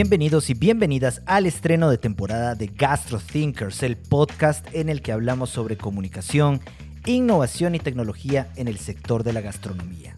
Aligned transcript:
Bienvenidos 0.00 0.48
y 0.48 0.54
bienvenidas 0.54 1.22
al 1.26 1.46
estreno 1.46 1.90
de 1.90 1.98
temporada 1.98 2.54
de 2.54 2.68
Gastro 2.68 3.18
Thinkers, 3.18 3.82
el 3.82 3.96
podcast 3.96 4.64
en 4.72 4.90
el 4.90 5.02
que 5.02 5.10
hablamos 5.10 5.50
sobre 5.50 5.76
comunicación, 5.76 6.60
innovación 7.04 7.74
y 7.74 7.80
tecnología 7.80 8.46
en 8.54 8.68
el 8.68 8.78
sector 8.78 9.24
de 9.24 9.32
la 9.32 9.40
gastronomía. 9.40 10.16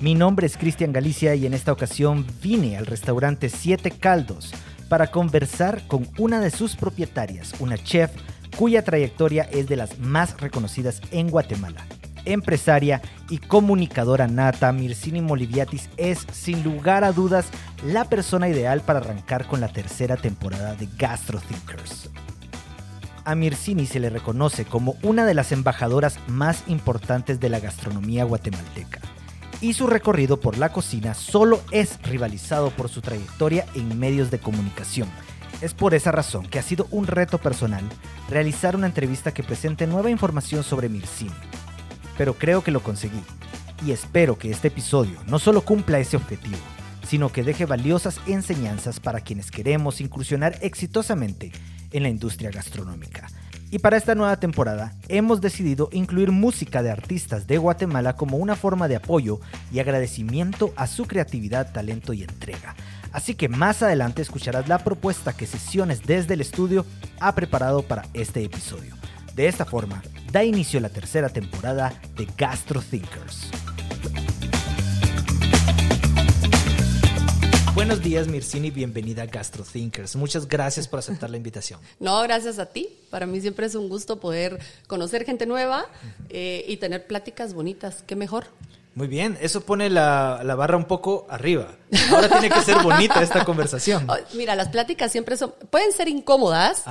Mi 0.00 0.16
nombre 0.16 0.48
es 0.48 0.56
Cristian 0.56 0.92
Galicia 0.92 1.36
y 1.36 1.46
en 1.46 1.54
esta 1.54 1.70
ocasión 1.70 2.26
vine 2.42 2.76
al 2.76 2.86
restaurante 2.86 3.48
Siete 3.48 3.92
Caldos 3.92 4.52
para 4.88 5.12
conversar 5.12 5.86
con 5.86 6.08
una 6.18 6.40
de 6.40 6.50
sus 6.50 6.74
propietarias, 6.74 7.54
una 7.60 7.78
chef 7.78 8.10
cuya 8.56 8.82
trayectoria 8.82 9.44
es 9.52 9.68
de 9.68 9.76
las 9.76 10.00
más 10.00 10.40
reconocidas 10.40 11.00
en 11.12 11.30
Guatemala. 11.30 11.86
Empresaria 12.24 13.02
y 13.28 13.38
comunicadora 13.38 14.28
nata, 14.28 14.72
Mircini 14.72 15.20
Moliviatis 15.20 15.88
es, 15.96 16.26
sin 16.32 16.62
lugar 16.62 17.04
a 17.04 17.12
dudas, 17.12 17.46
la 17.84 18.04
persona 18.04 18.48
ideal 18.48 18.80
para 18.80 19.00
arrancar 19.00 19.46
con 19.46 19.60
la 19.60 19.68
tercera 19.68 20.16
temporada 20.16 20.74
de 20.74 20.88
Gastro 20.96 21.40
Thinkers. 21.40 22.10
A 23.24 23.34
Mircini 23.34 23.86
se 23.86 24.00
le 24.00 24.10
reconoce 24.10 24.64
como 24.64 24.96
una 25.02 25.26
de 25.26 25.34
las 25.34 25.52
embajadoras 25.52 26.18
más 26.26 26.64
importantes 26.66 27.38
de 27.38 27.48
la 27.48 27.60
gastronomía 27.60 28.24
guatemalteca 28.24 29.00
y 29.62 29.74
su 29.74 29.86
recorrido 29.86 30.40
por 30.40 30.58
la 30.58 30.72
cocina 30.72 31.14
solo 31.14 31.60
es 31.70 32.02
rivalizado 32.02 32.70
por 32.70 32.88
su 32.88 33.00
trayectoria 33.00 33.64
en 33.74 33.98
medios 33.98 34.30
de 34.30 34.40
comunicación. 34.40 35.08
Es 35.60 35.72
por 35.72 35.94
esa 35.94 36.10
razón 36.10 36.46
que 36.46 36.58
ha 36.58 36.62
sido 36.62 36.88
un 36.90 37.06
reto 37.06 37.38
personal 37.38 37.84
realizar 38.28 38.74
una 38.74 38.88
entrevista 38.88 39.32
que 39.32 39.44
presente 39.44 39.86
nueva 39.86 40.10
información 40.10 40.64
sobre 40.64 40.88
Mircini. 40.88 41.30
Pero 42.22 42.34
creo 42.34 42.62
que 42.62 42.70
lo 42.70 42.84
conseguí 42.84 43.20
y 43.84 43.90
espero 43.90 44.38
que 44.38 44.48
este 44.48 44.68
episodio 44.68 45.18
no 45.26 45.40
solo 45.40 45.62
cumpla 45.62 45.98
ese 45.98 46.16
objetivo, 46.16 46.56
sino 47.04 47.32
que 47.32 47.42
deje 47.42 47.66
valiosas 47.66 48.20
enseñanzas 48.28 49.00
para 49.00 49.22
quienes 49.22 49.50
queremos 49.50 50.00
incursionar 50.00 50.56
exitosamente 50.60 51.50
en 51.90 52.04
la 52.04 52.08
industria 52.08 52.52
gastronómica. 52.52 53.26
Y 53.72 53.80
para 53.80 53.96
esta 53.96 54.14
nueva 54.14 54.36
temporada 54.36 54.94
hemos 55.08 55.40
decidido 55.40 55.88
incluir 55.90 56.30
música 56.30 56.80
de 56.84 56.92
artistas 56.92 57.48
de 57.48 57.58
Guatemala 57.58 58.14
como 58.14 58.36
una 58.36 58.54
forma 58.54 58.86
de 58.86 58.94
apoyo 58.94 59.40
y 59.72 59.80
agradecimiento 59.80 60.72
a 60.76 60.86
su 60.86 61.06
creatividad, 61.06 61.72
talento 61.72 62.12
y 62.12 62.22
entrega. 62.22 62.76
Así 63.10 63.34
que 63.34 63.48
más 63.48 63.82
adelante 63.82 64.22
escucharás 64.22 64.68
la 64.68 64.78
propuesta 64.78 65.32
que 65.32 65.48
Sesiones 65.48 66.06
desde 66.06 66.34
el 66.34 66.40
estudio 66.40 66.86
ha 67.18 67.34
preparado 67.34 67.82
para 67.82 68.04
este 68.14 68.44
episodio. 68.44 69.01
De 69.34 69.46
esta 69.46 69.64
forma, 69.64 70.02
da 70.30 70.44
inicio 70.44 70.78
la 70.78 70.90
tercera 70.90 71.30
temporada 71.30 71.98
de 72.16 72.28
Gastro 72.36 72.82
Thinkers. 72.82 73.48
Buenos 77.74 78.02
días, 78.02 78.28
Mircini, 78.28 78.70
bienvenida 78.70 79.22
a 79.22 79.26
Gastro 79.26 79.64
Thinkers. 79.64 80.16
Muchas 80.16 80.46
gracias 80.46 80.86
por 80.86 80.98
aceptar 80.98 81.30
la 81.30 81.38
invitación. 81.38 81.80
No, 81.98 82.20
gracias 82.20 82.58
a 82.58 82.66
ti. 82.66 82.90
Para 83.08 83.24
mí 83.24 83.40
siempre 83.40 83.64
es 83.64 83.74
un 83.74 83.88
gusto 83.88 84.20
poder 84.20 84.58
conocer 84.86 85.24
gente 85.24 85.46
nueva 85.46 85.86
eh, 86.28 86.66
y 86.68 86.76
tener 86.76 87.06
pláticas 87.06 87.54
bonitas. 87.54 88.04
¿Qué 88.06 88.16
mejor? 88.16 88.44
Muy 88.94 89.08
bien, 89.08 89.38
eso 89.40 89.62
pone 89.62 89.88
la, 89.88 90.42
la, 90.44 90.54
barra 90.54 90.76
un 90.76 90.84
poco 90.84 91.26
arriba. 91.30 91.68
Ahora 92.10 92.28
tiene 92.28 92.50
que 92.50 92.60
ser 92.60 92.82
bonita 92.82 93.22
esta 93.22 93.44
conversación. 93.46 94.06
Mira, 94.34 94.54
las 94.54 94.68
pláticas 94.68 95.10
siempre 95.10 95.36
son, 95.38 95.54
pueden 95.70 95.92
ser 95.92 96.08
incómodas, 96.08 96.84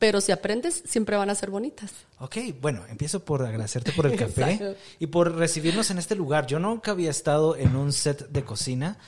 pero 0.00 0.20
si 0.20 0.32
aprendes, 0.32 0.82
siempre 0.86 1.16
van 1.16 1.30
a 1.30 1.34
ser 1.36 1.50
bonitas. 1.50 1.92
Ok, 2.18 2.36
bueno, 2.60 2.82
empiezo 2.88 3.24
por 3.24 3.44
agradecerte 3.44 3.92
por 3.92 4.06
el 4.06 4.16
café 4.16 4.76
y 4.98 5.06
por 5.06 5.36
recibirnos 5.36 5.90
en 5.90 5.98
este 5.98 6.16
lugar. 6.16 6.46
Yo 6.46 6.58
nunca 6.58 6.90
había 6.90 7.10
estado 7.10 7.56
en 7.56 7.76
un 7.76 7.92
set 7.92 8.28
de 8.28 8.42
cocina. 8.42 8.98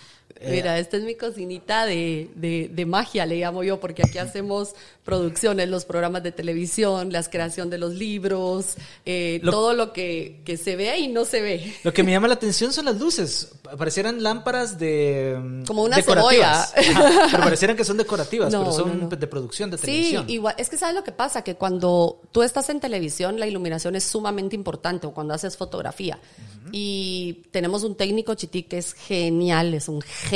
Eh, 0.41 0.53
Mira, 0.53 0.78
esta 0.78 0.97
es 0.97 1.03
mi 1.03 1.17
cocinita 1.17 1.84
de, 1.84 2.31
de, 2.36 2.86
magia, 2.86 3.27
le 3.27 3.36
llamo 3.36 3.64
yo, 3.64 3.81
porque 3.81 4.03
aquí 4.06 4.19
hacemos 4.19 4.75
producciones, 5.05 5.69
los 5.69 5.84
programas 5.84 6.22
de 6.22 6.31
televisión, 6.31 7.12
la 7.12 7.22
creación 7.25 7.71
de 7.71 7.78
los 7.78 7.94
libros, 7.94 8.77
eh, 9.04 9.41
todo 9.44 9.75
lo 9.75 9.93
que, 9.93 10.41
que, 10.44 10.56
se 10.56 10.77
ve 10.77 10.97
y 10.98 11.09
no 11.09 11.25
se 11.25 11.43
ve. 11.43 11.75
Lo 11.82 11.93
que 11.93 12.04
me 12.04 12.12
llama 12.12 12.28
la 12.28 12.34
atención 12.34 12.72
son 12.72 12.84
las 12.84 13.00
luces. 13.00 13.50
Parecieran 13.77 14.22
lámparas 14.22 14.78
de. 14.78 15.38
Mm, 15.48 15.65
Como 15.65 15.84
una 15.84 16.03
cebolla. 16.03 16.66
pero 17.31 17.43
parecieran 17.44 17.77
que 17.77 17.84
son 17.84 17.97
decorativas, 17.97 18.53
pero 18.53 18.72
son 18.72 19.09
de 19.09 19.27
producción, 19.27 19.71
de 19.71 19.78
televisión. 19.78 20.27
Sí, 20.27 20.34
igual. 20.34 20.54
Es 20.59 20.69
que 20.69 20.77
sabes 20.77 20.94
lo 20.94 21.04
que 21.04 21.12
pasa, 21.12 21.43
que 21.43 21.54
cuando 21.54 22.21
tú 22.32 22.43
estás 22.43 22.69
en 22.71 22.81
televisión, 22.81 23.38
la 23.38 23.47
iluminación 23.47 23.94
es 23.94 24.04
sumamente 24.04 24.56
importante, 24.56 25.06
o 25.06 25.12
cuando 25.12 25.34
haces 25.34 25.56
fotografía. 25.56 26.19
Y 26.72 27.44
tenemos 27.50 27.82
un 27.84 27.94
técnico, 27.94 28.34
Chití, 28.34 28.65
que 28.65 28.78
es 28.78 28.93
genial, 28.93 29.75
es 29.75 29.88
un 29.88 30.00
genio, 30.03 30.28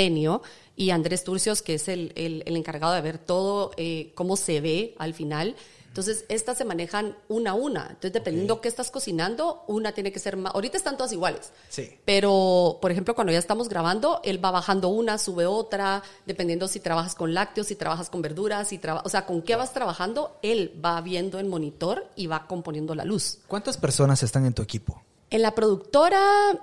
y 0.76 0.90
Andrés 0.90 1.24
Turcios, 1.24 1.62
que 1.62 1.74
es 1.74 1.88
el, 1.88 2.12
el, 2.16 2.56
encargado 2.56 2.94
de 2.94 3.00
ver 3.00 3.18
todo, 3.18 3.72
eh, 3.76 4.12
cómo 4.14 4.36
se 4.36 4.60
ve 4.60 4.94
al 4.98 5.14
final. 5.14 5.54
Entonces, 5.92 6.24
estas 6.30 6.56
se 6.56 6.64
manejan 6.64 7.14
una 7.28 7.50
a 7.50 7.54
una. 7.54 7.82
Entonces, 7.82 8.14
dependiendo 8.14 8.62
qué 8.62 8.68
estás 8.68 8.90
cocinando, 8.90 9.62
una 9.66 9.92
tiene 9.92 10.10
que 10.10 10.18
ser 10.18 10.38
más. 10.38 10.54
Ahorita 10.54 10.78
están 10.78 10.96
todas 10.96 11.12
iguales. 11.12 11.52
Sí. 11.68 11.90
Pero, 12.06 12.78
por 12.80 12.90
ejemplo, 12.90 13.14
cuando 13.14 13.30
ya 13.30 13.38
estamos 13.38 13.68
grabando, 13.68 14.22
él 14.24 14.42
va 14.42 14.50
bajando 14.50 14.88
una, 14.88 15.18
sube 15.18 15.44
otra, 15.44 16.02
dependiendo 16.24 16.66
si 16.66 16.80
trabajas 16.80 17.14
con 17.14 17.34
lácteos, 17.34 17.66
si 17.66 17.76
trabajas 17.76 18.08
con 18.08 18.22
verduras, 18.22 18.68
si 18.68 18.80
o 19.04 19.08
sea, 19.10 19.26
con 19.26 19.42
qué 19.42 19.54
vas 19.54 19.74
trabajando, 19.74 20.38
él 20.40 20.80
va 20.82 20.98
viendo 21.02 21.38
en 21.38 21.48
monitor 21.48 22.06
y 22.16 22.26
va 22.26 22.46
componiendo 22.46 22.94
la 22.94 23.04
luz. 23.04 23.40
¿Cuántas 23.46 23.76
personas 23.76 24.22
están 24.22 24.46
en 24.46 24.54
tu 24.54 24.62
equipo? 24.62 25.02
En 25.28 25.42
la 25.42 25.54
productora 25.54 26.58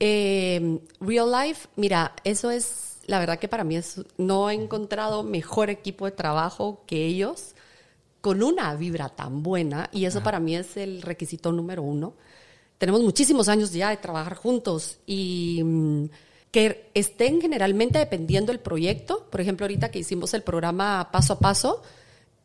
eh, 0.00 0.80
Real 1.00 1.30
Life, 1.30 1.68
mira, 1.76 2.14
eso 2.24 2.50
es, 2.50 2.98
la 3.06 3.18
verdad 3.18 3.38
que 3.38 3.48
para 3.48 3.64
mí 3.64 3.76
es, 3.76 4.00
no 4.18 4.50
he 4.50 4.54
encontrado 4.54 5.22
mejor 5.22 5.70
equipo 5.70 6.04
de 6.04 6.12
trabajo 6.12 6.82
que 6.86 7.06
ellos 7.06 7.54
con 8.20 8.42
una 8.42 8.74
vibra 8.76 9.08
tan 9.08 9.42
buena 9.42 9.90
y 9.92 10.04
eso 10.04 10.22
para 10.22 10.40
mí 10.40 10.56
es 10.56 10.76
el 10.76 11.02
requisito 11.02 11.52
número 11.52 11.82
uno. 11.82 12.14
Tenemos 12.78 13.02
muchísimos 13.02 13.48
años 13.48 13.72
ya 13.72 13.90
de 13.90 13.96
trabajar 13.96 14.36
juntos 14.36 14.98
y 15.06 15.60
mm, 15.62 16.04
que 16.50 16.90
estén 16.94 17.40
generalmente 17.40 17.98
dependiendo 17.98 18.52
del 18.52 18.60
proyecto. 18.60 19.26
Por 19.30 19.40
ejemplo, 19.40 19.64
ahorita 19.64 19.90
que 19.90 20.00
hicimos 20.00 20.34
el 20.34 20.42
programa 20.42 21.10
Paso 21.10 21.32
a 21.34 21.38
Paso, 21.38 21.82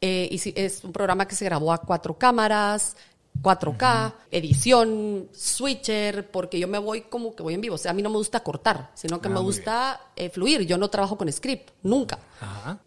eh, 0.02 0.30
es 0.56 0.84
un 0.84 0.92
programa 0.92 1.28
que 1.28 1.36
se 1.36 1.46
grabó 1.46 1.74
a 1.74 1.80
cuatro 1.80 2.18
cámaras, 2.18 2.98
4K, 3.42 4.14
edición, 4.32 5.30
switcher, 5.32 6.30
porque 6.30 6.60
yo 6.60 6.68
me 6.68 6.78
voy 6.78 7.02
como 7.02 7.36
que 7.36 7.44
voy 7.44 7.54
en 7.54 7.62
vivo. 7.62 7.76
O 7.76 7.78
sea, 7.78 7.92
a 7.92 7.94
mí 7.94 8.02
no 8.02 8.10
me 8.10 8.18
gusta 8.18 8.42
cortar, 8.42 8.92
sino 8.94 9.22
que 9.22 9.28
ah, 9.28 9.32
me 9.32 9.40
gusta 9.40 10.02
eh, 10.16 10.30
fluir. 10.30 10.62
Yo 10.66 10.78
no 10.78 10.90
trabajo 10.90 11.18
con 11.18 11.32
script, 11.32 11.72
nunca. 11.84 12.20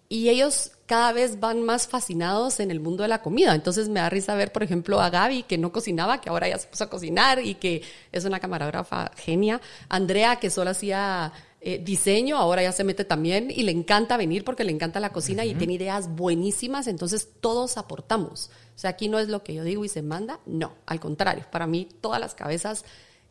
Y 0.09 0.29
ellos 0.29 0.73
cada 0.87 1.13
vez 1.13 1.39
van 1.39 1.63
más 1.63 1.87
fascinados 1.87 2.61
en 2.61 2.71
el 2.71 2.81
mundo 2.81 3.03
de 3.03 3.09
la 3.09 3.23
comida. 3.23 3.55
Entonces 3.55 3.89
me 3.89 4.01
da 4.01 4.11
risa 4.11 4.35
ver, 4.35 4.53
por 4.53 4.63
ejemplo, 4.63 5.01
a 5.01 5.11
Gaby, 5.11 5.45
que 5.45 5.59
no 5.59 5.73
cocinaba, 5.73 6.21
que 6.21 6.29
ahora 6.29 6.49
ya 6.49 6.59
se 6.59 6.69
puso 6.69 6.85
a 6.85 6.91
cocinar 6.91 7.45
y 7.45 7.55
que 7.55 7.83
es 8.11 8.25
una 8.25 8.41
camarógrafa 8.41 9.11
genia. 9.17 9.61
Andrea, 9.89 10.37
que 10.37 10.51
solo 10.51 10.71
hacía 10.71 11.33
eh, 11.63 11.79
diseño, 11.79 12.39
ahora 12.39 12.63
ya 12.63 12.73
se 12.73 12.85
mete 12.85 13.05
también 13.05 13.51
y 13.51 13.65
le 13.65 13.73
encanta 13.73 14.17
venir 14.17 14.45
porque 14.45 14.65
le 14.65 14.73
encanta 14.73 14.99
la 14.99 15.13
cocina 15.13 15.45
y 15.45 15.55
tiene 15.55 15.75
ideas 15.75 16.09
buenísimas, 16.09 16.87
entonces 16.87 17.29
todos 17.41 17.77
aportamos. 17.77 18.51
O 18.81 18.83
sea, 18.83 18.89
aquí 18.89 19.09
no 19.09 19.19
es 19.19 19.29
lo 19.29 19.45
que 19.45 19.53
yo 19.53 19.63
digo 19.63 19.85
y 19.85 19.91
se 19.91 20.01
manda, 20.01 20.41
no, 20.47 20.73
al 20.87 21.01
contrario, 21.01 21.45
para 21.53 21.67
mí 21.67 21.87
todas 22.01 22.19
las 22.19 22.35
cabezas 22.35 22.87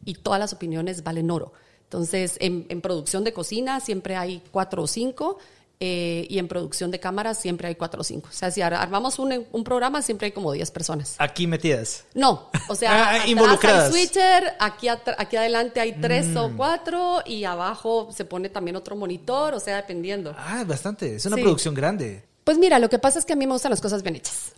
y 0.05 0.13
todas 0.13 0.39
las 0.39 0.53
opiniones 0.53 1.01
valen 1.01 1.31
oro. 1.31 1.53
Entonces, 1.85 2.37
en, 2.39 2.67
en 2.69 2.81
producción 2.81 3.23
de 3.23 3.33
cocina 3.33 3.79
siempre 3.79 4.15
hay 4.15 4.43
cuatro 4.51 4.83
o 4.83 4.87
cinco 4.87 5.39
eh, 5.79 6.27
y 6.29 6.37
en 6.37 6.47
producción 6.47 6.91
de 6.91 6.99
cámaras 6.99 7.39
siempre 7.39 7.67
hay 7.67 7.73
cuatro 7.73 8.01
o 8.01 8.03
cinco. 8.03 8.29
O 8.29 8.31
sea, 8.31 8.51
si 8.51 8.61
armamos 8.61 9.17
un, 9.17 9.47
un 9.51 9.63
programa, 9.63 10.03
siempre 10.03 10.27
hay 10.27 10.33
como 10.33 10.51
diez 10.51 10.69
personas. 10.69 11.15
¿Aquí 11.17 11.47
metidas? 11.47 12.05
No, 12.13 12.51
o 12.67 12.75
sea, 12.75 13.09
ah, 13.09 13.27
involucradas. 13.27 13.91
hay 13.91 13.91
switcher, 13.91 14.53
aquí, 14.59 14.87
aquí 14.87 15.35
adelante 15.35 15.79
hay 15.79 15.93
tres 15.93 16.35
o 16.35 16.49
mm. 16.49 16.57
cuatro 16.57 17.23
y 17.25 17.43
abajo 17.45 18.09
se 18.15 18.23
pone 18.23 18.49
también 18.49 18.75
otro 18.75 18.95
monitor, 18.95 19.55
o 19.55 19.59
sea, 19.59 19.77
dependiendo. 19.77 20.35
Ah, 20.37 20.63
bastante, 20.63 21.15
es 21.15 21.25
una 21.25 21.37
producción 21.37 21.73
grande. 21.73 22.23
Pues 22.43 22.59
mira, 22.59 22.77
lo 22.77 22.87
que 22.87 22.99
pasa 22.99 23.17
es 23.17 23.25
que 23.25 23.33
a 23.33 23.35
mí 23.35 23.47
me 23.47 23.53
gustan 23.53 23.71
las 23.71 23.81
cosas 23.81 24.03
bien 24.03 24.15
hechas. 24.15 24.53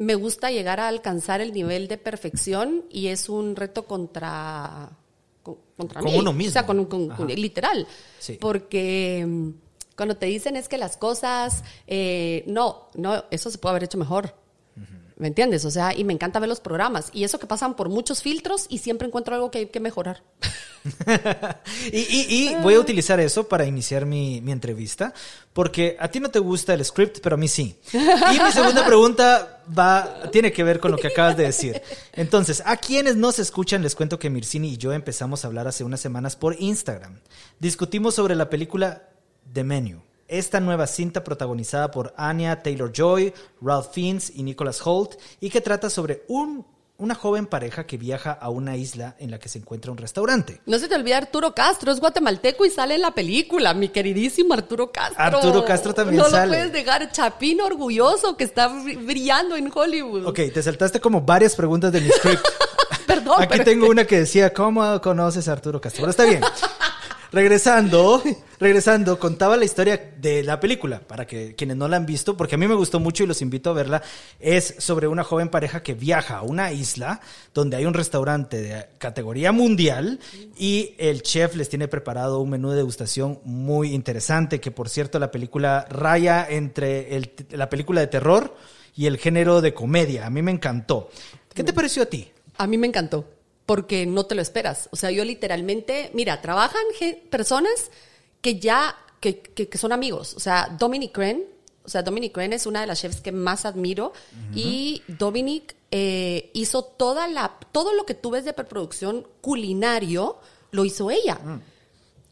Me 0.00 0.14
gusta 0.14 0.50
llegar 0.50 0.80
a 0.80 0.88
alcanzar 0.88 1.42
el 1.42 1.52
nivel 1.52 1.86
de 1.86 1.98
perfección 1.98 2.86
y 2.88 3.08
es 3.08 3.28
un 3.28 3.54
reto 3.54 3.84
contra 3.84 4.96
contra 5.42 6.00
con 6.00 6.14
uno 6.14 6.32
mismo. 6.32 6.48
O 6.48 6.52
sea, 6.54 6.64
con, 6.64 6.86
con, 6.86 7.28
literal. 7.28 7.86
Sí. 8.18 8.38
Porque 8.40 9.22
mm, 9.28 9.50
cuando 9.94 10.16
te 10.16 10.24
dicen 10.24 10.56
es 10.56 10.68
que 10.68 10.78
las 10.78 10.96
cosas, 10.96 11.64
eh, 11.86 12.44
no, 12.46 12.88
no, 12.94 13.26
eso 13.30 13.50
se 13.50 13.58
puede 13.58 13.72
haber 13.72 13.84
hecho 13.84 13.98
mejor. 13.98 14.34
¿Me 15.20 15.28
entiendes? 15.28 15.66
O 15.66 15.70
sea, 15.70 15.94
y 15.94 16.02
me 16.02 16.14
encanta 16.14 16.40
ver 16.40 16.48
los 16.48 16.60
programas. 16.60 17.10
Y 17.12 17.24
eso 17.24 17.38
que 17.38 17.46
pasan 17.46 17.76
por 17.76 17.90
muchos 17.90 18.22
filtros 18.22 18.64
y 18.70 18.78
siempre 18.78 19.06
encuentro 19.06 19.34
algo 19.34 19.50
que 19.50 19.58
hay 19.58 19.66
que 19.66 19.78
mejorar. 19.78 20.22
y, 21.92 22.54
voy 22.62 22.72
a 22.72 22.80
utilizar 22.80 23.20
eso 23.20 23.46
para 23.46 23.66
iniciar 23.66 24.06
mi, 24.06 24.38
entrevista, 24.50 25.12
porque 25.52 25.94
a 26.00 26.08
ti 26.08 26.20
no 26.20 26.30
te 26.30 26.38
gusta 26.38 26.72
el 26.72 26.82
script, 26.82 27.18
pero 27.22 27.34
a 27.34 27.36
mí 27.36 27.48
sí. 27.48 27.76
Y 27.92 28.40
mi 28.40 28.50
segunda 28.50 28.86
pregunta 28.86 29.62
va, 29.78 30.30
tiene 30.32 30.52
que 30.52 30.64
ver 30.64 30.80
con 30.80 30.90
lo 30.90 30.96
que 30.96 31.08
acabas 31.08 31.36
de 31.36 31.44
decir. 31.44 31.82
Entonces, 32.14 32.62
a 32.64 32.78
quienes 32.78 33.16
nos 33.16 33.38
escuchan, 33.38 33.82
les 33.82 33.94
cuento 33.94 34.18
que 34.18 34.30
Mircini 34.30 34.70
y 34.70 34.76
yo 34.78 34.94
empezamos 34.94 35.44
a 35.44 35.48
hablar 35.48 35.68
hace 35.68 35.84
unas 35.84 36.00
semanas 36.00 36.34
por 36.34 36.56
Instagram. 36.58 37.20
Discutimos 37.58 38.14
sobre 38.14 38.34
la 38.36 38.48
película 38.48 39.02
The 39.52 39.64
Menu. 39.64 40.00
Esta 40.30 40.60
nueva 40.60 40.86
cinta 40.86 41.24
protagonizada 41.24 41.90
por 41.90 42.14
Anya 42.16 42.62
Taylor-Joy, 42.62 43.34
Ralph 43.60 43.92
Fiennes 43.92 44.32
y 44.34 44.42
Nicholas 44.42 44.80
Holt 44.84 45.16
y 45.40 45.50
que 45.50 45.60
trata 45.60 45.90
sobre 45.90 46.22
un, 46.28 46.64
una 46.98 47.14
joven 47.14 47.46
pareja 47.46 47.84
que 47.84 47.96
viaja 47.96 48.30
a 48.32 48.48
una 48.48 48.76
isla 48.76 49.16
en 49.18 49.30
la 49.30 49.38
que 49.38 49.48
se 49.48 49.58
encuentra 49.58 49.90
un 49.90 49.98
restaurante. 49.98 50.60
No 50.66 50.78
se 50.78 50.88
te 50.88 50.94
olvide 50.94 51.14
Arturo 51.14 51.54
Castro, 51.54 51.90
es 51.90 52.00
guatemalteco 52.00 52.64
y 52.64 52.70
sale 52.70 52.94
en 52.94 53.02
la 53.02 53.10
película, 53.10 53.74
mi 53.74 53.88
queridísimo 53.88 54.54
Arturo 54.54 54.92
Castro. 54.92 55.22
Arturo 55.22 55.64
Castro 55.64 55.92
también 55.92 56.22
no 56.22 56.30
sale. 56.30 56.46
No 56.46 56.46
lo 56.46 56.52
puedes 56.52 56.72
dejar, 56.72 57.10
Chapín 57.10 57.60
orgulloso 57.60 58.36
que 58.36 58.44
está 58.44 58.68
brillando 58.68 59.56
en 59.56 59.70
Hollywood. 59.74 60.26
Ok, 60.26 60.40
te 60.54 60.62
saltaste 60.62 61.00
como 61.00 61.20
varias 61.22 61.56
preguntas 61.56 61.92
de 61.92 62.00
mi 62.00 62.08
script. 62.10 62.46
Perdón. 63.06 63.42
Aquí 63.42 63.58
tengo 63.64 63.88
una 63.88 64.04
que 64.04 64.18
decía, 64.18 64.52
¿cómo 64.52 65.00
conoces 65.00 65.48
a 65.48 65.52
Arturo 65.52 65.80
Castro? 65.80 66.02
Pero 66.02 66.10
está 66.10 66.24
bien. 66.24 66.42
Regresando, 67.32 68.20
regresando, 68.58 69.16
contaba 69.20 69.56
la 69.56 69.64
historia 69.64 70.14
de 70.20 70.42
la 70.42 70.58
película, 70.58 70.98
para 70.98 71.28
que 71.28 71.54
quienes 71.54 71.76
no 71.76 71.86
la 71.86 71.96
han 71.96 72.04
visto, 72.04 72.36
porque 72.36 72.56
a 72.56 72.58
mí 72.58 72.66
me 72.66 72.74
gustó 72.74 72.98
mucho 72.98 73.22
y 73.22 73.28
los 73.28 73.40
invito 73.40 73.70
a 73.70 73.72
verla, 73.72 74.02
es 74.40 74.74
sobre 74.78 75.06
una 75.06 75.22
joven 75.22 75.48
pareja 75.48 75.80
que 75.84 75.94
viaja 75.94 76.38
a 76.38 76.42
una 76.42 76.72
isla 76.72 77.20
donde 77.54 77.76
hay 77.76 77.86
un 77.86 77.94
restaurante 77.94 78.60
de 78.60 78.86
categoría 78.98 79.52
mundial 79.52 80.18
y 80.58 80.94
el 80.98 81.22
chef 81.22 81.54
les 81.54 81.68
tiene 81.68 81.86
preparado 81.86 82.40
un 82.40 82.50
menú 82.50 82.70
de 82.70 82.76
degustación 82.78 83.38
muy 83.44 83.94
interesante, 83.94 84.60
que 84.60 84.72
por 84.72 84.88
cierto 84.88 85.20
la 85.20 85.30
película 85.30 85.86
raya 85.88 86.44
entre 86.50 87.14
el- 87.16 87.32
la 87.50 87.70
película 87.70 88.00
de 88.00 88.08
terror 88.08 88.56
y 88.96 89.06
el 89.06 89.18
género 89.18 89.60
de 89.60 89.72
comedia. 89.72 90.26
A 90.26 90.30
mí 90.30 90.42
me 90.42 90.50
encantó. 90.50 91.10
¿Qué 91.54 91.62
te 91.62 91.72
pareció 91.72 92.02
a 92.02 92.06
ti? 92.06 92.28
A 92.58 92.66
mí 92.66 92.76
me 92.76 92.88
encantó, 92.88 93.24
porque 93.70 94.04
no 94.06 94.24
te 94.26 94.34
lo 94.34 94.42
esperas. 94.42 94.88
O 94.90 94.96
sea, 94.96 95.10
yo 95.12 95.24
literalmente, 95.24 96.10
mira, 96.12 96.40
trabajan 96.42 96.82
personas 97.30 97.90
que 98.40 98.58
ya, 98.58 98.96
que, 99.20 99.40
que- 99.40 99.68
que 99.68 99.78
son 99.78 99.92
amigos. 99.92 100.34
O 100.34 100.40
sea, 100.40 100.74
Dominic 100.78 101.12
Crenn, 101.12 101.44
o 101.84 101.88
sea, 101.88 102.02
Dominic 102.02 102.32
Crenn 102.32 102.52
es 102.52 102.66
una 102.66 102.80
de 102.80 102.86
las 102.88 103.00
chefs 103.00 103.20
que 103.20 103.30
más 103.32 103.64
admiro 103.64 104.12
y 104.54 105.02
Dominic 105.06 105.76
eh, 105.92 106.50
hizo 106.52 106.82
toda 106.82 107.28
la, 107.28 107.58
todo 107.72 107.92
lo 107.94 108.04
que 108.06 108.14
tú 108.14 108.30
ves 108.30 108.44
de 108.44 108.52
preproducción 108.52 109.24
culinario, 109.40 110.38
lo 110.72 110.84
hizo 110.84 111.10
ella. 111.10 111.38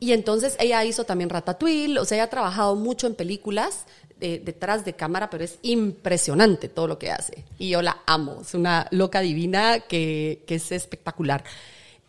Y 0.00 0.12
entonces 0.12 0.56
ella 0.60 0.84
hizo 0.84 1.04
también 1.04 1.30
Ratatouille, 1.30 1.98
o 1.98 2.04
sea, 2.04 2.16
ella 2.18 2.24
ha 2.24 2.30
trabajado 2.30 2.74
mucho 2.76 3.06
en 3.06 3.14
películas 3.14 3.84
eh, 4.20 4.40
detrás 4.44 4.84
de 4.84 4.94
cámara, 4.94 5.30
pero 5.30 5.44
es 5.44 5.58
impresionante 5.62 6.68
todo 6.68 6.86
lo 6.86 6.98
que 6.98 7.10
hace. 7.10 7.44
Y 7.58 7.70
yo 7.70 7.82
la 7.82 7.98
amo, 8.06 8.38
es 8.42 8.54
una 8.54 8.86
loca 8.90 9.20
divina 9.20 9.80
que, 9.80 10.42
que 10.46 10.56
es 10.56 10.72
espectacular. 10.72 11.44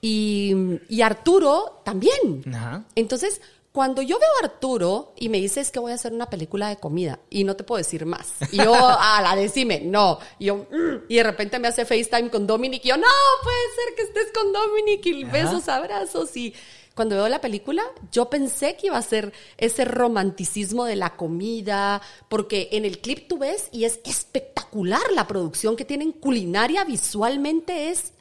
Y, 0.02 0.54
y 0.88 1.02
Arturo 1.02 1.82
también. 1.84 2.44
Ajá. 2.54 2.84
Entonces, 2.96 3.42
cuando 3.72 4.02
yo 4.02 4.18
veo 4.18 4.30
a 4.42 4.46
Arturo 4.46 5.14
y 5.18 5.30
me 5.30 5.38
dice 5.40 5.62
es 5.62 5.72
que 5.72 5.80
voy 5.80 5.92
a 5.92 5.96
hacer 5.96 6.12
una 6.12 6.30
película 6.30 6.70
de 6.70 6.78
comida 6.78 7.20
y 7.30 7.44
no 7.44 7.56
te 7.56 7.64
puedo 7.64 7.78
decir 7.78 8.06
más. 8.06 8.34
Y 8.52 8.58
yo, 8.58 8.74
a 8.76 9.22
la 9.24 9.36
decime, 9.36 9.82
no. 9.82 10.20
Y 10.40 10.46
yo, 10.46 10.56
"Mm", 10.72 11.04
y 11.08 11.16
de 11.18 11.24
repente 11.24 11.60
me 11.60 11.68
hace 11.68 11.86
FaceTime 11.86 12.30
con 12.30 12.48
Dominic 12.48 12.84
y 12.86 12.90
yo, 12.90 12.98
no, 12.98 13.06
puede 13.44 13.58
ser 13.76 13.96
que 13.96 14.02
estés 14.04 14.34
con 14.34 14.52
Dominic 14.52 15.06
y 15.06 15.24
Ajá. 15.24 15.32
besos, 15.34 15.68
abrazos. 15.70 16.36
Y 16.36 16.54
cuando 17.00 17.16
veo 17.16 17.30
la 17.30 17.40
película, 17.40 17.82
yo 18.12 18.30
pensé 18.30 18.76
que 18.76 18.88
iba 18.88 18.98
a 18.98 19.02
ser 19.02 19.32
ese 19.58 19.86
romanticismo 19.86 20.84
de 20.84 20.98
la 20.98 21.16
comida, 21.16 22.02
porque 22.28 22.68
en 22.74 22.84
el 22.84 23.00
clip 23.00 23.26
tú 23.30 23.38
ves 23.38 23.70
y 23.72 23.86
es 23.86 24.02
espectacular 24.04 25.00
la 25.16 25.26
producción 25.26 25.78
que 25.78 25.86
tienen 25.86 26.12
culinaria 26.12 26.84
visualmente 26.84 27.90
es 27.90 28.12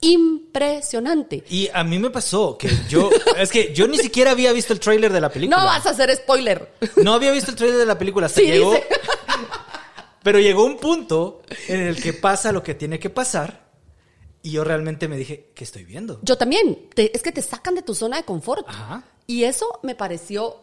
impresionante. 0.00 1.44
Y 1.48 1.68
a 1.72 1.84
mí 1.84 2.00
me 2.00 2.10
pasó 2.10 2.58
que 2.58 2.68
yo, 2.88 3.10
es 3.38 3.52
que 3.52 3.72
yo 3.72 3.86
ni 3.86 3.96
siquiera 3.96 4.32
había 4.32 4.52
visto 4.52 4.72
el 4.72 4.80
tráiler 4.80 5.12
de 5.12 5.20
la 5.20 5.28
película. 5.30 5.58
No 5.58 5.64
vas 5.64 5.86
a 5.86 5.90
hacer 5.90 6.12
spoiler. 6.16 6.68
No 6.96 7.14
había 7.14 7.30
visto 7.30 7.52
el 7.52 7.56
tráiler 7.56 7.78
de 7.78 7.86
la 7.86 7.96
película 7.96 8.26
hasta 8.26 8.40
Sí, 8.40 8.46
llegó. 8.48 8.72
dice. 8.72 8.88
Pero 10.24 10.40
llegó 10.40 10.64
un 10.64 10.78
punto 10.78 11.42
en 11.68 11.78
el 11.82 12.02
que 12.02 12.12
pasa 12.12 12.50
lo 12.50 12.64
que 12.64 12.74
tiene 12.74 12.98
que 12.98 13.08
pasar 13.08 13.65
y 14.46 14.50
yo 14.52 14.62
realmente 14.64 15.08
me 15.08 15.16
dije, 15.16 15.50
¿qué 15.54 15.64
estoy 15.64 15.84
viendo? 15.84 16.20
Yo 16.22 16.36
también. 16.38 16.88
Te- 16.94 17.14
es 17.16 17.22
que 17.22 17.32
te 17.32 17.42
sacan 17.42 17.74
de 17.74 17.82
tu 17.82 17.94
zona 17.94 18.16
de 18.18 18.22
confort. 18.24 18.64
Ajá. 18.68 19.02
Y 19.26 19.44
eso 19.44 19.80
me 19.82 19.94
pareció 19.94 20.56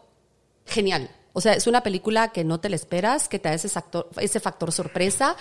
genial. 0.66 1.10
O 1.34 1.42
sea, 1.42 1.54
es 1.54 1.68
una 1.68 1.82
película 1.84 2.32
que 2.32 2.44
no 2.44 2.60
te 2.60 2.70
la 2.70 2.76
esperas, 2.76 3.28
que 3.28 3.40
te 3.40 3.50
da 3.50 3.56
ese 3.56 3.68
factor, 3.68 4.08
ese 4.18 4.40
factor 4.40 4.72
sorpresa 4.72 5.36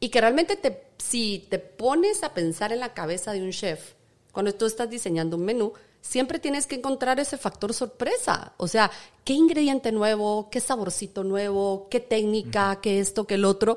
y 0.00 0.08
que 0.08 0.20
realmente 0.20 0.56
te, 0.56 0.86
si 0.98 1.46
te 1.50 1.58
pones 1.58 2.22
a 2.24 2.32
pensar 2.34 2.72
en 2.72 2.80
la 2.80 2.94
cabeza 2.94 3.32
de 3.32 3.42
un 3.42 3.50
chef, 3.50 3.92
cuando 4.32 4.52
tú 4.54 4.64
estás 4.66 4.88
diseñando 4.90 5.36
un 5.36 5.44
menú, 5.44 5.72
siempre 6.00 6.38
tienes 6.38 6.66
que 6.66 6.76
encontrar 6.76 7.20
ese 7.20 7.36
factor 7.36 7.72
sorpresa. 7.74 8.54
O 8.56 8.66
sea, 8.68 8.90
qué 9.24 9.34
ingrediente 9.34 9.92
nuevo, 9.92 10.48
qué 10.50 10.60
saborcito 10.60 11.22
nuevo, 11.24 11.88
qué 11.90 12.00
técnica, 12.00 12.80
qué 12.80 12.98
esto, 12.98 13.26
qué 13.26 13.34
el 13.34 13.44
otro. 13.44 13.76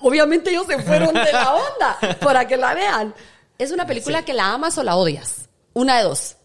Obviamente 0.00 0.50
ellos 0.50 0.66
se 0.66 0.78
fueron 0.82 1.14
de 1.14 1.32
la 1.32 1.54
onda 1.54 1.98
para 2.20 2.46
que 2.46 2.56
la 2.56 2.74
vean. 2.74 3.14
Es 3.58 3.72
una 3.72 3.86
película 3.86 4.24
que 4.24 4.34
la 4.34 4.52
amas 4.52 4.78
o 4.78 4.84
la 4.84 4.96
odias. 4.96 5.48
Una 5.72 5.98
de 5.98 6.04
dos. 6.04 6.36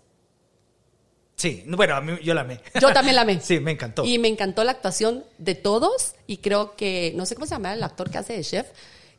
Sí, 1.35 1.63
bueno, 1.67 1.95
a 1.95 2.01
mí 2.01 2.17
yo 2.23 2.33
la 2.33 2.41
amé. 2.41 2.61
Yo 2.79 2.93
también 2.93 3.15
la 3.15 3.23
amé. 3.23 3.39
Sí, 3.41 3.59
me 3.59 3.71
encantó. 3.71 4.05
Y 4.05 4.17
me 4.17 4.27
encantó 4.27 4.63
la 4.63 4.71
actuación 4.71 5.25
de 5.37 5.55
todos 5.55 6.15
y 6.25 6.37
creo 6.37 6.75
que, 6.75 7.11
no 7.15 7.25
sé 7.25 7.35
cómo 7.35 7.45
se 7.45 7.55
llama 7.55 7.73
el 7.73 7.83
actor 7.83 8.09
que 8.09 8.17
hace 8.17 8.33
de 8.33 8.43
chef, 8.43 8.67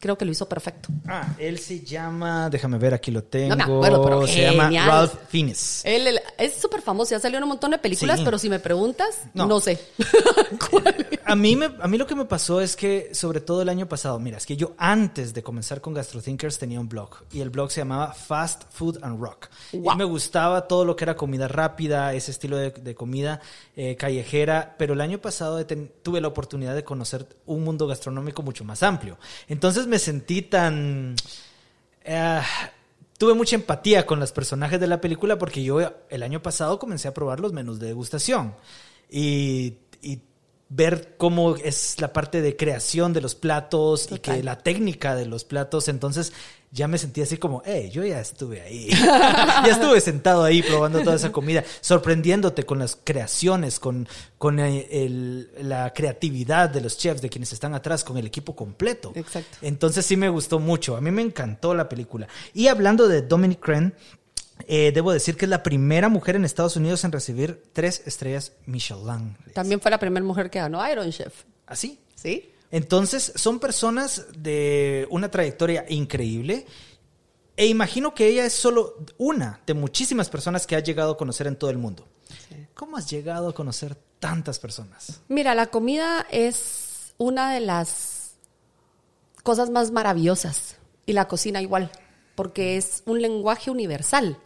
creo 0.04 0.18
que 0.18 0.26
lo 0.26 0.32
hizo 0.32 0.46
perfecto. 0.46 0.90
Ah, 1.08 1.34
él 1.38 1.58
se 1.58 1.80
llama, 1.80 2.50
déjame 2.50 2.76
ver, 2.76 2.92
aquí 2.92 3.10
lo 3.10 3.24
tengo. 3.24 3.48
No 3.48 3.56
me 3.56 3.62
acuerdo, 3.62 4.04
pero 4.04 4.26
se 4.26 4.42
llama. 4.42 4.68
Ralph 4.68 5.14
Fiennes. 5.28 5.80
Él, 5.82 6.06
él- 6.06 6.20
es 6.36 6.60
súper 6.60 6.82
famoso, 6.82 7.12
ya 7.12 7.20
salió 7.20 7.38
en 7.38 7.44
un 7.44 7.48
montón 7.48 7.70
de 7.70 7.78
películas, 7.78 8.18
Sí. 8.18 8.24
pero 8.26 8.36
si 8.38 8.50
me 8.50 8.58
preguntas, 8.58 9.20
No. 9.32 9.46
no, 9.46 9.60
sé. 9.60 9.78
¿Cuál? 10.70 10.94
A 11.24 11.34
mí, 11.34 11.56
me, 11.56 11.70
a 11.80 11.88
mí 11.88 11.96
lo 11.96 12.06
que 12.06 12.14
me 12.14 12.26
pasó 12.26 12.60
es 12.60 12.76
que, 12.76 13.14
sobre 13.14 13.40
todo 13.40 13.62
el 13.62 13.70
año 13.70 13.88
pasado, 13.88 14.18
mira, 14.18 14.36
es 14.36 14.44
que 14.44 14.58
yo 14.58 14.74
antes 14.76 15.32
de 15.32 15.42
comenzar 15.42 15.80
con 15.80 15.94
GastroThinkers 15.94 16.58
tenía 16.58 16.78
un 16.80 16.88
blog 16.90 17.10
y 17.32 17.40
el 17.40 17.48
blog 17.48 17.70
se 17.70 17.80
llamaba 17.80 18.12
Fast 18.12 18.64
Food 18.70 18.98
and 19.02 19.18
Rock. 19.18 19.48
Wow. 19.72 19.94
Y 19.94 19.96
me 19.96 20.04
gustaba 20.04 20.68
todo 20.68 20.84
lo 20.84 20.96
que 20.96 21.04
era 21.04 21.16
comida 21.16 21.48
rápida, 21.48 22.12
ese 22.12 22.30
estilo 22.30 22.58
de, 22.58 22.70
de 22.72 22.94
comida 22.94 23.40
eh, 23.74 23.96
callejera, 23.96 24.74
pero 24.78 24.92
el 24.92 25.00
año 25.00 25.18
pasado 25.18 25.64
tuve 26.02 26.20
la 26.20 26.28
oportunidad 26.28 26.74
de 26.74 26.84
conocer 26.84 27.26
un 27.46 27.64
mundo 27.64 27.86
gastronómico 27.86 28.42
mucho 28.42 28.64
más 28.64 28.82
amplio. 28.82 29.16
Entonces 29.48 29.86
me 29.86 29.93
sentí 29.98 30.42
tan... 30.42 31.14
eh, 32.04 32.40
tuve 33.18 33.34
mucha 33.34 33.56
empatía 33.56 34.06
con 34.06 34.20
los 34.20 34.32
personajes 34.32 34.80
de 34.80 34.86
la 34.86 35.00
película 35.00 35.38
porque 35.38 35.62
yo 35.62 35.80
el 36.08 36.22
año 36.22 36.42
pasado 36.42 36.78
comencé 36.78 37.08
a 37.08 37.14
probar 37.14 37.40
los 37.40 37.52
menús 37.52 37.78
de 37.78 37.86
degustación 37.86 38.54
y 39.10 39.78
ver 40.68 41.14
cómo 41.18 41.56
es 41.56 42.00
la 42.00 42.12
parte 42.12 42.40
de 42.42 42.56
creación 42.56 43.12
de 43.12 43.20
los 43.20 43.34
platos 43.34 44.08
y 44.10 44.18
que 44.18 44.42
la 44.42 44.58
técnica 44.58 45.14
de 45.14 45.26
los 45.26 45.44
platos. 45.44 45.88
Entonces 45.88 46.32
ya 46.72 46.88
me 46.88 46.98
sentí 46.98 47.22
así 47.22 47.36
como, 47.36 47.62
hey, 47.64 47.88
yo 47.92 48.04
ya 48.04 48.20
estuve 48.20 48.60
ahí. 48.62 48.88
ya 48.98 49.68
estuve 49.70 50.00
sentado 50.00 50.42
ahí 50.42 50.62
probando 50.62 51.00
toda 51.02 51.14
esa 51.14 51.30
comida, 51.30 51.62
sorprendiéndote 51.80 52.64
con 52.66 52.80
las 52.80 52.98
creaciones, 53.04 53.78
con, 53.78 54.08
con 54.38 54.58
eh, 54.58 54.88
el- 54.90 55.50
la 55.62 55.92
creatividad 55.92 56.70
de 56.70 56.80
los 56.80 56.98
chefs, 56.98 57.22
de 57.22 57.28
quienes 57.28 57.52
están 57.52 57.74
atrás, 57.74 58.02
con 58.02 58.16
el 58.18 58.26
equipo 58.26 58.56
completo. 58.56 59.12
Exacto. 59.14 59.58
Entonces 59.62 60.04
sí 60.04 60.16
me 60.16 60.28
gustó 60.28 60.58
mucho. 60.58 60.96
A 60.96 61.00
mí 61.00 61.12
me 61.12 61.22
encantó 61.22 61.74
la 61.74 61.88
película. 61.88 62.26
Y 62.52 62.66
hablando 62.66 63.06
de 63.06 63.22
Dominic 63.22 63.60
Crenn, 63.60 63.94
eh, 64.66 64.92
debo 64.94 65.12
decir 65.12 65.36
que 65.36 65.46
es 65.46 65.48
la 65.48 65.62
primera 65.62 66.08
mujer 66.08 66.36
en 66.36 66.44
Estados 66.44 66.76
Unidos 66.76 67.04
en 67.04 67.12
recibir 67.12 67.62
tres 67.72 68.02
estrellas 68.06 68.52
Michelin. 68.66 69.36
También 69.52 69.80
fue 69.80 69.90
la 69.90 69.98
primera 69.98 70.24
mujer 70.24 70.50
que 70.50 70.58
ganó 70.58 70.88
Iron 70.90 71.10
Chef. 71.10 71.44
¿Así? 71.66 71.98
¿Sí? 72.14 72.50
Entonces, 72.70 73.32
son 73.36 73.60
personas 73.60 74.26
de 74.36 75.06
una 75.10 75.30
trayectoria 75.30 75.84
increíble. 75.88 76.66
E 77.56 77.66
imagino 77.66 78.14
que 78.14 78.26
ella 78.26 78.44
es 78.44 78.52
solo 78.52 78.96
una 79.16 79.60
de 79.66 79.74
muchísimas 79.74 80.28
personas 80.28 80.66
que 80.66 80.74
ha 80.74 80.80
llegado 80.80 81.12
a 81.12 81.16
conocer 81.16 81.46
en 81.46 81.56
todo 81.56 81.70
el 81.70 81.78
mundo. 81.78 82.08
¿Cómo 82.74 82.96
has 82.96 83.08
llegado 83.08 83.48
a 83.48 83.54
conocer 83.54 83.96
tantas 84.18 84.58
personas? 84.58 85.20
Mira, 85.28 85.54
la 85.54 85.66
comida 85.66 86.26
es 86.30 87.14
una 87.18 87.52
de 87.52 87.60
las 87.60 88.32
cosas 89.44 89.70
más 89.70 89.92
maravillosas 89.92 90.76
y 91.06 91.12
la 91.12 91.28
cocina 91.28 91.62
igual, 91.62 91.92
porque 92.34 92.76
es 92.76 93.02
un 93.06 93.20
lenguaje 93.22 93.70
universal. 93.70 94.38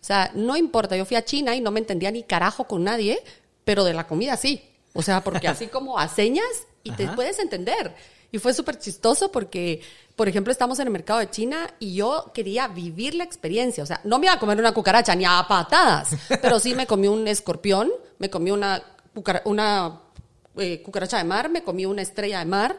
O 0.00 0.04
sea, 0.04 0.30
no 0.34 0.56
importa, 0.56 0.96
yo 0.96 1.04
fui 1.04 1.16
a 1.16 1.24
China 1.24 1.54
y 1.54 1.60
no 1.60 1.70
me 1.70 1.80
entendía 1.80 2.10
ni 2.10 2.22
carajo 2.22 2.64
con 2.64 2.84
nadie, 2.84 3.18
pero 3.64 3.84
de 3.84 3.94
la 3.94 4.06
comida 4.06 4.36
sí. 4.36 4.62
O 4.94 5.02
sea, 5.02 5.22
porque 5.22 5.48
así 5.48 5.66
como 5.72 5.98
a 5.98 6.08
señas 6.08 6.46
y 6.82 6.92
te 6.92 7.08
puedes 7.08 7.38
entender. 7.38 7.94
Y 8.30 8.38
fue 8.38 8.52
súper 8.54 8.78
chistoso 8.78 9.32
porque, 9.32 9.80
por 10.14 10.28
ejemplo, 10.28 10.52
estamos 10.52 10.78
en 10.78 10.86
el 10.86 10.92
mercado 10.92 11.18
de 11.18 11.30
China 11.30 11.74
y 11.78 11.94
yo 11.94 12.30
quería 12.34 12.68
vivir 12.68 13.14
la 13.14 13.24
experiencia. 13.24 13.82
O 13.82 13.86
sea, 13.86 14.00
no 14.04 14.18
me 14.18 14.26
iba 14.26 14.34
a 14.34 14.38
comer 14.38 14.58
una 14.58 14.72
cucaracha 14.72 15.14
ni 15.14 15.24
a 15.24 15.44
patadas, 15.48 16.10
pero 16.42 16.60
sí 16.60 16.74
me 16.74 16.86
comí 16.86 17.08
un 17.08 17.26
escorpión, 17.26 17.90
me 18.18 18.28
comí 18.30 18.50
una, 18.50 18.82
cucara- 19.14 19.42
una 19.46 20.02
eh, 20.56 20.82
cucaracha 20.82 21.16
de 21.18 21.24
mar, 21.24 21.48
me 21.48 21.62
comí 21.64 21.86
una 21.86 22.02
estrella 22.02 22.38
de 22.40 22.44
mar. 22.44 22.78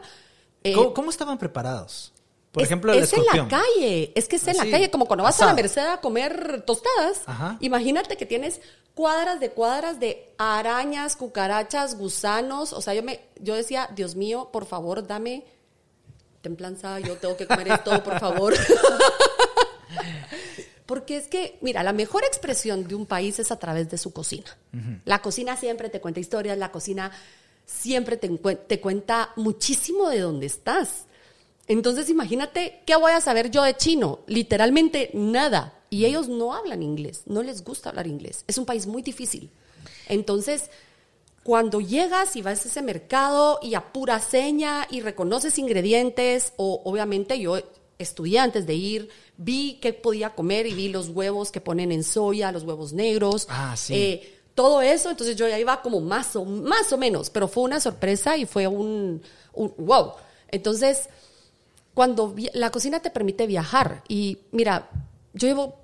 Eh, 0.62 0.72
¿Cómo, 0.72 0.94
cómo 0.94 1.10
estaban 1.10 1.36
preparados? 1.38 2.12
Por 2.52 2.62
es, 2.62 2.68
ejemplo, 2.68 2.92
el 2.92 3.04
es 3.04 3.12
en 3.12 3.24
la 3.26 3.46
calle, 3.48 4.12
es 4.16 4.26
que 4.26 4.36
es 4.36 4.42
en 4.48 4.54
Ah, 4.56 4.58
la 4.58 4.64
sí. 4.64 4.70
calle, 4.72 4.90
como 4.90 5.06
cuando 5.06 5.22
vas 5.22 5.40
a 5.40 5.46
la 5.46 5.54
Merced 5.54 5.86
a 5.86 6.00
comer 6.00 6.62
tostadas. 6.66 7.22
Ajá. 7.26 7.56
Imagínate 7.60 8.16
que 8.16 8.26
tienes 8.26 8.60
cuadras 8.94 9.38
de 9.38 9.50
cuadras 9.50 10.00
de 10.00 10.32
arañas, 10.36 11.14
cucarachas, 11.14 11.96
gusanos. 11.96 12.72
O 12.72 12.80
sea, 12.82 12.92
yo 12.94 13.02
me, 13.04 13.20
yo 13.40 13.54
decía, 13.54 13.88
Dios 13.94 14.16
mío, 14.16 14.48
por 14.52 14.66
favor, 14.66 15.06
dame 15.06 15.44
templanza, 16.42 16.98
yo 17.00 17.16
tengo 17.18 17.36
que 17.36 17.46
comer 17.46 17.68
esto, 17.68 18.02
por 18.02 18.18
favor. 18.18 18.54
Porque 20.86 21.16
es 21.16 21.28
que, 21.28 21.56
mira, 21.60 21.84
la 21.84 21.92
mejor 21.92 22.24
expresión 22.24 22.88
de 22.88 22.96
un 22.96 23.06
país 23.06 23.38
es 23.38 23.52
a 23.52 23.58
través 23.60 23.88
de 23.90 23.98
su 23.98 24.12
cocina. 24.12 24.56
La 25.04 25.22
cocina 25.22 25.56
siempre 25.56 25.88
te 25.88 26.00
cuenta 26.00 26.18
historias, 26.18 26.58
la 26.58 26.72
cocina 26.72 27.12
siempre 27.64 28.16
te, 28.16 28.28
te 28.28 28.80
cuenta 28.80 29.30
muchísimo 29.36 30.08
de 30.08 30.18
dónde 30.20 30.46
estás. 30.46 31.04
Entonces, 31.70 32.10
imagínate, 32.10 32.82
¿qué 32.84 32.96
voy 32.96 33.12
a 33.12 33.20
saber 33.20 33.52
yo 33.52 33.62
de 33.62 33.76
chino? 33.76 34.18
Literalmente 34.26 35.10
nada. 35.14 35.72
Y 35.88 36.04
ellos 36.04 36.28
no 36.28 36.52
hablan 36.52 36.82
inglés, 36.82 37.22
no 37.26 37.44
les 37.44 37.62
gusta 37.62 37.90
hablar 37.90 38.08
inglés. 38.08 38.44
Es 38.48 38.58
un 38.58 38.66
país 38.66 38.88
muy 38.88 39.02
difícil. 39.02 39.50
Entonces, 40.08 40.68
cuando 41.44 41.80
llegas 41.80 42.34
y 42.34 42.42
vas 42.42 42.64
a 42.64 42.68
ese 42.68 42.82
mercado 42.82 43.60
y 43.62 43.74
a 43.74 43.92
pura 43.92 44.18
seña 44.18 44.88
y 44.90 45.00
reconoces 45.00 45.60
ingredientes, 45.60 46.54
o 46.56 46.82
obviamente 46.84 47.38
yo 47.38 47.60
estudié 48.00 48.40
antes 48.40 48.66
de 48.66 48.74
ir, 48.74 49.08
vi 49.36 49.78
qué 49.80 49.92
podía 49.92 50.30
comer 50.30 50.66
y 50.66 50.74
vi 50.74 50.88
los 50.88 51.10
huevos 51.10 51.52
que 51.52 51.60
ponen 51.60 51.92
en 51.92 52.02
soya, 52.02 52.50
los 52.50 52.64
huevos 52.64 52.92
negros. 52.92 53.46
Ah, 53.48 53.76
sí. 53.76 53.94
eh, 53.94 54.40
todo 54.56 54.82
eso, 54.82 55.08
entonces 55.08 55.36
yo 55.36 55.46
ya 55.46 55.56
iba 55.56 55.80
como 55.82 56.00
más 56.00 56.34
o, 56.34 56.44
más 56.44 56.92
o 56.92 56.98
menos, 56.98 57.30
pero 57.30 57.46
fue 57.46 57.62
una 57.62 57.78
sorpresa 57.78 58.36
y 58.36 58.44
fue 58.44 58.66
un, 58.66 59.22
un 59.52 59.72
wow. 59.78 60.14
Entonces, 60.48 61.08
cuando 61.94 62.34
la 62.54 62.70
cocina 62.70 63.00
te 63.00 63.10
permite 63.10 63.46
viajar 63.46 64.02
y 64.08 64.38
mira, 64.52 64.88
yo 65.32 65.48
llevo, 65.48 65.74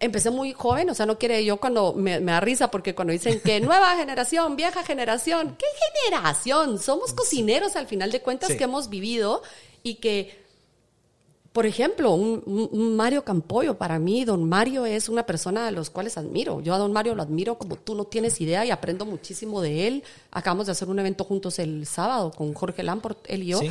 empecé 0.00 0.30
muy 0.30 0.52
joven, 0.52 0.90
o 0.90 0.94
sea, 0.94 1.06
no 1.06 1.18
quiere 1.18 1.44
yo 1.44 1.58
cuando 1.58 1.92
me, 1.94 2.20
me 2.20 2.32
da 2.32 2.40
risa 2.40 2.70
porque 2.70 2.94
cuando 2.94 3.12
dicen 3.12 3.40
que 3.40 3.60
nueva 3.60 3.96
generación, 3.96 4.56
vieja 4.56 4.82
generación, 4.82 5.56
¿qué 5.58 5.66
generación? 6.04 6.78
Somos 6.78 7.12
cocineros 7.12 7.76
al 7.76 7.86
final 7.86 8.10
de 8.10 8.20
cuentas 8.20 8.50
Sí. 8.50 8.56
que 8.58 8.64
hemos 8.64 8.88
vivido 8.88 9.42
y 9.82 9.96
que 9.96 10.42
por 11.52 11.66
ejemplo, 11.66 12.14
un 12.14 12.96
Mario 12.96 13.24
Campoyo, 13.24 13.76
para 13.76 13.98
mí, 13.98 14.24
don 14.24 14.48
Mario 14.48 14.86
es 14.86 15.10
una 15.10 15.26
persona 15.26 15.66
a 15.66 15.70
los 15.70 15.90
cuales 15.90 16.16
admiro. 16.16 16.62
Yo 16.62 16.72
a 16.72 16.78
don 16.78 16.94
Mario 16.94 17.14
lo 17.14 17.22
admiro 17.22 17.58
como 17.58 17.76
tú 17.76 17.94
no 17.94 18.06
tienes 18.06 18.40
idea 18.40 18.64
y 18.64 18.70
aprendo 18.70 19.04
muchísimo 19.04 19.60
de 19.60 19.86
él. 19.86 20.02
Acabamos 20.30 20.64
de 20.64 20.72
hacer 20.72 20.88
un 20.88 20.98
evento 20.98 21.24
juntos 21.24 21.58
el 21.58 21.84
sábado 21.86 22.30
con 22.30 22.54
Jorge 22.54 22.82
Lamport, 22.82 23.18
él 23.28 23.42
y 23.42 23.46
yo. 23.48 23.58
Sí. 23.60 23.70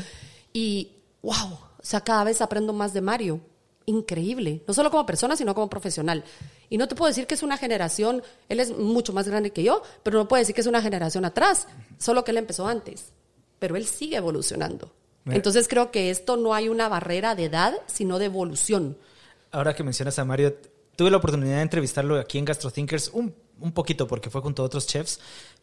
Y, 0.53 0.91
wow, 1.23 1.57
o 1.81 1.85
sea, 1.85 2.01
cada 2.01 2.23
vez 2.23 2.41
aprendo 2.41 2.73
más 2.73 2.93
de 2.93 3.01
Mario. 3.01 3.41
Increíble. 3.85 4.63
No 4.67 4.73
solo 4.73 4.91
como 4.91 5.05
persona, 5.05 5.35
sino 5.35 5.55
como 5.55 5.69
profesional. 5.69 6.23
Y 6.69 6.77
no 6.77 6.87
te 6.87 6.95
puedo 6.95 7.09
decir 7.09 7.25
que 7.25 7.33
es 7.33 7.43
una 7.43 7.57
generación, 7.57 8.21
él 8.47 8.59
es 8.59 8.77
mucho 8.77 9.11
más 9.11 9.27
grande 9.27 9.51
que 9.51 9.63
yo, 9.63 9.81
pero 10.03 10.19
no 10.19 10.27
puedo 10.27 10.39
decir 10.39 10.53
que 10.53 10.61
es 10.61 10.67
una 10.67 10.81
generación 10.81 11.25
atrás, 11.25 11.67
solo 11.97 12.23
que 12.23 12.31
él 12.31 12.37
empezó 12.37 12.67
antes. 12.67 13.11
Pero 13.59 13.75
él 13.75 13.85
sigue 13.85 14.17
evolucionando. 14.17 14.93
Entonces 15.25 15.67
creo 15.67 15.91
que 15.91 16.09
esto 16.09 16.37
no 16.37 16.53
hay 16.53 16.69
una 16.69 16.89
barrera 16.89 17.35
de 17.35 17.45
edad, 17.45 17.73
sino 17.85 18.19
de 18.19 18.25
evolución. 18.25 18.97
Ahora 19.51 19.75
que 19.75 19.83
mencionas 19.83 20.17
a 20.17 20.25
Mario, 20.25 20.55
tuve 20.95 21.11
la 21.11 21.17
oportunidad 21.17 21.57
de 21.57 21.61
entrevistarlo 21.63 22.17
aquí 22.17 22.37
en 22.37 22.45
GastroThinkers 22.45 23.09
un, 23.13 23.35
un 23.61 23.71
poquito 23.71 24.07
porque 24.07 24.29
fue 24.29 24.41
junto 24.41 24.63
a 24.63 24.65
otros 24.65 24.87
chefs, 24.87 25.19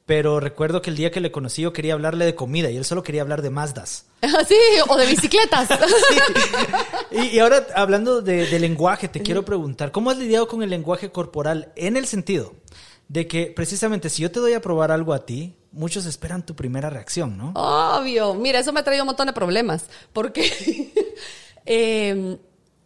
pero 0.06 0.40
recuerdo 0.40 0.80
que 0.80 0.90
el 0.90 0.96
día 0.96 1.10
que 1.10 1.20
le 1.20 1.30
conocí 1.30 1.62
yo 1.62 1.72
quería 1.72 1.92
hablarle 1.92 2.24
de 2.24 2.34
comida 2.34 2.70
y 2.70 2.76
él 2.76 2.84
solo 2.84 3.02
quería 3.02 3.22
hablar 3.22 3.42
de 3.42 3.50
Mazdas. 3.50 4.06
sí, 4.48 4.56
o 4.88 4.96
de 4.96 5.06
bicicletas. 5.06 5.68
Y, 7.10 7.28
y 7.28 7.38
ahora 7.38 7.66
hablando 7.74 8.20
de, 8.20 8.46
de 8.46 8.58
lenguaje, 8.58 9.08
te 9.08 9.20
quiero 9.20 9.42
preguntar, 9.42 9.92
¿cómo 9.92 10.10
has 10.10 10.18
lidiado 10.18 10.46
con 10.46 10.62
el 10.62 10.68
lenguaje 10.68 11.10
corporal 11.10 11.72
en 11.74 11.96
el 11.96 12.06
sentido 12.06 12.54
de 13.08 13.26
que 13.26 13.46
precisamente 13.46 14.10
si 14.10 14.22
yo 14.22 14.30
te 14.30 14.40
doy 14.40 14.52
a 14.52 14.60
probar 14.60 14.92
algo 14.92 15.14
a 15.14 15.24
ti, 15.24 15.54
muchos 15.72 16.06
esperan 16.06 16.44
tu 16.44 16.54
primera 16.54 16.90
reacción, 16.90 17.36
¿no? 17.36 17.52
Obvio. 17.54 18.34
Mira, 18.34 18.58
eso 18.60 18.72
me 18.72 18.80
ha 18.80 18.84
traído 18.84 19.04
un 19.04 19.08
montón 19.08 19.26
de 19.26 19.32
problemas. 19.32 19.86
Porque 20.12 20.92
eh, 21.66 22.38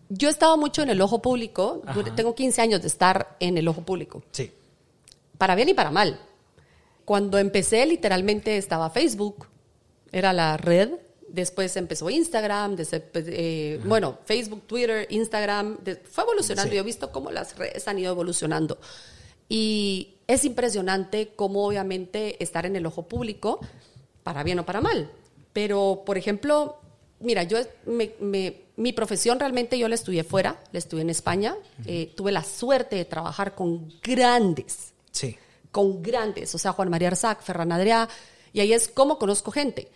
yo 0.09 0.28
he 0.28 0.31
estado 0.31 0.57
mucho 0.57 0.83
en 0.83 0.90
el 0.90 1.00
ojo 1.00 1.21
público. 1.21 1.83
Ajá. 1.87 2.14
Tengo 2.14 2.35
15 2.35 2.62
años 2.62 2.83
de 2.83 2.88
estar 2.88 3.37
en 3.40 3.59
el 3.59 3.66
ojo 3.66 3.83
público. 3.83 4.23
Sí. 4.31 4.52
Para 5.43 5.57
bien 5.57 5.71
y 5.71 5.75
para 5.75 5.91
mal. 5.91 6.21
Cuando 7.05 7.37
empecé, 7.37 7.85
literalmente 7.85 8.57
estaba 8.57 8.91
Facebook. 8.91 9.49
Era 10.13 10.33
la 10.33 10.57
red. 10.57 10.91
Después 11.29 11.77
empezó 11.77 12.09
Instagram. 12.11 12.77
desde- 12.77 13.03
eh, 13.15 13.81
bueno, 13.85 14.19
Facebook, 14.25 14.63
Twitter, 14.69 15.09
Instagram. 15.11 15.79
de- 15.83 15.97
fue 15.97 16.23
evolucionando. 16.23 16.71
Sí. 16.71 16.77
Yo 16.77 16.83
he 16.83 16.85
visto 16.85 17.11
cómo 17.11 17.33
las 17.33 17.59
redes 17.59 17.89
han 17.89 17.99
ido 17.99 18.13
evolucionando. 18.13 18.79
Y 19.49 20.15
es 20.29 20.45
impresionante 20.45 21.33
cómo 21.35 21.67
obviamente 21.67 22.41
estar 22.41 22.65
en 22.65 22.77
el 22.77 22.87
ojo 22.87 23.09
público, 23.09 23.59
para 24.23 24.45
bien 24.45 24.61
o 24.61 24.65
para 24.65 24.81
mal. 24.81 25.11
Pero, 25.53 26.05
por 26.07 26.19
ejemplo, 26.19 26.77
mira, 27.19 27.43
yo 27.43 27.59
me- 27.85 28.15
me- 28.21 28.61
mi 28.77 28.93
profesión 28.93 29.41
realmente 29.41 29.77
yo 29.77 29.89
la 29.89 29.97
estudié 29.97 30.23
fuera, 30.23 30.63
la 30.71 30.79
estudié 30.79 31.03
en 31.03 31.11
España. 31.11 31.57
Eh, 31.85 32.13
tuve 32.17 32.31
la 32.31 32.45
suerte 32.45 32.95
de 32.95 33.05
trabajar 33.07 33.57
con 33.57 33.93
grandes, 34.05 34.92
Sí. 35.12 35.37
con 35.71 36.02
grandes, 36.02 36.54
o 36.54 36.59
sea, 36.59 36.73
Juan 36.73 36.90
María 36.90 37.09
Arzac, 37.09 37.42
Ferran 37.42 37.71
Adrià, 37.71 38.09
y 38.52 38.61
ahí 38.61 38.73
es 38.73 38.88
como 38.88 39.19
conozco 39.19 39.50
gente. 39.50 39.88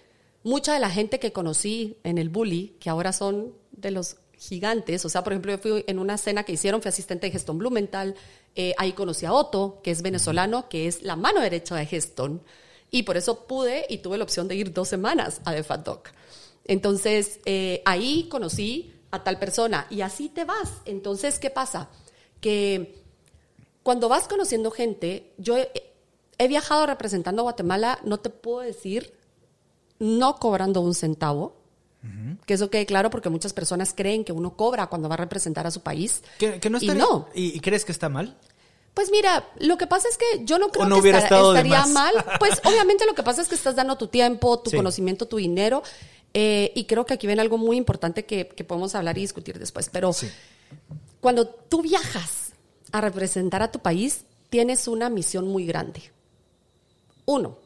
Mucha 0.42 0.72
de 0.74 0.80
la 0.80 0.90
gente 0.90 1.18
que 1.18 1.32
conocí 1.32 1.98
en 2.04 2.18
el 2.18 2.30
Bully, 2.30 2.76
que 2.80 2.88
ahora 2.88 3.12
son 3.12 3.52
de 3.72 3.90
los 3.90 4.16
gigantes, 4.38 5.04
o 5.04 5.08
sea, 5.08 5.22
por 5.24 5.32
ejemplo, 5.32 5.52
yo 5.52 5.58
fui 5.58 5.84
en 5.86 5.98
una 5.98 6.16
cena 6.18 6.44
que 6.44 6.52
hicieron, 6.52 6.80
fui 6.80 6.88
asistente 6.88 7.26
de 7.26 7.32
Geston 7.32 7.58
Blumenthal, 7.58 8.14
eh, 8.54 8.74
ahí 8.78 8.92
conocí 8.92 9.26
a 9.26 9.32
Otto, 9.32 9.80
que 9.82 9.90
es 9.90 10.02
venezolano, 10.02 10.68
que 10.68 10.86
es 10.86 11.02
la 11.02 11.16
mano 11.16 11.40
derecha 11.40 11.74
de 11.74 11.86
Geston, 11.86 12.42
y 12.90 13.02
por 13.02 13.16
eso 13.16 13.46
pude 13.46 13.84
y 13.88 13.98
tuve 13.98 14.16
la 14.18 14.24
opción 14.24 14.48
de 14.48 14.54
ir 14.54 14.72
dos 14.72 14.88
semanas 14.88 15.40
a 15.44 15.52
The 15.52 15.62
Fat 15.62 15.84
Dog. 15.84 16.02
Entonces, 16.64 17.40
eh, 17.44 17.82
ahí 17.84 18.28
conocí 18.30 18.94
a 19.10 19.22
tal 19.24 19.38
persona, 19.38 19.86
y 19.90 20.00
así 20.00 20.28
te 20.28 20.44
vas. 20.44 20.70
Entonces, 20.84 21.38
¿qué 21.38 21.50
pasa? 21.50 21.90
Que 22.40 23.02
cuando 23.86 24.08
vas 24.08 24.26
conociendo 24.26 24.72
gente, 24.72 25.32
yo 25.38 25.56
he, 25.56 25.70
he 26.38 26.48
viajado 26.48 26.86
representando 26.86 27.42
a 27.42 27.44
Guatemala, 27.44 28.00
no 28.02 28.18
te 28.18 28.30
puedo 28.30 28.58
decir, 28.58 29.14
no 30.00 30.36
cobrando 30.36 30.80
un 30.80 30.92
centavo, 30.94 31.54
que 32.46 32.54
eso 32.54 32.68
quede 32.68 32.84
claro 32.84 33.10
porque 33.10 33.28
muchas 33.30 33.52
personas 33.52 33.92
creen 33.94 34.24
que 34.24 34.32
uno 34.32 34.56
cobra 34.56 34.88
cuando 34.88 35.08
va 35.08 35.14
a 35.14 35.18
representar 35.18 35.66
a 35.68 35.70
su 35.70 35.80
país. 35.82 36.22
¿Que, 36.38 36.58
que 36.60 36.68
no 36.68 36.78
y 36.78 36.82
estaría- 36.86 37.02
no. 37.02 37.28
¿Y, 37.34 37.56
y 37.56 37.60
crees 37.60 37.84
que 37.84 37.92
está 37.92 38.08
mal? 38.08 38.36
Pues 38.94 39.10
mira, 39.12 39.48
lo 39.60 39.76
que 39.78 39.86
pasa 39.86 40.08
es 40.08 40.16
que 40.18 40.44
yo 40.44 40.58
no 40.58 40.68
creo 40.70 40.86
no 40.88 41.00
que 41.02 41.10
estar- 41.10 41.32
estaría 41.32 41.86
mal. 41.86 42.12
Pues 42.40 42.60
obviamente 42.64 43.06
lo 43.06 43.14
que 43.14 43.22
pasa 43.22 43.40
es 43.42 43.48
que 43.48 43.54
estás 43.54 43.76
dando 43.76 43.96
tu 43.96 44.08
tiempo, 44.08 44.58
tu 44.58 44.70
Sí. 44.70 44.76
conocimiento, 44.76 45.26
tu 45.26 45.36
dinero. 45.36 45.82
eh, 46.34 46.72
y 46.74 46.84
creo 46.86 47.06
que 47.06 47.14
aquí 47.14 47.26
ven 47.26 47.40
algo 47.40 47.56
muy 47.56 47.76
importante 47.76 48.24
que, 48.26 48.48
que 48.48 48.62
podemos 48.64 48.94
hablar 48.96 49.16
y 49.16 49.22
discutir 49.22 49.58
después. 49.58 49.88
Pero 49.90 50.12
Sí. 50.12 50.28
cuando 51.20 51.46
tú 51.46 51.82
viajas 51.82 52.45
a 52.92 53.00
representar 53.00 53.62
a 53.62 53.72
tu 53.72 53.80
país, 53.80 54.24
tienes 54.50 54.88
una 54.88 55.10
misión 55.10 55.48
muy 55.48 55.66
grande. 55.66 56.02
Uno, 57.24 57.58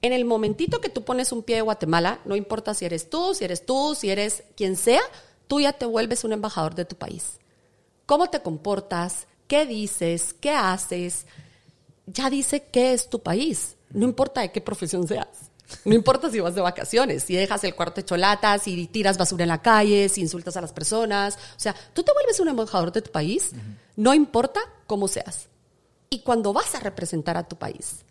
en 0.00 0.12
el 0.12 0.24
momentito 0.24 0.80
que 0.80 0.88
tú 0.88 1.04
pones 1.04 1.32
un 1.32 1.42
pie 1.42 1.56
de 1.56 1.62
Guatemala, 1.62 2.20
no 2.24 2.36
importa 2.36 2.74
si 2.74 2.84
eres 2.84 3.10
tú, 3.10 3.34
si 3.34 3.44
eres 3.44 3.66
tú, 3.66 3.94
si 3.94 4.10
eres 4.10 4.44
quien 4.56 4.76
sea, 4.76 5.02
tú 5.46 5.60
ya 5.60 5.72
te 5.72 5.86
vuelves 5.86 6.24
un 6.24 6.32
embajador 6.32 6.74
de 6.74 6.84
tu 6.84 6.96
país. 6.96 7.38
¿Cómo 8.06 8.30
te 8.30 8.40
comportas? 8.40 9.26
¿Qué 9.48 9.66
dices? 9.66 10.34
¿Qué 10.34 10.50
haces? 10.50 11.26
Ya 12.06 12.30
dice 12.30 12.64
qué 12.70 12.92
es 12.92 13.10
tu 13.10 13.20
país. 13.20 13.76
No 13.90 14.04
importa 14.04 14.40
de 14.40 14.52
qué 14.52 14.60
profesión 14.60 15.06
seas. 15.08 15.47
No 15.84 15.94
importa 15.94 16.30
si 16.30 16.40
vas 16.40 16.54
de 16.54 16.60
vacaciones, 16.60 17.24
si 17.24 17.34
dejas 17.36 17.62
el 17.64 17.74
cuarto 17.74 18.00
hecho 18.00 18.16
latas, 18.16 18.62
si 18.62 18.86
tiras 18.86 19.18
basura 19.18 19.44
en 19.44 19.48
la 19.48 19.60
calle, 19.62 20.08
si 20.08 20.20
insultas 20.22 20.56
a 20.56 20.60
las 20.60 20.72
personas. 20.72 21.36
O 21.36 21.60
sea, 21.60 21.74
tú 21.92 22.02
te 22.02 22.12
vuelves 22.12 22.40
un 22.40 22.48
embajador 22.48 22.90
de 22.92 23.02
tu 23.02 23.10
país, 23.10 23.52
no 23.96 24.14
importa 24.14 24.60
cómo 24.86 25.08
seas. 25.08 25.48
Y 26.10 26.20
cuando 26.20 26.52
vas 26.54 26.74
a 26.74 26.80
representar 26.80 27.36
a 27.36 27.46
tu 27.48 27.56
país, 27.56 28.02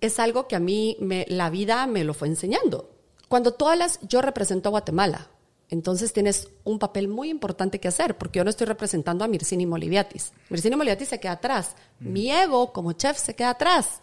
es 0.00 0.18
algo 0.18 0.48
que 0.48 0.56
a 0.56 0.60
mí 0.60 0.96
me- 1.00 1.26
la 1.28 1.50
vida 1.50 1.86
me 1.86 2.04
lo 2.04 2.14
fue 2.14 2.28
enseñando. 2.28 2.90
Cuando 3.28 3.52
tú 3.54 3.68
hablas, 3.68 3.98
yo 4.02 4.22
represento 4.22 4.68
a 4.68 4.70
Guatemala. 4.70 5.28
Entonces 5.70 6.12
tienes 6.12 6.48
un 6.62 6.78
papel 6.78 7.08
muy 7.08 7.30
importante 7.30 7.80
que 7.80 7.88
hacer, 7.88 8.16
porque 8.16 8.38
yo 8.38 8.44
no 8.44 8.50
estoy 8.50 8.66
representando 8.66 9.24
a 9.24 9.28
Mircini 9.28 9.66
Moliviatis. 9.66 10.32
Mircini 10.50 10.76
Moliviatis 10.76 11.08
se 11.08 11.20
queda 11.20 11.32
atrás. 11.32 11.74
Mi 12.00 12.30
ego 12.30 12.72
como 12.72 12.92
chef 12.92 13.18
se 13.18 13.34
queda 13.34 13.50
atrás. 13.50 14.00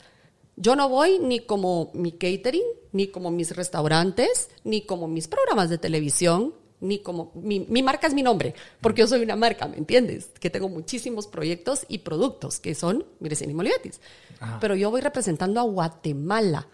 Yo 0.62 0.76
no 0.76 0.90
voy 0.90 1.18
ni 1.18 1.40
como 1.40 1.90
mi 1.96 2.12
catering, 2.12 2.62
ni 2.92 3.08
como 3.08 3.32
mis 3.32 3.56
restaurantes, 3.56 4.52
ni 4.64 4.82
como 4.86 5.08
mis 5.08 5.28
programas 5.28 5.72
de 5.72 5.80
televisión, 5.80 6.54
ni 6.82 7.00
como 7.00 7.32
mi, 7.34 7.62
mi 7.62 7.82
marca 7.82 8.06
es 8.06 8.14
mi 8.14 8.22
nombre, 8.22 8.54
porque 8.80 9.02
yo 9.02 9.08
soy 9.08 9.24
una 9.24 9.36
marca, 9.36 9.68
¿me 9.68 9.78
entiendes? 9.78 10.30
Que 10.40 10.52
tengo 10.52 10.70
muchísimos 10.70 11.26
proyectos 11.26 11.86
y 11.88 12.00
productos 12.00 12.60
que 12.60 12.76
son 12.76 13.08
Mircini 13.20 13.56
Moliviatis. 13.56 14.02
Ajá. 14.40 14.60
Pero 14.62 14.76
yo 14.76 14.92
voy 14.92 15.02
representando 15.02 15.60
a 15.60 15.64
Guatemala. 15.64 16.68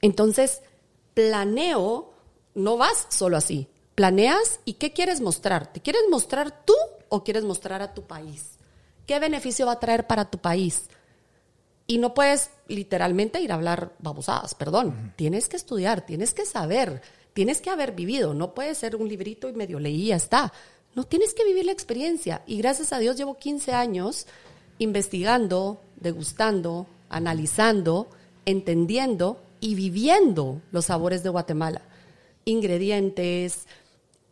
Entonces, 0.00 0.62
planeo, 1.14 2.12
no 2.54 2.76
vas 2.78 3.06
solo 3.10 3.36
así. 3.36 3.68
planeas 3.94 4.58
y 4.64 4.74
qué 4.74 4.92
quieres 4.92 5.20
mostrar. 5.20 5.72
¿Te 5.72 5.80
quieres 5.80 6.02
mostrar 6.10 6.64
tú 6.64 6.74
o 7.08 7.22
quieres 7.22 7.44
mostrar 7.44 7.80
a 7.80 7.94
tu 7.94 8.02
país? 8.02 8.58
¿Qué 9.06 9.20
beneficio 9.20 9.66
va 9.66 9.72
a 9.72 9.80
traer 9.80 10.08
para 10.08 10.30
tu 10.30 10.38
país? 10.38 10.88
Y 11.86 11.98
no 11.98 12.14
puedes 12.14 12.50
literalmente 12.68 13.40
ir 13.40 13.52
a 13.52 13.56
hablar 13.56 13.92
babosadas, 13.98 14.54
perdón. 14.54 15.12
Tienes 15.16 15.48
que 15.48 15.56
estudiar, 15.56 16.06
tienes 16.06 16.32
que 16.32 16.46
saber, 16.46 17.02
tienes 17.32 17.60
que 17.60 17.70
haber 17.70 17.92
vivido. 17.92 18.34
No 18.34 18.54
puede 18.54 18.74
ser 18.74 18.96
un 18.96 19.08
librito 19.08 19.48
y 19.48 19.52
medio 19.52 19.78
leí 19.78 20.04
y 20.04 20.06
ya 20.06 20.16
está. 20.16 20.52
No 20.94 21.04
tienes 21.04 21.34
que 21.34 21.44
vivir 21.44 21.66
la 21.66 21.72
experiencia. 21.72 22.42
Y 22.46 22.58
gracias 22.58 22.92
a 22.92 22.98
Dios 22.98 23.16
llevo 23.16 23.38
15 23.38 23.72
años 23.72 24.26
investigando, 24.78 25.80
degustando, 25.96 26.86
analizando, 27.08 28.08
entendiendo 28.46 29.40
y 29.60 29.74
viviendo 29.74 30.60
los 30.70 30.86
sabores 30.86 31.22
de 31.22 31.30
Guatemala. 31.30 31.82
Ingredientes, 32.44 33.66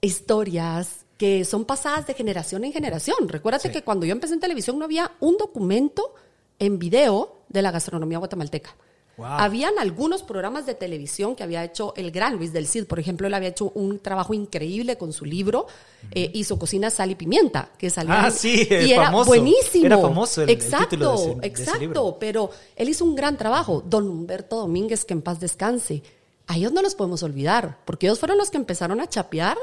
historias 0.01 1.07
que 1.17 1.45
son 1.45 1.67
pasadas 1.67 2.07
de 2.07 2.15
generación 2.15 2.65
en 2.65 2.73
generación. 2.73 3.29
Recuérdate 3.29 3.71
que 3.71 3.83
cuando 3.83 4.07
yo 4.07 4.13
empecé 4.13 4.35
en 4.35 4.41
televisión 4.41 4.79
no 4.79 4.87
había 4.87 5.13
un 5.21 5.37
documento 5.37 6.15
en 6.59 6.79
video 6.79 7.40
de 7.51 7.63
la 7.63 7.71
gastronomía 7.71 8.19
guatemalteca. 8.19 8.75
Habían 9.23 9.79
algunos 9.79 10.23
programas 10.23 10.67
de 10.67 10.75
televisión 10.75 11.37
que 11.37 11.43
había 11.43 11.63
hecho 11.65 11.93
el 11.97 12.11
gran 12.11 12.37
Luis 12.37 12.53
del 12.53 12.67
Cid, 12.67 12.87
por 12.87 12.99
ejemplo, 12.99 13.27
él 13.27 13.35
había 13.35 13.51
hecho 13.51 13.71
un 13.75 13.99
trabajo 13.99 14.33
increíble 14.33 14.97
con 14.97 15.13
su 15.13 15.25
libro, 15.25 15.67
eh, 16.13 16.31
hizo 16.35 16.59
Cocina 16.59 16.91
Sal 16.91 17.11
y 17.11 17.15
Pimienta, 17.15 17.71
que 17.77 17.91
salía 17.91 18.25
ah, 18.25 18.31
sí, 18.31 18.67
y 18.71 18.93
era 18.93 19.11
buenísimo. 19.11 19.87
Era 19.87 19.99
famoso 19.99 20.43
el, 20.43 20.51
exacto, 20.51 21.39
exacto, 21.43 22.17
pero 22.19 22.51
él 22.77 22.89
hizo 22.89 23.05
un 23.05 23.15
gran 23.15 23.37
trabajo. 23.37 23.83
Don 23.85 24.09
Humberto 24.09 24.57
Domínguez, 24.57 25.05
que 25.05 25.15
en 25.15 25.23
paz 25.23 25.39
descanse. 25.39 26.03
A 26.47 26.57
ellos 26.57 26.73
no 26.73 26.83
los 26.83 26.95
podemos 26.95 27.23
olvidar, 27.23 27.79
porque 27.85 28.07
ellos 28.07 28.19
fueron 28.19 28.39
los 28.39 28.51
que 28.51 28.57
empezaron 28.57 29.01
a 29.01 29.09
chapear 29.09 29.59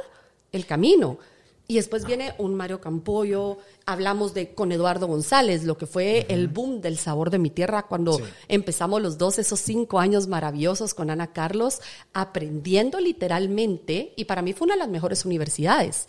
el 0.51 0.65
camino. 0.65 1.17
Y 1.69 1.75
después 1.75 2.05
viene 2.05 2.33
un 2.37 2.55
Mario 2.55 2.79
Campoyo, 2.79 3.57
hablamos 3.85 4.33
de 4.33 4.53
con 4.53 4.71
Eduardo 4.71 5.05
González, 5.05 5.65
lo 5.65 5.77
que 5.77 5.85
fue 5.85 6.25
el 6.29 6.47
boom 6.47 6.79
del 6.79 6.97
sabor 6.97 7.29
de 7.29 7.39
mi 7.39 7.49
tierra 7.49 7.87
cuando 7.87 8.21
empezamos 8.47 9.01
los 9.01 9.17
dos, 9.17 9.37
esos 9.37 9.59
cinco 9.59 9.99
años 9.99 10.27
maravillosos 10.27 10.93
con 10.93 11.09
Ana 11.09 11.33
Carlos, 11.33 11.81
aprendiendo 12.13 13.01
literalmente, 13.01 14.13
y 14.15 14.25
para 14.25 14.41
mí 14.41 14.53
fue 14.53 14.65
una 14.65 14.75
de 14.75 14.79
las 14.79 14.87
mejores 14.87 15.25
universidades. 15.25 16.07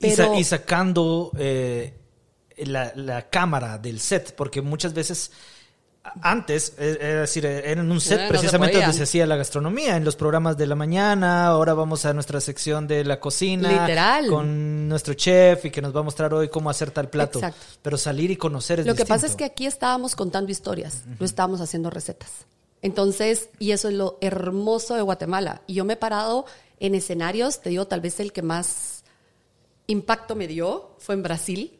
y, 0.00 0.44
sacando 0.44 1.32
eh, 1.38 1.94
la, 2.58 2.92
la 2.94 3.30
cámara 3.30 3.78
del 3.78 4.00
set, 4.00 4.34
porque 4.36 4.60
muchas 4.60 4.92
veces 4.92 5.32
antes, 6.22 6.74
es 6.78 6.98
decir, 6.98 7.46
era 7.46 7.80
en 7.80 7.90
un 7.90 8.00
set 8.00 8.28
precisamente 8.28 8.78
donde 8.78 8.92
se 8.92 9.02
hacía 9.02 9.26
la 9.26 9.36
gastronomía, 9.36 9.96
en 9.96 10.04
los 10.04 10.16
programas 10.16 10.56
de 10.56 10.66
la 10.66 10.74
mañana, 10.74 11.46
ahora 11.46 11.74
vamos 11.74 12.04
a 12.04 12.12
nuestra 12.12 12.40
sección 12.40 12.86
de 12.86 13.04
la 13.04 13.20
cocina 13.20 13.70
Literal. 13.70 14.28
con 14.28 14.88
nuestro 14.88 15.14
chef 15.14 15.64
y 15.64 15.70
que 15.70 15.82
nos 15.82 15.94
va 15.94 16.00
a 16.00 16.02
mostrar 16.02 16.32
hoy 16.34 16.48
cómo 16.48 16.70
hacer 16.70 16.90
tal 16.90 17.08
plato. 17.08 17.40
Pero 17.82 17.96
salir 17.98 18.30
y 18.30 18.36
conocer 18.36 18.80
es 18.80 18.86
Lo 18.86 18.94
que 18.94 19.04
pasa 19.04 19.26
es 19.26 19.36
que 19.36 19.44
aquí 19.44 19.66
estábamos 19.66 20.16
contando 20.16 20.50
historias, 20.50 21.04
no 21.18 21.26
estábamos 21.26 21.60
haciendo 21.60 21.90
recetas. 21.90 22.46
Entonces, 22.82 23.48
y 23.58 23.72
eso 23.72 23.88
es 23.88 23.94
lo 23.94 24.18
hermoso 24.20 24.94
de 24.94 25.02
Guatemala. 25.02 25.62
Y 25.66 25.74
yo 25.74 25.84
me 25.84 25.94
he 25.94 25.96
parado 25.96 26.46
en 26.78 26.94
escenarios, 26.94 27.60
te 27.60 27.70
digo, 27.70 27.86
tal 27.86 28.00
vez 28.00 28.20
el 28.20 28.32
que 28.32 28.42
más 28.42 29.04
impacto 29.86 30.34
me 30.36 30.46
dio 30.46 30.94
fue 30.98 31.14
en 31.14 31.22
Brasil, 31.22 31.78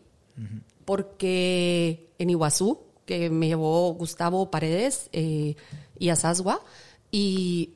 porque 0.84 2.10
en 2.18 2.30
Iguazú, 2.30 2.85
que 3.06 3.30
me 3.30 3.46
llevó 3.46 3.94
Gustavo 3.94 4.50
Paredes 4.50 5.08
eh, 5.12 5.54
y 5.98 6.10
Asasua. 6.10 6.60
Y 7.10 7.70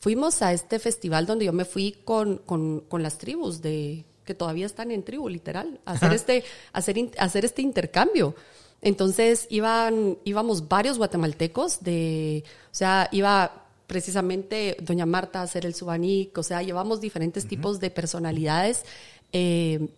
fuimos 0.00 0.42
a 0.42 0.52
este 0.52 0.78
festival 0.78 1.24
donde 1.24 1.46
yo 1.46 1.52
me 1.52 1.64
fui 1.64 1.92
con, 2.04 2.38
con, 2.38 3.02
las 3.02 3.18
tribus 3.18 3.62
de 3.62 4.04
que 4.24 4.34
todavía 4.34 4.66
están 4.66 4.90
en 4.90 5.02
tribu, 5.02 5.28
literal, 5.28 5.80
a 5.84 5.92
hacer, 5.92 6.12
este, 6.12 6.44
hacer, 6.72 6.96
hacer 7.18 7.44
este 7.44 7.62
intercambio. 7.62 8.34
Entonces 8.80 9.46
iban, 9.48 10.18
íbamos 10.24 10.68
varios 10.68 10.98
guatemaltecos 10.98 11.82
de, 11.82 12.44
o 12.72 12.74
sea, 12.74 13.08
iba 13.12 13.64
precisamente 13.86 14.76
doña 14.80 15.06
Marta 15.06 15.40
a 15.40 15.42
hacer 15.42 15.66
el 15.66 15.74
subanic, 15.74 16.36
o 16.36 16.42
sea, 16.42 16.62
llevamos 16.62 17.00
diferentes 17.00 17.46
tipos 17.46 17.78
de 17.78 17.90
personalidades. 17.90 18.84
Eh, 19.32 19.88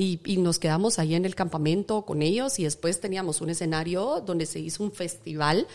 y, 0.00 0.36
nos 0.38 0.58
quedamos 0.58 0.98
ahí 0.98 1.14
en 1.14 1.26
el 1.26 1.34
campamento 1.34 2.02
con 2.06 2.22
ellos 2.22 2.58
y 2.58 2.64
después 2.64 3.00
teníamos 3.00 3.42
un 3.42 3.50
escenario 3.50 4.22
donde 4.24 4.46
se 4.46 4.58
hizo 4.58 4.82
un 4.82 4.92
festival 4.92 5.66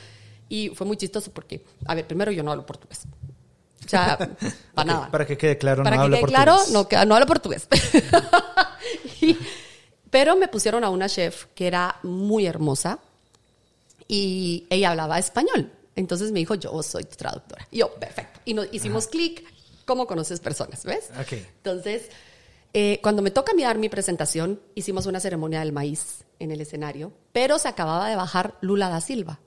y 0.49 0.69
fue 0.69 0.87
muy 0.87 0.97
chistoso 0.97 1.31
porque, 1.31 1.63
a 1.85 1.93
ver, 1.93 2.07
primero 2.07 2.31
yo 2.31 2.41
no 2.41 2.51
hablo 2.51 2.65
portugués. 2.65 3.01
O 3.85 3.89
sea, 3.89 4.17
para 4.73 4.85
nada. 4.85 5.11
Para 5.11 5.27
que 5.27 5.37
quede 5.37 5.59
claro, 5.59 5.83
para 5.83 5.97
no 5.97 6.05
que 6.05 6.15
quede 6.15 6.23
claro, 6.23 6.57
no, 6.71 6.87
no 7.05 7.13
hablo 7.13 7.27
portugués. 7.27 7.67
pero 10.09 10.35
me 10.35 10.47
pusieron 10.47 10.83
a 10.83 10.89
una 10.89 11.07
chef 11.07 11.45
que 11.53 11.67
era 11.67 11.99
muy 12.01 12.47
hermosa 12.47 12.97
y 14.07 14.65
ella 14.71 14.89
hablaba 14.89 15.19
español. 15.19 15.71
Entonces 15.95 16.31
me 16.31 16.39
dijo, 16.39 16.55
yo 16.55 16.81
soy 16.81 17.03
tu 17.03 17.15
traductora. 17.15 17.67
Y 17.69 17.79
yo, 17.79 17.93
perfecto. 17.93 18.39
Y 18.45 18.55
nos 18.55 18.67
hicimos 18.73 19.07
clic, 19.07 19.43
¿cómo 19.85 20.07
conoces 20.07 20.39
personas? 20.39 20.83
¿Ves? 20.83 21.11
Okay. 21.21 21.45
Entonces, 21.57 22.09
eh, 22.77 22.99
cuando 23.01 23.21
me 23.21 23.31
toca 23.31 23.53
mirar 23.53 23.77
mi 23.77 23.87
presentación, 23.87 24.59
hicimos 24.75 25.05
una 25.05 25.21
ceremonia 25.21 25.59
del 25.61 25.71
maíz 25.71 26.25
en 26.39 26.51
el 26.51 26.59
escenario, 26.59 27.13
pero 27.31 27.57
se 27.57 27.69
acababa 27.69 28.09
de 28.09 28.17
bajar 28.17 28.57
Lula 28.59 28.89
da 28.89 28.99
Silva. 28.99 29.39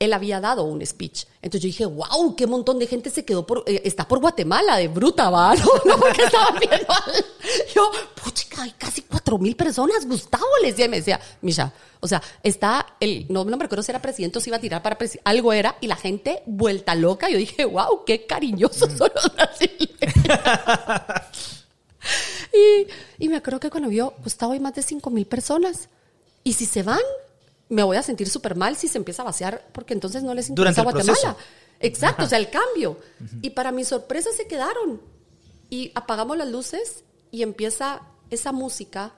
Él 0.00 0.12
había 0.12 0.40
dado 0.40 0.64
un 0.64 0.84
speech. 0.84 1.26
Entonces 1.42 1.62
yo 1.62 1.66
dije, 1.68 1.86
wow, 1.86 2.34
qué 2.34 2.48
montón 2.48 2.80
de 2.80 2.88
gente 2.88 3.08
se 3.10 3.24
quedó 3.24 3.46
por, 3.46 3.62
eh, 3.68 3.82
está 3.84 4.08
por 4.08 4.18
Guatemala, 4.18 4.78
de 4.78 4.88
bruta, 4.88 5.30
va, 5.30 5.54
no, 5.84 5.96
porque 5.96 6.22
estaban 6.24 6.58
viendo 6.58 6.92
Yo, 7.72 7.88
puchica, 8.20 8.64
hay 8.64 8.72
casi 8.72 9.02
cuatro 9.02 9.38
mil 9.38 9.54
personas, 9.54 10.04
Gustavo 10.04 10.44
les 10.60 10.72
decía, 10.72 10.88
me 10.88 10.96
decía, 10.96 11.20
Misha, 11.42 11.72
o 12.00 12.08
sea, 12.08 12.20
está 12.42 12.84
el, 12.98 13.26
no, 13.28 13.44
me 13.44 13.56
recuerdo 13.58 13.84
si 13.84 13.92
era 13.92 14.02
presidente 14.02 14.38
o 14.38 14.40
si 14.40 14.50
iba 14.50 14.56
a 14.56 14.60
tirar 14.60 14.82
para 14.82 14.98
presidente, 14.98 15.22
algo 15.24 15.52
era, 15.52 15.76
y 15.80 15.86
la 15.86 15.94
gente 15.94 16.42
vuelta 16.46 16.96
loca. 16.96 17.28
Yo 17.30 17.38
dije, 17.38 17.64
wow, 17.64 18.04
qué 18.04 18.26
cariñosos 18.26 18.92
son 18.92 19.12
los 19.14 19.32
brasileños. 19.36 19.86
Y, 23.18 23.28
me 23.28 23.36
acuerdo 23.36 23.60
que 23.60 23.70
cuando 23.70 23.88
vio, 23.88 24.14
Gustavo, 24.22 24.52
hay 24.52 24.60
más 24.60 24.74
de 24.74 24.82
5 24.82 25.10
mil 25.10 25.26
personas. 25.26 25.88
Y 26.44 26.52
si 26.54 26.66
se 26.66 26.82
van, 26.82 27.00
me 27.68 27.82
voy 27.82 27.96
a 27.96 28.02
sentir 28.02 28.28
súper 28.28 28.54
mal 28.54 28.76
si 28.76 28.88
se 28.88 28.98
empieza 28.98 29.22
a 29.22 29.26
vaciar, 29.26 29.66
porque 29.72 29.94
entonces 29.94 30.22
no 30.22 30.34
les 30.34 30.48
interesa 30.48 30.82
Guatemala. 30.82 31.36
Exacto, 31.80 32.24
o 32.24 32.28
sea, 32.28 32.38
el 32.38 32.50
cambio. 32.50 32.98
Y 33.42 33.50
para 33.50 33.72
mi 33.72 33.84
sorpresa 33.84 34.30
se 34.36 34.46
quedaron. 34.46 35.00
Y 35.68 35.92
apagamos 35.94 36.36
las 36.36 36.48
luces 36.48 37.04
y 37.30 37.42
empieza 37.42 38.02
esa 38.30 38.52
música 38.52 39.12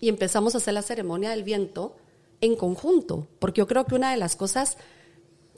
y 0.00 0.08
empezamos 0.08 0.54
a 0.54 0.58
hacer 0.58 0.74
la 0.74 0.82
ceremonia 0.82 1.30
del 1.30 1.42
viento 1.42 1.96
en 2.40 2.56
conjunto, 2.56 3.26
porque 3.38 3.60
yo 3.60 3.66
creo 3.66 3.86
que 3.86 3.94
una 3.94 4.10
de 4.10 4.18
las 4.18 4.36
cosas 4.36 4.76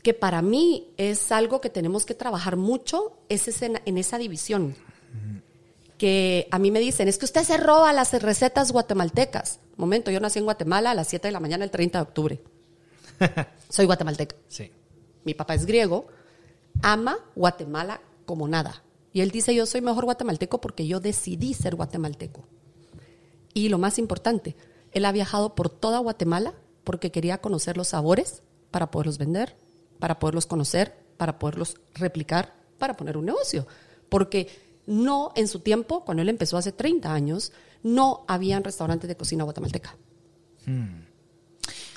que 0.04 0.14
para 0.14 0.40
mí 0.40 0.94
es 0.96 1.32
algo 1.32 1.60
que 1.60 1.68
tenemos 1.68 2.06
que 2.06 2.14
trabajar 2.14 2.56
mucho 2.56 3.18
es 3.28 3.60
en 3.60 3.98
esa 3.98 4.18
división 4.18 4.76
que 5.98 6.48
a 6.50 6.58
mí 6.58 6.70
me 6.70 6.80
dicen, 6.80 7.08
es 7.08 7.18
que 7.18 7.24
usted 7.24 7.42
se 7.42 7.56
roba 7.56 7.92
las 7.92 8.12
recetas 8.22 8.72
guatemaltecas. 8.72 9.60
Momento, 9.76 10.10
yo 10.10 10.20
nací 10.20 10.38
en 10.38 10.44
Guatemala 10.44 10.90
a 10.90 10.94
las 10.94 11.08
7 11.08 11.28
de 11.28 11.32
la 11.32 11.40
mañana 11.40 11.64
el 11.64 11.70
30 11.70 11.98
de 11.98 12.02
octubre. 12.02 12.42
Soy 13.68 13.86
guatemalteca. 13.86 14.36
Sí. 14.48 14.70
Mi 15.24 15.34
papá 15.34 15.54
es 15.54 15.66
griego, 15.66 16.06
ama 16.82 17.18
Guatemala 17.34 18.00
como 18.24 18.46
nada. 18.48 18.82
Y 19.12 19.22
él 19.22 19.30
dice, 19.30 19.54
yo 19.54 19.64
soy 19.64 19.80
mejor 19.80 20.04
guatemalteco 20.04 20.60
porque 20.60 20.86
yo 20.86 21.00
decidí 21.00 21.54
ser 21.54 21.74
guatemalteco. 21.74 22.44
Y 23.54 23.70
lo 23.70 23.78
más 23.78 23.98
importante, 23.98 24.54
él 24.92 25.06
ha 25.06 25.12
viajado 25.12 25.54
por 25.54 25.70
toda 25.70 26.00
Guatemala 26.00 26.52
porque 26.84 27.10
quería 27.10 27.38
conocer 27.38 27.78
los 27.78 27.88
sabores 27.88 28.42
para 28.70 28.90
poderlos 28.90 29.16
vender, 29.16 29.56
para 29.98 30.18
poderlos 30.18 30.44
conocer, 30.44 30.94
para 31.16 31.38
poderlos 31.38 31.76
replicar, 31.94 32.52
para 32.78 32.94
poner 32.94 33.16
un 33.16 33.24
negocio. 33.24 33.66
Porque 34.10 34.48
no 34.86 35.32
en 35.34 35.48
su 35.48 35.60
tiempo, 35.60 36.04
cuando 36.04 36.22
él 36.22 36.28
empezó 36.28 36.56
hace 36.56 36.72
30 36.72 37.12
años, 37.12 37.52
no 37.82 38.24
habían 38.28 38.64
restaurantes 38.64 39.08
de 39.08 39.16
cocina 39.16 39.44
guatemalteca. 39.44 39.96
Hmm. 40.64 41.04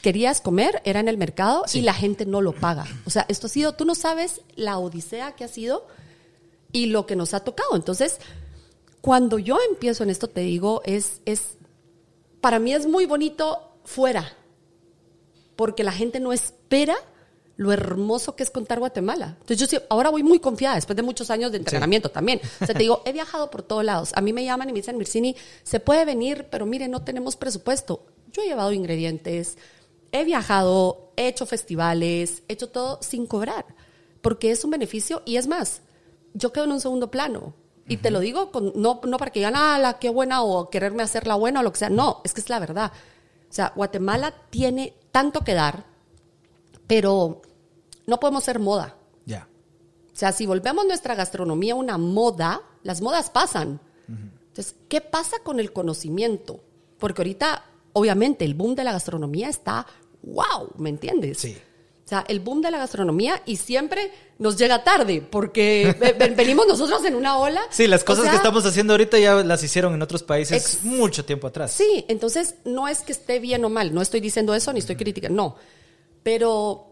Querías 0.02 0.42
comer, 0.42 0.82
era 0.86 1.00
en 1.00 1.08
el 1.08 1.18
mercado 1.18 1.66
y 1.74 1.82
la 1.82 1.94
gente 1.94 2.26
no 2.26 2.42
lo 2.42 2.54
paga. 2.54 2.86
O 3.06 3.10
sea, 3.10 3.26
esto 3.28 3.48
ha 3.48 3.50
sido, 3.50 3.74
tú 3.74 3.86
no 3.86 3.96
sabes 3.96 4.42
la 4.56 4.78
odisea 4.78 5.34
que 5.34 5.44
ha 5.44 5.50
sido 5.50 5.88
y 6.72 6.88
lo 6.88 7.06
que 7.06 7.16
nos 7.16 7.34
ha 7.34 7.42
tocado. 7.42 7.76
Entonces, 7.76 8.18
cuando 9.02 9.40
yo 9.40 9.58
empiezo 9.70 10.04
en 10.04 10.10
esto, 10.10 10.30
te 10.30 10.42
digo, 10.42 10.82
es, 10.86 11.22
es, 11.26 11.58
para 12.40 12.60
mí 12.60 12.74
es 12.74 12.88
muy 12.88 13.06
bonito 13.06 13.74
fuera, 13.84 14.34
porque 15.56 15.84
la 15.84 15.92
gente 15.92 16.20
no 16.20 16.32
espera 16.32 16.96
lo 17.60 17.74
hermoso 17.74 18.38
que 18.38 18.44
es 18.44 18.52
contar 18.52 18.80
Guatemala. 18.80 19.36
Entonces 19.42 19.70
yo 19.70 19.80
ahora 19.90 20.10
voy 20.10 20.24
muy 20.24 20.40
confiada 20.40 20.76
después 20.76 20.96
de 20.96 21.04
muchos 21.04 21.30
años 21.30 21.52
de 21.52 21.58
entrenamiento 21.58 22.10
también. 22.10 22.40
O 22.62 22.66
sea, 22.66 22.74
te 22.74 22.80
digo, 22.80 23.02
he 23.04 23.12
viajado 23.12 23.52
por 23.52 23.64
todos 23.64 23.84
lados. 23.84 24.12
A 24.16 24.22
mí 24.22 24.32
me 24.32 24.46
llaman 24.46 24.70
y 24.70 24.72
me 24.72 24.80
dicen, 24.80 24.98
Mircini, 24.98 25.36
se 25.64 25.82
puede 25.82 26.06
venir, 26.06 26.48
pero 26.50 26.66
mire, 26.66 26.88
no 26.88 27.02
tenemos 27.02 27.36
presupuesto. 27.36 28.06
Yo 28.32 28.44
he 28.44 28.46
llevado 28.46 28.72
ingredientes, 28.72 29.58
he 30.14 30.24
viajado, 30.24 31.12
he 31.18 31.28
hecho 31.28 31.46
festivales, 31.46 32.44
he 32.48 32.54
hecho 32.54 32.70
todo 32.70 33.00
sin 33.02 33.28
cobrar, 33.28 33.66
porque 34.22 34.52
es 34.52 34.64
un 34.64 34.72
beneficio 34.72 35.22
y 35.26 35.36
es 35.36 35.48
más, 35.48 35.82
yo 36.34 36.54
quedo 36.54 36.64
en 36.64 36.72
un 36.72 36.80
segundo 36.80 37.12
plano. 37.12 37.56
Y 37.90 37.98
te 37.98 38.10
lo 38.10 38.22
digo 38.22 38.54
con, 38.54 38.72
no, 38.78 39.02
no 39.04 39.18
para 39.18 39.32
que 39.32 39.42
digan, 39.42 39.58
ah, 39.58 39.78
la 39.80 40.00
qué 40.00 40.08
buena 40.08 40.44
o 40.44 40.70
quererme 40.70 41.04
hacer 41.04 41.28
la 41.28 41.36
buena 41.36 41.60
o 41.60 41.64
lo 41.64 41.74
que 41.74 41.80
sea. 41.80 41.90
No, 41.90 42.22
es 42.24 42.34
que 42.34 42.40
es 42.40 42.48
la 42.48 42.60
verdad. 42.60 42.94
O 43.50 43.54
sea, 43.54 43.74
Guatemala 43.76 44.34
tiene 44.50 44.94
tanto 45.12 45.42
que 45.42 45.56
dar, 45.56 45.84
pero 46.88 47.42
no 48.10 48.20
podemos 48.20 48.44
ser 48.44 48.60
moda. 48.60 48.98
Ya. 49.26 49.48
O 50.14 50.16
sea, 50.20 50.32
si 50.34 50.46
volvemos 50.46 50.86
nuestra 50.86 51.16
gastronomía 51.16 51.76
una 51.76 51.98
moda, 51.98 52.62
las 52.84 53.02
modas 53.02 53.30
pasan. 53.30 53.80
Entonces, 54.08 54.76
¿qué 54.90 55.00
pasa 55.00 55.38
con 55.44 55.60
el 55.60 55.72
conocimiento? 55.72 56.62
Porque 56.98 57.22
ahorita, 57.22 57.64
obviamente, 57.94 58.44
el 58.44 58.56
boom 58.56 58.76
de 58.76 58.84
la 58.84 58.92
gastronomía 58.92 59.48
está, 59.48 59.86
wow, 60.24 60.72
¿me 60.78 60.90
entiendes? 60.90 61.38
Sí. 61.38 61.56
O 62.04 62.10
sea, 62.10 62.26
el 62.28 62.40
boom 62.40 62.62
de 62.64 62.72
la 62.72 62.80
gastronomía 62.80 63.42
y 63.46 63.58
siempre 63.58 64.12
nos 64.40 64.58
llega 64.58 64.84
tarde 64.84 65.22
porque 65.22 65.96
ve- 66.00 66.14
ve- 66.14 66.30
venimos 66.36 66.66
nosotros 66.68 67.06
en 67.06 67.14
una 67.14 67.38
ola. 67.38 67.62
Sí, 67.70 67.86
las 67.88 68.02
O 68.02 68.06
cosas 68.06 68.24
sea, 68.24 68.32
que 68.32 68.38
estamos 68.38 68.66
haciendo 68.66 68.94
ahorita 68.94 69.20
ya 69.20 69.36
las 69.44 69.64
hicieron 69.64 69.94
en 69.94 70.02
otros 70.02 70.24
países 70.24 70.80
mucho 70.84 71.24
tiempo 71.24 71.46
atrás. 71.46 71.72
Sí, 71.72 72.06
entonces 72.10 72.56
no 72.66 72.88
es 72.88 73.02
que 73.02 73.12
esté 73.12 73.40
bien 73.40 73.64
o 73.64 73.70
mal, 73.70 73.94
no 73.94 74.02
estoy 74.02 74.20
diciendo 74.22 74.56
eso 74.56 74.74
ni 74.74 74.80
estoy 74.80 74.96
criticando, 74.96 75.36
no. 75.42 75.56
Pero, 76.24 76.89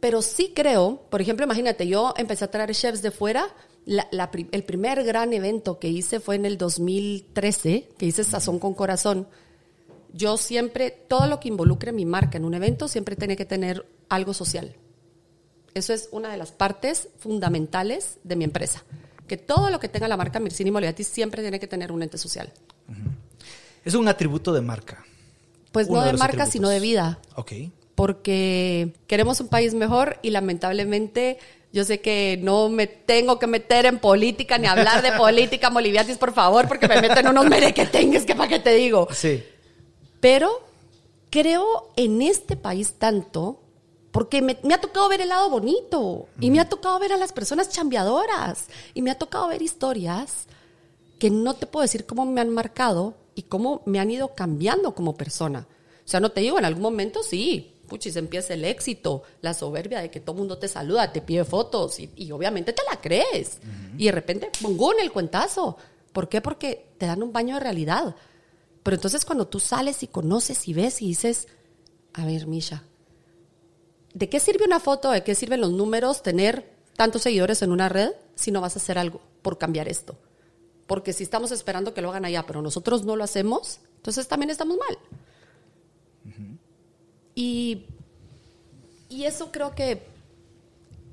pero 0.00 0.22
sí 0.22 0.52
creo, 0.54 1.02
por 1.10 1.20
ejemplo, 1.20 1.44
imagínate, 1.44 1.86
yo 1.86 2.14
empecé 2.16 2.44
a 2.44 2.50
traer 2.50 2.74
chefs 2.74 3.02
de 3.02 3.10
fuera. 3.10 3.48
la- 3.84 4.06
la 4.10 4.30
pri- 4.30 4.48
el 4.52 4.64
primer 4.64 5.02
gran 5.02 5.32
evento 5.32 5.78
que 5.78 5.88
hice 5.88 6.20
fue 6.20 6.34
en 6.36 6.44
el 6.44 6.58
2013, 6.58 7.88
que 7.96 8.04
hice 8.04 8.22
Sazón 8.22 8.58
con 8.58 8.74
Corazón. 8.74 9.26
Yo 10.12 10.36
siempre, 10.36 10.90
todo 10.90 11.26
lo 11.26 11.40
que 11.40 11.48
involucre 11.48 11.90
mi 11.92 12.04
marca 12.04 12.36
en 12.36 12.44
un 12.44 12.52
evento, 12.52 12.86
siempre 12.86 13.16
tiene 13.16 13.34
que 13.34 13.46
tener 13.46 13.86
algo 14.10 14.34
social. 14.34 14.76
Eso 15.72 15.94
es 15.94 16.10
una 16.12 16.30
de 16.30 16.36
las 16.36 16.52
partes 16.52 17.08
fundamentales 17.18 18.18
de 18.24 18.36
mi 18.36 18.44
empresa. 18.44 18.84
Que 19.26 19.38
todo 19.38 19.70
lo 19.70 19.80
que 19.80 19.88
tenga 19.88 20.06
la 20.06 20.18
marca 20.18 20.38
Mircini 20.38 20.70
Moliati 20.70 21.02
siempre 21.04 21.40
tiene 21.40 21.58
que 21.58 21.66
tener 21.66 21.90
un 21.90 22.02
ente 22.02 22.18
social. 22.18 22.52
Es 23.86 23.94
un 23.94 24.06
atributo 24.06 24.52
de 24.52 24.60
marca. 24.60 25.02
Pues 25.72 25.88
Uno 25.88 26.00
no 26.00 26.06
de 26.06 26.12
marca, 26.12 26.24
atributos. 26.44 26.52
sino 26.52 26.68
de 26.68 26.80
vida. 26.80 27.20
Ok. 27.36 27.52
Porque 27.98 28.92
queremos 29.08 29.40
un 29.40 29.48
país 29.48 29.74
mejor 29.74 30.20
y 30.22 30.30
lamentablemente 30.30 31.40
yo 31.72 31.84
sé 31.84 32.00
que 32.00 32.38
no 32.40 32.68
me 32.68 32.86
tengo 32.86 33.40
que 33.40 33.48
meter 33.48 33.86
en 33.86 33.98
política 33.98 34.56
ni 34.56 34.68
hablar 34.68 35.02
de 35.02 35.10
política, 35.18 35.68
Moliviatis, 35.68 36.16
por 36.16 36.32
favor, 36.32 36.68
porque 36.68 36.86
me 36.86 37.00
meten 37.00 37.26
unos 37.26 37.46
merequetengues 37.46 38.24
que 38.24 38.36
para 38.36 38.50
qué 38.50 38.60
te 38.60 38.72
digo. 38.74 39.08
Sí. 39.10 39.42
Pero 40.20 40.62
creo 41.28 41.88
en 41.96 42.22
este 42.22 42.54
país 42.54 42.92
tanto 43.00 43.58
porque 44.12 44.42
me, 44.42 44.56
me 44.62 44.74
ha 44.74 44.80
tocado 44.80 45.08
ver 45.08 45.22
el 45.22 45.30
lado 45.30 45.50
bonito 45.50 46.28
y 46.38 46.52
me 46.52 46.60
ha 46.60 46.68
tocado 46.68 47.00
ver 47.00 47.12
a 47.12 47.16
las 47.16 47.32
personas 47.32 47.68
chambeadoras 47.68 48.68
y 48.94 49.02
me 49.02 49.10
ha 49.10 49.18
tocado 49.18 49.48
ver 49.48 49.60
historias 49.60 50.46
que 51.18 51.30
no 51.30 51.54
te 51.54 51.66
puedo 51.66 51.82
decir 51.82 52.06
cómo 52.06 52.24
me 52.26 52.40
han 52.40 52.50
marcado 52.50 53.14
y 53.34 53.42
cómo 53.42 53.82
me 53.86 53.98
han 53.98 54.12
ido 54.12 54.36
cambiando 54.36 54.94
como 54.94 55.16
persona. 55.16 55.66
O 56.04 56.08
sea, 56.08 56.20
no 56.20 56.30
te 56.30 56.42
digo, 56.42 56.60
en 56.60 56.64
algún 56.64 56.84
momento 56.84 57.24
sí, 57.24 57.74
puchis, 57.88 58.16
empieza 58.16 58.54
el 58.54 58.64
éxito, 58.64 59.22
la 59.40 59.54
soberbia 59.54 60.00
de 60.00 60.10
que 60.10 60.20
todo 60.20 60.36
mundo 60.36 60.58
te 60.58 60.68
saluda, 60.68 61.12
te 61.12 61.20
pide 61.20 61.44
fotos 61.44 61.98
y, 61.98 62.10
y 62.14 62.30
obviamente 62.30 62.72
te 62.72 62.82
la 62.88 63.00
crees. 63.00 63.58
Y 63.96 64.06
de 64.06 64.12
repente, 64.12 64.50
en 64.64 65.00
el 65.00 65.10
cuentazo. 65.10 65.76
¿Por 66.12 66.28
qué? 66.28 66.40
Porque 66.40 66.90
te 66.98 67.06
dan 67.06 67.22
un 67.22 67.32
baño 67.32 67.54
de 67.54 67.60
realidad. 67.60 68.14
Pero 68.82 68.94
entonces 68.94 69.24
cuando 69.24 69.46
tú 69.46 69.60
sales 69.60 70.02
y 70.02 70.06
conoces 70.06 70.68
y 70.68 70.74
ves 70.74 71.02
y 71.02 71.08
dices, 71.08 71.48
a 72.14 72.24
ver, 72.24 72.46
Misha, 72.46 72.84
¿de 74.14 74.28
qué 74.28 74.40
sirve 74.40 74.64
una 74.64 74.80
foto? 74.80 75.10
¿De 75.10 75.22
qué 75.22 75.34
sirven 75.34 75.60
los 75.60 75.72
números 75.72 76.22
tener 76.22 76.72
tantos 76.96 77.22
seguidores 77.22 77.62
en 77.62 77.72
una 77.72 77.88
red 77.88 78.12
si 78.34 78.50
no 78.50 78.60
vas 78.60 78.76
a 78.76 78.78
hacer 78.78 78.98
algo 78.98 79.20
por 79.42 79.58
cambiar 79.58 79.88
esto? 79.88 80.16
Porque 80.86 81.12
si 81.12 81.22
estamos 81.22 81.52
esperando 81.52 81.92
que 81.92 82.00
lo 82.00 82.08
hagan 82.08 82.24
allá, 82.24 82.46
pero 82.46 82.62
nosotros 82.62 83.04
no 83.04 83.14
lo 83.14 83.24
hacemos, 83.24 83.80
entonces 83.96 84.26
también 84.26 84.50
estamos 84.50 84.78
mal. 84.78 84.98
Y, 87.38 87.86
y 89.08 89.22
eso 89.22 89.52
creo 89.52 89.72
que 89.72 90.02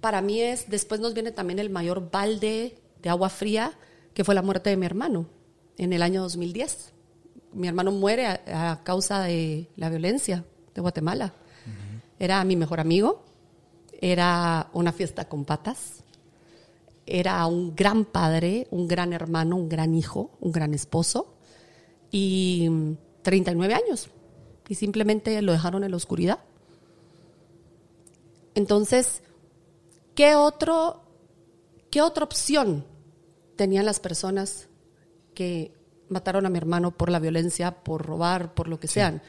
para 0.01 0.23
mí 0.23 0.41
es, 0.41 0.67
después 0.67 0.99
nos 0.99 1.13
viene 1.13 1.31
también 1.31 1.59
el 1.59 1.69
mayor 1.69 2.09
balde 2.09 2.79
de 3.03 3.09
agua 3.09 3.29
fría, 3.29 3.73
que 4.15 4.23
fue 4.23 4.33
la 4.33 4.41
muerte 4.41 4.71
de 4.71 4.75
mi 4.75 4.88
hermano 4.88 5.27
en 5.77 5.93
el 5.93 6.01
año 6.01 6.23
2010. 6.23 6.93
Mi 7.53 7.67
hermano 7.67 7.91
muere 7.91 8.25
a, 8.25 8.71
a 8.71 8.83
causa 8.83 9.21
de 9.21 9.69
la 9.75 9.91
violencia 9.91 10.43
de 10.73 10.81
Guatemala. 10.81 11.31
Era 12.17 12.43
mi 12.43 12.55
mejor 12.55 12.79
amigo, 12.79 13.23
era 14.01 14.71
una 14.73 14.93
fiesta 14.93 15.29
con 15.29 15.45
patas, 15.45 16.03
era 17.05 17.45
un 17.45 17.75
gran 17.75 18.03
padre, 18.03 18.67
un 18.71 18.88
gran 18.88 19.13
hermano, 19.13 19.57
un 19.57 19.69
gran 19.69 19.93
hijo, 19.93 20.31
un 20.39 20.51
gran 20.51 20.73
esposo 20.73 21.35
y 22.09 22.67
mm, 22.67 22.93
39 23.21 23.75
años. 23.75 24.09
Y 24.67 24.75
simplemente 24.75 25.41
lo 25.41 25.51
dejaron 25.51 25.84
en 25.84 25.91
la 25.91 25.97
oscuridad. 25.97 26.39
Entonces, 28.56 29.21
¿qué, 30.15 30.36
otro, 30.36 31.04
¿qué 31.91 32.01
otra 32.01 32.23
opción 32.23 32.86
tenían 33.56 33.86
las 33.86 33.99
personas 33.99 34.67
que 35.34 35.73
mataron 36.08 36.45
a 36.45 36.49
mi 36.49 36.58
hermano 36.58 36.91
por 36.91 37.10
la 37.10 37.19
violencia, 37.19 37.84
por 37.84 38.06
robar, 38.06 38.54
por 38.54 38.67
lo 38.67 38.80
que 38.80 38.88
sean? 38.88 39.21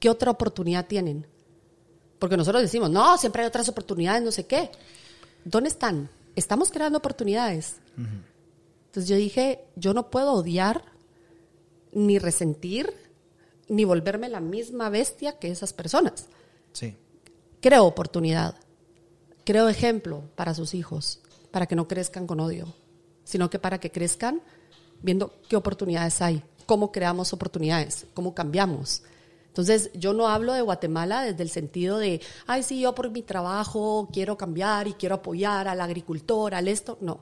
¿Qué 0.00 0.10
otra 0.10 0.30
oportunidad 0.30 0.86
tienen? 0.86 1.26
Porque 2.18 2.36
nosotros 2.36 2.62
decimos, 2.62 2.90
no, 2.90 3.16
siempre 3.18 3.42
hay 3.42 3.48
otras 3.48 3.68
oportunidades, 3.68 4.22
no 4.22 4.32
sé 4.32 4.46
qué. 4.46 4.70
¿Dónde 5.44 5.68
están? 5.68 6.10
Estamos 6.34 6.70
creando 6.70 6.98
oportunidades. 6.98 7.76
Entonces 8.86 9.08
yo 9.08 9.16
dije, 9.16 9.64
yo 9.76 9.94
no 9.94 10.10
puedo 10.10 10.32
odiar, 10.32 10.82
ni 11.92 12.18
resentir, 12.18 12.92
ni 13.68 13.84
volverme 13.84 14.28
la 14.28 14.40
misma 14.40 14.90
bestia 14.90 15.38
que 15.38 15.50
esas 15.50 15.72
personas. 15.72 16.26
Sí. 16.72 16.96
Creo 17.60 17.84
oportunidad, 17.84 18.54
creo 19.44 19.68
ejemplo 19.68 20.22
para 20.34 20.54
sus 20.54 20.74
hijos, 20.74 21.20
para 21.50 21.66
que 21.66 21.76
no 21.76 21.88
crezcan 21.88 22.26
con 22.26 22.40
odio, 22.40 22.72
sino 23.24 23.50
que 23.50 23.58
para 23.58 23.78
que 23.80 23.90
crezcan 23.90 24.42
viendo 25.02 25.34
qué 25.48 25.56
oportunidades 25.56 26.20
hay, 26.22 26.42
cómo 26.66 26.92
creamos 26.92 27.32
oportunidades, 27.32 28.06
cómo 28.14 28.34
cambiamos. 28.34 29.02
Entonces, 29.48 29.90
yo 29.94 30.12
no 30.12 30.28
hablo 30.28 30.52
de 30.52 30.60
Guatemala 30.60 31.22
desde 31.22 31.42
el 31.42 31.48
sentido 31.48 31.96
de, 31.96 32.20
ay, 32.46 32.62
sí, 32.62 32.78
yo 32.78 32.94
por 32.94 33.10
mi 33.10 33.22
trabajo 33.22 34.06
quiero 34.12 34.36
cambiar 34.36 34.86
y 34.86 34.92
quiero 34.92 35.14
apoyar 35.14 35.66
al 35.66 35.80
agricultor, 35.80 36.54
al 36.54 36.68
esto. 36.68 36.98
No. 37.00 37.20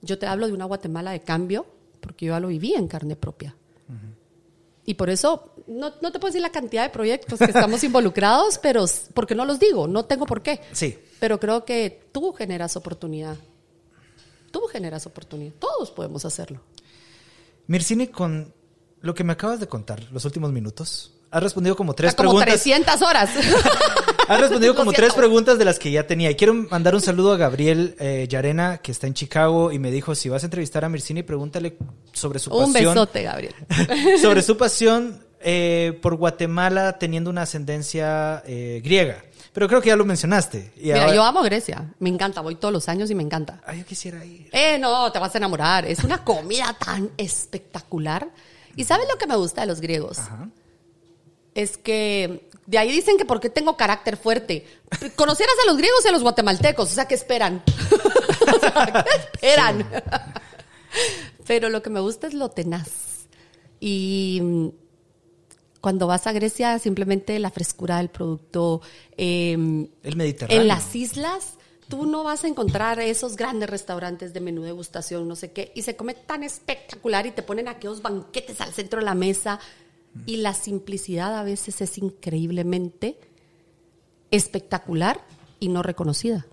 Yo 0.00 0.18
te 0.18 0.26
hablo 0.26 0.46
de 0.46 0.54
una 0.54 0.64
Guatemala 0.64 1.10
de 1.10 1.20
cambio, 1.20 1.66
porque 2.00 2.24
yo 2.24 2.32
ya 2.32 2.40
lo 2.40 2.48
viví 2.48 2.72
en 2.72 2.88
carne 2.88 3.16
propia. 3.16 3.54
Y 4.86 4.94
por 4.94 5.10
eso, 5.10 5.52
no, 5.68 5.92
no 6.00 6.12
te 6.12 6.18
puedo 6.18 6.30
decir 6.32 6.42
la 6.42 6.50
cantidad 6.50 6.82
de 6.82 6.90
proyectos 6.90 7.38
que 7.38 7.44
estamos 7.44 7.82
involucrados, 7.84 8.58
pero 8.58 8.84
porque 9.14 9.34
no 9.34 9.44
los 9.44 9.58
digo, 9.58 9.86
no 9.86 10.04
tengo 10.04 10.26
por 10.26 10.42
qué. 10.42 10.60
Sí. 10.72 10.98
Pero 11.20 11.38
creo 11.38 11.64
que 11.64 12.08
tú 12.12 12.32
generas 12.32 12.76
oportunidad. 12.76 13.36
Tú 14.50 14.62
generas 14.72 15.06
oportunidad. 15.06 15.52
Todos 15.58 15.90
podemos 15.90 16.24
hacerlo. 16.24 16.60
Mircini, 17.66 18.08
con 18.08 18.52
lo 19.00 19.14
que 19.14 19.24
me 19.24 19.34
acabas 19.34 19.60
de 19.60 19.68
contar, 19.68 20.02
los 20.10 20.24
últimos 20.24 20.52
minutos, 20.52 21.12
has 21.30 21.42
respondido 21.42 21.76
como 21.76 21.94
tres 21.94 22.14
como 22.14 22.30
preguntas. 22.30 22.62
300 22.62 23.02
horas. 23.02 23.30
Has 24.28 24.40
respondido 24.42 24.74
como 24.74 24.92
tres 24.92 25.14
preguntas 25.14 25.58
de 25.58 25.64
las 25.64 25.78
que 25.78 25.90
ya 25.90 26.06
tenía. 26.06 26.30
Y 26.30 26.34
quiero 26.34 26.52
mandar 26.52 26.94
un 26.94 27.00
saludo 27.00 27.32
a 27.32 27.38
Gabriel 27.38 27.96
eh, 27.98 28.26
Yarena, 28.28 28.76
que 28.76 28.92
está 28.92 29.06
en 29.06 29.14
Chicago, 29.14 29.72
y 29.72 29.78
me 29.78 29.90
dijo, 29.90 30.14
si 30.14 30.28
vas 30.28 30.42
a 30.42 30.46
entrevistar 30.46 30.84
a 30.84 30.90
Mircini, 30.90 31.22
pregúntale 31.22 31.78
sobre 32.12 32.38
su 32.38 32.54
Un 32.54 32.70
pasión. 32.74 32.92
besote, 32.92 33.22
Gabriel. 33.22 33.54
sobre 34.20 34.42
su 34.42 34.58
pasión 34.58 35.24
eh, 35.40 35.98
por 36.02 36.16
Guatemala 36.16 36.98
teniendo 36.98 37.30
una 37.30 37.42
ascendencia 37.42 38.42
eh, 38.46 38.80
griega. 38.84 39.24
Pero 39.52 39.66
creo 39.68 39.80
que 39.80 39.88
ya 39.88 39.96
lo 39.96 40.04
mencionaste. 40.04 40.72
Y 40.76 40.84
Mira, 40.84 41.02
ahora- 41.02 41.14
yo 41.14 41.24
amo 41.24 41.42
Grecia. 41.42 41.92
Me 41.98 42.08
encanta. 42.10 42.40
Voy 42.42 42.54
todos 42.56 42.72
los 42.72 42.88
años 42.88 43.10
y 43.10 43.14
me 43.14 43.22
encanta. 43.22 43.60
Ay, 43.66 43.80
yo 43.80 43.86
quisiera 43.86 44.24
ir. 44.24 44.48
Eh, 44.52 44.78
no, 44.78 45.10
te 45.10 45.18
vas 45.18 45.34
a 45.34 45.38
enamorar. 45.38 45.84
Es 45.86 46.04
una 46.04 46.22
comida 46.22 46.76
tan 46.78 47.10
espectacular. 47.16 48.28
¿Y 48.76 48.84
sabes 48.84 49.08
lo 49.10 49.18
que 49.18 49.26
me 49.26 49.34
gusta 49.36 49.62
de 49.62 49.66
los 49.66 49.80
griegos? 49.80 50.18
Ajá. 50.18 50.48
Es 51.54 51.76
que 51.76 52.48
de 52.66 52.78
ahí 52.78 52.92
dicen 52.92 53.16
que 53.16 53.24
porque 53.24 53.48
tengo 53.50 53.76
carácter 53.76 54.16
fuerte. 54.16 54.64
Conocieras 55.16 55.56
a 55.64 55.66
los 55.66 55.76
griegos 55.76 56.04
y 56.04 56.08
a 56.08 56.12
los 56.12 56.22
guatemaltecos, 56.22 56.92
o 56.92 56.94
sea, 56.94 57.06
¿qué 57.08 57.14
esperan? 57.14 57.62
O 58.50 58.58
sea, 58.60 59.04
¿Qué 59.04 59.10
esperan? 59.50 59.86
Pero 61.46 61.68
lo 61.68 61.82
que 61.82 61.90
me 61.90 62.00
gusta 62.00 62.26
es 62.26 62.34
lo 62.34 62.50
tenaz. 62.50 62.88
Y 63.80 64.70
cuando 65.80 66.06
vas 66.06 66.26
a 66.26 66.32
Grecia, 66.32 66.78
simplemente 66.78 67.38
la 67.38 67.50
frescura 67.50 67.98
del 67.98 68.08
producto. 68.08 68.80
em, 69.16 69.88
El 70.02 70.16
Mediterráneo. 70.16 70.60
en 70.62 70.68
las 70.68 70.94
islas, 70.94 71.54
tú 71.88 72.06
no 72.06 72.24
vas 72.24 72.44
a 72.44 72.48
encontrar 72.48 73.00
esos 73.00 73.36
grandes 73.36 73.70
restaurantes 73.70 74.32
de 74.32 74.40
menú 74.40 74.62
degustación, 74.62 75.26
no 75.28 75.36
sé 75.36 75.52
qué, 75.52 75.72
y 75.74 75.82
se 75.82 75.96
come 75.96 76.14
tan 76.14 76.42
espectacular 76.42 77.26
y 77.26 77.30
te 77.30 77.42
ponen 77.42 77.68
aquellos 77.68 78.02
banquetes 78.02 78.60
al 78.60 78.72
centro 78.72 79.00
de 79.00 79.04
la 79.04 79.14
mesa. 79.14 79.60
Y 80.26 80.38
la 80.38 80.52
simplicidad 80.54 81.38
a 81.38 81.44
veces 81.44 81.80
es 81.80 81.98
increíblemente 81.98 83.20
espectacular 84.30 85.20
y 85.60 85.68
no 85.68 85.82
reconocida. 85.82 86.46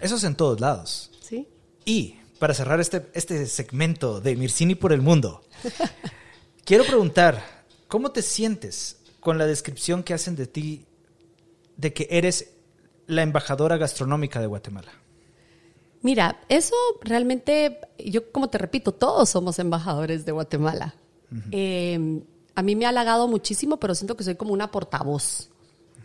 Eso 0.00 0.16
es 0.16 0.24
en 0.24 0.34
todos 0.34 0.60
lados. 0.60 1.10
¿Sí? 1.20 1.46
Y 1.84 2.16
para 2.38 2.54
cerrar 2.54 2.80
este, 2.80 3.06
este 3.14 3.46
segmento 3.46 4.20
de 4.20 4.36
Mircini 4.36 4.74
por 4.74 4.92
el 4.92 5.02
mundo, 5.02 5.42
quiero 6.64 6.84
preguntar, 6.84 7.55
¿cómo 7.88 8.10
te 8.12 8.22
sientes 8.22 8.98
con 9.20 9.38
la 9.38 9.46
descripción 9.46 10.02
que 10.02 10.14
hacen 10.14 10.36
de 10.36 10.46
ti 10.46 10.86
de 11.76 11.92
que 11.92 12.06
eres 12.10 12.52
la 13.06 13.22
embajadora 13.22 13.76
gastronómica 13.76 14.40
de 14.40 14.46
Guatemala? 14.46 14.92
Mira, 16.02 16.40
eso 16.48 16.74
realmente, 17.00 17.80
yo 17.98 18.30
como 18.30 18.48
te 18.48 18.58
repito, 18.58 18.92
todos 18.92 19.28
somos 19.28 19.58
embajadores 19.58 20.24
de 20.24 20.32
Guatemala. 20.32 20.94
Eh, 21.50 22.22
a 22.54 22.62
mí 22.62 22.76
me 22.76 22.86
ha 22.86 22.90
halagado 22.90 23.28
muchísimo, 23.28 23.78
pero 23.78 23.94
siento 23.94 24.16
que 24.16 24.24
soy 24.24 24.36
como 24.36 24.52
una 24.52 24.70
portavoz. 24.70 25.50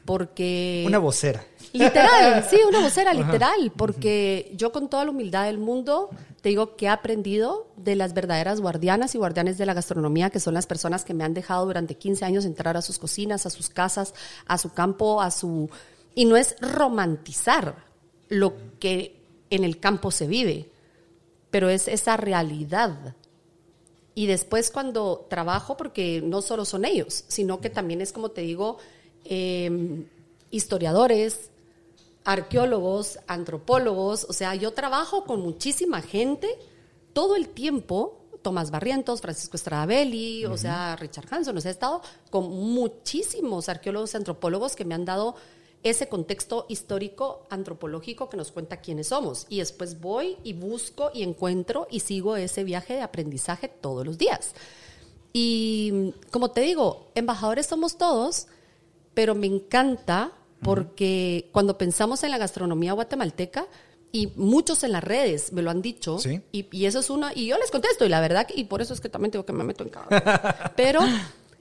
Porque. 0.05 0.83
Una 0.87 0.97
vocera. 0.97 1.45
Literal, 1.73 2.43
sí, 2.49 2.57
una 2.67 2.81
vocera, 2.81 3.13
literal. 3.13 3.71
Porque 3.75 4.51
yo, 4.55 4.71
con 4.71 4.89
toda 4.89 5.05
la 5.05 5.11
humildad 5.11 5.45
del 5.45 5.57
mundo, 5.57 6.09
te 6.41 6.49
digo 6.49 6.75
que 6.75 6.85
he 6.85 6.89
aprendido 6.89 7.67
de 7.77 7.95
las 7.95 8.13
verdaderas 8.13 8.61
guardianas 8.61 9.15
y 9.15 9.17
guardianes 9.17 9.57
de 9.57 9.65
la 9.65 9.73
gastronomía, 9.73 10.29
que 10.29 10.39
son 10.39 10.53
las 10.53 10.67
personas 10.67 11.03
que 11.03 11.13
me 11.13 11.23
han 11.23 11.33
dejado 11.33 11.65
durante 11.65 11.95
15 11.95 12.25
años 12.25 12.45
entrar 12.45 12.77
a 12.77 12.81
sus 12.81 12.99
cocinas, 12.99 13.45
a 13.45 13.49
sus 13.49 13.69
casas, 13.69 14.13
a 14.45 14.57
su 14.57 14.73
campo, 14.73 15.21
a 15.21 15.31
su. 15.31 15.69
Y 16.15 16.25
no 16.25 16.35
es 16.35 16.55
romantizar 16.59 17.75
lo 18.27 18.53
que 18.79 19.21
en 19.49 19.63
el 19.63 19.79
campo 19.79 20.11
se 20.11 20.27
vive, 20.27 20.69
pero 21.51 21.69
es 21.69 21.87
esa 21.87 22.17
realidad. 22.17 23.15
Y 24.15 24.25
después 24.25 24.71
cuando 24.71 25.25
trabajo, 25.29 25.77
porque 25.77 26.21
no 26.21 26.41
solo 26.41 26.65
son 26.65 26.85
ellos, 26.85 27.23
sino 27.27 27.61
que 27.61 27.69
también 27.69 28.01
es 28.01 28.11
como 28.11 28.31
te 28.31 28.41
digo, 28.41 28.77
em, 29.25 30.05
historiadores, 30.49 31.50
arqueólogos, 32.23 33.19
antropólogos, 33.27 34.25
o 34.29 34.33
sea, 34.33 34.55
yo 34.55 34.73
trabajo 34.73 35.23
con 35.25 35.41
muchísima 35.41 36.01
gente 36.01 36.57
todo 37.13 37.35
el 37.35 37.49
tiempo, 37.49 38.17
Tomás 38.41 38.71
Barrientos, 38.71 39.21
Francisco 39.21 39.57
Stradabelli, 39.57 40.45
o 40.45 40.57
sea, 40.57 40.95
Richard 40.95 41.27
Hanson, 41.31 41.57
o 41.57 41.61
sea, 41.61 41.69
he 41.69 41.73
estado 41.73 42.01
con 42.29 42.49
muchísimos 42.49 43.69
arqueólogos, 43.69 44.15
antropólogos 44.15 44.75
que 44.75 44.85
me 44.85 44.95
han 44.95 45.05
dado 45.05 45.35
ese 45.83 46.07
contexto 46.09 46.65
histórico 46.69 47.47
antropológico 47.49 48.29
que 48.29 48.37
nos 48.37 48.51
cuenta 48.51 48.81
quiénes 48.81 49.07
somos. 49.07 49.47
Y 49.49 49.59
después 49.59 49.99
voy 49.99 50.37
y 50.43 50.53
busco 50.53 51.11
y 51.13 51.23
encuentro 51.23 51.87
y 51.89 52.01
sigo 52.01 52.35
ese 52.35 52.63
viaje 52.63 52.93
de 52.93 53.01
aprendizaje 53.01 53.67
todos 53.67 54.05
los 54.05 54.17
días. 54.17 54.53
Y 55.33 56.13
como 56.29 56.51
te 56.51 56.61
digo, 56.61 57.07
embajadores 57.15 57.65
somos 57.65 57.97
todos, 57.97 58.47
pero 59.13 59.33
me 59.33 59.47
encanta 59.47 60.33
porque 60.63 61.49
cuando 61.51 61.77
pensamos 61.77 62.23
en 62.23 62.31
la 62.31 62.37
gastronomía 62.37 62.93
guatemalteca, 62.93 63.67
y 64.11 64.27
muchos 64.35 64.83
en 64.83 64.91
las 64.91 65.03
redes 65.03 65.53
me 65.53 65.61
lo 65.61 65.71
han 65.71 65.81
dicho, 65.81 66.17
y, 66.51 66.85
eso 66.85 66.99
es 66.99 67.09
una, 67.09 67.31
y 67.33 67.47
yo 67.47 67.57
les 67.57 67.71
contesto, 67.71 68.05
y 68.05 68.09
la 68.09 68.19
verdad, 68.19 68.47
y 68.53 68.65
por 68.65 68.81
eso 68.81 68.93
es 68.93 68.99
que 68.99 69.09
también 69.09 69.31
tengo 69.31 69.45
que 69.45 69.53
me 69.53 69.63
meto 69.63 69.83
en 69.83 69.89
cada. 69.89 70.73
Pero 70.75 70.99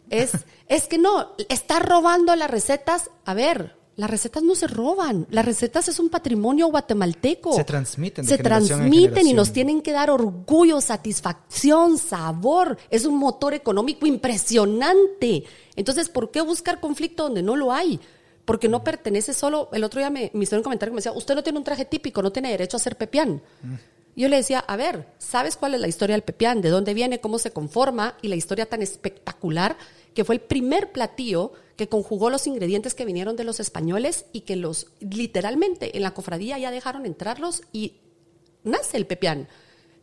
es, 0.09 0.33
es 0.67 0.87
que 0.89 0.99
no, 0.99 1.33
está 1.49 1.79
robando 1.79 2.35
las 2.35 2.51
recetas. 2.51 3.11
A 3.25 3.35
ver, 3.35 3.77
las 3.97 4.11
recetas 4.11 4.43
no 4.43 4.55
se 4.55 4.67
roban, 4.67 5.27
las 5.31 5.45
recetas 5.45 5.89
es 5.89 5.99
un 6.01 6.09
patrimonio 6.09 6.69
guatemalteco. 6.69 7.53
Se 7.53 7.65
transmiten. 7.65 8.25
se 8.25 8.39
transmiten 8.39 9.27
y 9.27 9.33
nos 9.33 9.53
tienen 9.53 9.83
que 9.83 9.93
dar 9.93 10.11
orgullo, 10.11 10.81
satisfacción, 10.81 11.99
sabor. 11.99 12.79
Es 12.89 13.05
un 13.05 13.17
motor 13.17 13.55
económico 13.55 14.07
impresionante. 14.07 15.45
Entonces, 15.77 16.09
¿por 16.09 16.31
qué 16.31 16.41
buscar 16.41 16.81
conflicto 16.81 17.25
donde 17.25 17.43
no 17.43 17.57
lo 17.57 17.73
hay? 17.73 18.01
Porque 18.51 18.69
no 18.69 18.83
pertenece 18.83 19.33
solo. 19.33 19.69
El 19.73 19.85
otro 19.85 20.01
día 20.01 20.11
me, 20.11 20.33
me 20.35 20.43
hicieron 20.43 20.59
un 20.59 20.65
comentario 20.65 20.91
que 20.91 20.97
me 20.97 20.99
decía: 20.99 21.13
Usted 21.13 21.37
no 21.37 21.45
tiene 21.45 21.57
un 21.61 21.65
traje 21.65 21.85
típico, 21.85 22.21
no 22.21 22.33
tiene 22.33 22.51
derecho 22.51 22.79
a 22.79 22.81
ser 22.81 22.97
pepián. 22.97 23.41
Yo 24.17 24.29
le 24.29 24.39
decía, 24.39 24.59
a 24.59 24.75
ver, 24.75 25.07
¿sabes 25.19 25.57
cuál 25.57 25.75
es 25.77 25.81
la 25.81 25.87
historia 25.87 26.17
del 26.17 26.25
pepián? 26.25 26.61
¿De 26.61 26.69
dónde 26.69 26.93
viene? 26.93 27.21
¿Cómo 27.21 27.39
se 27.39 27.53
conforma? 27.53 28.17
Y 28.23 28.27
la 28.27 28.35
historia 28.35 28.67
tan 28.67 28.83
espectacular 28.83 29.77
que 30.15 30.25
fue 30.25 30.35
el 30.35 30.41
primer 30.41 30.91
platillo 30.91 31.53
que 31.77 31.89
conjugó 31.89 32.29
los 32.29 32.49
ingredientes 32.49 32.95
que 32.95 33.05
vinieron 33.05 33.37
de 33.37 33.45
los 33.45 33.61
españoles 33.61 34.27
y 34.33 34.41
que 34.41 34.57
los 34.57 34.89
literalmente 34.99 35.97
en 35.97 36.03
la 36.03 36.13
cofradía 36.13 36.59
ya 36.59 36.73
dejaron 36.73 37.07
entrarlos 37.07 37.63
y 37.73 37.99
nace 38.65 38.97
el 38.97 39.07
pepián. 39.07 39.47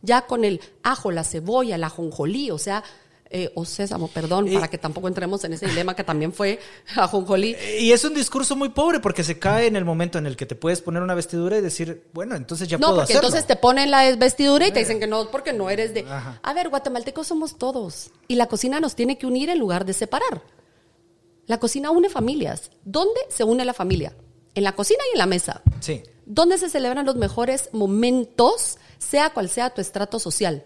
Ya 0.00 0.22
con 0.22 0.46
el 0.46 0.62
ajo, 0.82 1.10
la 1.10 1.24
cebolla, 1.24 1.74
el 1.74 1.84
ajonjolí, 1.84 2.50
o 2.50 2.56
sea, 2.56 2.82
eh, 3.30 3.50
o 3.54 3.64
sésamo, 3.66 4.08
perdón, 4.08 4.50
para 4.52 4.68
que 4.68 4.78
tampoco 4.78 5.06
entremos 5.06 5.44
en 5.44 5.52
ese 5.52 5.66
dilema 5.66 5.94
que 5.94 6.02
también 6.02 6.32
fue 6.32 6.58
ajonjolí. 6.96 7.56
Y 7.78 7.92
es 7.92 8.02
un 8.04 8.14
discurso 8.14 8.56
muy 8.56 8.70
pobre 8.70 9.00
porque 9.00 9.22
se 9.22 9.38
cae 9.38 9.66
en 9.66 9.76
el 9.76 9.84
momento 9.84 10.18
en 10.18 10.26
el 10.26 10.36
que 10.36 10.46
te 10.46 10.54
puedes 10.54 10.80
poner 10.80 11.02
una 11.02 11.14
vestidura 11.14 11.58
y 11.58 11.60
decir, 11.60 12.04
bueno, 12.14 12.36
entonces 12.36 12.68
ya 12.68 12.78
puedo 12.78 13.00
hacerlo. 13.00 13.02
No, 13.02 13.06
porque 13.06 13.14
entonces 13.14 13.46
te 13.46 13.56
ponen 13.56 13.90
la 13.90 14.16
vestidura 14.16 14.66
y 14.66 14.72
te 14.72 14.80
dicen 14.80 14.98
que 14.98 15.06
no, 15.06 15.30
porque 15.30 15.52
no 15.52 15.68
eres 15.68 15.92
de... 15.92 16.06
A 16.08 16.54
ver, 16.54 16.70
guatemaltecos 16.70 17.26
somos 17.26 17.58
todos 17.58 18.10
y 18.28 18.36
la 18.36 18.46
cocina 18.46 18.80
nos 18.80 18.94
tiene 18.94 19.18
que 19.18 19.26
unir 19.26 19.50
en 19.50 19.58
lugar 19.58 19.84
de 19.84 19.92
separar. 19.92 20.42
La 21.46 21.58
cocina 21.58 21.90
une 21.90 22.08
familias. 22.08 22.70
¿Dónde 22.84 23.20
se 23.28 23.44
une 23.44 23.64
la 23.64 23.74
familia? 23.74 24.14
En 24.54 24.64
la 24.64 24.72
cocina 24.72 25.00
y 25.10 25.16
en 25.16 25.18
la 25.18 25.26
mesa. 25.26 25.62
Sí. 25.80 26.02
¿Dónde 26.24 26.58
se 26.58 26.68
celebran 26.68 27.06
los 27.06 27.16
mejores 27.16 27.70
momentos, 27.72 28.78
sea 28.98 29.30
cual 29.30 29.48
sea 29.48 29.70
tu 29.70 29.80
estrato 29.80 30.18
social? 30.18 30.64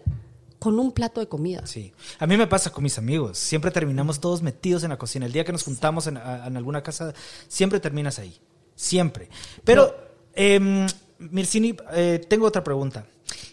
Con 0.63 0.79
un 0.79 0.93
plato 0.93 1.19
de 1.19 1.27
comida. 1.27 1.67
Sí. 1.67 1.91
A 2.19 2.25
mí 2.25 2.37
me 2.37 2.47
pasa 2.47 2.69
con 2.69 2.85
mis 2.85 2.97
amigos. 2.97 3.37
Siempre 3.37 3.69
terminamos 3.69 4.21
todos 4.21 4.41
metidos 4.41 4.81
en 4.83 4.91
la 4.91 4.97
cocina. 4.97 5.25
El 5.25 5.33
día 5.33 5.43
que 5.43 5.51
nos 5.51 5.63
juntamos 5.63 6.07
en, 6.07 6.15
alguna 6.15 6.81
casa, 6.81 7.13
siempre 7.49 7.81
terminas 7.81 8.17
ahí. 8.17 8.39
Siempre. 8.73 9.27
Pero, 9.65 9.93
eh, 10.33 10.87
Mircini, 11.19 11.75
eh, 11.91 12.25
tengo 12.29 12.47
otra 12.47 12.63
pregunta. 12.63 13.05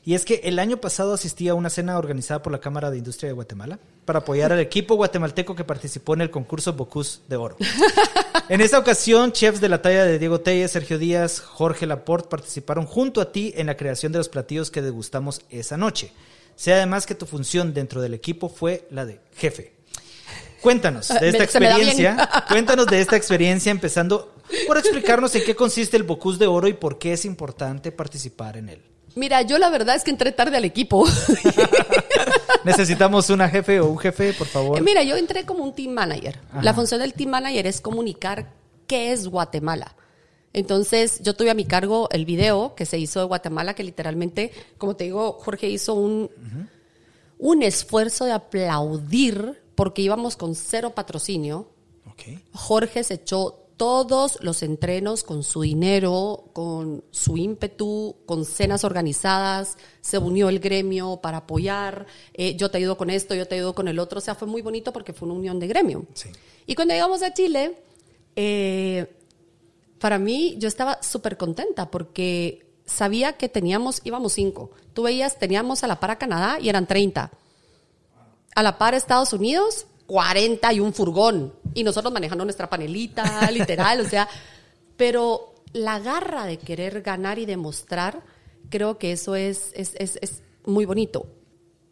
Y 0.04 0.14
es 0.14 0.24
que 0.24 0.42
el 0.44 0.60
año 0.60 0.76
pasado 0.76 1.12
asistí 1.12 1.48
a 1.48 1.54
una 1.54 1.68
cena 1.68 1.98
organizada 1.98 2.44
por 2.44 2.52
la 2.52 2.60
Cámara 2.60 2.92
de 2.92 2.98
Industria 2.98 3.30
de 3.30 3.34
Guatemala 3.34 3.80
para 4.04 4.20
apoyar 4.20 4.52
al 4.52 4.60
equipo 4.60 4.94
guatemalteco 4.94 5.56
que 5.56 5.64
participó 5.64 6.14
en 6.14 6.20
el 6.20 6.30
concurso 6.30 6.74
Bocuse 6.74 7.22
de 7.28 7.36
Oro. 7.36 7.56
En 8.48 8.60
esta 8.60 8.80
ocasión, 8.80 9.30
chefs 9.30 9.60
de 9.60 9.68
la 9.68 9.80
talla 9.80 10.04
de 10.04 10.18
Diego 10.18 10.40
Telles, 10.40 10.72
Sergio 10.72 10.98
Díaz, 10.98 11.38
Jorge 11.38 11.86
Laporte 11.86 12.28
participaron 12.28 12.84
junto 12.84 13.20
a 13.20 13.30
ti 13.30 13.52
en 13.56 13.68
la 13.68 13.76
creación 13.76 14.10
de 14.10 14.18
los 14.18 14.28
platillos 14.28 14.72
que 14.72 14.82
degustamos 14.82 15.42
esa 15.50 15.76
noche. 15.76 16.12
Sea 16.60 16.76
además 16.76 17.06
que 17.06 17.14
tu 17.14 17.24
función 17.24 17.72
dentro 17.72 18.02
del 18.02 18.12
equipo 18.12 18.50
fue 18.50 18.86
la 18.90 19.06
de 19.06 19.18
jefe. 19.34 19.72
Cuéntanos 20.60 21.08
de 21.08 21.30
esta 21.30 21.42
experiencia. 21.42 22.28
Cuéntanos 22.50 22.86
de 22.86 23.00
esta 23.00 23.16
experiencia, 23.16 23.72
empezando 23.72 24.34
por 24.66 24.76
explicarnos 24.76 25.34
en 25.36 25.44
qué 25.44 25.56
consiste 25.56 25.96
el 25.96 26.02
Bocus 26.02 26.38
de 26.38 26.46
Oro 26.46 26.68
y 26.68 26.74
por 26.74 26.98
qué 26.98 27.14
es 27.14 27.24
importante 27.24 27.92
participar 27.92 28.58
en 28.58 28.68
él. 28.68 28.82
Mira, 29.14 29.40
yo 29.40 29.56
la 29.56 29.70
verdad 29.70 29.96
es 29.96 30.04
que 30.04 30.10
entré 30.10 30.32
tarde 30.32 30.58
al 30.58 30.66
equipo. 30.66 31.08
Necesitamos 32.64 33.30
una 33.30 33.48
jefe 33.48 33.80
o 33.80 33.86
un 33.86 33.98
jefe, 33.98 34.34
por 34.34 34.46
favor. 34.46 34.82
Mira, 34.82 35.02
yo 35.02 35.16
entré 35.16 35.46
como 35.46 35.64
un 35.64 35.74
team 35.74 35.94
manager. 35.94 36.40
La 36.60 36.74
función 36.74 37.00
del 37.00 37.14
team 37.14 37.30
manager 37.30 37.66
es 37.68 37.80
comunicar 37.80 38.52
qué 38.86 39.12
es 39.12 39.28
Guatemala. 39.28 39.96
Entonces, 40.52 41.20
yo 41.22 41.34
tuve 41.34 41.50
a 41.50 41.54
mi 41.54 41.64
cargo 41.64 42.08
el 42.10 42.24
video 42.24 42.74
que 42.74 42.86
se 42.86 42.98
hizo 42.98 43.20
de 43.20 43.26
Guatemala, 43.26 43.74
que 43.74 43.84
literalmente, 43.84 44.52
como 44.78 44.96
te 44.96 45.04
digo, 45.04 45.32
Jorge 45.40 45.68
hizo 45.68 45.94
un, 45.94 46.30
un 47.38 47.62
esfuerzo 47.62 48.24
de 48.24 48.32
aplaudir 48.32 49.62
porque 49.74 50.02
íbamos 50.02 50.36
con 50.36 50.54
cero 50.54 50.90
patrocinio. 50.94 51.68
Jorge 52.52 53.02
se 53.02 53.14
echó 53.14 53.60
todos 53.80 54.36
los 54.42 54.62
entrenos 54.62 55.22
con 55.22 55.42
su 55.42 55.62
dinero, 55.62 56.50
con 56.52 57.02
su 57.10 57.38
ímpetu, 57.38 58.14
con 58.26 58.44
cenas 58.44 58.84
organizadas, 58.84 59.78
se 60.02 60.18
unió 60.18 60.50
el 60.50 60.60
gremio 60.60 61.20
para 61.22 61.38
apoyar, 61.38 62.04
eh, 62.34 62.56
yo 62.56 62.70
te 62.70 62.76
ayudo 62.76 62.98
con 62.98 63.08
esto, 63.08 63.34
yo 63.34 63.48
te 63.48 63.54
ayudo 63.54 63.74
con 63.74 63.88
el 63.88 63.98
otro, 63.98 64.18
o 64.18 64.20
sea, 64.20 64.34
fue 64.34 64.46
muy 64.46 64.60
bonito 64.60 64.92
porque 64.92 65.14
fue 65.14 65.28
una 65.28 65.38
unión 65.38 65.58
de 65.58 65.66
gremio. 65.66 66.04
Y 66.66 66.74
cuando 66.74 66.92
llegamos 66.92 67.22
a 67.22 67.32
Chile, 67.32 67.78
eh, 68.36 69.06
para 70.00 70.18
mí 70.18 70.56
yo 70.58 70.66
estaba 70.66 71.02
súper 71.02 71.36
contenta 71.36 71.90
porque 71.90 72.66
sabía 72.86 73.34
que 73.34 73.48
teníamos, 73.48 74.00
íbamos 74.02 74.32
cinco. 74.32 74.70
Tú 74.94 75.04
veías, 75.04 75.38
teníamos 75.38 75.84
a 75.84 75.86
la 75.86 76.00
par 76.00 76.12
a 76.12 76.18
Canadá 76.18 76.58
y 76.58 76.68
eran 76.68 76.86
30. 76.86 77.30
A 78.54 78.62
la 78.62 78.78
par 78.78 78.94
a 78.94 78.96
Estados 78.96 79.32
Unidos, 79.32 79.86
40 80.06 80.72
y 80.72 80.80
un 80.80 80.92
furgón. 80.94 81.54
Y 81.74 81.84
nosotros 81.84 82.12
manejando 82.12 82.44
nuestra 82.44 82.68
panelita, 82.68 83.50
literal, 83.52 84.00
o 84.00 84.08
sea. 84.08 84.26
Pero 84.96 85.54
la 85.72 86.00
garra 86.00 86.46
de 86.46 86.58
querer 86.58 87.02
ganar 87.02 87.38
y 87.38 87.46
demostrar, 87.46 88.22
creo 88.70 88.98
que 88.98 89.12
eso 89.12 89.36
es, 89.36 89.70
es, 89.74 89.92
es, 89.96 90.18
es 90.22 90.42
muy 90.64 90.86
bonito. 90.86 91.26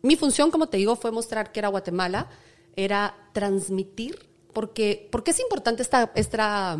Mi 0.02 0.16
función, 0.16 0.50
como 0.50 0.68
te 0.68 0.78
digo, 0.78 0.96
fue 0.96 1.12
mostrar 1.12 1.52
que 1.52 1.60
era 1.60 1.68
Guatemala, 1.68 2.28
era 2.74 3.14
transmitir, 3.32 4.28
porque, 4.52 5.08
porque 5.12 5.32
es 5.32 5.40
importante 5.40 5.82
esta, 5.82 6.10
esta 6.14 6.78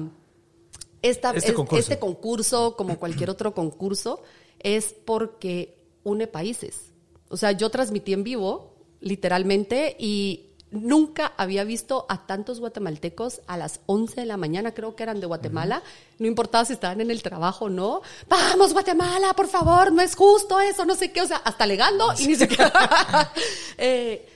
este, 1.02 1.28
este, 1.37 1.98
concurso. 1.98 2.76
como 2.76 2.98
cualquier 2.98 3.30
otro 3.30 3.54
concurso, 3.54 4.22
es 4.58 4.94
porque 5.04 5.78
une 6.04 6.26
países. 6.26 6.92
O 7.28 7.37
sea, 7.37 7.52
yo 7.52 7.70
transmití 7.70 8.12
en 8.12 8.24
vivo, 8.24 8.74
literalmente, 9.00 9.96
y 9.98 10.48
nunca 10.70 11.32
había 11.37 11.64
visto 11.64 12.06
a 12.08 12.26
tantos 12.26 12.61
guatemaltecos 12.61 13.40
a 13.46 13.56
las 13.56 13.80
11 13.87 14.20
de 14.20 14.26
la 14.26 14.37
mañana, 14.37 14.74
creo 14.74 14.96
que 14.96 15.02
eran 15.02 15.20
de 15.20 15.26
Guatemala, 15.26 15.82
no 16.18 16.26
importaba 16.26 16.64
si 16.64 16.74
estaban 16.74 17.00
en 17.00 17.11
el 17.11 17.22
trabajo 17.22 17.66
o 17.66 17.70
no, 17.70 18.02
vamos 18.28 18.72
Guatemala, 18.72 19.32
por 19.34 19.48
favor, 19.48 19.92
no 19.92 20.02
es 20.02 20.14
justo 20.14 20.61
eso, 20.61 20.84
no 20.84 20.94
sé 20.94 21.11
qué, 21.11 21.22
o 21.22 21.26
sea, 21.26 21.38
hasta 21.38 21.64
alegando 21.64 22.12
y 22.18 22.26
ni 22.26 22.37
siquiera... 22.37 22.72
Eh, 23.80 24.28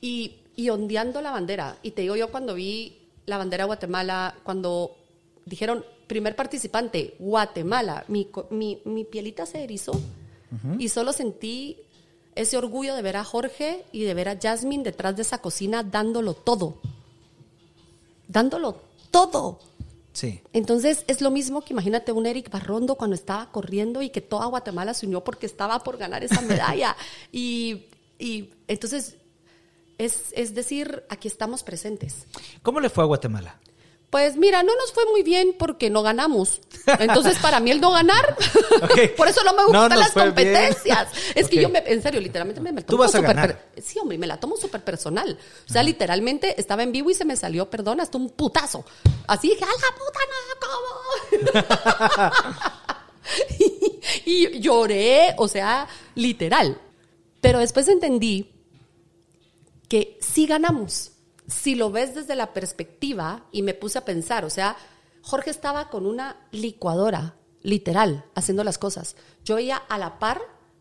y, 0.00 0.36
y 0.54 0.68
ondeando 0.70 1.20
la 1.20 1.32
bandera. 1.32 1.76
Y 1.82 1.92
te 1.92 2.02
digo 2.02 2.14
yo 2.14 2.30
cuando 2.30 2.54
vi 2.54 3.08
la 3.26 3.38
bandera 3.38 3.64
de 3.64 3.66
Guatemala, 3.66 4.36
cuando 4.44 4.96
dijeron 5.46 5.84
primer 6.06 6.36
participante, 6.36 7.14
Guatemala, 7.18 8.04
mi, 8.08 8.28
mi, 8.50 8.80
mi 8.84 9.04
pielita 9.04 9.46
se 9.46 9.64
erizó 9.64 9.92
y 10.78 10.90
solo 10.90 11.14
sentí 11.14 11.78
ese 12.34 12.58
orgullo 12.58 12.94
de 12.94 13.02
ver 13.02 13.16
a 13.16 13.24
Jorge 13.24 13.84
y 13.90 14.04
de 14.04 14.12
ver 14.12 14.28
a 14.28 14.38
Jasmine 14.38 14.84
detrás 14.84 15.16
de 15.16 15.22
esa 15.22 15.38
cocina 15.38 15.82
dándolo 15.82 16.34
todo. 16.34 16.76
Dándolo 18.28 18.80
todo. 19.10 19.60
Sí. 20.12 20.42
Entonces 20.52 21.04
es 21.06 21.22
lo 21.22 21.30
mismo 21.30 21.62
que 21.62 21.72
imagínate 21.72 22.12
un 22.12 22.26
Eric 22.26 22.50
Barrondo 22.50 22.96
cuando 22.96 23.14
estaba 23.14 23.50
corriendo 23.50 24.02
y 24.02 24.10
que 24.10 24.20
toda 24.20 24.46
Guatemala 24.46 24.92
se 24.92 25.06
unió 25.06 25.24
porque 25.24 25.46
estaba 25.46 25.78
por 25.82 25.96
ganar 25.96 26.22
esa 26.22 26.42
medalla. 26.42 26.96
y, 27.32 27.86
y 28.18 28.50
entonces 28.68 29.16
es, 29.98 30.32
es 30.32 30.54
decir, 30.54 31.04
aquí 31.08 31.28
estamos 31.28 31.62
presentes. 31.62 32.26
¿Cómo 32.62 32.80
le 32.80 32.90
fue 32.90 33.04
a 33.04 33.06
Guatemala? 33.06 33.58
Pues 34.12 34.36
mira, 34.36 34.62
no 34.62 34.76
nos 34.76 34.92
fue 34.92 35.06
muy 35.06 35.22
bien 35.22 35.56
porque 35.58 35.88
no 35.88 36.02
ganamos. 36.02 36.60
Entonces, 36.98 37.38
para 37.38 37.60
mí 37.60 37.70
el 37.70 37.80
no 37.80 37.92
ganar, 37.92 38.36
por 39.16 39.26
eso 39.26 39.42
no 39.42 39.54
me 39.54 39.64
gustan 39.64 39.88
las 39.98 40.14
bien. 40.14 40.26
competencias. 40.26 41.08
Es 41.34 41.48
que 41.48 41.62
yo 41.62 41.70
me, 41.70 41.78
en 41.86 42.02
serio, 42.02 42.20
literalmente 42.20 42.60
me, 42.60 42.72
me 42.72 42.82
Tú 42.82 42.88
tomo 42.88 43.04
vas 43.04 43.14
a 43.14 43.18
súper 43.18 43.34
ganar. 43.34 43.58
per- 43.74 43.82
Sí, 43.82 43.98
hombre, 43.98 44.18
me 44.18 44.26
la 44.26 44.38
tomo 44.38 44.58
súper 44.58 44.84
personal. 44.84 45.38
O 45.66 45.72
sea, 45.72 45.82
literalmente 45.82 46.60
estaba 46.60 46.82
en 46.82 46.92
vivo 46.92 47.08
y 47.08 47.14
se 47.14 47.24
me 47.24 47.36
salió, 47.36 47.70
perdón, 47.70 48.00
hasta 48.02 48.18
un 48.18 48.28
putazo. 48.28 48.84
Así 49.26 49.48
dije, 49.48 49.64
¡a 49.64 49.68
la 49.68 49.72
puta 49.96 50.20
no! 51.40 51.62
¿Cómo? 52.20 52.62
y, 54.26 54.56
y 54.56 54.60
lloré, 54.60 55.34
o 55.38 55.48
sea, 55.48 55.88
literal. 56.16 56.78
Pero 57.40 57.60
después 57.60 57.88
entendí 57.88 58.52
que 59.88 60.18
sí 60.20 60.46
ganamos. 60.46 61.11
Si 61.52 61.74
lo 61.74 61.90
ves 61.90 62.14
desde 62.14 62.34
la 62.36 62.52
perspectiva, 62.52 63.44
y 63.52 63.62
me 63.62 63.74
puse 63.74 63.98
a 63.98 64.04
pensar, 64.04 64.44
o 64.44 64.50
sea, 64.50 64.76
Jorge 65.22 65.50
estaba 65.50 65.90
con 65.90 66.06
una 66.06 66.36
licuadora, 66.50 67.36
literal, 67.62 68.24
haciendo 68.34 68.64
las 68.64 68.78
cosas. 68.78 69.14
Yo 69.44 69.56
veía 69.56 69.76
a 69.76 69.98
la 69.98 70.18
par 70.18 70.40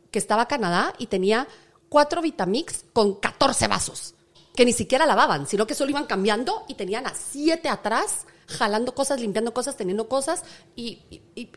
que 0.09 0.19
estaba 0.19 0.47
Canadá 0.47 0.93
y 0.97 1.07
tenía 1.07 1.47
cuatro 1.89 2.21
Vitamix 2.21 2.85
con 2.93 3.15
14 3.15 3.67
vasos, 3.67 4.15
que 4.55 4.65
ni 4.65 4.73
siquiera 4.73 5.05
lavaban, 5.05 5.45
sino 5.47 5.67
que 5.67 5.75
solo 5.75 5.91
iban 5.91 6.05
cambiando 6.05 6.63
y 6.67 6.75
tenían 6.75 7.05
a 7.05 7.13
siete 7.13 7.69
atrás, 7.69 8.25
jalando 8.47 8.93
cosas, 8.95 9.19
limpiando 9.19 9.53
cosas, 9.53 9.77
teniendo 9.77 10.09
cosas, 10.09 10.43
y, 10.75 10.99
y- 11.09 11.21
y- 11.35 11.49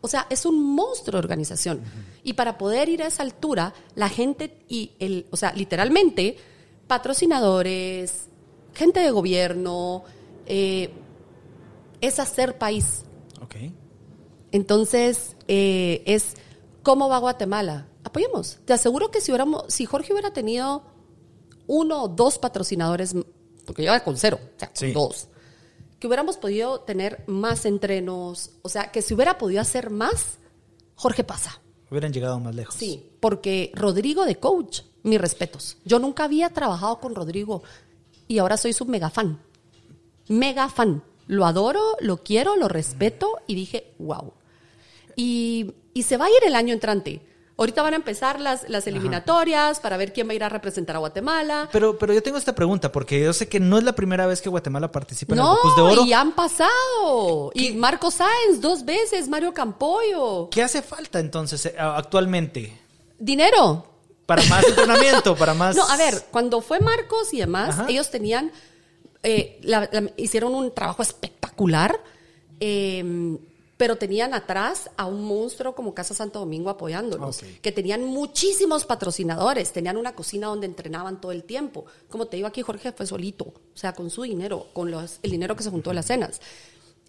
o 0.00 0.06
sea, 0.06 0.26
es 0.30 0.46
un 0.46 0.62
monstruo 0.74 1.14
de 1.20 1.24
organización. 1.26 1.82
Y 2.22 2.34
para 2.34 2.56
poder 2.56 2.88
ir 2.88 3.02
a 3.02 3.08
esa 3.08 3.24
altura, 3.24 3.74
la 3.96 4.08
gente 4.08 4.62
y 4.68 4.92
el, 5.00 5.26
o 5.32 5.36
sea, 5.36 5.52
literalmente, 5.54 6.38
patrocinadores, 6.86 8.28
gente 8.74 9.00
de 9.00 9.10
gobierno, 9.10 10.04
eh, 10.46 10.90
es 12.00 12.18
hacer 12.18 12.58
país. 12.58 13.04
Ok. 13.42 13.56
Entonces, 14.52 15.36
eh, 15.46 16.02
es 16.06 16.34
cómo 16.82 17.08
va 17.08 17.18
Guatemala. 17.18 17.88
Apoyemos. 18.04 18.58
Te 18.64 18.72
aseguro 18.72 19.10
que 19.10 19.20
si 19.20 19.30
hubiéramos, 19.30 19.64
si 19.68 19.84
Jorge 19.84 20.12
hubiera 20.12 20.32
tenido 20.32 20.82
uno 21.66 22.04
o 22.04 22.08
dos 22.08 22.38
patrocinadores, 22.38 23.14
porque 23.66 23.82
yo 23.84 23.90
era 23.90 24.02
con 24.02 24.16
cero, 24.16 24.38
o 24.56 24.58
sea, 24.58 24.70
Sí. 24.72 24.92
dos, 24.92 25.28
que 25.98 26.06
hubiéramos 26.06 26.38
podido 26.38 26.80
tener 26.80 27.24
más 27.26 27.66
entrenos, 27.66 28.52
o 28.62 28.68
sea, 28.70 28.90
que 28.90 29.02
si 29.02 29.12
hubiera 29.12 29.36
podido 29.36 29.60
hacer 29.60 29.90
más, 29.90 30.38
Jorge 30.94 31.24
pasa. 31.24 31.60
Hubieran 31.90 32.12
llegado 32.12 32.40
más 32.40 32.54
lejos. 32.54 32.74
Sí, 32.74 33.10
porque 33.20 33.70
Rodrigo 33.74 34.24
de 34.24 34.36
coach, 34.36 34.80
mis 35.02 35.20
respetos. 35.20 35.76
Yo 35.84 35.98
nunca 35.98 36.24
había 36.24 36.48
trabajado 36.50 36.98
con 37.00 37.14
Rodrigo 37.14 37.62
y 38.28 38.38
ahora 38.38 38.56
soy 38.56 38.72
su 38.72 38.84
mega 38.86 39.10
fan. 39.10 39.40
Mega 40.28 40.68
fan. 40.68 41.02
Lo 41.26 41.44
adoro, 41.46 41.80
lo 42.00 42.18
quiero, 42.22 42.56
lo 42.56 42.68
respeto 42.68 43.38
y 43.46 43.54
dije, 43.54 43.92
wow. 43.98 44.32
Y, 45.16 45.72
y 45.94 46.02
se 46.04 46.16
va 46.16 46.26
a 46.26 46.30
ir 46.30 46.36
el 46.46 46.54
año 46.54 46.72
entrante. 46.72 47.22
Ahorita 47.56 47.82
van 47.82 47.92
a 47.94 47.96
empezar 47.96 48.40
las, 48.40 48.68
las 48.68 48.86
eliminatorias 48.86 49.80
para 49.80 49.96
ver 49.96 50.12
quién 50.12 50.28
va 50.28 50.32
a 50.32 50.34
ir 50.36 50.44
a 50.44 50.48
representar 50.48 50.94
a 50.94 51.00
Guatemala. 51.00 51.68
Pero, 51.72 51.98
pero 51.98 52.14
yo 52.14 52.22
tengo 52.22 52.38
esta 52.38 52.54
pregunta, 52.54 52.92
porque 52.92 53.20
yo 53.20 53.32
sé 53.32 53.48
que 53.48 53.58
no 53.58 53.78
es 53.78 53.82
la 53.84 53.96
primera 53.96 54.28
vez 54.28 54.40
que 54.40 54.48
Guatemala 54.48 54.92
participa 54.92 55.34
en 55.34 55.38
No, 55.40 55.56
el 55.64 55.74
de 55.74 55.82
Oro. 55.82 56.04
y 56.06 56.12
han 56.12 56.36
pasado. 56.36 57.50
Y 57.54 57.72
Marco 57.72 58.12
Sáenz 58.12 58.60
dos 58.60 58.84
veces, 58.84 59.28
Mario 59.28 59.52
Campoyo. 59.52 60.48
¿Qué 60.50 60.62
hace 60.62 60.82
falta 60.82 61.18
entonces 61.18 61.66
eh, 61.66 61.74
actualmente? 61.76 62.78
Dinero. 63.18 63.86
Para 64.28 64.42
más 64.44 64.62
entrenamiento, 64.68 65.34
para 65.34 65.54
más... 65.54 65.74
No, 65.74 65.88
a 65.88 65.96
ver, 65.96 66.26
cuando 66.30 66.60
fue 66.60 66.80
Marcos 66.80 67.32
y 67.32 67.38
demás, 67.38 67.70
Ajá. 67.70 67.86
ellos 67.88 68.10
tenían, 68.10 68.52
eh, 69.22 69.58
la- 69.62 69.88
la- 69.90 70.10
hicieron 70.18 70.54
un 70.54 70.70
trabajo 70.74 71.00
espectacular, 71.00 71.98
eh, 72.60 73.38
pero 73.78 73.96
tenían 73.96 74.34
atrás 74.34 74.90
a 74.98 75.06
un 75.06 75.24
monstruo 75.24 75.74
como 75.74 75.94
Casa 75.94 76.12
Santo 76.12 76.40
Domingo 76.40 76.68
apoyándolos, 76.68 77.40
que 77.62 77.72
tenían 77.72 78.04
muchísimos 78.04 78.84
patrocinadores, 78.84 79.72
tenían 79.72 79.96
una 79.96 80.14
cocina 80.14 80.48
donde 80.48 80.66
entrenaban 80.66 81.20
todo 81.22 81.32
el 81.32 81.44
tiempo. 81.44 81.86
Como 82.10 82.26
te 82.26 82.36
digo 82.36 82.48
aquí, 82.48 82.60
Jorge 82.60 82.92
fue 82.92 83.06
solito, 83.06 83.44
o 83.44 83.76
sea, 83.76 83.94
con 83.94 84.10
su 84.10 84.24
dinero, 84.24 84.66
con 84.74 84.90
los- 84.90 85.20
el 85.22 85.30
dinero 85.30 85.56
que 85.56 85.62
se 85.62 85.70
juntó 85.70 85.88
de 85.88 85.94
las 85.94 86.06
cenas. 86.06 86.40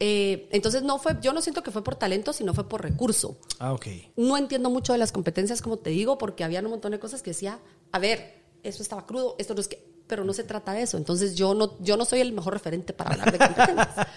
Eh, 0.02 0.48
entonces 0.52 0.82
no 0.84 0.98
fue, 0.98 1.18
yo 1.22 1.34
no 1.34 1.42
siento 1.42 1.62
que 1.62 1.72
fue 1.72 1.84
por 1.84 1.96
talento, 1.96 2.32
sino 2.32 2.54
fue 2.54 2.70
por 2.70 2.82
recurso 2.82 3.38
Ah, 3.60 3.74
ok. 3.74 3.88
no 4.16 4.38
entiendo 4.38 4.70
mucho 4.70 4.94
de 4.94 5.00
las 5.00 5.12
competencias, 5.12 5.62
como 5.62 5.76
te 5.78 5.90
digo, 5.90 6.18
porque 6.18 6.46
había 6.46 6.62
un 6.62 6.70
montón 6.70 6.92
de 6.94 7.00
cosas 7.00 7.22
que 7.22 7.32
decía, 7.32 7.60
a 7.92 8.00
ver, 8.00 8.42
esto 8.64 8.82
estaba 8.82 9.06
crudo, 9.06 9.36
esto 9.40 9.54
no 9.56 9.60
es 9.60 9.68
que, 9.68 9.86
pero 10.08 10.24
no 10.24 10.32
se 10.34 10.44
trata 10.46 10.72
de 10.72 10.84
eso. 10.84 10.96
Entonces 10.98 11.36
yo 11.36 11.54
no, 11.54 11.78
yo 11.82 11.98
no 11.98 12.06
soy 12.06 12.22
el 12.22 12.32
mejor 12.32 12.54
referente 12.54 12.94
para 12.94 13.12
hablar 13.12 13.32
de 13.34 13.38
competencias. 13.46 14.08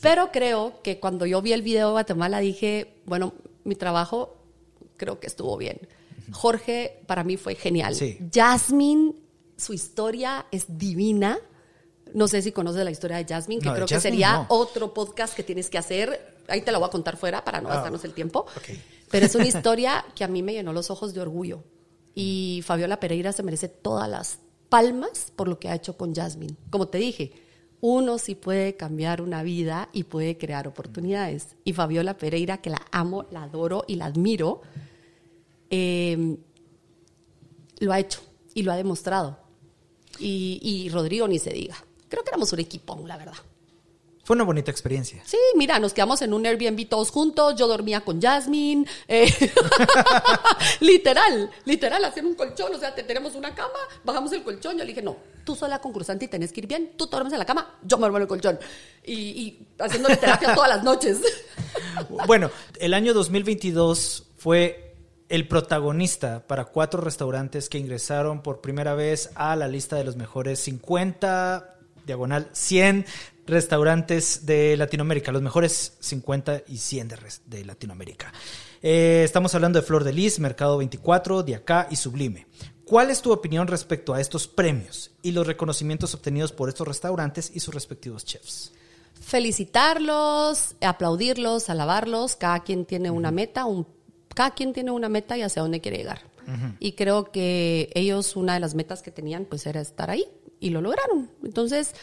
pero 0.00 0.30
creo 0.30 0.80
que 0.82 1.00
cuando 1.00 1.26
yo 1.26 1.42
vi 1.42 1.52
el 1.54 1.62
video 1.62 1.88
de 1.88 1.92
Guatemala 1.92 2.38
dije, 2.38 2.94
bueno, 3.06 3.34
mi 3.64 3.74
trabajo 3.74 4.36
creo 4.96 5.18
que 5.18 5.26
estuvo 5.26 5.56
bien. 5.56 5.80
Jorge 6.32 7.02
para 7.06 7.24
mí 7.24 7.36
fue 7.36 7.56
genial. 7.56 7.96
Sí. 7.96 8.16
Jasmine, 8.32 9.14
su 9.56 9.72
historia 9.72 10.46
es 10.52 10.66
divina. 10.78 11.38
No 12.14 12.28
sé 12.28 12.42
si 12.42 12.52
conoces 12.52 12.84
la 12.84 12.90
historia 12.90 13.16
de 13.18 13.24
Jasmine, 13.24 13.60
que 13.62 13.68
No, 13.68 13.74
creo 13.74 13.86
que 13.86 14.00
sería 14.00 14.32
no. 14.34 14.46
otro 14.48 14.92
podcast 14.94 15.34
que 15.34 15.42
tienes 15.42 15.70
que 15.70 15.78
hacer. 15.78 16.36
Ahí 16.48 16.62
te 16.62 16.72
lo 16.72 16.80
voy 16.80 16.88
a 16.88 16.90
contar 16.90 17.16
fuera 17.16 17.44
para 17.44 17.60
no 17.60 17.68
Ah, 17.68 17.74
gastarnos 17.74 18.04
el 18.04 18.12
tiempo. 18.12 18.46
Pero 19.10 19.26
es 19.26 19.34
una 19.34 19.46
historia 19.48 20.04
que 20.14 20.24
a 20.24 20.28
mí 20.28 20.42
me 20.42 20.52
llenó 20.52 20.72
los 20.72 20.90
ojos 20.90 21.14
de 21.14 21.20
orgullo. 21.20 21.62
Y 22.14 22.62
Fabiola 22.64 22.98
Pereira 23.00 23.32
se 23.32 23.42
merece 23.42 23.68
todas 23.68 24.08
las 24.08 24.38
palmas 24.68 25.32
por 25.36 25.48
lo 25.48 25.58
que 25.58 25.68
ha 25.68 25.74
hecho 25.74 25.96
con 25.96 26.14
Jasmine. 26.14 26.54
Como 26.70 26.88
te 26.88 26.98
dije, 26.98 27.32
uno 27.80 28.18
sí 28.18 28.34
puede 28.34 28.76
cambiar 28.76 29.22
una 29.22 29.42
vida 29.42 29.88
y 29.92 30.04
puede 30.04 30.36
crear 30.36 30.66
oportunidades. 30.68 31.48
Y 31.64 31.72
Fabiola 31.72 32.18
Pereira, 32.18 32.58
que 32.58 32.70
la 32.70 32.82
amo, 32.90 33.26
la 33.30 33.44
adoro 33.44 33.84
y 33.88 33.94
la 33.96 34.06
admiro, 34.06 34.60
eh, 35.70 36.36
lo 37.78 37.92
ha 37.92 37.98
hecho 38.00 38.20
y 38.54 38.62
lo 38.62 38.72
ha 38.72 38.76
demostrado. 38.76 39.38
Y, 40.18 40.58
y 40.62 40.88
Rodrigo 40.90 41.26
ni 41.28 41.38
se 41.38 41.50
diga. 41.50 41.76
Creo 42.10 42.22
que 42.22 42.28
éramos 42.28 42.52
un 42.52 42.60
equipón, 42.60 43.08
la 43.08 43.16
verdad. 43.16 43.32
Fue 44.22 44.34
una 44.34 44.44
bonita 44.44 44.70
experiencia. 44.70 45.22
Sí, 45.24 45.38
mira, 45.56 45.78
nos 45.80 45.92
quedamos 45.94 46.20
en 46.22 46.34
un 46.34 46.44
Airbnb 46.46 46.86
todos 46.88 47.10
juntos, 47.10 47.54
yo 47.56 47.66
dormía 47.66 48.02
con 48.02 48.20
Jasmine, 48.20 48.84
eh, 49.08 49.26
literal, 50.80 51.50
literal, 51.64 52.04
hacer 52.04 52.24
un 52.24 52.34
colchón, 52.34 52.74
o 52.74 52.78
sea, 52.78 52.94
te- 52.94 53.02
tenemos 53.02 53.34
una 53.34 53.54
cama, 53.54 53.78
bajamos 54.04 54.32
el 54.32 54.42
colchón, 54.42 54.72
yo 54.76 54.84
le 54.84 54.86
dije, 54.90 55.02
no, 55.02 55.16
tú 55.44 55.56
sos 55.56 55.68
la 55.68 55.80
concursante 55.80 56.26
y 56.26 56.28
tenés 56.28 56.52
que 56.52 56.60
ir 56.60 56.66
bien, 56.66 56.92
tú 56.96 57.06
te 57.06 57.12
duermes 57.12 57.32
en 57.32 57.38
la 57.38 57.46
cama, 57.46 57.78
yo 57.82 57.96
me 57.96 58.02
duermo 58.02 58.18
en 58.18 58.22
el 58.22 58.28
colchón, 58.28 58.58
y, 59.04 59.14
y 59.14 59.66
haciéndole 59.78 60.16
terapia 60.16 60.54
todas 60.54 60.68
las 60.70 60.82
noches. 60.84 61.20
Bueno, 62.26 62.50
el 62.78 62.94
año 62.94 63.12
2022 63.14 64.24
fue 64.36 64.94
el 65.28 65.46
protagonista 65.46 66.46
para 66.46 66.64
cuatro 66.64 67.00
restaurantes 67.00 67.68
que 67.68 67.78
ingresaron 67.78 68.42
por 68.42 68.60
primera 68.60 68.94
vez 68.94 69.30
a 69.34 69.54
la 69.56 69.68
lista 69.68 69.96
de 69.96 70.04
los 70.04 70.16
mejores 70.16 70.58
50, 70.60 71.76
diagonal 72.10 72.50
100 72.52 73.06
restaurantes 73.46 74.46
de 74.46 74.76
Latinoamérica, 74.76 75.32
los 75.32 75.42
mejores 75.42 75.96
50 76.00 76.62
y 76.68 76.78
100 76.78 77.08
de, 77.46 77.64
Latinoamérica. 77.64 78.32
Eh, 78.82 79.22
estamos 79.24 79.54
hablando 79.54 79.80
de 79.80 79.86
Flor 79.86 80.04
de 80.04 80.12
Lis, 80.12 80.40
Mercado 80.40 80.78
24, 80.78 81.42
de 81.42 81.54
acá 81.54 81.86
y 81.90 81.96
Sublime. 81.96 82.46
¿Cuál 82.84 83.10
es 83.10 83.22
tu 83.22 83.30
opinión 83.30 83.68
respecto 83.68 84.14
a 84.14 84.20
estos 84.20 84.48
premios 84.48 85.12
y 85.22 85.30
los 85.30 85.46
reconocimientos 85.46 86.12
obtenidos 86.14 86.50
por 86.50 86.68
estos 86.68 86.88
restaurantes 86.88 87.52
y 87.54 87.60
sus 87.60 87.72
respectivos 87.72 88.24
chefs? 88.24 88.72
Felicitarlos, 89.20 90.74
aplaudirlos, 90.80 91.70
alabarlos, 91.70 92.34
cada 92.34 92.60
quien 92.60 92.86
tiene 92.86 93.12
una 93.12 93.30
meta, 93.30 93.66
un, 93.66 93.86
cada 94.34 94.50
quien 94.52 94.72
tiene 94.72 94.90
una 94.90 95.08
meta 95.08 95.36
y 95.36 95.42
hacia 95.42 95.62
dónde 95.62 95.80
quiere 95.80 95.98
llegar. 95.98 96.22
Y 96.78 96.92
creo 96.92 97.30
que 97.30 97.90
ellos, 97.94 98.36
una 98.36 98.54
de 98.54 98.60
las 98.60 98.74
metas 98.74 99.02
que 99.02 99.10
tenían, 99.10 99.44
pues 99.44 99.66
era 99.66 99.80
estar 99.80 100.10
ahí. 100.10 100.26
y 100.62 100.70
lo 100.70 100.82
lograron. 100.82 101.30
Entonces, 101.42 101.94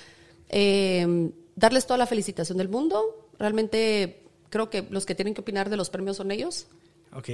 eh, 0.50 1.32
darles 1.56 1.86
toda 1.86 1.98
la 1.98 2.08
felicitación 2.08 2.58
del 2.58 2.70
mundo. 2.70 3.30
Realmente 3.38 4.24
creo 4.50 4.70
que 4.70 4.88
los 4.90 5.06
que 5.06 5.16
tienen 5.16 5.34
que 5.34 5.42
opinar 5.42 5.70
de 5.70 5.78
los 5.78 5.90
premios 5.90 6.18
son 6.18 6.32
ellos. 6.32 6.68
Ok. 7.14 7.30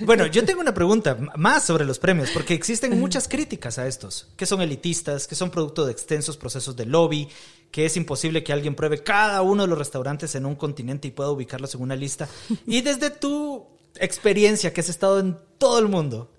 Bueno, 0.00 0.26
yo 0.26 0.44
tengo 0.44 0.60
una 0.60 0.74
pregunta 0.74 1.16
más 1.36 1.64
sobre 1.64 1.84
los 1.84 1.98
premios, 1.98 2.30
porque 2.30 2.54
existen 2.54 2.98
muchas 2.98 3.28
críticas 3.28 3.78
a 3.78 3.86
estos, 3.86 4.28
que 4.36 4.46
son 4.46 4.60
elitistas, 4.62 5.28
que 5.28 5.36
son 5.36 5.50
producto 5.50 5.84
de 5.84 5.92
extensos 5.92 6.36
procesos 6.36 6.74
de 6.74 6.86
lobby, 6.86 7.28
que 7.70 7.86
es 7.86 7.96
imposible 7.96 8.42
que 8.42 8.52
alguien 8.52 8.74
pruebe 8.74 9.02
cada 9.02 9.42
uno 9.42 9.62
de 9.62 9.68
los 9.68 9.78
restaurantes 9.78 10.34
en 10.34 10.44
un 10.44 10.56
continente 10.56 11.06
y 11.06 11.12
pueda 11.12 11.30
ubicarlos 11.30 11.74
en 11.74 11.82
una 11.82 11.94
lista. 11.94 12.28
Y 12.66 12.80
desde 12.80 13.10
tu 13.10 13.66
experiencia, 13.96 14.72
que 14.72 14.80
has 14.80 14.88
estado 14.88 15.20
en 15.20 15.36
todo 15.58 15.78
el 15.78 15.88
mundo, 15.88 16.30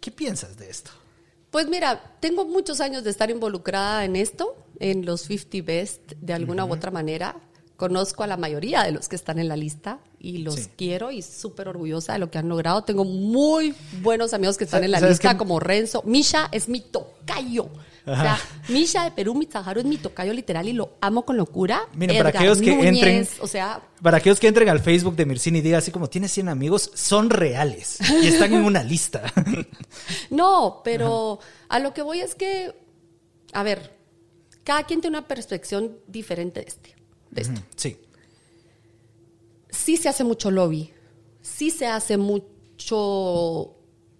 ¿qué 0.00 0.10
piensas 0.10 0.56
de 0.56 0.70
esto? 0.70 0.90
Pues 1.50 1.68
mira, 1.68 2.16
tengo 2.20 2.44
muchos 2.44 2.80
años 2.80 3.02
de 3.04 3.10
estar 3.10 3.30
involucrada 3.30 4.04
en 4.04 4.16
esto, 4.16 4.56
en 4.78 5.06
los 5.06 5.22
50 5.22 5.64
Best, 5.64 6.12
de 6.20 6.32
alguna 6.34 6.64
u 6.64 6.72
otra 6.72 6.90
manera. 6.90 7.36
Conozco 7.76 8.22
a 8.22 8.26
la 8.26 8.36
mayoría 8.38 8.82
de 8.84 8.92
los 8.92 9.08
que 9.08 9.16
están 9.16 9.38
en 9.38 9.48
la 9.48 9.56
lista 9.56 9.98
y 10.18 10.38
los 10.38 10.54
Sí. 10.54 10.68
quiero 10.76 11.10
y 11.10 11.20
súper 11.22 11.68
orgullosa 11.68 12.14
de 12.14 12.18
lo 12.18 12.30
que 12.30 12.38
han 12.38 12.48
logrado. 12.48 12.84
Tengo 12.84 13.04
muy 13.04 13.74
buenos 14.02 14.32
amigos 14.32 14.56
que 14.56 14.64
están 14.64 14.82
en 14.84 14.90
la 14.92 14.98
¿Sabes 15.00 15.16
lista, 15.18 15.36
como 15.36 15.60
Renzo. 15.60 16.02
Misha 16.04 16.48
es 16.52 16.68
mi 16.68 16.80
tocayo. 16.80 17.68
O 18.12 18.14
sea, 18.14 18.38
Misha 18.68 19.02
de 19.04 19.10
Perú, 19.10 19.34
Mitzajaro 19.34 19.80
es 19.80 19.86
mi 19.86 19.96
tocayo 19.96 20.32
literal 20.32 20.68
y 20.68 20.72
lo 20.72 20.92
amo 21.00 21.24
con 21.24 21.36
locura. 21.36 21.80
Miren, 21.94 22.16
para 22.18 22.28
aquellos 22.28 22.60
que 22.60 22.74
Núñez, 22.76 22.94
entren- 22.94 23.28
O 23.40 23.48
sea, 23.48 23.82
Para 24.00 24.18
aquellos 24.18 24.38
que 24.38 24.46
entren 24.46 24.68
al 24.68 24.78
Facebook 24.80 25.16
de 25.16 25.26
Mircini 25.26 25.58
y 25.58 25.62
digan 25.62 25.78
así 25.78 25.90
como 25.90 26.08
tiene 26.08 26.28
100 26.28 26.48
amigos, 26.48 26.90
son 26.94 27.30
reales 27.30 27.98
y 28.22 28.28
están 28.28 28.54
en 28.54 28.64
una 28.64 28.82
lista. 28.84 29.24
No, 30.30 30.82
pero 30.84 31.40
a 31.68 31.78
lo 31.80 31.92
que 31.94 32.02
voy 32.02 32.20
es 32.20 32.34
que, 32.36 32.74
a 33.52 33.62
ver, 33.62 33.96
cada 34.62 34.84
quien 34.84 35.00
tiene 35.00 35.18
una 35.18 35.26
percepción 35.26 35.96
diferente 36.06 36.60
de, 36.60 36.66
este, 36.66 36.94
de 37.30 37.42
esto. 37.42 37.60
Sí. 37.76 37.96
Sí 39.70 39.96
se 39.96 40.08
hace 40.08 40.24
mucho 40.24 40.50
lobby, 40.50 40.92
sí 41.42 41.70
se 41.70 41.86
hace 41.86 42.16
mucho, 42.16 43.75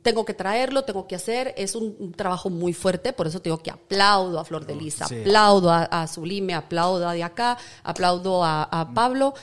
tengo 0.06 0.24
que 0.24 0.34
traerlo, 0.34 0.84
tengo 0.84 1.08
que 1.08 1.16
hacer, 1.16 1.52
es 1.56 1.74
un, 1.74 1.96
un 1.98 2.12
trabajo 2.12 2.48
muy 2.48 2.72
fuerte, 2.72 3.12
por 3.12 3.26
eso 3.26 3.42
te 3.42 3.48
digo 3.48 3.58
que 3.60 3.72
aplaudo 3.72 4.38
a 4.38 4.44
Flor 4.44 4.64
de 4.64 4.76
Lisa, 4.76 5.08
sí. 5.08 5.18
aplaudo 5.18 5.68
a, 5.68 5.82
a 5.82 6.06
Sublime, 6.06 6.54
aplaudo 6.54 7.08
a 7.08 7.12
de 7.12 7.24
acá, 7.24 7.58
aplaudo 7.82 8.44
a, 8.44 8.62
a 8.62 8.94
Pablo. 8.94 9.34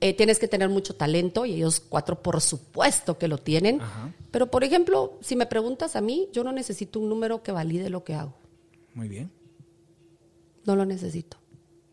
Eh, 0.00 0.14
tienes 0.14 0.38
que 0.38 0.46
tener 0.46 0.68
mucho 0.68 0.94
talento 0.94 1.44
y 1.44 1.54
ellos 1.54 1.80
cuatro 1.80 2.22
por 2.22 2.40
supuesto 2.40 3.18
que 3.18 3.26
lo 3.26 3.38
tienen. 3.38 3.80
Ajá. 3.80 4.12
Pero 4.30 4.48
por 4.48 4.62
ejemplo, 4.62 5.18
si 5.22 5.34
me 5.34 5.46
preguntas 5.46 5.96
a 5.96 6.00
mí, 6.00 6.28
yo 6.32 6.44
no 6.44 6.52
necesito 6.52 7.00
un 7.00 7.08
número 7.08 7.42
que 7.42 7.50
valide 7.50 7.90
lo 7.90 8.04
que 8.04 8.14
hago. 8.14 8.34
Muy 8.94 9.08
bien. 9.08 9.32
No 10.64 10.76
lo 10.76 10.84
necesito. 10.84 11.36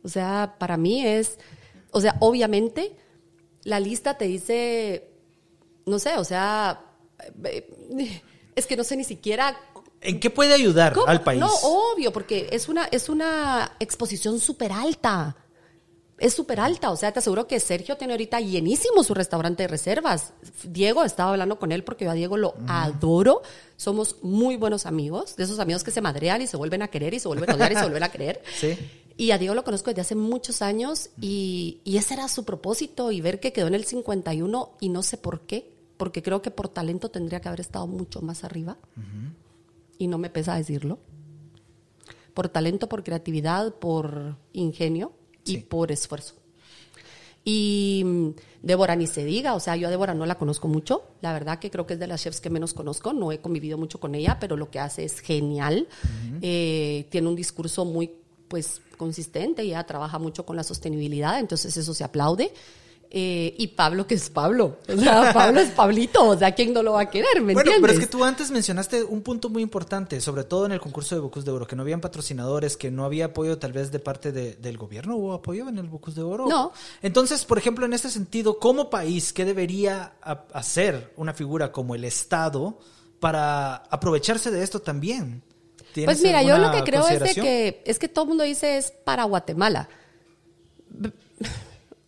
O 0.04 0.08
sea, 0.08 0.56
para 0.60 0.78
mí 0.78 1.04
es, 1.04 1.40
o 1.90 2.00
sea, 2.00 2.16
obviamente 2.20 2.96
la 3.64 3.80
lista 3.80 4.20
te 4.20 4.26
dice, 4.26 5.10
no 5.88 5.98
sé, 5.98 6.16
o 6.18 6.24
sea, 6.24 6.89
es 8.56 8.66
que 8.66 8.76
no 8.76 8.84
sé 8.84 8.96
ni 8.98 9.04
siquiera 9.04 9.58
¿En 10.02 10.20
qué 10.20 10.30
puede 10.30 10.54
ayudar 10.54 10.94
¿Cómo? 10.94 11.08
al 11.08 11.22
país? 11.22 11.40
No, 11.40 11.54
obvio, 11.64 12.14
porque 12.14 12.48
es 12.52 12.70
una, 12.70 12.86
es 12.86 13.10
una 13.10 13.74
exposición 13.80 14.40
súper 14.40 14.72
alta. 14.72 15.36
Es 16.18 16.34
súper 16.34 16.60
alta. 16.60 16.92
O 16.92 16.96
sea, 16.98 17.12
te 17.12 17.20
aseguro 17.20 17.48
que 17.48 17.60
Sergio 17.60 17.98
tiene 17.98 18.14
ahorita 18.14 18.40
llenísimo 18.40 19.04
su 19.04 19.14
restaurante 19.14 19.64
de 19.64 19.68
reservas. 19.68 20.34
Diego, 20.64 21.04
estaba 21.04 21.32
hablando 21.32 21.60
con 21.60 21.72
él 21.72 21.84
porque 21.84 22.06
yo 22.06 22.12
a 22.12 22.14
Diego 22.14 22.38
lo 22.38 22.56
adoro. 22.68 23.42
Somos 23.78 24.18
muy 24.22 24.58
buenos 24.58 24.86
amigos, 24.86 25.36
de 25.36 25.44
esos 25.44 25.60
amigos 25.60 25.84
que 25.84 25.92
se 25.92 26.02
madrean 26.02 26.42
y 26.42 26.48
se 26.48 26.58
vuelven 26.58 26.82
a 26.82 26.90
querer 26.90 27.14
y 27.14 27.20
se 27.20 27.28
vuelven 27.28 27.50
a 27.50 27.56
odiar 27.56 27.72
y 27.72 27.76
se 27.76 27.82
vuelven 27.82 28.04
a 28.04 28.10
querer. 28.10 28.44
Sí. 28.60 28.78
Y 29.16 29.32
a 29.32 29.38
Diego 29.38 29.54
lo 29.54 29.66
conozco 29.66 29.90
desde 29.90 30.02
hace 30.02 30.16
muchos 30.16 30.62
años 30.62 31.10
y, 31.20 31.82
y 31.84 31.98
ese 31.98 32.14
era 32.14 32.30
su 32.30 32.46
propósito 32.46 33.12
y 33.12 33.20
ver 33.20 33.42
que 33.42 33.52
quedó 33.52 33.68
en 33.68 33.76
el 33.76 33.84
51 33.84 34.78
y 34.80 34.88
no 34.88 35.04
sé 35.04 35.18
por 35.18 35.42
qué, 35.42 35.70
porque 36.00 36.24
creo 36.24 36.42
que 36.42 36.50
por 36.50 36.70
talento 36.70 37.10
tendría 37.12 37.42
que 37.42 37.50
haber 37.50 37.60
estado 37.60 37.86
mucho 37.86 38.22
más 38.22 38.46
arriba 38.46 38.78
y 39.98 40.08
no 40.08 40.18
me 40.18 40.30
pesa 40.30 40.56
decirlo. 40.56 40.98
Por 42.34 42.48
talento, 42.48 42.88
por 42.88 43.04
creatividad, 43.04 43.74
por 43.76 44.38
ingenio 44.54 45.12
y 45.44 45.56
Sí. 45.56 45.58
por 45.58 45.92
esfuerzo. 45.92 46.36
Y 47.44 48.04
mm, 48.06 48.30
Débora 48.64 48.96
ni 48.96 49.08
se 49.08 49.26
diga, 49.26 49.56
o 49.56 49.60
sea, 49.60 49.76
yo 49.76 49.88
a 49.88 49.92
Débora 49.92 50.14
no 50.14 50.26
la 50.26 50.38
conozco 50.38 50.70
mucho, 50.70 51.04
la 51.22 51.34
verdad 51.34 51.60
que 51.60 51.70
creo 51.70 51.86
que 51.86 51.96
es 51.96 52.00
de 52.00 52.08
las 52.08 52.22
chefs 52.24 52.40
que 52.40 52.50
menos 52.50 52.74
conozco, 52.74 53.12
no 53.12 53.32
he 53.34 53.40
convivido 53.40 53.78
mucho 53.78 54.00
con 54.00 54.16
ella, 54.16 54.38
pero 54.40 54.56
lo 54.56 54.70
que 54.72 54.80
hace 54.80 55.04
es 55.04 55.20
genial, 55.20 55.88
Eh, 56.42 57.08
tiene 57.10 57.28
un 57.28 57.36
discurso 57.36 57.84
muy 57.84 58.12
pues 58.48 58.82
consistente, 58.98 59.62
ella 59.64 59.84
trabaja 59.86 60.18
mucho 60.18 60.46
con 60.46 60.56
la 60.56 60.64
sostenibilidad, 60.64 61.40
entonces 61.40 61.76
eso 61.76 61.94
se 61.94 62.04
aplaude. 62.06 62.52
Eh, 63.12 63.56
y 63.58 63.66
Pablo, 63.70 64.06
que 64.06 64.14
es 64.14 64.30
Pablo, 64.30 64.78
o 64.88 64.96
sea, 64.96 65.32
Pablo 65.34 65.60
es 65.62 65.72
Pablito, 65.72 66.26
o 66.30 66.38
sea, 66.38 66.54
¿quién 66.54 66.74
no 66.74 66.84
lo 66.84 66.92
va 66.94 67.02
a 67.02 67.10
querer? 67.10 67.38
¿Me 67.42 67.54
bueno, 67.54 67.62
entiendes? 67.72 67.82
pero 67.82 67.94
es 67.94 68.00
que 68.00 68.06
tú 68.06 68.24
antes 68.24 68.52
mencionaste 68.52 69.04
un 69.04 69.24
punto 69.24 69.50
muy 69.50 69.64
importante, 69.64 70.22
sobre 70.22 70.44
todo 70.44 70.68
en 70.68 70.74
el 70.74 70.80
concurso 70.80 71.16
de 71.16 71.22
Bocus 71.22 71.44
de 71.44 71.50
Oro, 71.50 71.66
que 71.66 71.76
no 71.76 71.82
habían 71.82 72.02
patrocinadores, 72.02 72.78
que 72.78 72.92
no 72.92 73.06
había 73.06 73.26
apoyo 73.26 73.58
tal 73.58 73.74
vez 73.74 73.92
de 73.92 73.98
parte 73.98 74.32
de- 74.32 74.54
del 74.58 74.78
gobierno. 74.78 75.16
¿Hubo 75.16 75.34
apoyo 75.34 75.68
en 75.68 75.80
el 75.80 75.88
Bocus 75.88 76.14
de 76.14 76.22
Oro? 76.22 76.46
No. 76.48 76.72
Entonces, 77.02 77.46
por 77.46 77.58
ejemplo, 77.58 77.84
en 77.88 77.94
este 77.94 78.12
sentido, 78.12 78.60
como 78.60 78.92
país, 78.92 79.34
¿qué 79.34 79.44
debería 79.44 80.14
hacer 80.54 81.12
una 81.18 81.34
figura 81.34 81.72
como 81.72 81.96
el 81.96 82.04
Estado 82.04 82.78
para 83.20 83.78
aprovecharse 83.90 84.52
de 84.52 84.62
esto 84.62 84.82
también? 84.82 85.42
¿Tienes 85.96 86.16
Pues 86.16 86.22
mira, 86.24 86.44
yo 86.44 86.60
lo 86.60 86.72
que 86.72 86.84
creo 86.84 87.08
es 87.08 87.20
de 87.22 87.34
que 87.34 87.82
es 87.88 87.98
que 87.98 88.08
todo 88.08 88.26
el 88.26 88.30
mundo 88.30 88.44
dice 88.44 88.78
es 88.78 88.92
para 89.04 89.24
Guatemala. 89.24 89.90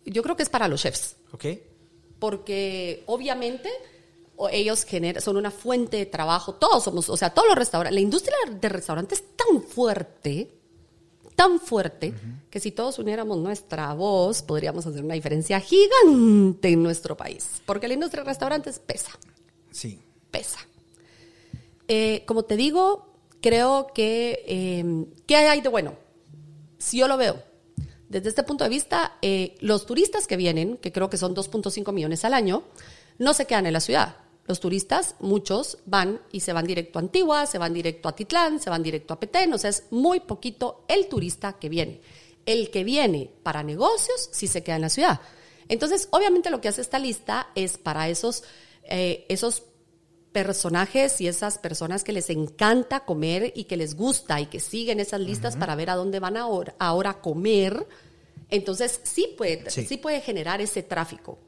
Yo 0.04 0.22
creo 0.22 0.36
que 0.36 0.42
es 0.42 0.48
para 0.48 0.68
los 0.68 0.80
chefs, 0.82 1.16
Ok. 1.32 1.44
porque 2.18 3.02
obviamente 3.06 3.68
ellos 4.50 4.84
generan, 4.84 5.22
son 5.22 5.36
una 5.36 5.50
fuente 5.50 5.98
de 5.98 6.06
trabajo. 6.06 6.54
Todos 6.54 6.82
somos, 6.84 7.08
o 7.08 7.16
sea, 7.16 7.30
todos 7.30 7.46
los 7.48 7.56
restaurantes, 7.56 7.94
la 7.94 8.00
industria 8.00 8.36
de 8.50 8.68
restaurantes 8.68 9.20
es 9.20 9.24
tan 9.36 9.62
fuerte, 9.62 10.50
tan 11.36 11.60
fuerte, 11.60 12.12
que 12.50 12.58
si 12.60 12.72
todos 12.72 12.98
uniéramos 12.98 13.38
nuestra 13.38 13.92
voz, 13.94 14.42
podríamos 14.42 14.84
hacer 14.86 15.04
una 15.04 15.14
diferencia 15.14 15.60
gigante 15.60 16.68
en 16.70 16.82
nuestro 16.82 17.16
país, 17.16 17.62
porque 17.66 17.86
la 17.88 17.94
industria 17.94 18.24
de 18.24 18.30
restaurantes 18.30 18.78
pesa 18.80 19.10
Sí. 19.70 20.00
pesa. 20.30 20.58
Eh, 21.88 22.24
como 22.26 22.44
te 22.44 22.56
digo, 22.56 23.06
creo 23.40 23.88
que, 23.94 24.44
eh, 24.46 25.06
¿qué 25.26 25.36
hay 25.36 25.60
de 25.60 25.68
bueno? 25.68 25.94
Si 26.78 26.98
yo 26.98 27.06
lo 27.08 27.16
veo, 27.16 27.42
desde 28.12 28.28
este 28.28 28.42
punto 28.42 28.64
de 28.64 28.70
vista, 28.70 29.16
eh, 29.22 29.56
los 29.60 29.86
turistas 29.86 30.26
que 30.26 30.36
vienen, 30.36 30.76
que 30.76 30.92
creo 30.92 31.08
que 31.08 31.16
son 31.16 31.34
2.5 31.34 31.92
millones 31.92 32.24
al 32.26 32.34
año, 32.34 32.62
no 33.18 33.32
se 33.32 33.46
quedan 33.46 33.66
en 33.66 33.72
la 33.72 33.80
ciudad. 33.80 34.16
Los 34.46 34.60
turistas, 34.60 35.14
muchos, 35.20 35.78
van 35.86 36.20
y 36.30 36.40
se 36.40 36.52
van 36.52 36.66
directo 36.66 36.98
a 36.98 37.02
Antigua, 37.02 37.46
se 37.46 37.56
van 37.56 37.72
directo 37.72 38.10
a 38.10 38.14
Titlán, 38.14 38.60
se 38.60 38.68
van 38.68 38.82
directo 38.82 39.14
a 39.14 39.20
Petén, 39.20 39.52
o 39.54 39.58
sea, 39.58 39.70
es 39.70 39.84
muy 39.90 40.20
poquito 40.20 40.84
el 40.88 41.08
turista 41.08 41.54
que 41.54 41.70
viene. 41.70 42.02
El 42.44 42.70
que 42.70 42.84
viene 42.84 43.30
para 43.42 43.62
negocios 43.62 44.28
sí 44.30 44.46
se 44.46 44.62
queda 44.62 44.76
en 44.76 44.82
la 44.82 44.88
ciudad. 44.90 45.20
Entonces, 45.68 46.08
obviamente 46.10 46.50
lo 46.50 46.60
que 46.60 46.68
hace 46.68 46.82
esta 46.82 46.98
lista 46.98 47.48
es 47.54 47.78
para 47.78 48.10
esos, 48.10 48.44
eh, 48.82 49.24
esos 49.30 49.62
personajes 50.32 51.20
y 51.20 51.28
esas 51.28 51.58
personas 51.58 52.04
que 52.04 52.12
les 52.12 52.30
encanta 52.30 53.04
comer 53.04 53.52
y 53.54 53.64
que 53.64 53.76
les 53.76 53.94
gusta 53.96 54.40
y 54.40 54.46
que 54.46 54.60
siguen 54.60 54.98
esas 55.00 55.20
listas 55.20 55.56
para 55.56 55.74
ver 55.74 55.90
a 55.90 55.94
dónde 55.94 56.20
van 56.20 56.36
ahora, 56.36 56.74
ahora 56.78 57.10
a 57.10 57.20
comer. 57.20 57.86
Entonces, 58.48 59.00
sí 59.04 59.34
puede, 59.36 59.70
Sí. 59.70 59.84
sí 59.84 59.96
puede 59.98 60.20
generar 60.20 60.60
ese 60.60 60.82
tráfico. 60.82 61.38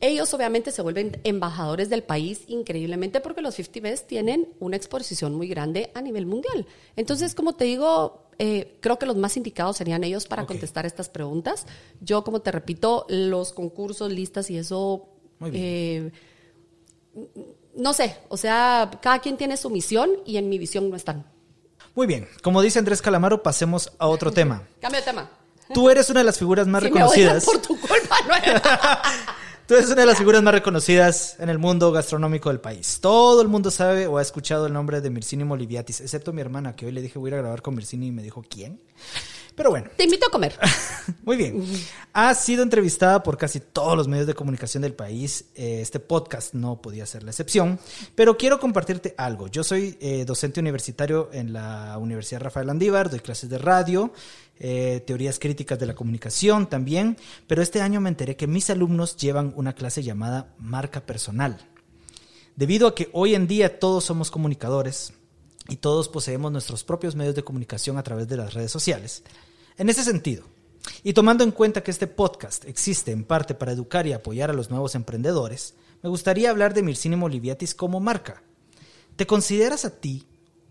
Ellos 0.00 0.32
obviamente 0.34 0.72
se 0.72 0.82
vuelven 0.82 1.18
embajadores 1.24 1.88
del 1.88 2.02
país 2.02 2.42
increíblemente 2.48 3.20
porque 3.20 3.40
los 3.40 3.54
50 3.54 3.80
Best 3.88 4.06
tienen 4.06 4.48
una 4.60 4.76
exposición 4.76 5.34
muy 5.34 5.48
grande 5.48 5.90
a 5.94 6.02
nivel 6.02 6.26
mundial. 6.26 6.66
Entonces, 6.96 7.34
como 7.34 7.54
te 7.54 7.64
digo, 7.64 8.28
eh, 8.38 8.76
creo 8.80 8.98
que 8.98 9.06
los 9.06 9.16
más 9.16 9.38
indicados 9.38 9.78
serían 9.78 10.04
ellos 10.04 10.26
para 10.26 10.44
contestar 10.44 10.84
estas 10.84 11.08
preguntas. 11.08 11.66
Yo, 12.02 12.24
como 12.24 12.40
te 12.42 12.52
repito, 12.52 13.06
los 13.08 13.52
concursos, 13.54 14.12
listas 14.12 14.50
y 14.50 14.58
eso... 14.58 15.08
Muy 15.38 15.50
bien. 15.50 16.12
eh, 17.14 17.24
no 17.76 17.92
sé, 17.92 18.16
o 18.28 18.36
sea, 18.36 18.90
cada 19.00 19.18
quien 19.20 19.36
tiene 19.36 19.56
su 19.56 19.70
misión 19.70 20.10
y 20.24 20.36
en 20.38 20.48
mi 20.48 20.58
visión 20.58 20.88
no 20.90 20.96
están. 20.96 21.26
Muy 21.94 22.06
bien. 22.06 22.28
Como 22.42 22.60
dice 22.60 22.78
Andrés 22.78 23.00
Calamaro, 23.00 23.42
pasemos 23.42 23.92
a 23.98 24.06
otro 24.08 24.30
tema. 24.32 24.62
Cambio 24.80 25.00
de 25.00 25.06
tema. 25.06 25.30
Tú 25.72 25.90
eres 25.90 26.08
una 26.10 26.20
de 26.20 26.24
las 26.24 26.38
figuras 26.38 26.66
más 26.66 26.82
Si 26.84 26.90
me 26.90 26.94
reconocidas. 26.94 27.44
por 27.44 27.58
tu 27.58 27.78
culpa, 27.80 28.16
no 28.28 28.34
es- 28.34 28.62
Tú 29.66 29.74
eres 29.74 29.86
una 29.86 30.02
de 30.02 30.06
las 30.06 30.18
figuras 30.18 30.40
más 30.44 30.54
reconocidas 30.54 31.34
en 31.40 31.48
el 31.48 31.58
mundo 31.58 31.90
gastronómico 31.90 32.50
del 32.50 32.60
país. 32.60 32.98
Todo 33.00 33.42
el 33.42 33.48
mundo 33.48 33.72
sabe 33.72 34.06
o 34.06 34.18
ha 34.18 34.22
escuchado 34.22 34.66
el 34.66 34.72
nombre 34.72 35.00
de 35.00 35.10
Mircini 35.10 35.42
Moliviatis, 35.42 36.00
excepto 36.02 36.32
mi 36.32 36.40
hermana, 36.40 36.76
que 36.76 36.86
hoy 36.86 36.92
le 36.92 37.02
dije 37.02 37.18
voy 37.18 37.30
a 37.30 37.34
ir 37.34 37.34
a 37.34 37.42
grabar 37.42 37.62
con 37.62 37.74
Mircini 37.74 38.06
y 38.06 38.12
me 38.12 38.22
dijo, 38.22 38.44
¿quién? 38.48 38.80
Pero 39.56 39.70
bueno. 39.70 39.88
Te 39.96 40.04
invito 40.04 40.26
a 40.26 40.30
comer. 40.30 40.54
Muy 41.24 41.36
bien. 41.38 41.64
Has 42.12 42.44
sido 42.44 42.62
entrevistada 42.62 43.22
por 43.22 43.38
casi 43.38 43.58
todos 43.58 43.96
los 43.96 44.06
medios 44.06 44.26
de 44.26 44.34
comunicación 44.34 44.82
del 44.82 44.92
país. 44.92 45.46
Eh, 45.54 45.80
este 45.80 45.98
podcast 45.98 46.52
no 46.52 46.82
podía 46.82 47.06
ser 47.06 47.22
la 47.22 47.30
excepción. 47.30 47.80
Pero 48.14 48.36
quiero 48.36 48.60
compartirte 48.60 49.14
algo. 49.16 49.48
Yo 49.48 49.64
soy 49.64 49.96
eh, 50.00 50.26
docente 50.26 50.60
universitario 50.60 51.30
en 51.32 51.54
la 51.54 51.96
Universidad 51.98 52.42
Rafael 52.42 52.68
Andívar, 52.68 53.08
doy 53.08 53.20
clases 53.20 53.48
de 53.48 53.56
radio, 53.56 54.12
eh, 54.58 55.02
teorías 55.06 55.38
críticas 55.38 55.78
de 55.78 55.86
la 55.86 55.94
comunicación 55.94 56.68
también. 56.68 57.16
Pero 57.46 57.62
este 57.62 57.80
año 57.80 58.02
me 58.02 58.10
enteré 58.10 58.36
que 58.36 58.46
mis 58.46 58.68
alumnos 58.68 59.16
llevan 59.16 59.54
una 59.56 59.72
clase 59.72 60.02
llamada 60.02 60.54
marca 60.58 61.00
personal. 61.00 61.66
Debido 62.56 62.88
a 62.88 62.94
que 62.94 63.08
hoy 63.12 63.34
en 63.34 63.46
día 63.46 63.78
todos 63.78 64.04
somos 64.04 64.30
comunicadores 64.30 65.14
y 65.68 65.76
todos 65.76 66.08
poseemos 66.08 66.52
nuestros 66.52 66.84
propios 66.84 67.16
medios 67.16 67.34
de 67.34 67.42
comunicación 67.42 67.98
a 67.98 68.02
través 68.02 68.28
de 68.28 68.36
las 68.36 68.54
redes 68.54 68.70
sociales. 68.70 69.22
En 69.78 69.90
ese 69.90 70.04
sentido, 70.04 70.44
y 71.02 71.12
tomando 71.12 71.44
en 71.44 71.50
cuenta 71.50 71.82
que 71.82 71.90
este 71.90 72.06
podcast 72.06 72.64
existe 72.64 73.12
en 73.12 73.24
parte 73.24 73.54
para 73.54 73.72
educar 73.72 74.06
y 74.06 74.14
apoyar 74.14 74.48
a 74.48 74.54
los 74.54 74.70
nuevos 74.70 74.94
emprendedores, 74.94 75.74
me 76.02 76.08
gustaría 76.08 76.48
hablar 76.48 76.72
de 76.72 76.82
Mircini 76.82 77.16
Moliviatis 77.16 77.74
como 77.74 78.00
marca. 78.00 78.42
¿Te 79.16 79.26
consideras 79.26 79.84
a 79.84 79.90
ti 79.90 80.26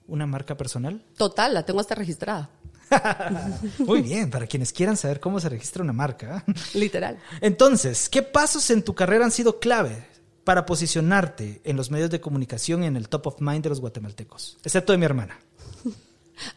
una 0.07 0.25
marca 0.25 0.57
personal? 0.57 1.03
Total, 1.17 1.53
la 1.53 1.65
tengo 1.65 1.79
hasta 1.79 1.93
registrada. 1.93 2.49
Muy 3.79 4.01
bien, 4.01 4.31
para 4.31 4.47
quienes 4.47 4.73
quieran 4.73 4.97
saber 4.97 5.19
cómo 5.19 5.39
se 5.39 5.49
registra 5.49 5.83
una 5.83 5.93
marca. 5.93 6.43
Literal. 6.73 7.19
Entonces, 7.41 8.09
¿qué 8.09 8.23
pasos 8.23 8.71
en 8.71 8.81
tu 8.81 8.95
carrera 8.95 9.25
han 9.25 9.31
sido 9.31 9.59
clave 9.59 10.07
para 10.43 10.65
posicionarte 10.65 11.61
en 11.63 11.77
los 11.77 11.91
medios 11.91 12.09
de 12.09 12.21
comunicación 12.21 12.83
y 12.83 12.87
en 12.87 12.97
el 12.97 13.07
top 13.07 13.27
of 13.27 13.39
mind 13.39 13.63
de 13.63 13.69
los 13.69 13.81
guatemaltecos? 13.81 14.57
Excepto 14.63 14.93
de 14.93 14.97
mi 14.97 15.05
hermana. 15.05 15.39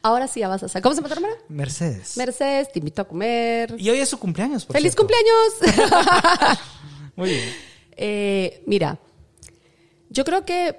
Ahora 0.03 0.27
sí 0.29 0.41
ya 0.41 0.49
vas 0.49 0.63
a 0.63 0.69
saber. 0.69 0.83
¿Cómo 0.83 0.95
se 0.95 1.01
llama 1.01 1.15
tu 1.15 1.21
hermana? 1.21 1.35
Mercedes. 1.49 2.17
Mercedes, 2.17 2.73
te 2.73 2.79
invito 2.81 3.03
a 3.03 3.05
comer. 3.07 3.75
y 3.79 3.89
hoy 3.91 3.99
es 4.01 4.09
su 4.09 4.19
cumpleaños. 4.19 4.65
Por 4.65 4.75
¡Feliz 4.77 4.95
cierto. 4.95 5.07
cumpleaños! 5.07 6.59
Muy 7.17 7.31
bien. 7.31 7.49
Eh, 7.97 8.63
mira, 8.67 8.99
yo 10.11 10.25
creo 10.25 10.45
que 10.45 10.77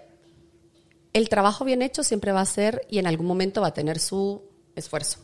el 1.13 1.27
trabajo 1.29 1.65
bien 1.65 1.81
hecho 1.81 2.03
siempre 2.03 2.31
va 2.31 2.41
a 2.41 2.45
ser 2.45 2.85
y 2.89 2.99
en 2.99 3.07
algún 3.07 3.25
momento 3.25 3.61
va 3.61 3.67
a 3.67 3.73
tener 3.73 3.99
su 3.99 4.41
esfuerzo. 4.75 5.19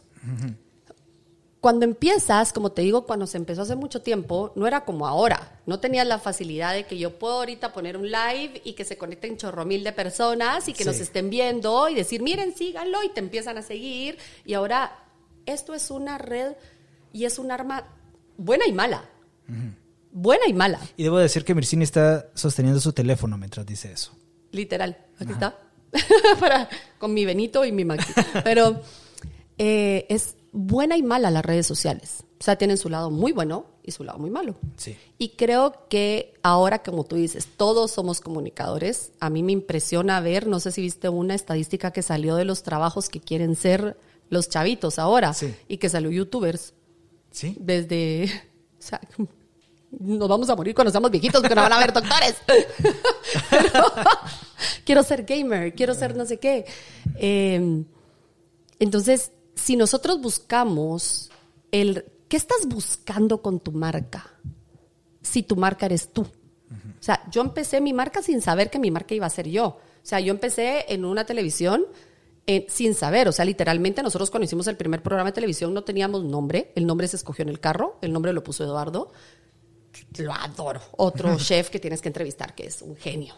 Cuando 1.66 1.84
empiezas, 1.84 2.54
como 2.54 2.72
te 2.74 2.84
digo, 2.84 3.08
cuando 3.08 3.26
se 3.26 3.38
empezó 3.38 3.64
hace 3.64 3.76
mucho 3.76 4.00
tiempo, 4.04 4.54
no 4.56 4.68
era 4.68 4.86
como 4.86 5.08
ahora. 5.08 5.60
No 5.66 5.80
tenías 5.80 6.06
la 6.06 6.20
facilidad 6.20 6.76
de 6.76 6.86
que 6.86 6.96
yo 6.96 7.18
puedo 7.18 7.40
ahorita 7.40 7.74
poner 7.74 7.98
un 7.98 8.06
live 8.06 8.62
y 8.64 8.74
que 8.74 8.86
se 8.86 9.00
conecten 9.00 9.36
chorro 9.36 9.66
mil 9.66 9.84
de 9.84 9.92
personas 9.92 10.68
y 10.68 10.74
que 10.74 10.84
Sí. 10.84 10.90
nos 10.90 11.00
estén 11.00 11.32
viendo 11.32 11.90
y 11.90 11.96
decir, 11.96 12.22
miren, 12.22 12.56
síganlo 12.56 13.02
y 13.04 13.10
te 13.10 13.20
empiezan 13.20 13.58
a 13.58 13.64
seguir. 13.64 14.20
Y 14.46 14.54
ahora, 14.54 14.96
esto 15.48 15.74
es 15.74 15.90
una 15.90 16.20
red 16.20 16.54
y 17.12 17.26
es 17.26 17.40
un 17.40 17.50
arma 17.52 17.84
buena 18.38 18.68
y 18.68 18.72
mala. 18.72 19.10
Buena 20.12 20.46
y 20.48 20.54
mala. 20.54 20.80
Y 20.98 21.02
debo 21.02 21.18
decir 21.18 21.44
que 21.44 21.56
Mircini 21.56 21.84
está 21.84 22.28
sosteniendo 22.36 22.80
su 22.80 22.94
teléfono 22.94 23.40
mientras 23.40 23.66
dice 23.66 23.92
eso. 23.92 24.12
Literal, 24.52 25.00
aquí 25.20 25.32
está. 25.32 25.58
Para, 26.40 26.70
con 27.00 27.12
mi 27.12 27.26
Benito 27.26 27.66
y 27.66 27.72
mi 27.72 27.86
Maxi. 27.86 28.14
Pero 28.44 28.82
eh, 29.58 30.06
es 30.10 30.36
buena 30.56 30.96
y 30.98 31.04
mala 31.04 31.30
las 31.32 31.46
redes 31.46 31.68
sociales. 31.68 32.24
O 32.40 32.44
sea, 32.44 32.56
tienen 32.58 32.78
su 32.78 32.90
lado 32.90 33.12
muy 33.12 33.32
bueno 33.34 33.66
y 33.84 33.92
su 33.92 34.04
lado 34.04 34.18
muy 34.20 34.30
malo. 34.30 34.56
Sí. 34.78 34.98
Y 35.18 35.30
creo 35.30 35.88
que 35.90 36.34
ahora, 36.44 36.82
como 36.82 37.04
tú 37.04 37.18
dices, 37.18 37.48
todos 37.58 37.92
somos 37.92 38.22
comunicadores. 38.22 39.12
A 39.20 39.30
mí 39.30 39.44
me 39.44 39.52
impresiona 39.52 40.20
ver, 40.22 40.48
no 40.48 40.60
sé 40.60 40.72
si 40.72 40.82
viste 40.82 41.10
una 41.10 41.36
estadística 41.36 41.92
que 41.92 42.02
salió 42.02 42.36
de 42.36 42.46
los 42.46 42.64
trabajos 42.64 43.10
que 43.10 43.20
quieren 43.20 43.56
ser 43.56 43.98
los 44.30 44.50
chavitos 44.50 44.98
ahora 44.98 45.34
Sí. 45.34 45.54
y 45.68 45.78
que 45.78 45.90
salió 45.90 46.10
youtubers 46.10 46.74
¿Sí? 47.32 47.56
desde... 47.60 48.30
O 48.78 48.88
sea, 48.88 49.02
nos 50.00 50.28
vamos 50.30 50.48
a 50.48 50.56
morir 50.56 50.76
cuando 50.76 50.92
seamos 50.92 51.10
viejitos 51.10 51.42
porque 51.42 51.56
no 51.56 51.62
van 51.64 51.74
a 51.74 51.78
haber 51.78 51.92
doctores. 51.92 52.36
Pero, 53.50 53.84
quiero 54.86 55.02
ser 55.02 55.24
gamer, 55.24 55.74
quiero 55.74 55.96
ser 55.96 56.16
no 56.16 56.26
sé 56.28 56.38
qué. 56.38 56.66
Eh, 57.16 57.84
entonces, 58.78 59.32
si 59.56 59.76
nosotros 59.76 60.22
buscamos 60.22 61.30
el... 61.72 62.06
¿Qué 62.28 62.38
estás 62.38 62.68
buscando 62.68 63.42
con 63.42 63.60
tu 63.60 63.72
marca? 63.72 64.32
Si 65.22 65.44
tu 65.44 65.56
marca 65.56 65.86
eres 65.86 66.12
tú. 66.12 66.22
O 66.22 67.04
sea, 67.06 67.22
yo 67.30 67.42
empecé 67.42 67.82
mi 67.82 67.94
marca 67.94 68.22
sin 68.24 68.42
saber 68.42 68.70
que 68.70 68.80
mi 68.80 68.90
marca 68.90 69.14
iba 69.14 69.28
a 69.28 69.30
ser 69.30 69.48
yo. 69.48 69.66
O 69.68 69.80
sea, 70.02 70.20
yo 70.20 70.32
empecé 70.32 70.86
en 70.92 71.06
una 71.06 71.26
televisión 71.26 71.86
eh, 72.48 72.66
sin 72.68 72.96
saber. 72.96 73.28
O 73.28 73.32
sea, 73.32 73.46
literalmente 73.46 74.02
nosotros 74.02 74.32
cuando 74.32 74.46
hicimos 74.46 74.68
el 74.68 74.76
primer 74.76 75.04
programa 75.04 75.30
de 75.30 75.36
televisión 75.36 75.74
no 75.74 75.84
teníamos 75.84 76.24
nombre. 76.24 76.72
El 76.76 76.86
nombre 76.88 77.08
se 77.08 77.16
escogió 77.18 77.44
en 77.44 77.50
el 77.50 77.60
carro. 77.60 78.00
El 78.02 78.12
nombre 78.12 78.34
lo 78.34 78.44
puso 78.44 78.64
Eduardo. 78.64 79.12
Lo 80.18 80.34
adoro. 80.34 80.82
Otro 80.98 81.36
chef 81.38 81.70
que 81.70 81.80
tienes 81.80 82.02
que 82.02 82.10
entrevistar, 82.10 82.56
que 82.56 82.66
es 82.66 82.82
un 82.82 82.96
genio. 82.96 83.36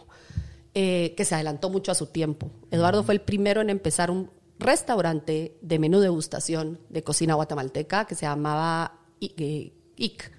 eh, 0.74 1.14
que 1.16 1.24
se 1.24 1.34
adelantó 1.34 1.70
mucho 1.70 1.90
a 1.92 1.94
su 1.94 2.06
tiempo. 2.06 2.50
Eduardo 2.70 3.02
fue 3.02 3.14
el 3.14 3.20
primero 3.20 3.60
en 3.60 3.68
empezar 3.70 4.10
un 4.10 4.30
restaurante 4.58 5.56
de 5.60 5.78
menú 5.78 6.00
degustación 6.00 6.80
de 6.88 7.02
cocina 7.02 7.34
guatemalteca 7.34 8.04
que 8.06 8.14
se 8.14 8.22
llamaba 8.26 9.00
I- 9.20 9.34
eh, 9.36 9.72
IC. 9.96 10.32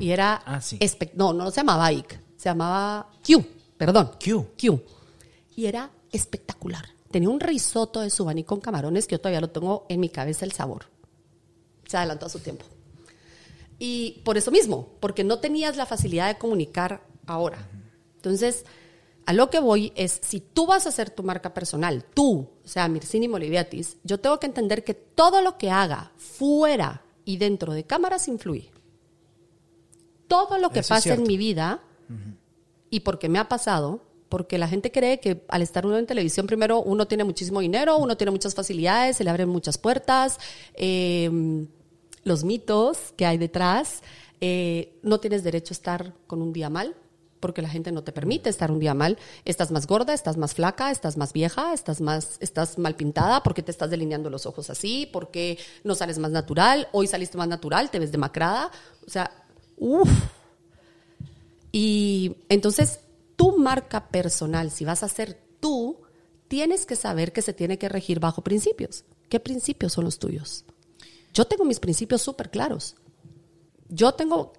Y 0.00 0.10
era... 0.10 0.42
Ah, 0.46 0.60
sí. 0.60 0.78
No, 1.14 1.32
no 1.32 1.50
se 1.50 1.58
llamaba 1.58 1.92
IC. 1.92 2.20
Se 2.36 2.48
llamaba 2.48 3.10
Q, 3.26 3.44
perdón. 3.76 4.10
Q. 4.22 4.46
Q. 4.60 4.80
Y 5.56 5.66
era 5.66 5.90
espectacular. 6.10 6.84
Tenía 7.10 7.28
un 7.28 7.38
risotto 7.40 8.00
de 8.00 8.10
subaní 8.10 8.42
con 8.44 8.60
camarones 8.60 9.06
que 9.06 9.12
yo 9.14 9.20
todavía 9.20 9.40
lo 9.40 9.50
tengo 9.50 9.86
en 9.88 10.00
mi 10.00 10.08
cabeza 10.08 10.44
el 10.44 10.52
sabor. 10.52 10.86
Se 11.86 11.96
adelantó 11.96 12.26
a 12.26 12.28
su 12.28 12.40
tiempo. 12.40 12.64
Y 13.78 14.22
por 14.24 14.36
eso 14.36 14.50
mismo, 14.50 14.88
porque 15.00 15.24
no 15.24 15.38
tenías 15.38 15.76
la 15.76 15.86
facilidad 15.86 16.28
de 16.28 16.38
comunicar 16.38 17.06
ahora. 17.26 17.68
Entonces, 18.16 18.64
a 19.26 19.32
lo 19.32 19.50
que 19.50 19.58
voy 19.58 19.92
es, 19.96 20.20
si 20.22 20.40
tú 20.40 20.66
vas 20.66 20.86
a 20.86 20.90
hacer 20.90 21.10
tu 21.10 21.22
marca 21.22 21.54
personal, 21.54 22.04
tú, 22.14 22.50
o 22.62 22.68
sea, 22.68 22.88
Mircini 22.88 23.28
Moliviatis, 23.28 23.96
yo 24.04 24.20
tengo 24.20 24.38
que 24.38 24.46
entender 24.46 24.84
que 24.84 24.94
todo 24.94 25.40
lo 25.40 25.56
que 25.56 25.70
haga 25.70 26.12
fuera 26.16 27.02
y 27.24 27.38
dentro 27.38 27.72
de 27.72 27.84
cámaras 27.84 28.28
influye. 28.28 28.70
Todo 30.28 30.58
lo 30.58 30.70
que 30.70 30.80
Eso 30.80 30.90
pasa 30.90 31.14
en 31.14 31.22
mi 31.22 31.36
vida, 31.36 31.80
y 32.90 33.00
porque 33.00 33.28
me 33.28 33.38
ha 33.38 33.48
pasado, 33.48 34.02
porque 34.28 34.58
la 34.58 34.68
gente 34.68 34.90
cree 34.92 35.20
que 35.20 35.44
al 35.48 35.62
estar 35.62 35.86
uno 35.86 35.96
en 35.96 36.06
televisión, 36.06 36.46
primero 36.46 36.80
uno 36.82 37.06
tiene 37.06 37.24
muchísimo 37.24 37.60
dinero, 37.60 37.96
uno 37.98 38.16
tiene 38.16 38.30
muchas 38.30 38.54
facilidades, 38.54 39.16
se 39.16 39.24
le 39.24 39.30
abren 39.30 39.48
muchas 39.48 39.78
puertas, 39.78 40.38
eh, 40.74 41.30
los 42.24 42.44
mitos 42.44 43.12
que 43.16 43.26
hay 43.26 43.38
detrás, 43.38 44.02
eh, 44.40 44.98
no 45.02 45.20
tienes 45.20 45.44
derecho 45.44 45.72
a 45.72 45.76
estar 45.76 46.14
con 46.26 46.42
un 46.42 46.52
día 46.52 46.68
mal, 46.68 46.94
porque 47.44 47.60
la 47.60 47.68
gente 47.68 47.92
no 47.92 48.02
te 48.02 48.10
permite 48.10 48.48
estar 48.48 48.70
un 48.70 48.78
día 48.78 48.94
mal. 48.94 49.18
Estás 49.44 49.70
más 49.70 49.86
gorda, 49.86 50.14
estás 50.14 50.38
más 50.38 50.54
flaca, 50.54 50.90
estás 50.90 51.18
más 51.18 51.34
vieja, 51.34 51.74
estás 51.74 52.00
más, 52.00 52.38
estás 52.40 52.78
mal 52.78 52.96
pintada, 52.96 53.42
porque 53.42 53.62
te 53.62 53.70
estás 53.70 53.90
delineando 53.90 54.30
los 54.30 54.46
ojos 54.46 54.70
así, 54.70 55.10
porque 55.12 55.58
no 55.82 55.94
sales 55.94 56.18
más 56.18 56.30
natural, 56.30 56.88
hoy 56.92 57.06
saliste 57.06 57.36
más 57.36 57.46
natural, 57.46 57.90
te 57.90 57.98
ves 57.98 58.12
demacrada, 58.12 58.70
o 59.06 59.10
sea, 59.10 59.30
uff. 59.76 60.08
Y 61.70 62.34
entonces, 62.48 63.00
tu 63.36 63.58
marca 63.58 64.08
personal, 64.08 64.70
si 64.70 64.86
vas 64.86 65.02
a 65.02 65.08
ser 65.08 65.38
tú, 65.60 65.98
tienes 66.48 66.86
que 66.86 66.96
saber 66.96 67.34
que 67.34 67.42
se 67.42 67.52
tiene 67.52 67.76
que 67.76 67.90
regir 67.90 68.20
bajo 68.20 68.40
principios. 68.40 69.04
¿Qué 69.28 69.38
principios 69.38 69.92
son 69.92 70.04
los 70.04 70.18
tuyos? 70.18 70.64
Yo 71.34 71.44
tengo 71.44 71.66
mis 71.66 71.78
principios 71.78 72.22
súper 72.22 72.50
claros. 72.50 72.96
Yo 73.90 74.12
tengo 74.12 74.54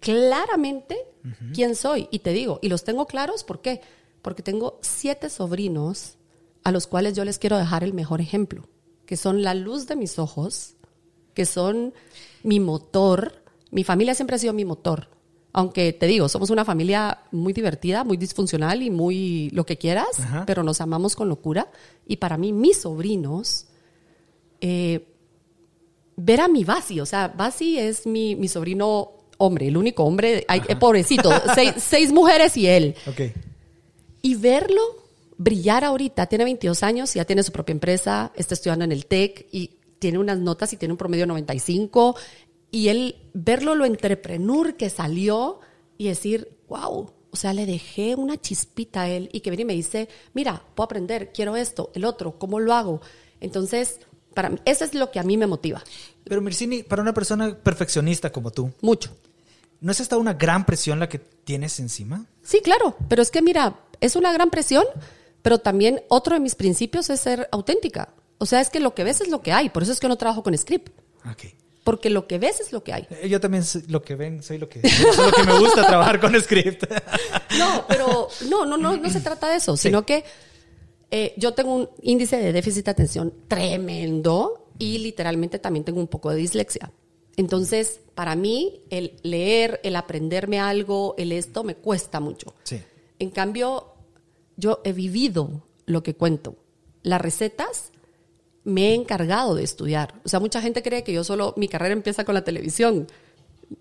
claramente 0.00 1.09
quién 1.54 1.74
soy 1.74 2.08
y 2.10 2.20
te 2.20 2.32
digo, 2.32 2.58
y 2.62 2.68
los 2.68 2.84
tengo 2.84 3.06
claros, 3.06 3.44
¿por 3.44 3.60
qué? 3.60 3.80
Porque 4.22 4.42
tengo 4.42 4.78
siete 4.82 5.30
sobrinos 5.30 6.16
a 6.64 6.72
los 6.72 6.86
cuales 6.86 7.14
yo 7.14 7.24
les 7.24 7.38
quiero 7.38 7.58
dejar 7.58 7.84
el 7.84 7.94
mejor 7.94 8.20
ejemplo, 8.20 8.68
que 9.06 9.16
son 9.16 9.42
la 9.42 9.54
luz 9.54 9.86
de 9.86 9.96
mis 9.96 10.18
ojos, 10.18 10.74
que 11.34 11.46
son 11.46 11.94
mi 12.42 12.60
motor. 12.60 13.42
Mi 13.70 13.84
familia 13.84 14.14
siempre 14.14 14.36
ha 14.36 14.38
sido 14.38 14.52
mi 14.52 14.64
motor. 14.64 15.08
Aunque 15.52 15.92
te 15.92 16.06
digo, 16.06 16.28
somos 16.28 16.50
una 16.50 16.64
familia 16.64 17.22
muy 17.32 17.52
divertida, 17.52 18.04
muy 18.04 18.16
disfuncional 18.16 18.82
y 18.82 18.90
muy 18.90 19.50
lo 19.50 19.66
que 19.66 19.78
quieras, 19.78 20.20
Ajá. 20.20 20.44
pero 20.46 20.62
nos 20.62 20.80
amamos 20.80 21.16
con 21.16 21.28
locura. 21.28 21.70
Y 22.06 22.16
para 22.16 22.36
mí, 22.38 22.52
mis 22.52 22.82
sobrinos, 22.82 23.66
eh, 24.60 25.08
ver 26.16 26.40
a 26.40 26.48
mi 26.48 26.64
Basi, 26.64 27.00
o 27.00 27.06
sea, 27.06 27.28
Basi 27.28 27.78
es 27.78 28.06
mi, 28.06 28.36
mi 28.36 28.46
sobrino 28.46 29.19
hombre, 29.40 29.68
el 29.68 29.76
único 29.76 30.04
hombre, 30.04 30.46
pobrecito, 30.78 31.30
seis, 31.54 31.74
seis 31.78 32.12
mujeres 32.12 32.56
y 32.56 32.66
él. 32.66 32.94
Ok. 33.06 33.20
Y 34.22 34.34
verlo 34.36 34.80
brillar 35.40 35.84
ahorita, 35.84 36.26
tiene 36.26 36.44
22 36.44 36.82
años, 36.82 37.14
ya 37.14 37.24
tiene 37.24 37.42
su 37.42 37.50
propia 37.50 37.72
empresa, 37.72 38.30
está 38.36 38.52
estudiando 38.52 38.84
en 38.84 38.92
el 38.92 39.06
TEC 39.06 39.46
y 39.50 39.78
tiene 39.98 40.18
unas 40.18 40.38
notas 40.38 40.74
y 40.74 40.76
tiene 40.76 40.92
un 40.92 40.98
promedio 40.98 41.22
de 41.22 41.28
95. 41.28 42.14
Y 42.70 42.88
él, 42.88 43.16
verlo 43.32 43.74
lo 43.74 43.86
entrepreneur 43.86 44.76
que 44.76 44.90
salió 44.90 45.60
y 45.96 46.08
decir, 46.08 46.58
wow, 46.68 47.10
o 47.30 47.36
sea, 47.36 47.54
le 47.54 47.64
dejé 47.64 48.16
una 48.16 48.38
chispita 48.38 49.02
a 49.02 49.08
él 49.08 49.30
y 49.32 49.40
que 49.40 49.48
viene 49.48 49.62
y 49.62 49.66
me 49.66 49.72
dice, 49.72 50.10
mira, 50.34 50.62
puedo 50.74 50.84
aprender, 50.84 51.32
quiero 51.32 51.56
esto, 51.56 51.90
el 51.94 52.04
otro, 52.04 52.38
¿cómo 52.38 52.60
lo 52.60 52.74
hago? 52.74 53.00
Entonces, 53.40 54.00
Para 54.34 54.50
mí, 54.50 54.58
eso 54.66 54.84
es 54.84 54.94
lo 54.94 55.10
que 55.10 55.20
a 55.20 55.22
mí 55.22 55.36
me 55.38 55.46
motiva. 55.46 55.82
Pero 56.24 56.42
Mircini, 56.42 56.82
para 56.82 57.00
una 57.00 57.14
persona 57.14 57.56
perfeccionista 57.56 58.30
como 58.30 58.50
tú, 58.50 58.70
Mucho. 58.82 59.10
¿No 59.80 59.92
es 59.92 60.00
esta 60.00 60.16
una 60.16 60.34
gran 60.34 60.66
presión 60.66 60.98
la 61.00 61.08
que 61.08 61.18
tienes 61.18 61.78
encima? 61.80 62.26
Sí, 62.42 62.60
claro, 62.60 62.96
pero 63.08 63.22
es 63.22 63.30
que 63.30 63.42
mira, 63.42 63.80
es 64.00 64.16
una 64.16 64.32
gran 64.32 64.50
presión, 64.50 64.84
pero 65.42 65.58
también 65.58 66.02
otro 66.08 66.34
de 66.34 66.40
mis 66.40 66.54
principios 66.54 67.10
es 67.10 67.20
ser 67.20 67.48
auténtica. 67.52 68.14
O 68.38 68.46
sea, 68.46 68.60
es 68.60 68.70
que 68.70 68.80
lo 68.80 68.94
que 68.94 69.04
ves 69.04 69.20
es 69.20 69.28
lo 69.28 69.42
que 69.42 69.52
hay, 69.52 69.68
por 69.70 69.82
eso 69.82 69.92
es 69.92 70.00
que 70.00 70.08
no 70.08 70.16
trabajo 70.16 70.42
con 70.42 70.56
script, 70.56 70.88
Ok. 71.30 71.44
porque 71.84 72.08
lo 72.10 72.26
que 72.26 72.38
ves 72.38 72.60
es 72.60 72.72
lo 72.72 72.82
que 72.82 72.92
hay. 72.94 73.06
Eh, 73.10 73.28
Yo 73.28 73.40
también 73.40 73.64
soy 73.64 73.82
lo 73.88 74.00
que 74.02 74.14
ven, 74.16 74.42
soy 74.42 74.56
lo 74.58 74.68
que, 74.68 74.80
eso 74.84 75.10
es 75.10 75.16
lo 75.18 75.32
que 75.32 75.44
me 75.44 75.58
gusta 75.58 75.86
trabajar 75.86 76.20
con 76.20 76.38
script. 76.40 76.84
No, 77.58 77.84
pero 77.88 78.28
no, 78.48 78.64
no, 78.64 78.76
no, 78.76 78.96
no 78.96 79.10
se 79.10 79.20
trata 79.20 79.48
de 79.50 79.56
eso, 79.56 79.76
Sí. 79.76 79.88
sino 79.88 80.06
que 80.06 80.24
eh, 81.10 81.34
yo 81.36 81.52
tengo 81.52 81.74
un 81.74 81.90
índice 82.02 82.36
de 82.36 82.52
déficit 82.52 82.84
de 82.84 82.90
atención 82.92 83.34
tremendo 83.48 84.68
y 84.78 84.98
literalmente 84.98 85.58
también 85.58 85.84
tengo 85.84 86.00
un 86.00 86.06
poco 86.06 86.30
de 86.30 86.36
dislexia. 86.36 86.92
Entonces, 87.40 88.00
para 88.14 88.36
mí, 88.36 88.82
el 88.90 89.16
leer, 89.22 89.80
el 89.82 89.96
aprenderme 89.96 90.60
algo, 90.60 91.14
el 91.16 91.32
esto, 91.32 91.64
me 91.64 91.74
cuesta 91.74 92.20
mucho. 92.20 92.52
Sí. 92.64 92.82
En 93.18 93.30
cambio, 93.30 93.94
yo 94.58 94.82
he 94.84 94.92
vivido 94.92 95.62
lo 95.86 96.02
que 96.02 96.14
cuento. 96.14 96.56
Las 97.02 97.18
recetas 97.18 97.92
me 98.64 98.90
he 98.90 98.94
encargado 98.94 99.54
de 99.54 99.64
estudiar. 99.64 100.20
O 100.22 100.28
sea, 100.28 100.38
mucha 100.38 100.60
gente 100.60 100.82
cree 100.82 101.02
que 101.02 101.14
yo 101.14 101.24
solo, 101.24 101.54
mi 101.56 101.66
carrera 101.66 101.94
empieza 101.94 102.26
con 102.26 102.34
la 102.34 102.44
televisión. 102.44 103.06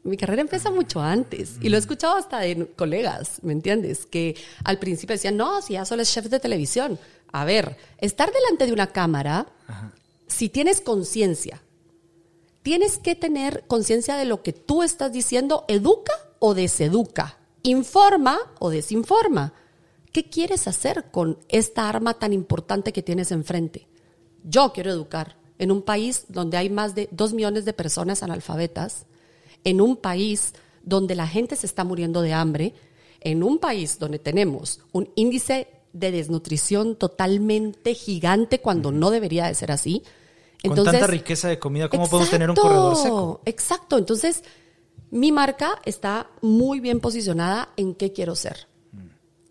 Mi 0.04 0.16
carrera 0.16 0.42
empieza 0.42 0.72
mucho 0.72 1.02
antes. 1.02 1.58
Y 1.60 1.68
lo 1.68 1.76
he 1.76 1.80
escuchado 1.82 2.16
hasta 2.16 2.40
de 2.40 2.66
colegas, 2.78 3.44
¿me 3.44 3.52
entiendes? 3.52 4.06
Que 4.06 4.38
al 4.64 4.80
principio 4.80 5.16
decían, 5.16 5.36
no, 5.36 5.62
si 5.62 5.74
ya 5.74 5.84
solo 5.84 6.02
es 6.02 6.14
chef 6.14 6.28
de 6.28 6.40
televisión. 6.40 6.98
A 7.34 7.44
ver, 7.44 7.76
estar 7.98 8.32
delante 8.32 8.68
de 8.68 8.72
una 8.72 8.88
cámara, 8.88 9.48
si 10.28 10.48
tienes 10.48 10.80
conciencia, 10.80 11.62
tienes 12.64 12.98
que 12.98 13.16
tener 13.16 13.64
conciencia 13.68 14.16
de 14.16 14.26
lo 14.26 14.44
que 14.44 14.54
tú 14.54 14.84
estás 14.84 15.12
diciendo, 15.12 15.66
educa 15.68 16.14
o 16.40 16.54
deseduca, 16.54 17.38
informa 17.64 18.40
o 18.60 18.70
desinforma. 18.70 19.54
¿Qué 20.12 20.30
quieres 20.30 20.68
hacer 20.68 21.12
con 21.12 21.38
esta 21.50 21.88
arma 21.88 22.16
tan 22.16 22.34
importante 22.34 22.94
que 22.94 23.04
tienes 23.04 23.32
enfrente? 23.32 23.88
Yo 24.44 24.74
quiero 24.74 24.90
educar 24.90 25.38
en 25.60 25.72
un 25.72 25.82
país 25.82 26.26
donde 26.30 26.58
hay 26.58 26.70
más 26.70 26.96
de 26.96 27.10
dos 27.12 27.34
millones 27.34 27.66
de 27.66 27.74
personas 27.74 28.24
analfabetas, 28.24 29.06
en 29.64 29.82
un 29.82 29.98
país 29.98 30.54
donde 30.84 31.16
la 31.16 31.28
gente 31.28 31.56
se 31.56 31.66
está 31.66 31.84
muriendo 31.84 32.22
de 32.22 32.34
hambre, 32.34 32.74
en 33.20 33.44
un 33.44 33.60
país 33.60 34.00
donde 34.00 34.20
tenemos 34.20 34.80
un 34.94 35.10
índice 35.16 35.68
de 35.94 36.12
desnutrición 36.12 36.96
totalmente 36.96 37.94
gigante 37.94 38.60
cuando 38.60 38.92
no 38.92 39.12
debería 39.12 39.48
de 39.48 39.56
ser 39.56 39.72
así. 39.72 40.04
Con 40.64 40.84
tanta 40.84 41.08
riqueza 41.08 41.48
de 41.48 41.58
comida, 41.58 41.90
¿cómo 41.90 42.10
podemos 42.10 42.30
tener 42.30 42.50
un 42.50 42.56
Exacto, 42.56 42.70
corredor 42.70 42.96
seco? 42.98 43.42
Exacto. 43.46 43.98
Entonces, 43.98 44.44
mi 45.12 45.32
marca 45.32 45.80
está 45.86 46.30
muy 46.42 46.80
bien 46.80 47.00
posicionada 47.00 47.70
en 47.78 47.96
qué 47.96 48.12
quiero 48.12 48.36
ser. 48.36 48.68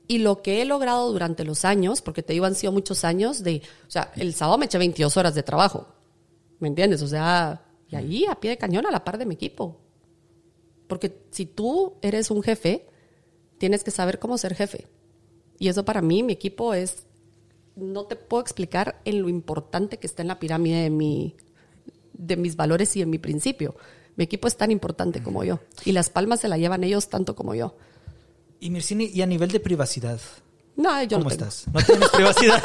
Y 0.07 0.19
lo 0.19 0.43
que 0.43 0.63
he 0.63 0.65
logrado 0.65 1.13
durante 1.13 1.45
los 1.45 1.67
años, 1.67 2.01
porque 2.01 2.23
te 2.23 2.33
digo, 2.33 2.47
han 2.47 2.55
sido 2.55 2.73
muchos 2.73 3.05
años 3.05 3.43
de, 3.43 3.63
o 3.87 3.91
sea, 3.91 4.11
el 4.17 4.33
sábado 4.35 4.57
me 4.57 4.65
eché 4.65 4.79
22 4.79 5.17
horas 5.19 5.35
de 5.35 5.43
trabajo. 5.43 5.87
¿Me 6.61 6.69
entiendes? 6.69 7.03
O 7.03 7.09
sea, 7.09 7.63
y 7.89 7.97
ahí 7.97 8.25
a 8.27 8.35
pie 8.35 8.51
de 8.51 8.59
cañón 8.59 8.87
a 8.87 8.91
la 8.91 9.05
par 9.05 9.19
de 9.19 9.27
mi 9.27 9.35
equipo. 9.35 9.81
Porque 10.87 11.27
si 11.31 11.45
tú 11.45 11.99
eres 12.01 12.31
un 12.31 12.43
jefe, 12.43 12.89
tienes 13.59 13.85
que 13.85 13.91
saber 13.91 14.19
cómo 14.19 14.39
ser 14.39 14.55
jefe. 14.55 14.89
Y 15.59 15.69
eso 15.69 15.85
para 15.85 16.01
mí, 16.01 16.23
mi 16.23 16.33
equipo 16.33 16.73
es, 16.73 17.07
no 17.79 18.05
te 18.05 18.17
puedo 18.17 18.41
explicar 18.43 19.01
en 19.05 19.23
lo 19.23 19.29
importante 19.29 19.99
que 19.99 20.07
está 20.07 20.23
en 20.23 20.29
la 20.29 20.39
pirámide 20.39 20.83
de, 20.83 20.91
mi, 20.91 21.37
de 22.13 22.37
mis 22.37 22.57
valores 22.57 22.95
y 22.97 23.03
en 23.03 23.11
mi 23.11 23.19
principio. 23.19 23.77
Mi 24.17 24.25
equipo 24.25 24.49
es 24.49 24.57
tan 24.57 24.71
importante 24.73 25.23
como 25.23 25.45
yo. 25.45 25.61
Y 25.85 25.93
las 25.93 26.11
palmas 26.11 26.41
se 26.41 26.49
la 26.49 26.59
llevan 26.59 26.83
ellos 26.85 27.09
tanto 27.09 27.37
como 27.37 27.55
yo. 27.55 27.77
Y 28.61 28.71
Mircini, 28.71 29.07
y 29.07 29.23
a 29.23 29.27
nivel 29.27 29.51
de 29.53 29.61
privacidad, 29.61 30.19
No, 30.75 31.01
yo 31.05 31.19
¿cómo 31.19 31.31
no 31.31 31.37
tengo. 31.37 31.45
estás? 31.49 31.73
¿No 31.73 31.81
tienes 31.81 32.09
privacidad? 32.09 32.63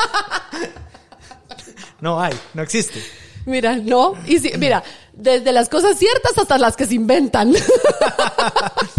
no 2.01 2.19
hay, 2.19 2.33
no 2.55 2.63
existe. 2.63 2.99
Mira, 3.45 3.75
no. 3.75 4.13
Y 4.25 4.39
sí, 4.39 4.51
mira, 4.57 4.83
desde 5.13 5.51
las 5.51 5.69
cosas 5.69 5.99
ciertas 5.99 6.37
hasta 6.37 6.57
las 6.57 6.75
que 6.75 6.85
se 6.87 6.95
inventan. 6.95 7.53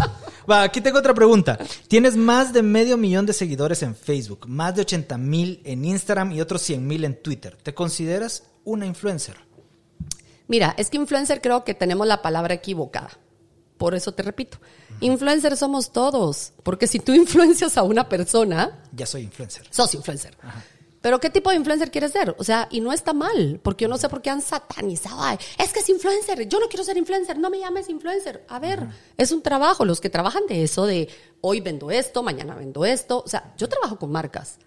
Va, 0.50 0.62
aquí 0.62 0.80
tengo 0.80 0.98
otra 0.98 1.14
pregunta. 1.14 1.58
Tienes 1.88 2.16
más 2.16 2.52
de 2.52 2.62
medio 2.62 2.96
millón 2.96 3.26
de 3.26 3.32
seguidores 3.32 3.82
en 3.82 3.94
Facebook, 3.96 4.46
más 4.48 4.74
de 4.74 4.82
80 4.82 5.16
mil 5.18 5.60
en 5.64 5.84
Instagram 5.84 6.32
y 6.32 6.40
otros 6.40 6.62
100 6.62 6.86
mil 6.86 7.04
en 7.04 7.20
Twitter. 7.22 7.56
¿Te 7.62 7.74
consideras 7.74 8.44
una 8.64 8.86
influencer? 8.86 9.36
Mira, 10.46 10.74
es 10.76 10.90
que 10.90 10.96
influencer 10.98 11.40
creo 11.40 11.64
que 11.64 11.74
tenemos 11.74 12.06
la 12.06 12.20
palabra 12.22 12.54
equivocada. 12.54 13.10
Por 13.78 13.94
eso 13.94 14.12
te 14.12 14.22
repito, 14.22 14.58
influencer 15.00 15.56
somos 15.56 15.90
todos. 15.92 16.52
Porque 16.62 16.86
si 16.86 17.00
tú 17.00 17.12
influencias 17.14 17.76
a 17.76 17.82
una 17.82 18.08
persona, 18.08 18.82
Ya 18.92 19.06
soy 19.06 19.22
influencer. 19.22 19.66
sos 19.70 19.94
influencer. 19.94 20.36
Pero 21.04 21.20
¿qué 21.20 21.28
tipo 21.28 21.50
de 21.50 21.56
influencer 21.56 21.90
quieres 21.90 22.12
ser? 22.12 22.34
O 22.38 22.44
sea, 22.44 22.66
y 22.70 22.80
no 22.80 22.90
está 22.90 23.12
mal, 23.12 23.60
porque 23.62 23.82
yo 23.82 23.90
no 23.90 23.98
sé 23.98 24.08
por 24.08 24.22
qué 24.22 24.30
han 24.30 24.40
satanizado. 24.40 25.20
Ay, 25.20 25.36
es 25.62 25.70
que 25.70 25.80
es 25.80 25.88
influencer, 25.90 26.48
yo 26.48 26.58
no 26.58 26.66
quiero 26.66 26.82
ser 26.82 26.96
influencer, 26.96 27.38
no 27.38 27.50
me 27.50 27.58
llames 27.58 27.90
influencer. 27.90 28.42
A 28.48 28.58
ver, 28.58 28.88
es 29.18 29.30
un 29.30 29.42
trabajo, 29.42 29.84
los 29.84 30.00
que 30.00 30.08
trabajan 30.08 30.46
de 30.46 30.62
eso, 30.62 30.86
de 30.86 31.10
hoy 31.42 31.60
vendo 31.60 31.90
esto, 31.90 32.22
mañana 32.22 32.54
vendo 32.54 32.86
esto. 32.86 33.22
O 33.22 33.28
sea, 33.28 33.52
yo 33.58 33.68
trabajo 33.68 33.98
con 33.98 34.12
marcas. 34.12 34.58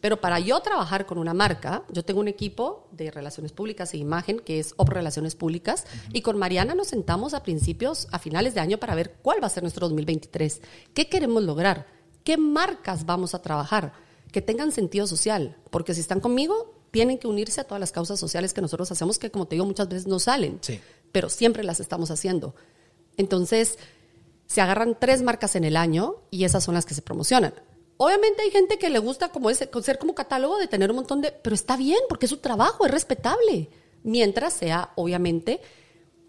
Pero 0.00 0.20
para 0.20 0.40
yo 0.40 0.58
trabajar 0.58 1.06
con 1.06 1.16
una 1.16 1.32
marca, 1.32 1.84
yo 1.90 2.04
tengo 2.04 2.18
un 2.18 2.28
equipo 2.28 2.88
de 2.90 3.12
relaciones 3.12 3.52
públicas 3.52 3.94
e 3.94 3.98
imagen 3.98 4.40
que 4.40 4.58
es 4.58 4.74
OP 4.78 4.88
Relaciones 4.88 5.36
Públicas 5.36 5.86
y 6.12 6.22
con 6.22 6.38
Mariana 6.38 6.74
nos 6.74 6.88
sentamos 6.88 7.34
a 7.34 7.44
principios, 7.44 8.08
a 8.10 8.18
finales 8.18 8.52
de 8.52 8.60
año 8.60 8.78
para 8.78 8.96
ver 8.96 9.14
cuál 9.22 9.40
va 9.40 9.46
a 9.46 9.50
ser 9.50 9.62
nuestro 9.62 9.86
2023, 9.86 10.60
qué 10.92 11.08
queremos 11.08 11.44
lograr, 11.44 11.86
qué 12.24 12.36
marcas 12.36 13.06
vamos 13.06 13.36
a 13.36 13.42
trabajar, 13.42 14.07
que 14.32 14.42
tengan 14.42 14.72
sentido 14.72 15.06
social, 15.06 15.56
porque 15.70 15.94
si 15.94 16.00
están 16.00 16.20
conmigo 16.20 16.74
tienen 16.90 17.18
que 17.18 17.26
unirse 17.26 17.60
a 17.60 17.64
todas 17.64 17.80
las 17.80 17.92
causas 17.92 18.18
sociales 18.18 18.54
que 18.54 18.60
nosotros 18.62 18.90
hacemos 18.90 19.18
que 19.18 19.30
como 19.30 19.46
te 19.46 19.56
digo 19.56 19.66
muchas 19.66 19.88
veces 19.88 20.06
no 20.06 20.18
salen, 20.18 20.58
Sí. 20.62 20.80
pero 21.12 21.28
siempre 21.28 21.62
las 21.64 21.80
estamos 21.80 22.10
haciendo. 22.10 22.54
Entonces, 23.16 23.78
se 24.46 24.60
agarran 24.60 24.96
tres 24.98 25.22
marcas 25.22 25.54
en 25.56 25.64
el 25.64 25.76
año 25.76 26.16
y 26.30 26.44
esas 26.44 26.64
son 26.64 26.74
las 26.74 26.86
que 26.86 26.94
se 26.94 27.02
promocionan. 27.02 27.52
Obviamente 27.98 28.42
hay 28.42 28.50
gente 28.50 28.78
que 28.78 28.90
le 28.90 29.00
gusta 29.00 29.30
como 29.30 29.50
ese, 29.50 29.68
ser 29.82 29.98
como 29.98 30.14
catálogo 30.14 30.56
de 30.58 30.68
tener 30.68 30.88
un 30.90 30.96
montón 30.96 31.20
de, 31.20 31.32
pero 31.32 31.54
está 31.54 31.76
bien 31.76 31.98
porque 32.08 32.26
es 32.26 32.30
su 32.30 32.38
trabajo, 32.38 32.86
es 32.86 32.92
respetable. 32.92 33.68
Mientras 34.04 34.52
sea, 34.54 34.92
obviamente, 34.94 35.60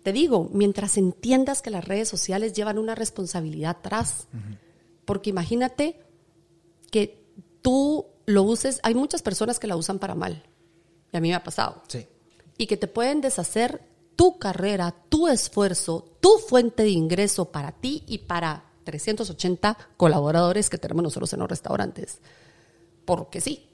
te 0.03 0.11
digo, 0.11 0.49
mientras 0.51 0.97
entiendas 0.97 1.61
que 1.61 1.69
las 1.69 1.85
redes 1.85 2.09
sociales 2.09 2.53
llevan 2.53 2.79
una 2.79 2.95
responsabilidad 2.95 3.77
atrás. 3.77 4.27
Porque 5.05 5.29
imagínate 5.29 5.99
que 6.91 7.18
tú 7.61 8.05
lo 8.25 8.43
uses, 8.43 8.79
hay 8.83 8.95
muchas 8.95 9.21
personas 9.21 9.59
que 9.59 9.67
la 9.67 9.75
usan 9.75 9.99
para 9.99 10.15
mal. 10.15 10.43
Y 11.11 11.17
a 11.17 11.19
mí 11.19 11.29
me 11.29 11.35
ha 11.35 11.43
pasado 11.43 11.81
Sí. 11.87 12.05
y 12.57 12.67
que 12.67 12.77
te 12.77 12.87
pueden 12.87 13.21
deshacer 13.21 13.81
tu 14.15 14.37
carrera, 14.37 14.93
tu 15.09 15.27
esfuerzo, 15.27 16.05
tu 16.19 16.37
fuente 16.37 16.83
de 16.83 16.89
ingreso 16.89 17.45
para 17.45 17.71
ti 17.71 18.03
y 18.05 18.19
para 18.19 18.65
380 18.83 19.77
colaboradores 19.97 20.69
que 20.69 20.77
tenemos 20.77 21.03
nosotros 21.03 21.31
en 21.33 21.39
los 21.39 21.49
restaurantes. 21.49 22.19
Porque 23.05 23.39
sí. 23.41 23.65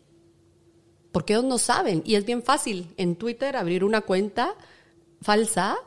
Porque 1.12 1.34
ellos 1.34 1.46
no 1.46 1.58
saben. 1.58 2.04
Y 2.06 2.16
es 2.16 2.26
bien 2.26 2.44
fácil 2.44 2.94
en 2.98 3.16
Twitter 3.16 3.56
abrir 3.56 3.84
una 3.84 4.02
cuenta 4.02 4.54
falsa 5.22 5.78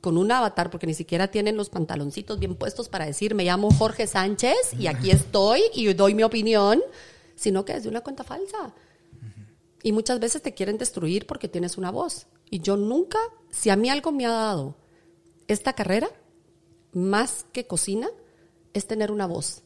con 0.00 0.16
un 0.16 0.30
avatar, 0.30 0.70
porque 0.70 0.86
ni 0.86 0.94
siquiera 0.94 1.28
tienen 1.28 1.56
los 1.56 1.68
pantaloncitos 1.68 2.38
bien 2.38 2.54
puestos 2.54 2.88
para 2.88 3.06
decir, 3.06 3.34
me 3.34 3.44
llamo 3.44 3.70
Jorge 3.72 4.06
Sánchez 4.06 4.74
y 4.78 4.86
aquí 4.86 5.10
estoy 5.10 5.62
y 5.74 5.92
doy 5.94 6.14
mi 6.14 6.22
opinión, 6.22 6.80
sino 7.36 7.64
que 7.64 7.74
es 7.74 7.84
de 7.84 7.88
una 7.88 8.00
cuenta 8.00 8.24
falsa. 8.24 8.74
Y 9.82 9.92
muchas 9.92 10.18
veces 10.18 10.42
te 10.42 10.54
quieren 10.54 10.78
destruir 10.78 11.26
porque 11.26 11.48
tienes 11.48 11.78
una 11.78 11.92
voz. 11.92 12.26
Y 12.50 12.58
yo 12.58 12.76
nunca, 12.76 13.18
si 13.50 13.70
a 13.70 13.76
mí 13.76 13.88
algo 13.88 14.10
me 14.10 14.26
ha 14.26 14.30
dado 14.30 14.76
esta 15.46 15.74
carrera, 15.74 16.08
más 16.92 17.46
que 17.52 17.66
cocina, 17.66 18.08
es 18.72 18.86
tener 18.86 19.12
una 19.12 19.26
voz. 19.26 19.62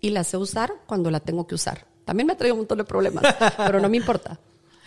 Y 0.00 0.10
la 0.10 0.24
sé 0.24 0.36
usar 0.36 0.74
cuando 0.86 1.10
la 1.10 1.20
tengo 1.20 1.46
que 1.46 1.54
usar. 1.54 1.86
También 2.04 2.26
me 2.26 2.34
ha 2.34 2.36
traído 2.36 2.54
un 2.54 2.60
montón 2.60 2.78
de 2.78 2.84
problemas, 2.84 3.24
pero 3.56 3.80
no 3.80 3.88
me 3.88 3.96
importa. 3.96 4.38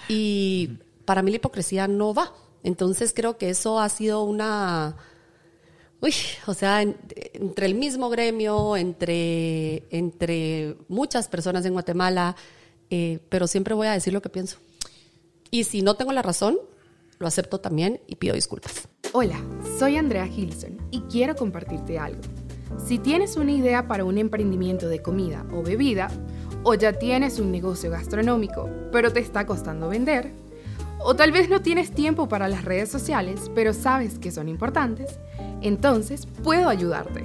Y 0.08 0.78
para 1.06 1.22
mí 1.24 1.32
la 1.32 1.38
hipocresía 1.38 1.88
no 1.88 2.14
va. 2.14 2.34
Entonces 2.64 3.14
creo 3.16 3.38
que 3.38 3.50
eso 3.50 3.80
ha 3.80 3.90
sido 3.90 4.24
una... 4.24 4.96
Uy, 6.02 6.14
o 6.48 6.54
sea, 6.54 6.82
en- 6.82 6.96
entre 7.34 7.66
el 7.66 7.76
mismo 7.76 8.10
gremio, 8.10 8.78
entre, 8.78 9.84
entre 9.90 10.76
muchas 10.88 11.28
personas 11.28 11.66
en 11.66 11.74
Guatemala, 11.74 12.36
eh, 12.90 13.20
pero 13.30 13.48
siempre 13.48 13.74
voy 13.74 13.88
a 13.88 13.92
decir 13.94 14.14
lo 14.14 14.22
que 14.22 14.30
pienso. 14.30 14.58
Y 15.52 15.66
si 15.66 15.82
no 15.82 15.96
tengo 15.96 16.14
la 16.14 16.22
razón, 16.22 16.58
lo 17.18 17.28
acepto 17.28 17.60
también 17.60 18.00
y 18.08 18.16
pido 18.16 18.36
disculpas. 18.36 18.88
Hola, 19.12 19.44
soy 19.78 19.98
Andrea 19.98 20.26
Gilson 20.28 20.78
y 20.92 21.02
quiero 21.02 21.36
compartirte 21.36 21.98
algo. 22.00 22.22
Si 22.86 23.00
tienes 23.00 23.36
una 23.36 23.52
idea 23.52 23.88
para 23.88 24.06
un 24.06 24.18
emprendimiento 24.20 24.88
de 24.88 25.02
comida 25.02 25.46
o 25.52 25.64
bebida, 25.64 26.10
o 26.64 26.76
ya 26.76 26.94
tienes 26.94 27.40
un 27.40 27.52
negocio 27.52 27.90
gastronómico, 27.90 28.70
pero 28.92 29.12
te 29.12 29.20
está 29.20 29.46
costando 29.46 29.90
vender, 29.90 30.32
O 31.00 31.16
tal 31.16 31.32
vez 31.32 31.50
no 31.50 31.62
tienes 31.62 31.92
tiempo 31.92 32.28
para 32.28 32.50
las 32.50 32.66
redes 32.66 32.90
sociales, 32.90 33.50
pero 33.56 33.74
sabes 33.74 34.20
que 34.20 34.32
son 34.32 34.50
importantes. 34.50 35.18
Entonces, 35.62 36.28
puedo 36.44 36.68
ayudarte. 36.68 37.24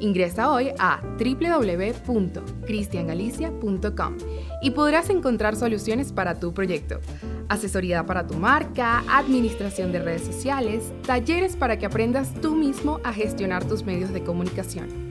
Ingresa 0.00 0.52
hoy 0.52 0.72
a 0.78 1.00
www.cristiangalicia.com 1.18 4.16
y 4.60 4.72
podrás 4.72 5.08
encontrar 5.08 5.56
soluciones 5.56 6.12
para 6.12 6.38
tu 6.38 6.52
proyecto. 6.52 7.00
Asesoría 7.48 8.04
para 8.04 8.26
tu 8.26 8.34
marca, 8.34 9.02
administración 9.08 9.92
de 9.92 10.00
redes 10.00 10.22
sociales, 10.22 10.92
talleres 11.06 11.56
para 11.56 11.78
que 11.78 11.86
aprendas 11.86 12.34
tú 12.40 12.54
mismo 12.54 13.00
a 13.04 13.12
gestionar 13.12 13.64
tus 13.64 13.84
medios 13.84 14.12
de 14.12 14.22
comunicación. 14.22 15.04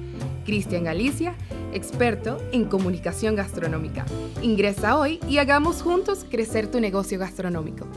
Cristian 0.46 0.84
Galicia, 0.84 1.36
experto 1.74 2.38
en 2.52 2.66
comunicación 2.66 3.36
gastronómica. 3.36 4.06
Ingresa 4.42 4.98
hoy 4.98 5.20
y 5.28 5.38
hagamos 5.38 5.82
juntos 5.82 6.26
crecer 6.30 6.70
tu 6.70 6.80
negocio 6.80 7.18
gastronómico. 7.18 7.88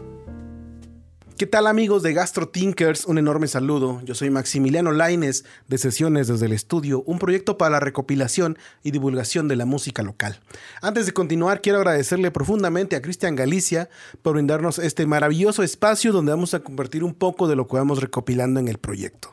¿Qué 1.38 1.46
tal 1.46 1.66
amigos 1.66 2.02
de 2.02 2.14
Gastro 2.14 2.48
Tinkers? 2.48 3.04
Un 3.04 3.18
enorme 3.18 3.46
saludo. 3.46 4.00
Yo 4.06 4.14
soy 4.14 4.30
Maximiliano 4.30 4.90
Laines 4.90 5.44
de 5.68 5.76
Sesiones 5.76 6.28
desde 6.28 6.46
el 6.46 6.54
Estudio, 6.54 7.02
un 7.02 7.18
proyecto 7.18 7.58
para 7.58 7.72
la 7.72 7.80
recopilación 7.80 8.56
y 8.82 8.90
divulgación 8.90 9.46
de 9.46 9.56
la 9.56 9.66
música 9.66 10.02
local. 10.02 10.40
Antes 10.80 11.04
de 11.04 11.12
continuar, 11.12 11.60
quiero 11.60 11.76
agradecerle 11.76 12.30
profundamente 12.30 12.96
a 12.96 13.02
Cristian 13.02 13.36
Galicia 13.36 13.90
por 14.22 14.32
brindarnos 14.32 14.78
este 14.78 15.04
maravilloso 15.04 15.62
espacio 15.62 16.10
donde 16.10 16.32
vamos 16.32 16.54
a 16.54 16.60
compartir 16.60 17.04
un 17.04 17.12
poco 17.12 17.48
de 17.48 17.56
lo 17.56 17.68
que 17.68 17.76
vamos 17.76 18.00
recopilando 18.00 18.58
en 18.58 18.68
el 18.68 18.78
proyecto. 18.78 19.30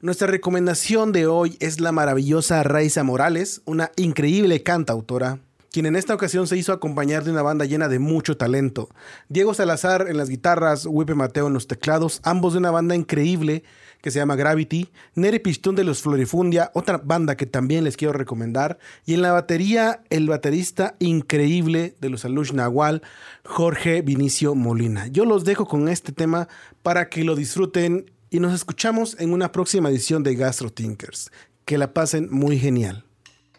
Nuestra 0.00 0.26
recomendación 0.26 1.12
de 1.12 1.28
hoy 1.28 1.56
es 1.60 1.78
la 1.78 1.92
maravillosa 1.92 2.64
Raiza 2.64 3.04
Morales, 3.04 3.62
una 3.66 3.92
increíble 3.94 4.64
cantautora, 4.64 5.38
quien 5.76 5.84
en 5.84 5.96
esta 5.96 6.14
ocasión 6.14 6.46
se 6.46 6.56
hizo 6.56 6.72
acompañar 6.72 7.22
de 7.22 7.30
una 7.30 7.42
banda 7.42 7.66
llena 7.66 7.88
de 7.88 7.98
mucho 7.98 8.38
talento. 8.38 8.88
Diego 9.28 9.52
Salazar 9.52 10.06
en 10.08 10.16
las 10.16 10.30
guitarras, 10.30 10.86
Wipe 10.86 11.14
Mateo 11.14 11.48
en 11.48 11.52
los 11.52 11.66
teclados, 11.66 12.20
ambos 12.22 12.54
de 12.54 12.60
una 12.60 12.70
banda 12.70 12.96
increíble 12.96 13.62
que 14.00 14.10
se 14.10 14.18
llama 14.18 14.36
Gravity, 14.36 14.88
Nere 15.16 15.38
Pistón 15.38 15.76
de 15.76 15.84
los 15.84 16.00
Florifundia, 16.00 16.70
otra 16.72 16.96
banda 16.96 17.36
que 17.36 17.44
también 17.44 17.84
les 17.84 17.98
quiero 17.98 18.14
recomendar, 18.14 18.78
y 19.04 19.12
en 19.12 19.20
la 19.20 19.32
batería 19.32 20.00
el 20.08 20.26
baterista 20.30 20.96
increíble 20.98 21.94
de 22.00 22.08
los 22.08 22.24
Alush 22.24 22.54
Nahual, 22.54 23.02
Jorge 23.44 24.00
Vinicio 24.00 24.54
Molina. 24.54 25.08
Yo 25.08 25.26
los 25.26 25.44
dejo 25.44 25.66
con 25.66 25.90
este 25.90 26.12
tema 26.12 26.48
para 26.82 27.10
que 27.10 27.22
lo 27.22 27.36
disfruten 27.36 28.10
y 28.30 28.40
nos 28.40 28.54
escuchamos 28.54 29.14
en 29.20 29.30
una 29.34 29.52
próxima 29.52 29.90
edición 29.90 30.22
de 30.22 30.36
Gastro 30.36 30.70
Tinkers. 30.70 31.30
Que 31.66 31.76
la 31.76 31.92
pasen 31.92 32.28
muy 32.30 32.58
genial. 32.58 33.05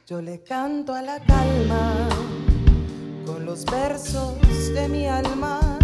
Yo 0.09 0.21
le 0.21 0.41
canto 0.41 0.93
a 0.93 1.01
la 1.01 1.19
calma 1.19 2.07
con 3.25 3.45
los 3.45 3.65
versos 3.65 4.35
de 4.73 4.87
mi 4.87 5.05
alma 5.05 5.77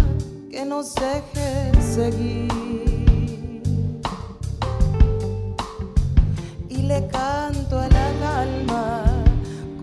que 0.50 0.64
nos 0.64 0.94
deje 0.94 1.70
seguir. 1.82 2.48
Y 6.70 6.76
le 6.76 7.06
canto 7.08 7.78
a 7.78 7.86
la 7.88 8.12
calma 8.22 9.02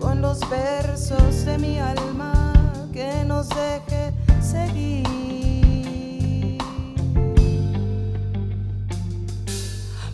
con 0.00 0.20
los 0.20 0.40
versos 0.50 1.44
de 1.44 1.58
mi 1.58 1.78
alma 1.78 2.52
que 2.92 3.24
nos 3.24 3.48
deje 3.48 4.12
seguir. 4.40 5.06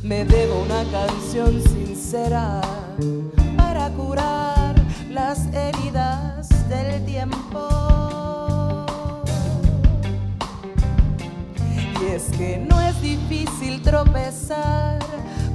Me 0.02 0.26
debo 0.26 0.60
una 0.64 0.84
canción 0.90 1.62
sincera 1.62 2.60
curar 3.96 4.74
las 5.10 5.46
heridas 5.52 6.48
del 6.68 7.04
tiempo. 7.04 7.68
Y 12.02 12.06
es 12.14 12.24
que 12.36 12.58
no 12.58 12.80
es 12.80 13.00
difícil 13.00 13.82
tropezar 13.82 14.98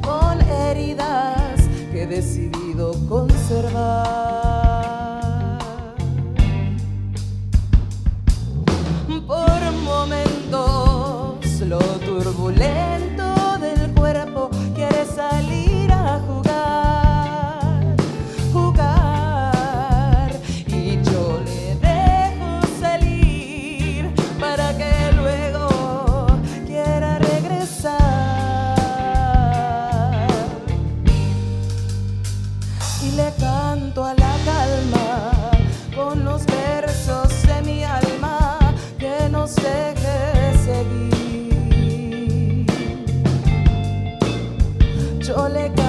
con 0.02 0.42
heridas 0.42 1.62
que 1.92 2.04
he 2.04 2.08
decidido 2.08 2.94
conservar. 3.08 4.04
Por 9.28 9.72
momentos 9.84 11.62
lo 11.62 11.80
Yo 45.24 45.48
le 45.48 45.83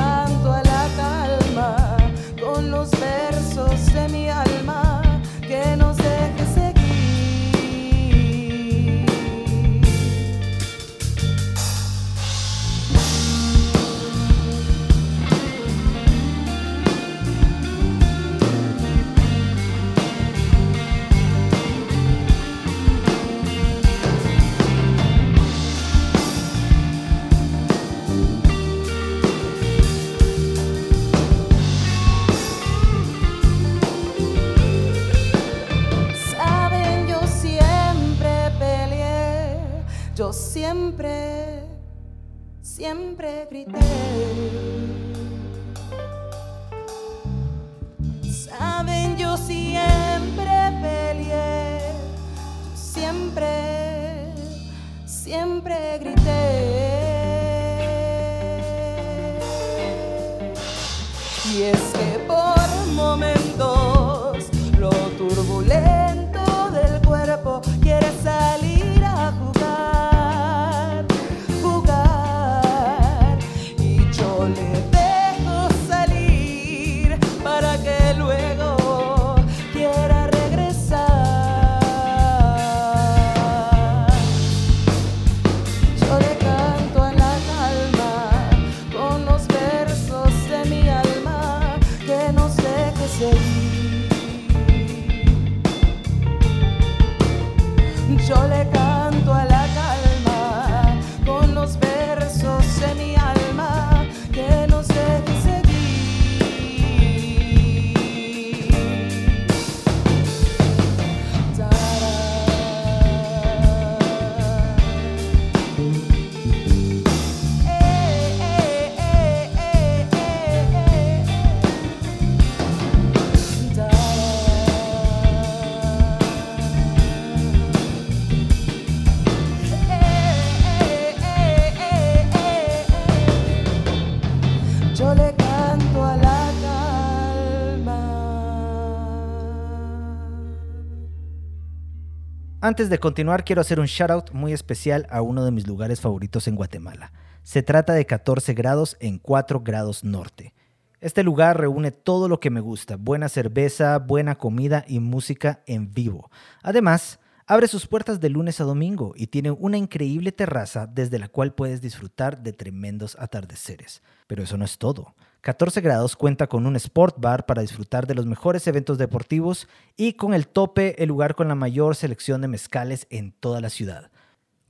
Antes 142.64 142.88
de 142.88 142.98
continuar, 142.98 143.44
quiero 143.44 143.60
hacer 143.60 143.78
un 143.78 143.84
shout 143.84 144.10
out 144.10 144.30
muy 144.32 144.54
especial 144.54 145.06
a 145.10 145.20
uno 145.20 145.44
de 145.44 145.50
mis 145.50 145.66
lugares 145.66 146.00
favoritos 146.00 146.48
en 146.48 146.56
Guatemala. 146.56 147.12
Se 147.42 147.62
trata 147.62 147.92
de 147.92 148.06
14 148.06 148.54
grados 148.54 148.96
en 149.00 149.18
4 149.18 149.60
grados 149.60 150.02
norte. 150.02 150.54
Este 151.02 151.22
lugar 151.22 151.60
reúne 151.60 151.90
todo 151.90 152.26
lo 152.26 152.40
que 152.40 152.48
me 152.48 152.60
gusta, 152.60 152.96
buena 152.96 153.28
cerveza, 153.28 153.98
buena 153.98 154.36
comida 154.36 154.82
y 154.88 155.00
música 155.00 155.62
en 155.66 155.92
vivo. 155.92 156.30
Además, 156.62 157.20
abre 157.46 157.68
sus 157.68 157.86
puertas 157.86 158.20
de 158.20 158.30
lunes 158.30 158.60
a 158.60 158.64
domingo 158.64 159.12
y 159.16 159.26
tiene 159.26 159.50
una 159.50 159.76
increíble 159.76 160.32
terraza 160.32 160.86
desde 160.86 161.18
la 161.18 161.28
cual 161.28 161.54
puedes 161.54 161.80
disfrutar 161.80 162.42
de 162.42 162.52
tremendos 162.52 163.16
atardeceres. 163.18 164.02
Pero 164.26 164.42
eso 164.42 164.56
no 164.56 164.64
es 164.64 164.78
todo. 164.78 165.14
14 165.42 165.82
grados 165.82 166.16
cuenta 166.16 166.46
con 166.46 166.66
un 166.66 166.76
sport 166.76 167.16
bar 167.18 167.44
para 167.44 167.60
disfrutar 167.60 168.06
de 168.06 168.14
los 168.14 168.24
mejores 168.24 168.66
eventos 168.66 168.96
deportivos 168.96 169.68
y 169.96 170.14
con 170.14 170.32
el 170.32 170.48
tope 170.48 171.02
el 171.02 171.08
lugar 171.08 171.34
con 171.34 171.48
la 171.48 171.54
mayor 171.54 171.96
selección 171.96 172.40
de 172.40 172.48
mezcales 172.48 173.06
en 173.10 173.32
toda 173.32 173.60
la 173.60 173.68
ciudad. 173.68 174.10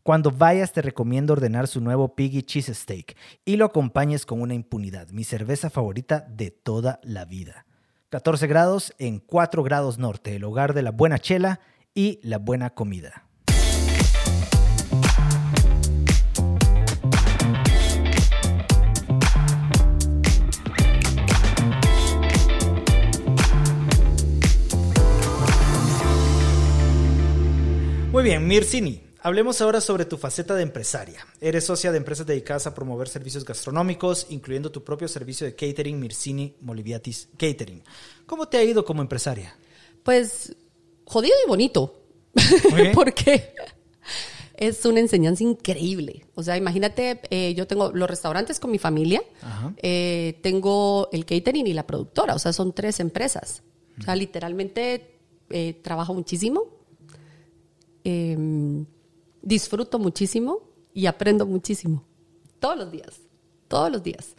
Cuando 0.03 0.33
vayas 0.33 0.72
te 0.72 0.83
recomiendo 0.83 1.33
ordenar 1.33 1.68
su 1.68 1.81
nuevo 1.81 2.14
Piggy 2.14 2.43
Cheese 2.43 2.75
Steak 2.75 3.16
y 3.45 3.57
lo 3.57 3.66
acompañes 3.66 4.27
con 4.27 4.43
una 4.43 4.53
impunidad, 4.53 5.09
mi 5.11 5.22
cerveza 5.22 5.70
favorita 5.70 6.27
de 6.29 6.51
toda 6.51 6.99
la 7.05 7.25
vida. 7.25 7.66
14 8.11 8.47
grados 8.47 8.95
en 8.99 9.18
4 9.20 9.62
grados 9.62 9.99
norte, 9.99 10.37
el 10.37 10.45
hogar 10.45 10.75
de 10.75 10.83
la 10.83 10.91
buena 10.91 11.18
chela 11.18 11.61
y 11.95 12.20
la 12.22 12.38
buena 12.38 12.70
comida. 12.70 13.24
Muy 28.11 28.22
bien, 28.22 28.47
Mircini, 28.47 29.03
hablemos 29.22 29.61
ahora 29.61 29.80
sobre 29.80 30.05
tu 30.05 30.16
faceta 30.16 30.55
de 30.55 30.62
empresaria. 30.62 31.26
Eres 31.40 31.64
socia 31.64 31.90
de 31.90 31.99
empresas 31.99 32.24
dedicadas 32.24 32.66
a 32.68 32.74
promover 32.74 33.09
servicios 33.09 33.45
gastronómicos, 33.45 34.28
incluyendo 34.30 34.70
tu 34.70 34.84
propio 34.84 35.09
servicio 35.09 35.47
de 35.47 35.57
catering 35.57 35.99
Mircini 35.99 36.55
Moliviatis 36.61 37.28
Catering. 37.36 37.82
¿Cómo 38.24 38.47
te 38.47 38.57
ha 38.57 38.62
ido 38.62 38.84
como 38.84 39.03
empresaria? 39.03 39.57
Pues 40.05 40.55
jodido 41.05 41.34
y 41.44 41.48
bonito. 41.48 42.00
Porque 42.94 43.55
es 44.57 44.84
una 44.84 45.00
enseñanza 45.00 45.42
increíble. 45.42 46.26
O 46.34 46.42
sea, 46.42 46.57
imagínate, 46.57 47.20
eh, 47.30 47.55
yo 47.55 47.66
tengo 47.66 47.90
los 47.92 48.09
restaurantes 48.09 48.61
con 48.61 48.70
mi 48.70 48.78
familia, 48.78 49.22
eh, 49.78 50.38
tengo 50.42 51.09
el 51.12 51.24
catering 51.24 51.66
y 51.66 51.72
la 51.72 51.86
productora, 51.86 52.34
o 52.34 52.38
sea, 52.38 52.52
son 52.52 52.72
tres 52.72 53.00
empresas. 53.00 53.62
O 53.98 54.02
sea, 54.02 54.16
literalmente 54.16 55.18
eh, 55.50 55.74
trabajo 55.82 56.14
muchísimo, 56.14 56.64
em, 58.02 58.86
disfruto 59.42 59.98
muchísimo 59.98 60.61
y 60.92 61.07
aprendo 61.07 61.46
muchísimo. 61.46 62.05
Todos 62.59 62.78
los 62.78 62.90
días, 62.90 63.20
todos 63.68 63.90
los 63.90 64.02
días. 64.02 64.34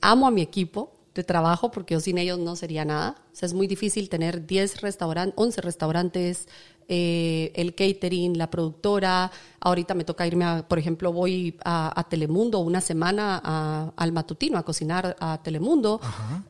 amo 0.00 0.28
a 0.28 0.30
mi 0.30 0.40
equipo 0.40 0.97
de 1.18 1.24
trabajo 1.24 1.70
porque 1.70 1.94
yo 1.94 2.00
sin 2.00 2.16
ellos 2.16 2.38
no 2.38 2.54
sería 2.54 2.84
nada. 2.84 3.16
O 3.32 3.36
sea, 3.36 3.46
es 3.46 3.52
muy 3.52 3.66
difícil 3.66 4.08
tener 4.08 4.46
10 4.46 4.80
restaurantes, 4.82 5.34
11 5.36 5.60
restaurantes, 5.60 6.48
eh, 6.86 7.50
el 7.56 7.74
catering, 7.74 8.38
la 8.38 8.48
productora. 8.48 9.30
Ahorita 9.58 9.94
me 9.94 10.04
toca 10.04 10.28
irme, 10.28 10.44
a, 10.44 10.66
por 10.68 10.78
ejemplo, 10.78 11.12
voy 11.12 11.56
a, 11.64 12.06
Telemundo 12.08 12.60
una 12.60 12.80
semana 12.80 13.40
a, 13.42 13.92
al 13.96 14.12
matutino 14.12 14.58
a 14.58 14.62
cocinar 14.62 15.16
a 15.18 15.42
Telemundo. 15.42 16.00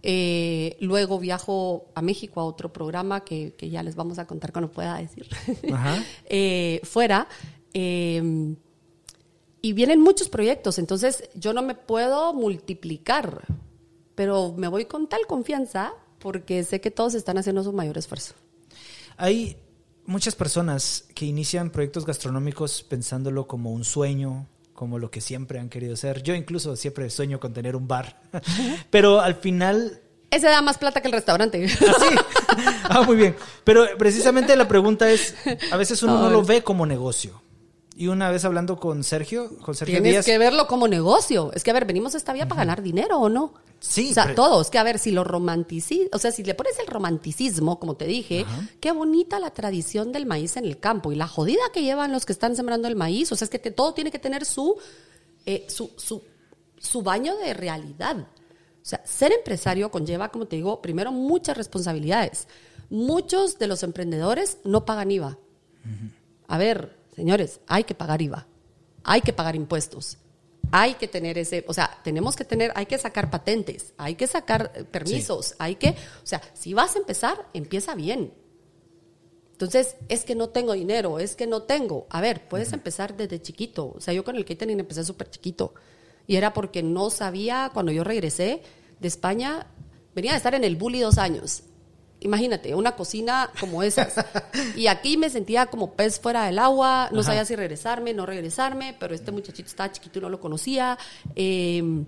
Eh, 0.03 0.77
luego 0.81 1.19
viajo 1.19 1.87
a 1.95 2.03
México 2.03 2.41
a 2.41 2.45
otro 2.45 2.71
programa 2.71 3.25
que, 3.25 3.55
que, 3.57 3.71
ya 3.71 3.83
les 3.83 3.97
vamos 3.97 4.19
a 4.19 4.27
contar 4.27 4.53
cuando 4.53 4.71
pueda 4.71 4.99
decir. 4.99 5.27
eh, 6.27 6.81
fuera. 6.85 7.27
Eh, 7.73 8.55
y 9.61 9.73
vienen 9.73 10.01
muchos 10.01 10.29
proyectos, 10.29 10.79
entonces 10.79 11.29
yo 11.35 11.53
no 11.53 11.63
me 11.63 11.75
puedo 11.75 12.33
multiplicar, 12.33 13.45
pero 14.19 14.53
me 14.57 14.67
voy 14.67 14.87
con 14.87 15.09
tal 15.09 15.29
confianza 15.29 15.93
porque 16.19 16.65
sé 16.65 16.81
que 16.81 16.91
todos 16.91 17.15
están 17.15 17.39
haciendo 17.39 17.63
su 17.63 17.73
mayor 17.73 17.97
esfuerzo. 17.99 18.35
Hay 19.17 19.57
muchas 20.07 20.35
personas 20.35 21.05
que 21.15 21.25
inician 21.25 21.71
proyectos 21.71 22.05
gastronómicos 22.05 22.83
pensándolo 22.83 23.47
como 23.47 23.71
un 23.71 23.85
sueño, 23.85 24.49
como 24.75 24.99
lo 24.99 25.13
que 25.13 25.21
siempre 25.21 25.61
han 25.61 25.69
querido 25.69 25.95
ser. 25.95 26.25
Yo 26.25 26.35
incluso 26.35 26.75
siempre 26.75 27.09
sueño 27.11 27.39
con 27.39 27.53
tener 27.53 27.77
un 27.77 27.87
bar, 27.87 28.21
pero 28.91 29.21
al 29.21 29.37
final... 29.37 30.01
Ese 30.33 30.49
da 30.49 30.63
más 30.63 30.79
plata 30.79 31.01
que 31.01 31.07
el 31.07 31.13
restaurante. 31.13 31.65
¿Ah, 31.67 31.95
sí? 32.01 32.17
ah, 32.89 33.03
muy 33.03 33.15
bien. 33.15 33.37
Pero 33.63 33.87
precisamente 33.99 34.57
la 34.57 34.67
pregunta 34.67 35.09
es, 35.09 35.37
a 35.71 35.77
veces 35.77 36.03
uno 36.03 36.19
no 36.21 36.29
lo 36.29 36.43
ve 36.43 36.65
como 36.65 36.87
negocio. 36.87 37.41
Y 38.01 38.07
una 38.07 38.31
vez 38.31 38.45
hablando 38.45 38.79
con 38.79 39.03
Sergio, 39.03 39.59
con 39.59 39.75
Sergio 39.75 39.97
Tienes 39.97 40.13
Díaz, 40.13 40.25
que 40.25 40.39
verlo 40.39 40.69
como 40.69 40.87
negocio. 40.87 41.51
Es 41.53 41.65
que, 41.65 41.71
a 41.71 41.75
ver, 41.75 41.85
venimos 41.85 42.15
a 42.15 42.19
esta 42.19 42.33
vida 42.33 42.47
para 42.47 42.61
ganar 42.61 42.81
dinero 42.81 43.19
o 43.19 43.29
no. 43.29 43.55
Sí, 43.81 44.11
O 44.13 44.15
sea, 44.15 44.23
pero- 44.23 44.37
todo. 44.37 44.61
Es 44.63 44.71
que, 44.71 44.79
a 44.79 44.85
ver, 44.85 45.01
si 45.01 45.11
lo 45.11 45.25
romanticismo, 45.25 46.07
o 46.13 46.19
sea, 46.19 46.31
si 46.31 46.45
le 46.45 46.55
pones 46.55 46.79
el 46.79 46.87
romanticismo, 46.87 47.81
como 47.81 47.97
te 47.97 48.05
dije, 48.05 48.47
qué 48.81 48.93
bonita 48.93 49.41
la 49.41 49.51
tradición 49.51 50.13
del 50.13 50.27
maíz 50.27 50.57
en 50.57 50.65
el 50.65 50.79
campo 50.79 51.11
y 51.11 51.17
la 51.17 51.27
jodida 51.27 51.61
que 51.75 51.83
llevan 51.83 52.13
los 52.13 52.25
que 52.25 52.33
están 52.33 52.55
sembrando 52.55 52.87
el 52.87 52.95
maíz. 52.95 53.33
O 53.33 53.37
sea, 53.37 53.47
es 53.47 53.51
que 53.51 53.59
te- 53.59 53.73
todo 53.73 53.93
tiene 53.95 54.13
que 54.13 54.21
tener 54.21 54.45
su, 54.45 54.77
eh, 55.45 55.67
su, 55.69 55.91
su, 55.97 56.23
su 56.79 57.03
baño 57.03 57.37
de 57.37 57.53
realidad. 57.53 58.17
O 58.21 58.85
sea, 58.89 59.03
ser 59.05 59.33
empresario 59.33 59.91
conlleva, 59.91 60.29
como 60.29 60.47
te 60.47 60.55
digo, 60.55 60.81
primero 60.81 61.11
muchas 61.11 61.57
responsabilidades. 61.57 62.47
Muchos 62.91 63.59
de 63.59 63.67
los 63.67 63.83
emprendedores 63.83 64.59
no 64.63 64.85
pagan 64.85 65.11
IVA. 65.11 65.37
A 66.47 66.59
ver, 66.59 66.97
señores, 67.19 67.61
hay 67.67 67.83
que 67.83 67.97
pagar 67.97 68.23
IVA, 68.23 68.47
hay 69.03 69.23
que 69.23 69.33
pagar 69.33 69.57
impuestos, 69.57 70.19
hay 70.71 70.95
que 70.95 71.09
tener 71.09 71.37
ese, 71.37 71.65
o 71.67 71.75
sea, 71.75 71.99
tenemos 72.05 72.37
que 72.37 72.45
tener, 72.45 72.71
hay 72.77 72.87
que 72.87 72.97
sacar 72.97 73.29
patentes, 73.29 73.93
hay 73.97 74.15
que 74.15 74.29
sacar 74.29 74.71
eh, 74.77 74.85
permisos, 74.85 75.57
hay 75.59 75.75
que, 75.75 75.91
o 76.23 76.27
sea, 76.27 76.41
si 76.55 76.75
vas 76.75 76.95
a 76.95 77.01
empezar, 77.01 77.49
empieza 77.55 77.97
bien. 77.97 78.33
Entonces, 79.51 79.97
es 80.09 80.25
que 80.25 80.37
no 80.37 80.51
tengo 80.51 80.75
dinero, 80.75 81.19
es 81.19 81.35
que 81.35 81.49
no 81.49 81.65
tengo. 81.65 82.07
A 82.11 82.21
ver, 82.21 82.47
puedes 82.49 82.73
empezar 82.73 83.17
desde 83.17 83.43
chiquito. 83.43 83.93
O 83.97 84.01
sea, 84.01 84.15
yo 84.15 84.23
con 84.23 84.37
el 84.37 84.45
catering 84.45 84.79
empecé 84.79 85.03
súper 85.03 85.29
chiquito. 85.29 85.75
Y 86.29 86.37
era 86.37 86.55
porque 86.55 86.85
no 86.85 87.11
sabía, 87.11 87.73
cuando 87.75 87.91
yo 87.91 88.05
regresé 88.05 88.63
de 89.01 89.09
España, 89.09 89.67
venía 90.15 90.31
de 90.31 90.37
estar 90.37 90.55
en 90.55 90.63
el 90.63 90.77
bully 90.77 91.01
dos 91.01 91.19
años. 91.19 91.65
Imagínate, 92.21 92.75
una 92.75 92.97
cocina 92.97 93.51
como 93.61 93.83
esas. 93.83 94.15
Y 94.77 94.89
aquí 94.89 95.17
me 95.17 95.31
sentía 95.31 95.67
como 95.67 95.93
pez 95.93 96.19
fuera 96.21 96.47
del 96.47 96.59
agua, 96.59 97.09
no 97.13 97.23
sabía 97.23 97.45
si 97.45 97.55
regresarme, 97.55 98.13
no 98.15 98.27
regresarme, 98.27 98.97
pero 98.99 99.15
este 99.15 99.31
muchachito 99.31 99.69
estaba 99.69 99.93
chiquito 99.93 100.19
y 100.19 100.23
no 100.23 100.29
lo 100.29 100.41
conocía. 100.41 100.99
Eh, 101.37 102.05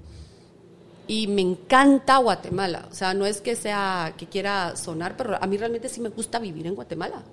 y 1.11 1.27
me 1.27 1.43
encanta 1.43 2.19
Guatemala. 2.19 2.87
O 2.89 2.95
sea, 2.95 3.15
no 3.15 3.27
es 3.27 3.41
que 3.41 3.57
sea 3.57 4.15
que 4.17 4.27
quiera 4.27 4.77
sonar, 4.77 5.17
pero 5.17 5.43
a 5.43 5.47
mí 5.49 5.57
realmente 5.57 5.89
sí 5.89 6.01
me 6.01 6.09
gusta 6.09 6.39
vivir 6.39 6.69
en 6.69 6.77
Guatemala. 6.77 7.25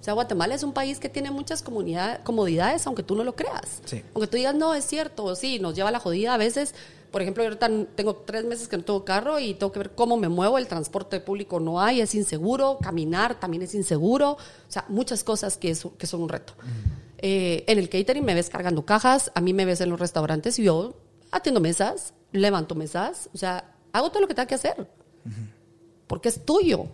O 0.00 0.02
sea, 0.02 0.14
Guatemala 0.14 0.54
es 0.54 0.62
un 0.62 0.72
país 0.72 0.98
que 0.98 1.10
tiene 1.10 1.30
muchas 1.30 1.62
comodidades, 1.62 2.86
aunque 2.86 3.02
tú 3.02 3.14
no 3.14 3.24
lo 3.24 3.36
creas. 3.36 3.82
Sí. 3.84 4.02
Aunque 4.14 4.28
tú 4.28 4.38
digas, 4.38 4.54
no, 4.54 4.72
es 4.72 4.86
cierto, 4.86 5.34
sí, 5.34 5.58
nos 5.58 5.74
lleva 5.74 5.90
la 5.90 5.98
jodida 5.98 6.32
a 6.32 6.38
veces. 6.38 6.74
Por 7.10 7.22
ejemplo, 7.22 7.42
yo 7.42 7.48
ahorita 7.48 7.70
tengo 7.94 8.16
tres 8.16 8.44
meses 8.44 8.68
que 8.68 8.76
no 8.76 8.84
tengo 8.84 9.04
carro 9.04 9.38
y 9.38 9.54
tengo 9.54 9.72
que 9.72 9.78
ver 9.78 9.90
cómo 9.94 10.16
me 10.16 10.28
muevo. 10.28 10.58
El 10.58 10.66
transporte 10.66 11.20
público 11.20 11.60
no 11.60 11.80
hay, 11.80 12.00
es 12.00 12.14
inseguro. 12.14 12.78
Caminar 12.82 13.40
también 13.40 13.62
es 13.62 13.74
inseguro. 13.74 14.32
O 14.32 14.38
sea, 14.68 14.84
muchas 14.88 15.24
cosas 15.24 15.56
que, 15.56 15.70
es- 15.70 15.86
que 15.98 16.06
son 16.06 16.22
un 16.22 16.28
reto. 16.28 16.52
Eh, 17.18 17.64
en 17.68 17.78
el 17.78 17.88
catering 17.88 18.24
me 18.24 18.34
ves 18.34 18.50
cargando 18.50 18.84
cajas, 18.84 19.32
a 19.34 19.40
mí 19.40 19.52
me 19.54 19.64
ves 19.64 19.80
en 19.80 19.88
los 19.88 19.98
restaurantes 19.98 20.58
y 20.58 20.64
yo 20.64 20.94
atiendo 21.30 21.60
mesas, 21.60 22.12
levanto 22.32 22.74
mesas, 22.74 23.30
o 23.34 23.38
sea, 23.38 23.74
hago 23.92 24.10
todo 24.10 24.20
lo 24.20 24.28
que 24.28 24.34
tenga 24.34 24.46
que 24.46 24.54
hacer. 24.56 24.86
Porque 26.06 26.28
es 26.28 26.44
tuyo. 26.44 26.86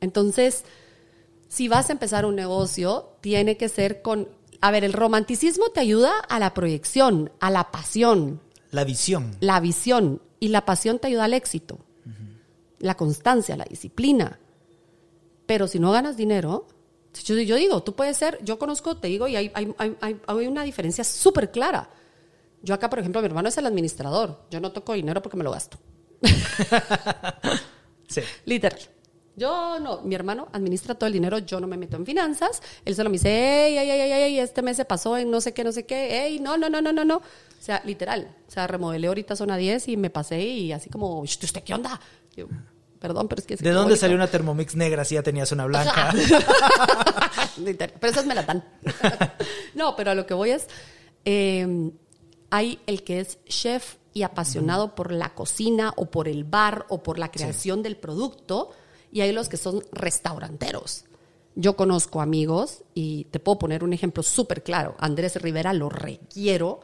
Entonces, 0.00 0.64
si 1.48 1.68
vas 1.68 1.88
a 1.88 1.92
empezar 1.92 2.24
un 2.26 2.36
negocio, 2.36 3.10
tiene 3.20 3.56
que 3.56 3.68
ser 3.68 4.02
con... 4.02 4.28
A 4.60 4.70
ver, 4.70 4.84
el 4.84 4.92
romanticismo 4.92 5.70
te 5.70 5.80
ayuda 5.80 6.18
a 6.28 6.38
la 6.38 6.52
proyección, 6.52 7.30
a 7.40 7.50
la 7.50 7.70
pasión, 7.70 8.40
la 8.70 8.84
visión. 8.84 9.36
la 9.40 9.60
visión 9.60 10.20
y 10.40 10.48
la 10.48 10.64
pasión 10.64 10.98
te 10.98 11.08
ayuda 11.08 11.24
al 11.24 11.34
éxito, 11.34 11.78
la 12.78 12.96
constancia, 12.96 13.56
la 13.56 13.64
disciplina. 13.64 14.38
Pero 15.46 15.66
si 15.66 15.78
no 15.78 15.90
ganas 15.92 16.16
dinero, 16.16 16.66
yo, 17.24 17.34
yo 17.36 17.56
digo, 17.56 17.82
tú 17.82 17.94
puedes 17.96 18.16
ser, 18.16 18.38
yo 18.44 18.58
conozco, 18.58 18.96
te 18.98 19.08
digo, 19.08 19.26
y 19.28 19.34
hay, 19.36 19.50
hay, 19.54 19.74
hay- 19.78 19.96
hay- 20.00 20.20
hay 20.26 20.46
una 20.46 20.62
diferencia 20.62 21.02
súper 21.04 21.50
clara. 21.50 21.90
Yo 22.62 22.74
acá, 22.74 22.90
por 22.90 22.98
ejemplo, 22.98 23.20
mi 23.20 23.26
hermano 23.26 23.48
es 23.48 23.56
el 23.58 23.66
administrador. 23.66 24.40
Yo 24.50 24.60
no 24.60 24.72
toco 24.72 24.92
dinero 24.92 25.22
porque 25.22 25.36
me 25.36 25.44
lo 25.44 25.50
gasto. 25.50 25.78
Sí. 28.08 28.22
Literal. 28.46 28.80
Yo 29.38 29.78
no, 29.80 30.00
mi 30.02 30.14
hermano 30.14 30.48
administra 30.52 30.94
todo 30.96 31.06
el 31.06 31.12
dinero, 31.12 31.38
yo 31.38 31.60
no 31.60 31.66
me 31.66 31.76
meto 31.76 31.96
en 31.96 32.04
finanzas. 32.04 32.60
Él 32.84 32.94
solo 32.96 33.08
me 33.08 33.14
dice, 33.14 33.28
ey, 33.66 33.78
ey, 33.78 33.90
ey, 33.90 34.00
ey, 34.00 34.22
ey, 34.24 34.38
este 34.40 34.62
mes 34.62 34.76
se 34.76 34.84
pasó 34.84 35.16
en 35.16 35.30
no 35.30 35.40
sé 35.40 35.54
qué, 35.54 35.62
no 35.64 35.72
sé 35.72 35.86
qué, 35.86 36.24
ey, 36.26 36.40
no, 36.40 36.56
no, 36.58 36.68
no, 36.68 36.80
no, 36.82 36.92
no, 36.92 37.04
no. 37.04 37.16
O 37.18 37.22
sea, 37.62 37.80
literal. 37.84 38.34
O 38.46 38.50
sea, 38.50 38.66
remodelé 38.66 39.06
ahorita 39.08 39.36
zona 39.36 39.56
10 39.56 39.88
y 39.88 39.96
me 39.96 40.10
pasé 40.10 40.40
y 40.42 40.72
así 40.72 40.90
como, 40.90 41.24
"Sh, 41.24 41.44
¿usted 41.44 41.62
qué 41.62 41.74
onda? 41.74 42.00
Yo, 42.36 42.46
Perdón, 43.00 43.28
pero 43.28 43.38
es 43.38 43.46
que 43.46 43.54
es 43.54 43.60
¿De 43.60 43.70
dónde 43.70 43.90
bonito. 43.90 44.00
salió 44.00 44.16
una 44.16 44.26
Thermomix 44.26 44.74
negra 44.74 45.04
si 45.04 45.14
ya 45.14 45.22
tenías 45.22 45.52
una 45.52 45.66
blanca? 45.66 46.10
Pero 47.56 48.12
esas 48.12 48.26
me 48.26 48.34
las 48.34 48.44
dan. 48.46 48.64
no, 49.74 49.94
pero 49.96 50.10
a 50.10 50.14
lo 50.16 50.26
que 50.26 50.34
voy 50.34 50.50
es, 50.50 50.66
eh, 51.24 51.92
hay 52.50 52.80
el 52.86 53.04
que 53.04 53.20
es 53.20 53.38
chef 53.44 53.96
y 54.14 54.22
apasionado 54.22 54.94
por 54.96 55.12
la 55.12 55.34
cocina 55.34 55.92
o 55.96 56.06
por 56.10 56.26
el 56.28 56.42
bar 56.44 56.86
o 56.88 57.02
por 57.02 57.18
la 57.20 57.30
creación 57.30 57.82
del 57.84 57.96
producto 57.96 58.70
y 59.12 59.20
hay 59.20 59.32
los 59.32 59.48
que 59.48 59.56
son 59.56 59.82
restauranteros. 59.92 61.04
Yo 61.54 61.76
conozco 61.76 62.20
amigos 62.20 62.84
y 62.94 63.24
te 63.24 63.40
puedo 63.40 63.58
poner 63.58 63.82
un 63.82 63.92
ejemplo 63.92 64.22
súper 64.22 64.62
claro. 64.62 64.94
Andrés 64.98 65.40
Rivera 65.42 65.72
lo 65.72 65.88
requiero, 65.88 66.80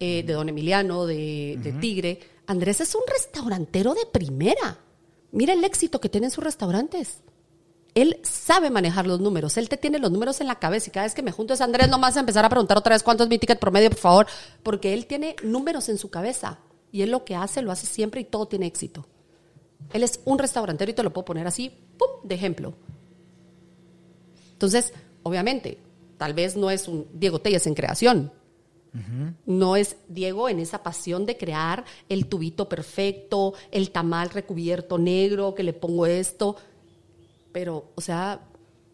eh, 0.00 0.22
de 0.24 0.32
Don 0.32 0.48
Emiliano, 0.48 1.06
de, 1.06 1.58
de 1.62 1.72
Tigre. 1.72 2.20
Andrés 2.46 2.80
es 2.80 2.94
un 2.94 3.02
restaurantero 3.06 3.94
de 3.94 4.06
primera. 4.06 4.78
Mira 5.30 5.52
el 5.52 5.64
éxito 5.64 6.00
que 6.00 6.08
tienen 6.08 6.30
sus 6.30 6.42
restaurantes. 6.42 7.18
Él 7.94 8.20
sabe 8.22 8.70
manejar 8.70 9.06
los 9.06 9.20
números, 9.20 9.56
él 9.56 9.68
te 9.68 9.76
tiene 9.76 9.98
los 9.98 10.12
números 10.12 10.40
en 10.40 10.46
la 10.46 10.58
cabeza 10.58 10.88
y 10.88 10.92
cada 10.92 11.06
vez 11.06 11.14
que 11.14 11.22
me 11.22 11.32
junto 11.32 11.54
es 11.54 11.60
Andrés, 11.60 11.88
no 11.88 11.98
me 11.98 12.02
vas 12.02 12.16
a 12.16 12.20
empezar 12.20 12.44
a 12.44 12.48
preguntar 12.48 12.78
otra 12.78 12.94
vez 12.94 13.02
cuánto 13.02 13.24
es 13.24 13.30
mi 13.30 13.38
ticket 13.38 13.58
promedio, 13.58 13.90
por 13.90 13.98
favor, 13.98 14.26
porque 14.62 14.94
él 14.94 15.06
tiene 15.06 15.34
números 15.42 15.88
en 15.88 15.98
su 15.98 16.10
cabeza 16.10 16.58
y 16.92 17.02
él 17.02 17.10
lo 17.10 17.24
que 17.24 17.34
hace 17.34 17.62
lo 17.62 17.72
hace 17.72 17.86
siempre 17.86 18.20
y 18.20 18.24
todo 18.24 18.46
tiene 18.46 18.66
éxito. 18.66 19.06
Él 19.92 20.02
es 20.02 20.20
un 20.24 20.38
restaurantero 20.38 20.90
y 20.90 20.94
te 20.94 21.02
lo 21.02 21.12
puedo 21.12 21.24
poner 21.24 21.46
así, 21.46 21.70
¡pum!, 21.98 22.08
de 22.24 22.34
ejemplo. 22.34 22.74
Entonces, 24.52 24.92
obviamente, 25.22 25.78
tal 26.16 26.34
vez 26.34 26.56
no 26.56 26.70
es 26.70 26.88
un 26.88 27.06
Diego 27.12 27.40
Telles 27.40 27.66
en 27.66 27.74
creación. 27.74 28.32
No 29.46 29.76
es 29.76 29.96
Diego 30.08 30.48
en 30.48 30.58
esa 30.58 30.82
pasión 30.82 31.24
de 31.24 31.36
crear 31.36 31.84
el 32.08 32.26
tubito 32.26 32.68
perfecto, 32.68 33.54
el 33.70 33.90
tamal 33.92 34.30
recubierto 34.30 34.98
negro, 34.98 35.54
que 35.54 35.62
le 35.62 35.72
pongo 35.72 36.06
esto. 36.06 36.56
Pero, 37.52 37.92
o 37.94 38.00
sea, 38.00 38.40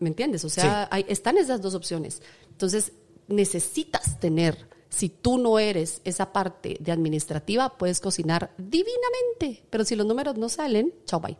¿me 0.00 0.08
entiendes? 0.08 0.44
O 0.44 0.50
sea, 0.50 0.88
hay- 0.90 1.06
están 1.08 1.38
esas 1.38 1.62
dos 1.62 1.74
opciones. 1.74 2.20
Entonces, 2.50 2.92
necesitas 3.28 4.20
tener, 4.20 4.68
si 4.94 5.08
tú 5.08 5.38
no 5.38 5.58
eres 5.58 6.00
esa 6.04 6.32
parte 6.32 6.76
de 6.80 6.92
administrativa, 6.92 7.76
puedes 7.76 8.00
cocinar 8.00 8.52
divinamente. 8.56 9.64
Pero 9.70 9.84
si 9.84 9.96
los 9.96 10.06
números 10.06 10.36
no 10.36 10.48
salen, 10.48 10.92
chao, 11.04 11.20
bye. 11.20 11.36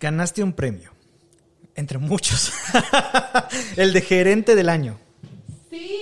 Ganaste 0.00 0.42
un 0.42 0.52
premio. 0.52 0.92
Entre 1.74 1.98
muchos. 1.98 2.52
el 3.76 3.92
de 3.92 4.00
gerente 4.00 4.54
del 4.54 4.68
año. 4.68 4.98
Sí, 5.70 6.00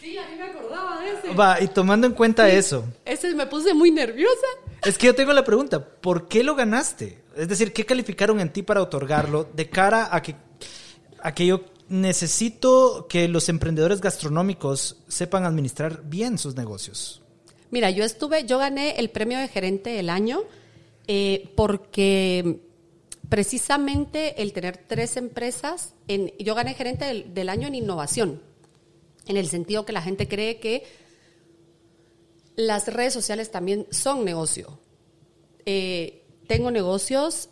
sí, 0.00 0.18
a 0.18 0.28
mí 0.28 0.36
me 0.36 0.44
acordaba 0.44 1.00
de 1.00 1.10
ese. 1.12 1.34
Va, 1.34 1.60
y 1.60 1.68
tomando 1.68 2.06
en 2.06 2.12
cuenta 2.12 2.48
eso, 2.48 2.84
Ese 3.04 3.34
me 3.34 3.46
puse 3.46 3.72
muy 3.72 3.90
nerviosa. 3.90 4.46
es 4.84 4.98
que 4.98 5.06
yo 5.06 5.14
tengo 5.14 5.32
la 5.32 5.44
pregunta, 5.44 5.84
¿por 5.84 6.28
qué 6.28 6.44
lo 6.44 6.54
ganaste? 6.54 7.22
Es 7.36 7.48
decir, 7.48 7.72
¿qué 7.72 7.86
calificaron 7.86 8.40
en 8.40 8.52
ti 8.52 8.62
para 8.62 8.82
otorgarlo 8.82 9.48
de 9.54 9.70
cara 9.70 10.08
a 10.14 10.20
que, 10.20 10.34
a 11.22 11.32
que 11.32 11.46
yo 11.46 11.64
necesito 11.90 13.06
que 13.08 13.28
los 13.28 13.48
emprendedores 13.48 14.00
gastronómicos 14.00 14.96
sepan 15.08 15.44
administrar 15.44 16.02
bien 16.04 16.38
sus 16.38 16.56
negocios? 16.56 17.20
Mira, 17.70 17.90
yo 17.90 18.04
estuve, 18.04 18.46
yo 18.46 18.58
gané 18.58 18.98
el 18.98 19.10
premio 19.10 19.38
de 19.38 19.48
gerente 19.48 19.90
del 19.90 20.08
año 20.08 20.42
eh, 21.08 21.52
porque 21.56 22.60
precisamente 23.28 24.40
el 24.40 24.52
tener 24.52 24.76
tres 24.76 25.16
empresas, 25.16 25.94
en, 26.08 26.32
yo 26.38 26.54
gané 26.54 26.74
gerente 26.74 27.04
del, 27.04 27.34
del 27.34 27.48
año 27.48 27.66
en 27.68 27.74
innovación, 27.74 28.40
en 29.26 29.36
el 29.36 29.48
sentido 29.48 29.84
que 29.84 29.92
la 29.92 30.02
gente 30.02 30.28
cree 30.28 30.58
que 30.58 30.84
las 32.54 32.86
redes 32.86 33.12
sociales 33.12 33.50
también 33.50 33.86
son 33.90 34.24
negocio. 34.24 34.78
Eh, 35.66 36.24
tengo 36.46 36.70
negocios, 36.70 37.50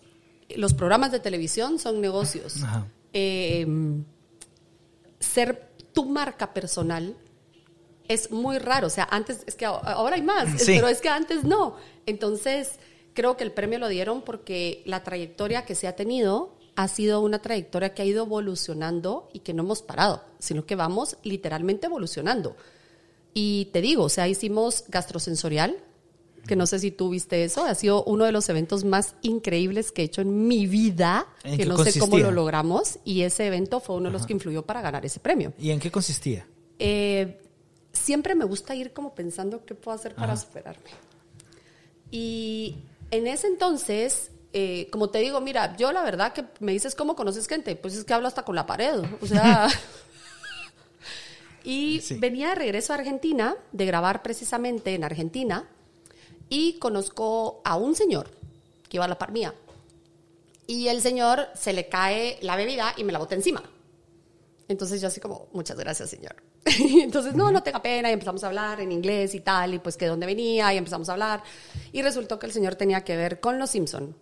los 0.56 0.74
programas 0.74 1.10
de 1.10 1.18
televisión 1.18 1.78
son 1.80 2.00
negocios. 2.00 2.62
Ajá. 2.62 2.86
Eh, 3.12 3.66
ser 5.38 5.68
tu 5.92 6.04
marca 6.04 6.52
personal 6.52 7.14
es 8.08 8.30
muy 8.30 8.58
raro. 8.58 8.86
O 8.86 8.90
sea, 8.90 9.06
antes, 9.10 9.44
es 9.46 9.54
que 9.54 9.66
ahora 9.66 10.16
hay 10.16 10.22
más, 10.22 10.60
Sí. 10.62 10.72
pero 10.76 10.88
es 10.88 11.00
que 11.00 11.08
antes 11.08 11.44
no. 11.44 11.76
Entonces, 12.06 12.72
creo 13.14 13.36
que 13.36 13.44
el 13.44 13.52
premio 13.52 13.78
lo 13.78 13.88
dieron 13.88 14.22
porque 14.22 14.82
la 14.86 15.04
trayectoria 15.04 15.64
que 15.64 15.74
se 15.74 15.86
ha 15.86 15.94
tenido 15.94 16.56
ha 16.74 16.88
sido 16.88 17.20
una 17.20 17.40
trayectoria 17.40 17.92
que 17.94 18.02
ha 18.02 18.04
ido 18.04 18.24
evolucionando 18.24 19.28
y 19.32 19.40
que 19.40 19.52
no 19.52 19.62
hemos 19.62 19.82
parado, 19.82 20.22
sino 20.38 20.64
que 20.64 20.74
vamos 20.76 21.16
literalmente 21.22 21.86
evolucionando. 21.86 22.56
Y 23.34 23.66
te 23.72 23.80
digo, 23.80 24.04
o 24.04 24.08
sea, 24.08 24.26
hicimos 24.28 24.84
gastrosensorial, 24.88 25.76
que 26.46 26.56
no 26.56 26.66
sé 26.66 26.78
si 26.78 26.90
tú 26.90 27.10
viste 27.10 27.44
eso, 27.44 27.64
ha 27.64 27.74
sido 27.74 28.04
uno 28.04 28.24
de 28.24 28.32
los 28.32 28.48
eventos 28.48 28.84
más 28.84 29.14
increíbles 29.22 29.92
que 29.92 30.02
he 30.02 30.04
hecho 30.06 30.20
en 30.22 30.46
mi 30.48 30.66
vida, 30.66 31.26
¿En 31.44 31.56
que 31.58 31.66
no 31.66 31.76
sé 31.78 31.98
cómo 31.98 32.18
lo 32.18 32.30
logramos, 32.30 32.98
y 33.04 33.22
ese 33.22 33.46
evento 33.46 33.80
fue 33.80 33.96
uno 33.96 34.06
de 34.08 34.12
los 34.12 34.26
que 34.26 34.32
influyó 34.32 34.62
para 34.64 34.80
ganar 34.80 35.04
ese 35.04 35.20
premio. 35.20 35.52
¿Y 35.58 35.70
en 35.70 35.80
qué 35.80 35.90
consistía? 35.90 36.46
Eh, 36.78 37.40
siempre 37.92 38.34
me 38.34 38.44
gusta 38.44 38.74
ir 38.74 38.92
como 38.92 39.14
pensando 39.14 39.64
qué 39.64 39.74
puedo 39.74 39.94
hacer 39.96 40.14
para 40.14 40.36
superarme. 40.36 40.90
Y 42.10 42.76
en 43.10 43.26
ese 43.26 43.46
entonces, 43.48 44.30
eh, 44.52 44.88
como 44.90 45.10
te 45.10 45.18
digo, 45.18 45.40
mira, 45.40 45.76
yo 45.76 45.92
la 45.92 46.02
verdad 46.02 46.32
que 46.32 46.44
me 46.60 46.72
dices 46.72 46.94
cómo 46.94 47.14
conoces 47.16 47.46
gente, 47.46 47.76
pues 47.76 47.94
es 47.94 48.04
que 48.04 48.14
hablo 48.14 48.28
hasta 48.28 48.44
con 48.44 48.54
la 48.54 48.66
pared, 48.66 49.02
o 49.20 49.26
sea... 49.26 49.68
y 51.64 52.00
Sí. 52.00 52.14
venía 52.18 52.50
de 52.50 52.54
regreso 52.54 52.92
a 52.92 52.96
Argentina, 52.96 53.56
de 53.72 53.84
grabar 53.86 54.22
precisamente 54.22 54.94
en 54.94 55.04
Argentina, 55.04 55.68
y 56.48 56.78
conozco 56.78 57.60
a 57.64 57.76
un 57.76 57.94
señor 57.94 58.30
que 58.88 58.96
iba 58.96 59.04
a 59.04 59.08
la 59.08 59.18
par 59.18 59.32
mía. 59.32 59.54
Y 60.66 60.88
el 60.88 61.00
señor 61.00 61.48
se 61.54 61.72
le 61.72 61.88
cae 61.88 62.38
la 62.42 62.56
bebida 62.56 62.94
y 62.96 63.04
me 63.04 63.12
la 63.12 63.18
bota 63.18 63.34
encima. 63.34 63.62
Entonces 64.68 65.00
yo 65.00 65.08
así 65.08 65.18
como, 65.18 65.48
muchas 65.52 65.78
gracias, 65.78 66.10
señor. 66.10 66.36
Entonces, 66.64 67.34
no, 67.34 67.50
no 67.50 67.62
tenga 67.62 67.80
pena, 67.80 68.10
y 68.10 68.12
empezamos 68.12 68.44
a 68.44 68.48
hablar 68.48 68.80
en 68.80 68.92
inglés 68.92 69.34
y 69.34 69.40
tal, 69.40 69.74
y 69.74 69.78
pues 69.78 69.96
que 69.96 70.04
de 70.04 70.10
dónde 70.10 70.26
venía, 70.26 70.72
y 70.74 70.76
empezamos 70.76 71.08
a 71.08 71.12
hablar. 71.12 71.42
Y 71.92 72.02
resultó 72.02 72.38
que 72.38 72.46
el 72.46 72.52
señor 72.52 72.74
tenía 72.74 73.02
que 73.02 73.16
ver 73.16 73.40
con 73.40 73.58
Los 73.58 73.70
Simpson. 73.70 74.14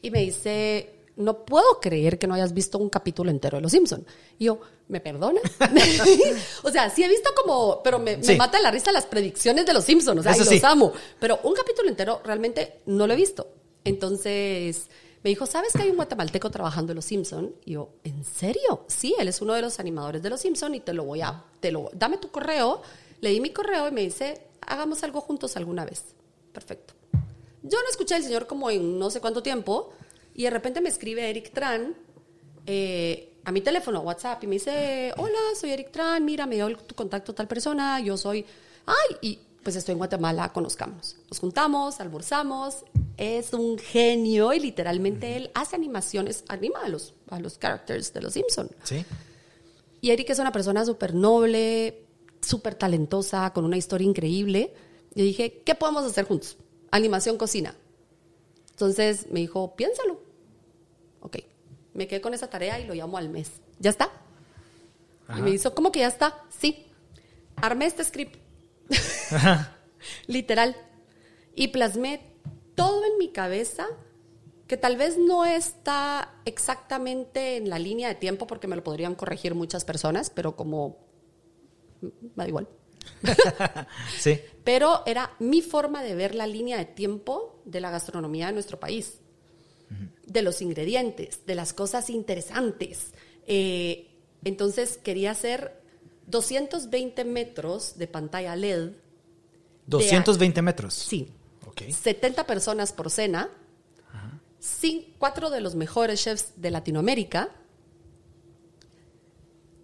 Y 0.00 0.10
me 0.10 0.20
dice, 0.20 1.01
no 1.16 1.44
puedo 1.44 1.80
creer 1.80 2.18
que 2.18 2.26
no 2.26 2.34
hayas 2.34 2.54
visto 2.54 2.78
un 2.78 2.88
capítulo 2.88 3.30
entero 3.30 3.58
de 3.58 3.62
Los 3.62 3.72
Simpson. 3.72 4.04
Y 4.38 4.46
yo, 4.46 4.60
¿me 4.88 5.00
perdona? 5.00 5.40
o 6.62 6.70
sea, 6.70 6.88
sí 6.90 7.02
he 7.04 7.08
visto 7.08 7.30
como, 7.40 7.82
pero 7.82 7.98
me, 7.98 8.16
me 8.16 8.24
Sí. 8.24 8.36
mata 8.36 8.60
la 8.60 8.70
risa 8.70 8.92
las 8.92 9.06
predicciones 9.06 9.66
de 9.66 9.74
Los 9.74 9.84
Simpson, 9.84 10.18
o 10.18 10.22
sea, 10.22 10.32
Eso 10.32 10.42
y 10.42 10.46
sí. 10.46 10.54
los 10.54 10.64
amo. 10.64 10.92
Pero 11.20 11.38
un 11.42 11.54
capítulo 11.54 11.88
entero 11.88 12.20
realmente 12.24 12.80
no 12.86 13.06
lo 13.06 13.12
he 13.12 13.16
visto. 13.16 13.48
Entonces 13.84 14.88
me 15.22 15.30
dijo, 15.30 15.46
¿sabes 15.46 15.72
que 15.72 15.82
hay 15.82 15.90
un 15.90 15.96
guatemalteco 15.96 16.50
trabajando 16.50 16.92
en 16.92 16.96
Los 16.96 17.04
Simpson? 17.04 17.54
Y 17.64 17.72
yo, 17.74 17.90
¿en 18.04 18.24
serio? 18.24 18.84
Sí, 18.88 19.14
él 19.18 19.28
es 19.28 19.40
uno 19.40 19.54
de 19.54 19.62
los 19.62 19.78
animadores 19.78 20.22
de 20.22 20.30
Los 20.30 20.40
Simpson 20.40 20.74
y 20.74 20.80
te 20.80 20.92
lo 20.92 21.04
voy 21.04 21.20
a, 21.20 21.44
te 21.60 21.70
lo, 21.70 21.90
dame 21.92 22.16
tu 22.18 22.30
correo. 22.30 22.82
Le 23.20 23.30
di 23.30 23.40
mi 23.40 23.50
correo 23.50 23.86
y 23.88 23.92
me 23.92 24.00
dice, 24.00 24.46
hagamos 24.62 25.02
algo 25.04 25.20
juntos 25.20 25.56
alguna 25.56 25.84
vez. 25.84 26.02
Perfecto. 26.52 26.94
Yo 27.62 27.78
no 27.80 27.88
escuché 27.88 28.16
al 28.16 28.24
señor 28.24 28.48
como 28.48 28.68
en 28.70 28.98
no 28.98 29.10
sé 29.10 29.20
cuánto 29.20 29.42
tiempo 29.42 29.92
y 30.34 30.44
de 30.44 30.50
repente 30.50 30.80
me 30.80 30.88
escribe 30.88 31.28
Eric 31.28 31.52
Tran 31.52 31.94
eh, 32.66 33.32
a 33.44 33.50
mi 33.52 33.60
teléfono, 33.60 34.00
WhatsApp, 34.00 34.42
y 34.44 34.46
me 34.46 34.54
dice, 34.54 35.12
hola, 35.16 35.38
soy 35.60 35.70
Eric 35.70 35.90
Tran, 35.90 36.24
mira, 36.24 36.46
me 36.46 36.54
dio 36.56 36.68
el- 36.68 36.76
tu 36.78 36.94
contacto 36.94 37.34
tal 37.34 37.48
persona, 37.48 37.98
yo 38.00 38.16
soy, 38.16 38.44
ay, 38.86 39.16
y 39.20 39.38
pues 39.64 39.76
estoy 39.76 39.92
en 39.92 39.98
Guatemala, 39.98 40.52
conozcamos. 40.52 41.16
Nos 41.28 41.38
juntamos, 41.40 42.00
almorzamos, 42.00 42.84
es 43.16 43.52
un 43.52 43.78
genio 43.78 44.52
y 44.52 44.60
literalmente 44.60 45.36
él 45.36 45.50
hace 45.54 45.76
animaciones, 45.76 46.44
anima 46.48 46.80
a 46.84 46.88
los, 46.88 47.14
a 47.30 47.38
los 47.40 47.58
characters 47.58 48.12
de 48.12 48.22
los 48.22 48.32
Simpson. 48.34 48.70
¿Sí? 48.84 49.04
Y 50.00 50.10
Eric 50.10 50.30
es 50.30 50.38
una 50.40 50.50
persona 50.50 50.84
súper 50.84 51.14
noble, 51.14 52.02
súper 52.40 52.74
talentosa, 52.74 53.52
con 53.52 53.64
una 53.64 53.76
historia 53.76 54.06
increíble. 54.06 54.72
Yo 55.14 55.22
dije, 55.24 55.62
¿qué 55.64 55.74
podemos 55.76 56.04
hacer 56.04 56.24
juntos? 56.24 56.56
Animación, 56.90 57.36
cocina. 57.38 57.76
Entonces 58.72 59.30
me 59.30 59.40
dijo, 59.40 59.76
piénsalo. 59.76 60.20
Ok, 61.20 61.38
me 61.94 62.08
quedé 62.08 62.20
con 62.20 62.34
esa 62.34 62.48
tarea 62.48 62.80
y 62.80 62.86
lo 62.86 62.94
llamo 62.94 63.16
al 63.16 63.28
mes. 63.28 63.52
¿Ya 63.78 63.90
está? 63.90 64.10
Ajá. 65.28 65.38
Y 65.38 65.42
me 65.42 65.50
hizo, 65.50 65.74
¿cómo 65.74 65.92
que 65.92 66.00
ya 66.00 66.08
está? 66.08 66.44
Sí. 66.48 66.86
Armé 67.56 67.86
este 67.86 68.04
script. 68.04 68.36
Literal. 70.26 70.76
Y 71.54 71.68
plasmé 71.68 72.32
todo 72.74 73.04
en 73.04 73.18
mi 73.18 73.30
cabeza 73.30 73.86
que 74.66 74.76
tal 74.76 74.96
vez 74.96 75.18
no 75.18 75.44
está 75.44 76.34
exactamente 76.46 77.56
en 77.58 77.68
la 77.68 77.78
línea 77.78 78.08
de 78.08 78.14
tiempo 78.14 78.46
porque 78.46 78.66
me 78.66 78.76
lo 78.76 78.82
podrían 78.82 79.14
corregir 79.14 79.54
muchas 79.54 79.84
personas, 79.84 80.30
pero 80.30 80.56
como 80.56 80.96
mm, 82.00 82.06
me 82.34 82.44
da 82.44 82.48
igual. 82.48 82.68
Sí. 84.18 84.40
Pero 84.64 85.02
era 85.06 85.34
mi 85.38 85.60
forma 85.62 86.02
de 86.02 86.14
ver 86.14 86.34
la 86.34 86.46
línea 86.46 86.78
de 86.78 86.84
tiempo 86.84 87.60
de 87.64 87.80
la 87.80 87.90
gastronomía 87.90 88.46
de 88.46 88.52
nuestro 88.52 88.78
país, 88.78 89.18
de 90.26 90.42
los 90.42 90.62
ingredientes, 90.62 91.44
de 91.46 91.54
las 91.54 91.72
cosas 91.72 92.10
interesantes. 92.10 93.12
Eh, 93.46 94.08
entonces 94.44 94.98
quería 94.98 95.32
hacer 95.32 95.82
220 96.26 97.24
metros 97.24 97.98
de 97.98 98.06
pantalla 98.06 98.56
LED. 98.56 98.92
220 99.86 100.62
metros. 100.62 100.94
Sí. 100.94 101.28
Ok. 101.66 101.82
70 101.90 102.46
personas 102.46 102.92
por 102.92 103.10
cena, 103.10 103.50
cuatro 105.18 105.50
de 105.50 105.60
los 105.60 105.74
mejores 105.74 106.22
chefs 106.22 106.52
de 106.56 106.70
Latinoamérica, 106.70 107.50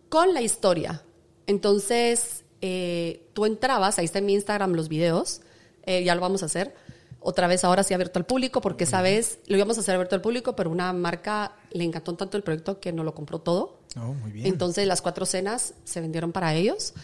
con 0.09 0.33
la 0.35 0.41
historia. 0.41 1.03
Entonces, 1.47 2.45
eh, 2.61 3.28
tú 3.39 3.47
entrabas, 3.47 4.01
ahí 4.01 4.05
está 4.05 4.19
en 4.19 4.27
mi 4.27 4.35
Instagram 4.35 4.73
los 4.73 4.89
videos, 4.89 5.43
eh, 5.85 6.03
ya 6.03 6.17
lo 6.17 6.21
vamos 6.21 6.43
a 6.43 6.47
hacer. 6.47 6.75
Otra 7.21 7.47
vez 7.47 7.63
ahora 7.63 7.85
sí 7.85 7.95
abierto 7.95 8.19
al 8.19 8.27
público, 8.27 8.61
porque 8.61 8.83
esa 8.83 9.01
vez 9.01 9.39
lo 9.47 9.57
íbamos 9.57 9.77
a 9.77 9.81
hacer 9.81 9.95
abierto 9.95 10.17
al 10.17 10.23
público, 10.23 10.57
pero 10.57 10.71
una 10.71 10.93
marca 10.93 11.53
le 11.71 11.85
encantó 11.85 12.17
tanto 12.17 12.37
el 12.37 12.43
proyecto 12.43 12.81
que 12.81 12.93
no 12.93 13.05
lo 13.05 13.15
compró 13.15 13.39
todo. 13.39 13.79
Oh, 13.97 14.13
muy 14.13 14.33
bien. 14.33 14.47
Entonces 14.47 14.89
las 14.89 15.03
cuatro 15.03 15.25
cenas 15.25 15.75
se 15.85 16.01
vendieron 16.01 16.33
para 16.33 16.53
ellos 16.53 16.95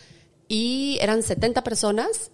y 0.49 0.99
eran 1.01 1.23
70 1.23 1.63
personas 1.63 2.33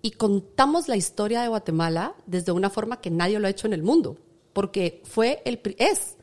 y 0.00 0.12
contamos 0.12 0.88
la 0.88 0.96
historia 0.96 1.42
de 1.42 1.48
Guatemala 1.48 2.14
desde 2.24 2.50
una 2.50 2.70
forma 2.70 3.02
que 3.02 3.10
nadie 3.10 3.38
lo 3.40 3.46
ha 3.46 3.50
hecho 3.50 3.66
en 3.66 3.74
el 3.74 3.82
mundo, 3.82 4.16
porque 4.54 5.02
fue 5.04 5.42
el 5.44 5.60
es 5.76 6.16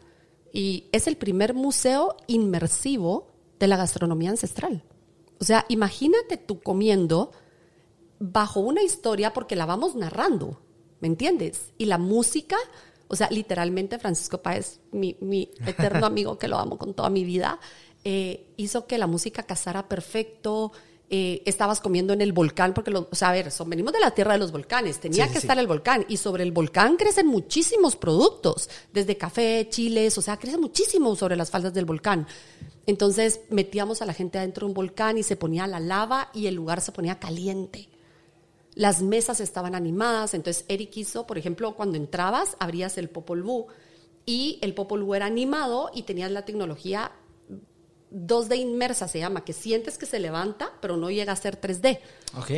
y 0.52 0.86
es 0.92 1.06
el 1.06 1.18
primer 1.18 1.54
museo 1.54 2.18
inmersivo 2.26 3.28
de 3.60 3.68
la 3.68 3.78
gastronomía 3.78 4.32
ancestral. 4.32 4.82
O 5.42 5.44
sea, 5.44 5.66
imagínate 5.70 6.38
tú 6.38 6.62
comiendo 6.62 7.32
bajo 8.20 8.60
una 8.60 8.84
historia 8.84 9.34
porque 9.34 9.56
la 9.56 9.66
vamos 9.66 9.96
narrando, 9.96 10.62
¿me 11.00 11.08
entiendes? 11.08 11.74
Y 11.80 11.86
la 11.86 11.98
música, 11.98 12.58
o 13.08 13.16
sea, 13.16 13.28
literalmente 13.32 13.98
Francisco 13.98 14.44
Páez, 14.44 14.82
mi, 14.92 15.18
mi 15.20 15.50
eterno 15.66 16.06
amigo 16.06 16.38
que 16.38 16.48
lo 16.48 16.60
amo 16.60 16.78
con 16.78 16.94
toda 16.94 17.10
mi 17.10 17.24
vida, 17.24 17.60
eh, 18.04 18.54
hizo 18.56 18.86
que 18.86 19.00
la 19.00 19.08
música 19.08 19.42
casara 19.42 19.90
perfecto. 19.90 20.74
Eh, 21.14 21.44
estabas 21.46 21.82
comiendo 21.82 22.14
en 22.14 22.22
el 22.22 22.32
volcán, 22.32 22.74
porque, 22.74 22.90
lo- 22.90 23.08
o 23.12 23.16
sea, 23.16 23.30
a 23.30 23.34
ver, 23.34 23.52
son, 23.52 23.70
venimos 23.70 23.92
de 23.94 24.00
la 24.00 24.12
tierra 24.12 24.34
de 24.34 24.40
los 24.40 24.52
volcanes, 24.52 25.00
tenía 25.00 25.26
Sí, 25.28 25.34
que 25.34 25.40
sí. 25.42 25.46
estar 25.46 25.60
el 25.60 25.68
volcán, 25.68 26.06
y 26.08 26.16
sobre 26.18 26.44
el 26.44 26.52
volcán 26.54 26.96
crecen 26.96 27.28
muchísimos 27.28 27.96
productos, 27.98 28.70
desde 28.94 29.18
café, 29.18 29.68
chiles, 29.70 30.18
o 30.18 30.22
sea, 30.22 30.38
crece 30.38 30.58
muchísimo 30.58 31.16
sobre 31.18 31.36
las 31.36 31.52
faldas 31.52 31.74
del 31.74 31.86
volcán. 31.86 32.26
Entonces 32.88 33.42
metíamos 33.50 34.02
a 34.02 34.06
la 34.06 34.14
gente 34.14 34.40
adentro 34.40 34.66
de 34.66 34.72
un 34.72 34.74
volcán 34.74 35.18
y 35.18 35.24
se 35.24 35.36
ponía 35.36 35.68
la 35.68 35.80
lava 35.80 36.30
y 36.34 36.48
el 36.48 36.56
lugar 36.56 36.82
se 36.82 36.92
ponía 36.92 37.20
caliente. 37.20 37.90
Las 38.74 39.02
mesas 39.02 39.42
estaban 39.42 39.76
animadas, 39.76 40.34
entonces 40.34 40.64
Eric 40.70 40.96
hizo, 40.96 41.28
por 41.28 41.38
ejemplo, 41.38 41.76
cuando 41.76 41.98
entrabas, 41.98 42.56
abrías 42.58 42.98
el 42.98 43.10
Popol 43.10 43.44
Vuh 43.44 43.68
y 44.26 44.60
el 44.62 44.74
Popol 44.74 45.04
Vuh 45.04 45.16
era 45.16 45.26
animado 45.26 45.92
y 45.94 46.04
tenías 46.04 46.32
la 46.32 46.46
tecnología 46.46 47.12
2D 48.12 48.58
inmersa, 48.58 49.08
se 49.08 49.20
llama, 49.20 49.44
que 49.46 49.54
sientes 49.54 49.98
que 49.98 50.06
se 50.06 50.20
levanta, 50.20 50.72
pero 50.82 50.98
no 50.98 51.10
llega 51.10 51.34
a 51.34 51.36
ser 51.36 51.60
3D. 51.60 52.00
Ok. 52.38 52.52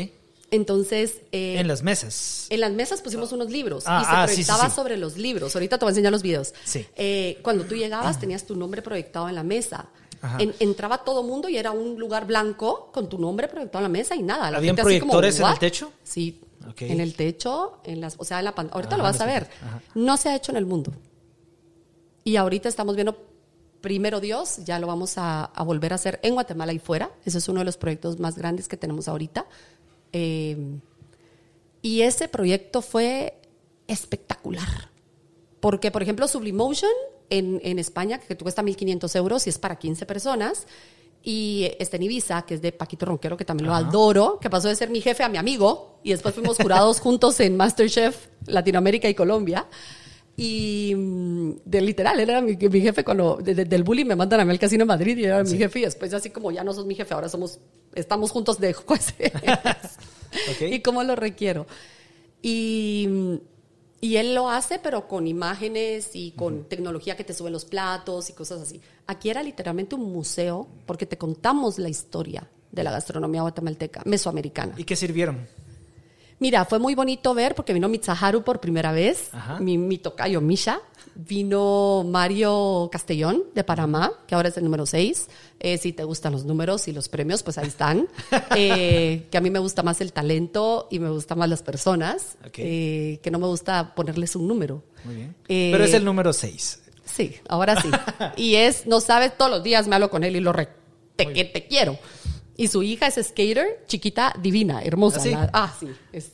Entonces, 0.51 1.21
eh, 1.31 1.55
en 1.59 1.67
las 1.67 1.81
mesas. 1.81 2.45
en 2.51 2.59
las 2.59 2.71
mesas 2.73 3.01
pusimos 3.01 3.31
unos 3.31 3.49
libros 3.49 3.85
Ah, 3.87 4.01
y 4.01 4.05
se 4.05 4.11
ah, 4.11 4.27
sí, 4.27 4.33
proyectaba 4.33 4.69
sí. 4.69 4.75
sobre 4.75 4.97
los 4.97 5.17
libros. 5.17 5.55
Ahorita 5.55 5.79
te 5.79 5.85
voy 5.85 5.89
a 5.89 5.93
enseñar 5.93 6.11
los 6.11 6.21
videos. 6.21 6.53
Sí. 6.63 6.85
Eh, 6.95 7.39
cuando 7.41 7.63
tú 7.63 7.75
llegabas 7.75 8.19
tenías 8.19 8.45
tu 8.45 8.55
nombre 8.55 8.81
proyectado 8.83 9.27
en 9.29 9.35
la 9.35 9.43
mesa. 9.43 9.87
En- 10.39 10.53
entraba 10.59 10.99
todo 11.03 11.21
mundo 11.23 11.49
y 11.49 11.57
era 11.57 11.71
un 11.71 11.99
lugar 11.99 12.25
blanco 12.25 12.91
con 12.93 13.09
tu 13.09 13.17
nombre 13.17 13.47
proyectado 13.49 13.79
en 13.79 13.91
la 13.91 13.97
mesa 13.97 14.15
y 14.15 14.21
nada. 14.23 14.49
La 14.51 14.57
¿Habían 14.59 14.75
así 14.79 14.99
como, 14.99 15.11
proyectores 15.11 15.39
en 15.39 15.45
el 15.47 15.59
techo? 15.59 15.91
Sí. 16.03 16.39
Ok. 16.69 16.83
En 16.83 17.01
el 17.01 17.13
techo, 17.15 17.79
en 17.83 17.99
las, 17.99 18.15
o 18.17 18.23
sea, 18.23 18.39
en 18.39 18.45
la 18.45 18.55
pantalla. 18.55 18.75
Ahorita 18.75 18.95
Ajá, 18.95 18.97
lo 18.97 19.03
vas 19.03 19.19
a 19.21 19.25
ver. 19.25 19.49
Ajá. 19.65 19.81
No 19.95 20.15
se 20.17 20.29
ha 20.29 20.35
hecho 20.35 20.51
en 20.51 20.57
el 20.57 20.65
mundo. 20.65 20.93
Y 22.23 22.37
ahorita 22.37 22.69
estamos 22.69 22.95
viendo, 22.95 23.17
primero 23.84 24.21
Dios, 24.21 24.63
ya 24.63 24.79
lo 24.79 24.88
vamos 24.88 25.17
a, 25.17 25.43
a 25.43 25.63
volver 25.63 25.91
a 25.91 25.95
hacer 25.95 26.17
en 26.23 26.36
Guatemala 26.36 26.71
y 26.71 26.79
fuera. 26.79 27.11
Ese 27.25 27.38
es 27.38 27.49
uno 27.49 27.59
de 27.59 27.65
los 27.65 27.75
proyectos 27.75 28.17
más 28.17 28.38
grandes 28.38 28.69
que 28.69 28.77
tenemos 28.77 29.09
ahorita. 29.09 29.45
Eh, 30.13 30.79
y 31.81 32.01
ese 32.01 32.29
proyecto 32.29 32.81
fue 32.81 33.41
espectacular. 33.88 34.89
Porque, 35.59 35.91
por 35.91 36.01
ejemplo, 36.01 36.29
Sublimotion 36.29 36.91
en, 37.29 37.59
en 37.61 37.77
España, 37.77 38.19
que 38.19 38.38
cuesta 38.38 38.63
1.500 38.63 39.15
euros 39.17 39.47
y 39.47 39.49
es 39.49 39.57
para 39.57 39.75
15 39.75 40.05
personas. 40.05 40.65
Y 41.21 41.69
este 41.77 41.97
en 41.97 42.03
Ibiza, 42.03 42.43
que 42.43 42.53
es 42.53 42.61
de 42.61 42.71
Paquito 42.71 43.05
Ronquero, 43.05 43.36
que 43.36 43.43
también 43.43 43.67
lo 43.67 43.75
adoro, 43.75 44.39
que 44.39 44.49
pasó 44.49 44.69
de 44.69 44.77
ser 44.77 44.89
mi 44.89 45.01
jefe 45.01 45.23
a 45.23 45.29
mi 45.29 45.38
amigo. 45.38 45.99
Y 46.03 46.11
después 46.11 46.34
fuimos 46.34 46.55
jurados 46.55 46.99
juntos 47.01 47.38
en 47.41 47.57
Masterchef 47.57 48.27
Latinoamérica 48.45 49.09
y 49.09 49.13
Colombia. 49.13 49.67
Y 50.36 50.93
mm, 50.95 51.51
de 51.65 51.81
literal, 51.81 52.19
era 52.19 52.41
mi, 52.41 52.55
mi 52.57 52.81
jefe 52.81 53.03
cuando 53.03 53.38
de- 53.38 53.53
de- 53.53 53.65
del 53.65 53.84
bullying 53.84 54.05
me 54.05 54.15
mandan 54.15 54.39
a 54.39 54.45
mí 54.45 54.51
al 54.51 54.59
casino 54.59 54.81
en 54.84 54.88
Madrid 54.88 55.17
y 55.17 55.25
era 55.25 55.43
mi 55.43 55.57
jefe. 55.57 55.79
Y 55.79 55.84
después, 55.84 56.13
así 56.13 56.29
como 56.31 56.51
ya 56.51 56.63
no 56.63 56.73
sos 56.73 56.86
mi 56.88 56.95
jefe, 56.95 57.13
ahora 57.13 57.29
somos, 57.29 57.59
estamos 57.95 58.31
juntos 58.31 58.59
de 58.59 58.73
jueces. 58.73 59.31
Ok. 60.51 60.61
y 60.71 60.79
cómo 60.81 61.03
lo 61.03 61.15
requiero. 61.15 61.67
Y, 62.41 63.07
y 64.01 64.15
él 64.17 64.34
lo 64.34 64.49
hace, 64.49 64.79
pero 64.79 65.07
con 65.07 65.27
imágenes 65.27 66.09
y 66.15 66.31
con 66.31 66.63
tecnología 66.67 67.15
que 67.15 67.23
te 67.23 67.36
suben 67.36 67.53
los 67.53 67.65
platos 67.65 68.29
y 68.29 68.34
cosas 68.34 68.59
así. 68.61 68.81
Aquí 69.05 69.29
era 69.29 69.43
literalmente 69.43 69.93
un 69.93 70.11
museo 70.11 70.67
porque 70.88 71.05
te 71.05 71.19
contamos 71.19 71.77
la 71.77 71.88
historia 71.89 72.49
de 72.71 72.84
la 72.84 72.89
gastronomía 72.91 73.41
guatemalteca, 73.43 74.01
mesoamericana. 74.05 74.73
¿Y 74.75 74.86
qué 74.86 74.95
sirvieron? 74.95 75.45
Mira, 76.43 76.65
fue 76.65 76.77
muy 76.77 76.93
bonito 76.93 77.33
ver 77.33 77.55
porque 77.55 77.71
vino 77.71 77.87
Mitzaharu 77.87 78.43
por 78.43 78.59
primera 78.59 78.91
vez, 78.91 79.29
Ajá. 79.31 79.61
mi, 79.61 79.77
mi 79.77 79.97
tocayo 79.97 80.41
Misha, 80.41 80.81
vino 81.15 82.03
Mario 82.05 82.89
Castellón 82.91 83.43
de 83.55 83.63
Panamá, 83.63 84.11
que 84.27 84.35
ahora 84.35 84.49
es 84.49 84.57
el 84.57 84.65
número 84.65 84.85
6. 84.85 85.29
si 85.79 85.93
te 85.93 86.03
gustan 86.03 86.33
los 86.33 86.43
números 86.43 86.89
y 86.89 86.91
los 86.91 87.07
premios, 87.07 87.43
pues 87.43 87.57
ahí 87.57 87.67
están. 87.67 88.09
Eh, 88.57 89.27
que 89.31 89.37
a 89.37 89.41
mí 89.41 89.49
me 89.49 89.59
gusta 89.59 89.83
más 89.83 90.01
el 90.01 90.11
talento 90.11 90.89
y 90.91 90.99
me 90.99 91.09
gustan 91.09 91.37
más 91.39 91.47
las 91.47 91.63
personas, 91.63 92.37
eh, 92.57 93.19
que 93.23 93.31
no 93.31 93.39
me 93.39 93.47
gusta 93.47 93.95
ponerles 93.95 94.35
un 94.35 94.45
número. 94.45 94.83
Muy 95.05 95.15
bien. 95.15 95.35
Eh, 95.47 95.69
Pero 95.71 95.85
es 95.85 95.93
el 95.93 96.03
número 96.03 96.33
6. 96.33 96.81
Sí, 97.05 97.35
ahora 97.47 97.81
sí. 97.81 97.89
Y 98.35 98.55
es, 98.55 98.85
no 98.85 98.99
sabes, 98.99 99.37
todos 99.37 99.49
los 99.49 99.63
días 99.63 99.87
me 99.87 99.95
hablo 99.95 100.09
con 100.09 100.25
él 100.25 100.35
y 100.35 100.41
lo 100.41 100.51
re, 100.51 100.67
te, 101.15 101.31
que 101.31 101.45
te 101.45 101.67
quiero. 101.67 101.97
Y 102.55 102.67
su 102.67 102.83
hija 102.83 103.07
es 103.07 103.15
skater, 103.27 103.83
chiquita, 103.87 104.33
divina, 104.41 104.83
hermosa. 104.83 105.19
¿Ah, 105.19 105.23
sí? 105.23 105.31
La- 105.31 105.49
ah, 105.53 105.75
sí. 105.79 105.87
es 106.11 106.31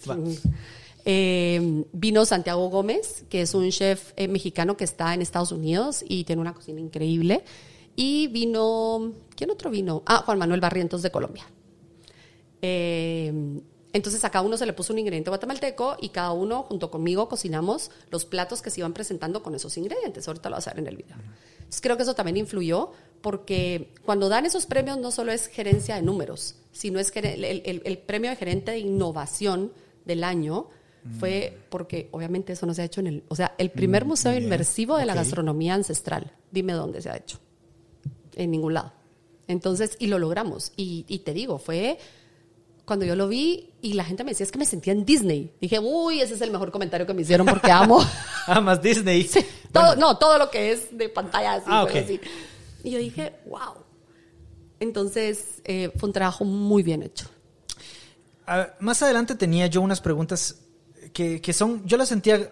eh, 1.05 1.85
vino 1.93 2.25
Santiago 2.25 2.69
Gómez, 2.69 3.23
que 3.29 3.41
es 3.41 3.53
un 3.53 3.69
chef 3.71 4.11
eh, 4.15 4.27
mexicano 4.27 4.75
que 4.77 4.83
está 4.83 5.13
en 5.13 5.21
Estados 5.21 5.51
Unidos 5.51 6.03
y 6.07 6.23
tiene 6.25 6.41
una 6.41 6.53
cocina 6.53 6.79
increíble. 6.81 7.43
Y 7.95 8.27
vino, 8.27 9.13
¿quién 9.35 9.49
otro 9.49 9.69
vino? 9.69 10.03
Ah, 10.05 10.23
Juan 10.25 10.37
Manuel 10.37 10.61
Barrientos 10.61 11.01
de 11.01 11.09
Colombia. 11.09 11.45
Eh, 12.61 13.33
entonces 13.93 14.23
a 14.23 14.29
cada 14.29 14.45
uno 14.45 14.55
se 14.57 14.65
le 14.65 14.73
puso 14.73 14.93
un 14.93 14.99
ingrediente 14.99 15.29
guatemalteco 15.29 15.97
y 15.99 16.09
cada 16.09 16.31
uno 16.31 16.63
junto 16.63 16.91
conmigo 16.91 17.27
cocinamos 17.29 17.89
los 18.11 18.25
platos 18.25 18.61
que 18.61 18.69
se 18.69 18.81
iban 18.81 18.93
presentando 18.93 19.41
con 19.41 19.55
esos 19.55 19.77
ingredientes. 19.77 20.27
Ahorita 20.27 20.49
lo 20.49 20.55
vas 20.57 20.67
a 20.67 20.71
ver 20.71 20.79
en 20.81 20.87
el 20.87 20.97
video. 20.97 21.15
Entonces 21.57 21.81
creo 21.81 21.97
que 21.97 22.03
eso 22.03 22.13
también 22.15 22.37
influyó 22.37 22.91
porque 23.21 23.93
cuando 24.05 24.29
dan 24.29 24.45
esos 24.45 24.65
premios 24.65 24.97
no 24.97 25.11
solo 25.11 25.31
es 25.31 25.47
gerencia 25.47 25.95
de 25.95 26.01
números, 26.03 26.55
sino 26.71 26.99
es 26.99 27.11
el, 27.15 27.43
el- 27.43 27.81
el 27.83 27.97
premio 27.97 28.29
de 28.29 28.35
gerente 28.35 28.71
de 28.71 28.79
innovación 28.79 29.71
del 30.05 30.23
año 30.23 30.67
fue 31.19 31.57
porque 31.69 32.09
obviamente 32.11 32.53
eso 32.53 32.65
no 32.65 32.73
se 32.73 32.81
ha 32.81 32.85
hecho 32.85 32.99
en 32.99 33.07
el, 33.07 33.23
o 33.29 33.35
sea, 33.35 33.55
el 33.57 33.71
primer 33.71 34.03
museo 34.05 34.33
inmersivo 34.37 34.97
de 34.97 35.05
la 35.05 35.13
gastronomía 35.15 35.73
ancestral. 35.73 36.33
Dime 36.51 36.73
dónde 36.73 37.01
se 37.01 37.09
ha 37.09 37.15
hecho 37.17 37.39
en 38.35 38.51
ningún 38.51 38.73
lado. 38.73 38.93
Entonces, 39.47 39.95
y 39.99 40.07
lo 40.07 40.19
logramos. 40.19 40.73
Y, 40.77 41.05
y 41.07 41.19
te 41.19 41.33
digo, 41.33 41.57
fue 41.57 41.97
cuando 42.89 43.05
yo 43.05 43.15
lo 43.15 43.27
vi 43.27 43.69
y 43.83 43.93
la 43.93 44.03
gente 44.03 44.23
me 44.23 44.31
decía, 44.31 44.43
es 44.43 44.51
que 44.51 44.57
me 44.57 44.65
sentía 44.65 44.93
en 44.93 45.05
Disney. 45.05 45.53
Dije, 45.61 45.77
uy, 45.77 46.21
ese 46.21 46.33
es 46.33 46.41
el 46.41 46.49
mejor 46.49 46.71
comentario 46.71 47.05
que 47.05 47.13
me 47.13 47.21
hicieron 47.21 47.45
porque 47.45 47.71
amo. 47.71 48.03
Ah, 48.47 48.61
más 48.61 48.81
Disney. 48.81 49.27
Sí, 49.27 49.45
todo, 49.71 49.95
no, 49.95 50.17
todo 50.17 50.39
lo 50.39 50.49
que 50.49 50.71
es 50.71 50.97
de 50.97 51.07
pantalla 51.07 51.53
así, 51.53 51.65
Ah, 51.67 51.83
ok. 51.83 51.95
así. 51.97 52.19
Y 52.83 52.89
yo 52.89 52.97
dije, 52.97 53.35
wow. 53.45 53.75
Entonces, 54.79 55.61
eh, 55.65 55.91
fue 55.99 56.09
un 56.09 56.13
trabajo 56.13 56.45
muy 56.45 56.81
bien 56.81 57.03
hecho. 57.03 57.27
Ah, 58.47 58.69
más 58.79 59.03
adelante 59.03 59.35
tenía 59.35 59.67
yo 59.67 59.81
unas 59.81 60.01
preguntas 60.01 60.61
que, 61.13 61.41
que 61.41 61.53
son, 61.53 61.85
yo 61.85 61.95
las 61.95 62.09
sentía 62.09 62.51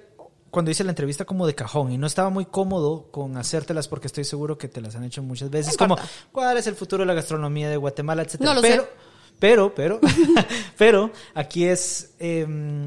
cuando 0.52 0.70
hice 0.70 0.84
la 0.84 0.92
entrevista 0.92 1.26
como 1.26 1.48
de 1.48 1.56
cajón 1.56 1.92
y 1.92 1.98
no 1.98 2.06
estaba 2.06 2.30
muy 2.30 2.46
cómodo 2.46 3.10
con 3.10 3.38
hacértelas 3.38 3.88
porque 3.88 4.06
estoy 4.06 4.24
seguro 4.24 4.60
que 4.60 4.68
te 4.68 4.82
las 4.82 4.96
han 4.96 5.04
hecho 5.04 5.24
muchas 5.24 5.50
veces. 5.50 5.74
No 5.74 5.88
como. 5.88 5.98
¿cuál 6.32 6.58
es 6.58 6.68
el 6.68 6.76
futuro 6.76 7.02
de 7.02 7.08
la 7.08 7.16
gastronomía 7.16 7.70
de 7.72 7.78
Guatemala, 7.78 8.22
etcétera? 8.22 8.52
No 8.52 8.56
lo 8.56 8.62
pero, 8.62 8.84
sé. 8.84 8.90
Pero, 9.40 9.74
pero, 9.74 10.00
pero, 10.78 11.12
aquí 11.34 11.66
es 11.66 12.12
em, 12.20 12.86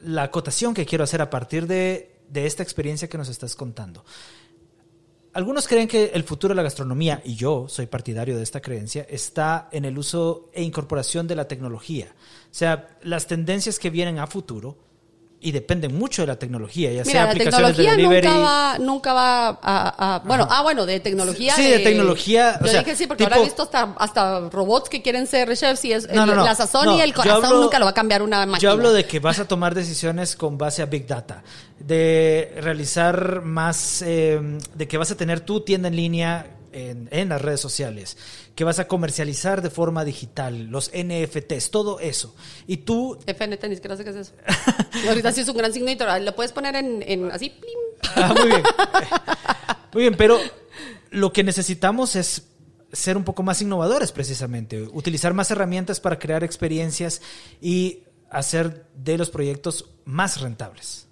la 0.00 0.24
acotación 0.24 0.74
que 0.74 0.84
quiero 0.84 1.04
hacer 1.04 1.22
a 1.22 1.30
partir 1.30 1.66
de, 1.66 2.16
de 2.28 2.46
esta 2.46 2.62
experiencia 2.62 3.08
que 3.08 3.18
nos 3.18 3.28
estás 3.28 3.54
contando. 3.54 4.04
Algunos 5.32 5.68
creen 5.68 5.86
que 5.86 6.12
el 6.14 6.24
futuro 6.24 6.52
de 6.52 6.56
la 6.56 6.62
gastronomía, 6.62 7.20
y 7.22 7.34
yo 7.34 7.66
soy 7.68 7.86
partidario 7.86 8.38
de 8.38 8.42
esta 8.42 8.62
creencia, 8.62 9.06
está 9.08 9.68
en 9.70 9.84
el 9.84 9.98
uso 9.98 10.48
e 10.54 10.62
incorporación 10.62 11.26
de 11.26 11.36
la 11.36 11.46
tecnología. 11.46 12.06
O 12.50 12.54
sea, 12.54 12.96
las 13.02 13.26
tendencias 13.26 13.78
que 13.78 13.90
vienen 13.90 14.18
a 14.18 14.26
futuro 14.26 14.78
y 15.38 15.52
dependen 15.52 15.96
mucho 15.96 16.22
de 16.22 16.28
la 16.28 16.38
tecnología, 16.38 16.90
ya 16.90 17.04
sea 17.04 17.12
Mira, 17.12 17.24
la 17.24 17.30
aplicaciones 17.30 17.76
de 17.76 17.84
tecnología 17.84 18.08
delivery. 18.08 18.26
nunca 18.28 18.40
va, 18.40 18.78
nunca 18.78 19.12
va 19.12 19.48
a, 19.48 20.14
a- 20.16 20.18
bueno, 20.20 20.48
ah, 20.50 20.62
bueno, 20.62 20.86
de 20.86 20.98
tecnología. 21.00 21.54
Sí, 21.54 21.70
de 21.70 21.78
tecnología, 21.80 22.58
o 22.60 22.64
Yo 22.64 22.70
sea, 22.70 22.80
dije 22.82 22.96
sí, 22.96 23.06
porque 23.06 23.24
tipo- 23.24 23.34
ahora 23.34 23.42
he 23.42 23.44
visto 23.46 23.62
hasta, 23.62 23.94
hasta 23.98 24.48
robots 24.50 24.88
que 24.88 25.02
quieren 25.02 25.26
ser 25.26 25.54
chefs 25.56 25.84
y 25.84 25.92
es, 25.92 26.08
No, 26.10 26.24
no, 26.26 26.34
no. 26.34 26.44
la 26.44 26.54
sazón 26.54 26.96
y 26.96 27.00
el 27.02 27.12
corazón 27.12 27.44
hablo- 27.44 27.60
nunca 27.60 27.78
lo 27.78 27.84
va 27.84 27.90
a 27.90 27.94
cambiar 27.94 28.22
una 28.22 28.38
máquina. 28.46 28.58
Yo 28.58 28.70
hablo 28.70 28.92
de 28.92 29.04
que 29.04 29.20
vas 29.20 29.38
a 29.38 29.46
tomar 29.46 29.74
decisiones 29.74 30.36
con 30.36 30.56
base 30.58 30.80
a 30.82 30.86
Big 30.86 31.06
Data, 31.06 31.42
de 31.78 32.52
realizar 32.60 33.42
más, 33.42 34.02
eh, 34.02 34.40
de 34.74 34.88
que 34.88 34.98
vas 34.98 35.10
a 35.10 35.16
tener 35.16 35.40
tu 35.40 35.60
tienda 35.60 35.88
en 35.88 35.96
línea 35.96 36.46
en, 36.72 37.08
en 37.10 37.28
las 37.28 37.40
redes 37.40 37.60
sociales, 37.60 38.16
que 38.56 38.64
vas 38.64 38.78
a 38.78 38.88
comercializar 38.88 39.60
de 39.60 39.68
forma 39.68 40.02
digital, 40.04 40.68
los 40.68 40.90
NFTs, 40.90 41.70
todo 41.70 42.00
eso. 42.00 42.34
Y 42.66 42.78
tú 42.78 43.18
FNT, 43.26 43.68
ni 43.68 43.74
siquiera 43.74 43.96
sé 43.96 44.02
qué 44.02 44.10
es 44.10 44.16
eso. 44.16 44.32
Ahorita 45.08 45.30
sí 45.30 45.42
es 45.42 45.48
un 45.48 45.58
gran 45.58 45.72
signo 45.74 45.90
y 45.90 45.96
lo 46.22 46.34
puedes 46.34 46.52
poner 46.52 46.74
en, 46.74 47.04
en 47.06 47.30
así, 47.30 47.50
plim. 47.50 47.78
Ah, 48.16 48.34
muy 48.34 48.48
bien. 48.48 48.62
Muy 49.92 50.02
bien, 50.02 50.14
pero 50.16 50.38
lo 51.10 51.32
que 51.32 51.44
necesitamos 51.44 52.16
es 52.16 52.48
ser 52.92 53.16
un 53.16 53.24
poco 53.24 53.42
más 53.42 53.60
innovadores 53.60 54.10
precisamente, 54.10 54.82
utilizar 54.82 55.34
más 55.34 55.50
herramientas 55.50 56.00
para 56.00 56.18
crear 56.18 56.42
experiencias 56.42 57.20
y 57.60 58.04
hacer 58.30 58.86
de 58.94 59.18
los 59.18 59.30
proyectos 59.30 59.90
más 60.04 60.40
rentables. 60.40 61.08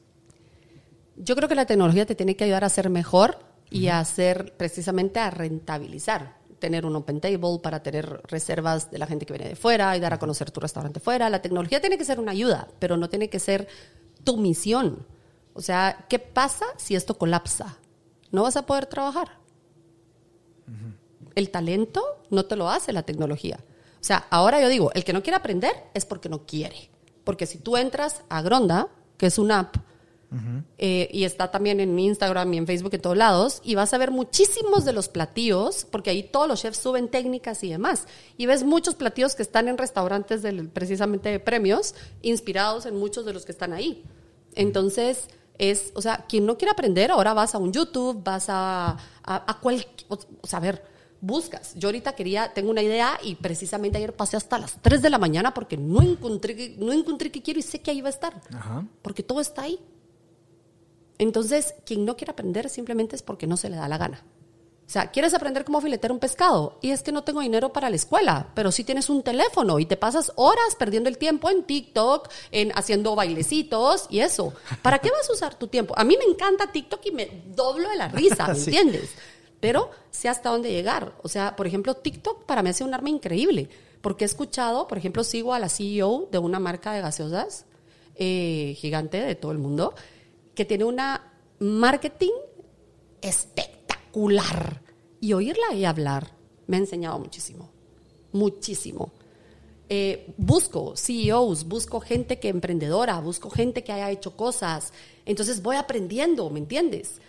Yo 1.16 1.36
creo 1.36 1.48
que 1.48 1.54
la 1.54 1.66
tecnología 1.66 2.06
te 2.06 2.14
tiene 2.14 2.36
que 2.36 2.44
ayudar 2.44 2.64
a 2.64 2.68
ser 2.68 2.90
mejor 2.90 3.38
y 3.70 3.88
a 3.88 4.00
hacer 4.00 4.54
precisamente 4.56 5.20
a 5.20 5.30
rentabilizar. 5.30 6.36
Tener 6.58 6.86
un 6.86 6.96
open 6.96 7.20
table 7.20 7.58
para 7.62 7.82
tener 7.82 8.20
reservas 8.24 8.90
de 8.90 8.98
la 8.98 9.06
gente 9.06 9.26
que 9.26 9.32
viene 9.32 9.48
de 9.48 9.56
fuera 9.56 9.96
y 9.96 10.00
dar 10.00 10.14
a 10.14 10.18
conocer 10.18 10.50
tu 10.50 10.60
restaurante 10.60 11.00
fuera. 11.00 11.28
La 11.30 11.42
tecnología 11.42 11.80
tiene 11.80 11.98
que 11.98 12.04
ser 12.04 12.20
una 12.20 12.32
ayuda, 12.32 12.68
pero 12.78 12.96
no 12.96 13.08
tiene 13.08 13.28
que 13.28 13.38
ser 13.38 13.68
tu 14.24 14.36
misión. 14.36 15.06
O 15.52 15.60
sea, 15.60 16.06
¿qué 16.08 16.18
pasa 16.18 16.66
si 16.76 16.94
esto 16.94 17.16
colapsa? 17.16 17.78
No 18.30 18.42
vas 18.42 18.56
a 18.56 18.66
poder 18.66 18.86
trabajar. 18.86 19.38
El 21.34 21.50
talento 21.50 22.02
no 22.30 22.44
te 22.44 22.56
lo 22.56 22.68
hace 22.70 22.92
la 22.92 23.02
tecnología. 23.02 23.58
O 24.00 24.04
sea, 24.04 24.26
ahora 24.30 24.60
yo 24.60 24.68
digo, 24.68 24.90
el 24.94 25.04
que 25.04 25.12
no 25.12 25.22
quiere 25.22 25.36
aprender 25.36 25.72
es 25.94 26.04
porque 26.04 26.28
no 26.28 26.44
quiere. 26.46 26.90
Porque 27.24 27.46
si 27.46 27.58
tú 27.58 27.76
entras 27.76 28.22
a 28.28 28.42
Gronda, 28.42 28.88
que 29.16 29.26
es 29.26 29.38
una 29.38 29.60
app, 29.60 29.76
eh, 30.78 31.08
y 31.12 31.24
está 31.24 31.50
también 31.50 31.80
en 31.80 31.94
mi 31.94 32.06
Instagram 32.06 32.52
y 32.54 32.58
en 32.58 32.66
Facebook 32.66 32.94
en 32.94 33.00
todos 33.00 33.16
lados, 33.16 33.60
y 33.64 33.74
vas 33.74 33.92
a 33.94 33.98
ver 33.98 34.10
muchísimos 34.10 34.84
de 34.84 34.92
los 34.92 35.08
platillos, 35.08 35.86
porque 35.90 36.10
ahí 36.10 36.22
todos 36.22 36.48
los 36.48 36.60
chefs 36.60 36.78
suben 36.78 37.08
técnicas 37.08 37.62
y 37.64 37.70
demás, 37.70 38.06
y 38.36 38.46
ves 38.46 38.64
muchos 38.64 38.94
platillos 38.94 39.34
que 39.34 39.42
están 39.42 39.68
en 39.68 39.78
restaurantes 39.78 40.42
del, 40.42 40.68
precisamente 40.68 41.28
de 41.28 41.40
premios, 41.40 41.94
inspirados 42.22 42.86
en 42.86 42.96
muchos 42.96 43.24
de 43.24 43.32
los 43.32 43.44
que 43.44 43.52
están 43.52 43.72
ahí. 43.72 44.04
Entonces, 44.54 45.28
es, 45.58 45.92
o 45.94 46.02
sea, 46.02 46.24
quien 46.28 46.46
no 46.46 46.56
quiere 46.56 46.72
aprender, 46.72 47.10
ahora 47.10 47.34
vas 47.34 47.54
a 47.54 47.58
un 47.58 47.72
YouTube, 47.72 48.22
vas 48.22 48.46
a, 48.48 48.90
a, 49.22 49.50
a 49.50 49.60
cualquier, 49.60 50.06
o, 50.08 50.46
sea, 50.46 50.58
a 50.58 50.62
ver, 50.62 50.94
buscas. 51.24 51.74
Yo 51.76 51.88
ahorita 51.88 52.14
quería, 52.14 52.52
tengo 52.52 52.70
una 52.70 52.82
idea 52.82 53.18
y 53.22 53.34
precisamente 53.36 53.98
ayer 53.98 54.14
pasé 54.14 54.36
hasta 54.36 54.58
las 54.58 54.80
3 54.82 55.00
de 55.02 55.10
la 55.10 55.18
mañana 55.18 55.54
porque 55.54 55.76
no 55.76 56.02
encontré, 56.02 56.74
no 56.78 56.92
encontré 56.92 57.30
que 57.30 57.42
quiero 57.42 57.58
y 57.58 57.62
sé 57.62 57.80
que 57.80 57.90
ahí 57.90 58.00
va 58.00 58.08
a 58.08 58.10
estar. 58.10 58.40
Ajá. 58.52 58.86
Porque 59.02 59.22
todo 59.22 59.40
está 59.40 59.62
ahí. 59.62 59.78
Entonces, 61.18 61.74
quien 61.84 62.04
no 62.04 62.16
quiere 62.16 62.32
aprender 62.32 62.68
simplemente 62.68 63.16
es 63.16 63.22
porque 63.22 63.46
no 63.46 63.56
se 63.56 63.70
le 63.70 63.76
da 63.76 63.88
la 63.88 63.98
gana. 63.98 64.24
O 64.86 64.90
sea, 64.94 65.10
¿quieres 65.10 65.32
aprender 65.32 65.64
cómo 65.64 65.80
filetear 65.80 66.12
un 66.12 66.18
pescado? 66.18 66.78
Y 66.82 66.90
es 66.90 67.02
que 67.02 67.10
no 67.10 67.24
tengo 67.24 67.40
dinero 67.40 67.72
para 67.72 67.88
la 67.88 67.96
escuela, 67.96 68.52
pero 68.54 68.70
sí 68.70 68.84
tienes 68.84 69.08
un 69.08 69.22
teléfono 69.22 69.78
y 69.78 69.86
te 69.86 69.96
pasas 69.96 70.30
horas 70.36 70.76
perdiendo 70.78 71.08
el 71.08 71.16
tiempo 71.16 71.48
en 71.48 71.64
TikTok, 71.64 72.28
en 72.50 72.70
haciendo 72.74 73.14
bailecitos 73.14 74.06
y 74.10 74.20
eso. 74.20 74.52
¿Para 74.82 74.98
qué 74.98 75.10
vas 75.10 75.28
a 75.30 75.32
usar 75.32 75.54
tu 75.58 75.68
tiempo? 75.68 75.94
A 75.96 76.04
mí 76.04 76.16
me 76.18 76.30
encanta 76.30 76.70
TikTok 76.70 77.00
y 77.06 77.12
me 77.12 77.44
doblo 77.46 77.88
de 77.88 77.96
la 77.96 78.08
risa, 78.08 78.48
¿me 78.48 78.54
Sí. 78.56 78.76
entiendes? 78.76 79.10
Pero 79.58 79.90
sé 80.10 80.28
hasta 80.28 80.50
dónde 80.50 80.70
llegar. 80.70 81.14
O 81.22 81.28
sea, 81.30 81.56
por 81.56 81.66
ejemplo, 81.66 81.94
TikTok 81.94 82.44
para 82.44 82.62
mí 82.62 82.68
hace 82.68 82.84
un 82.84 82.92
arma 82.92 83.08
increíble, 83.08 83.70
porque 84.02 84.24
he 84.24 84.26
escuchado, 84.26 84.86
por 84.86 84.98
ejemplo, 84.98 85.24
sigo 85.24 85.54
a 85.54 85.58
la 85.58 85.70
CEO 85.70 86.28
de 86.30 86.36
una 86.36 86.60
marca 86.60 86.92
de 86.92 87.00
gaseosas 87.00 87.64
eh, 88.16 88.76
gigante 88.78 89.22
de 89.22 89.34
todo 89.34 89.50
el 89.52 89.58
mundo, 89.58 89.94
que 90.54 90.64
tiene 90.64 90.84
una 90.84 91.32
marketing 91.58 92.32
espectacular. 93.20 94.82
Y 95.20 95.32
oírla 95.32 95.72
y 95.74 95.84
hablar 95.86 96.32
me 96.66 96.76
ha 96.76 96.80
enseñado 96.80 97.18
muchísimo, 97.18 97.70
muchísimo. 98.32 99.12
Eh, 99.88 100.34
busco 100.36 100.94
CEOs, 100.96 101.64
busco 101.66 102.00
gente 102.00 102.38
que 102.38 102.48
emprendedora, 102.48 103.20
busco 103.20 103.50
gente 103.50 103.84
que 103.84 103.92
haya 103.92 104.10
hecho 104.10 104.36
cosas. 104.36 104.92
Entonces 105.24 105.62
voy 105.62 105.76
aprendiendo, 105.76 106.48
¿me 106.50 106.58
entiendes? 106.58 107.20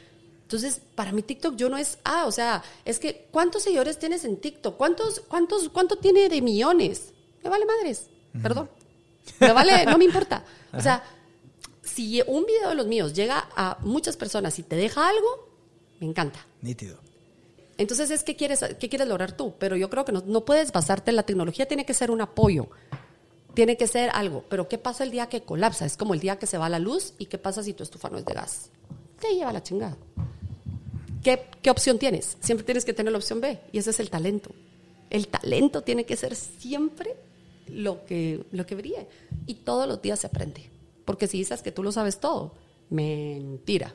Entonces, 0.41 0.79
para 0.93 1.11
mí 1.11 1.21
TikTok 1.21 1.55
yo 1.55 1.69
no 1.69 1.77
es, 1.77 1.97
ah, 2.03 2.25
o 2.27 2.31
sea, 2.31 2.63
es 2.85 2.99
que 2.99 3.27
¿cuántos 3.31 3.63
seguidores 3.63 3.97
tienes 3.97 4.25
en 4.25 4.37
TikTok? 4.37 4.77
¿Cuántos, 4.77 5.21
cuántos, 5.21 5.69
cuánto 5.69 5.97
tiene 5.97 6.29
de 6.29 6.41
millones? 6.41 7.13
Me 7.43 7.49
vale 7.49 7.65
madres, 7.65 8.07
perdón. 8.41 8.69
Me 9.39 9.51
vale, 9.51 9.85
no 9.85 9.97
me 9.97 10.05
importa. 10.05 10.45
O 10.71 10.81
sea, 10.81 11.03
si 11.95 12.21
un 12.27 12.45
video 12.45 12.69
de 12.69 12.75
los 12.75 12.87
míos 12.87 13.13
llega 13.13 13.47
a 13.55 13.77
muchas 13.81 14.17
personas 14.17 14.59
y 14.59 14.63
te 14.63 14.75
deja 14.75 15.07
algo, 15.07 15.49
me 16.01 16.07
encanta. 16.07 16.45
Nítido. 16.61 16.97
Entonces 17.77 18.11
es 18.11 18.23
qué 18.23 18.35
quieres, 18.35 18.63
qué 18.79 18.89
quieres 18.89 19.07
lograr 19.07 19.35
tú, 19.35 19.53
pero 19.57 19.77
yo 19.77 19.89
creo 19.89 20.03
que 20.03 20.11
no, 20.11 20.21
no 20.25 20.43
puedes 20.43 20.71
basarte 20.71 21.11
en 21.11 21.15
la 21.15 21.23
tecnología, 21.23 21.67
tiene 21.67 21.85
que 21.85 21.93
ser 21.93 22.11
un 22.11 22.19
apoyo, 22.19 22.67
tiene 23.53 23.77
que 23.77 23.87
ser 23.87 24.09
algo, 24.13 24.43
pero 24.49 24.67
¿qué 24.67 24.77
pasa 24.77 25.05
el 25.05 25.11
día 25.11 25.27
que 25.27 25.43
colapsa? 25.43 25.85
Es 25.85 25.95
como 25.95 26.13
el 26.13 26.19
día 26.19 26.37
que 26.37 26.47
se 26.47 26.57
va 26.57 26.67
la 26.67 26.79
luz 26.79 27.13
y 27.17 27.27
qué 27.27 27.37
pasa 27.37 27.63
si 27.63 27.73
tu 27.73 27.83
estufa 27.83 28.09
no 28.09 28.17
es 28.17 28.25
de 28.25 28.33
gas. 28.33 28.69
Te 29.19 29.33
lleva 29.33 29.53
la 29.53 29.63
chingada. 29.63 29.97
¿Qué, 31.23 31.45
qué 31.61 31.69
opción 31.69 31.97
tienes? 31.97 32.37
Siempre 32.41 32.65
tienes 32.65 32.83
que 32.83 32.93
tener 32.93 33.11
la 33.11 33.17
opción 33.17 33.39
B 33.39 33.59
y 33.71 33.77
ese 33.77 33.91
es 33.91 33.99
el 34.01 34.09
talento. 34.09 34.51
El 35.09 35.29
talento 35.29 35.81
tiene 35.81 36.05
que 36.05 36.17
ser 36.17 36.35
siempre 36.35 37.15
lo 37.67 38.05
que, 38.05 38.45
lo 38.51 38.65
que 38.65 38.75
brille 38.75 39.07
y 39.45 39.55
todos 39.55 39.87
los 39.87 40.01
días 40.01 40.19
se 40.19 40.27
aprende, 40.27 40.69
porque 41.05 41.27
si 41.27 41.37
dices 41.37 41.61
que 41.61 41.71
tú 41.71 41.83
lo 41.83 41.91
sabes 41.91 42.19
todo, 42.19 42.53
mentira. 42.89 43.93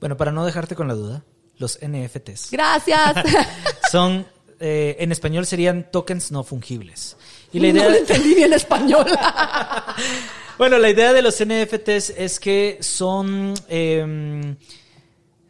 Bueno, 0.00 0.16
para 0.16 0.32
no 0.32 0.46
dejarte 0.46 0.74
con 0.74 0.88
la 0.88 0.94
duda, 0.94 1.24
los 1.58 1.78
NFTs 1.82 2.50
Gracias. 2.52 3.14
son, 3.90 4.26
eh, 4.60 4.96
en 5.00 5.12
español 5.12 5.44
serían 5.44 5.90
tokens 5.90 6.30
no 6.30 6.44
fungibles. 6.44 7.16
Y 7.52 7.60
la 7.60 7.68
no 7.72 7.80
idea, 7.80 7.88
lo 7.90 7.96
entendí 7.96 8.34
bien 8.34 8.52
español. 8.52 9.06
bueno, 10.58 10.78
la 10.78 10.88
idea 10.88 11.12
de 11.12 11.22
los 11.22 11.44
NFTs 11.44 12.10
es 12.16 12.38
que 12.38 12.78
son, 12.80 13.54
eh, 13.68 14.56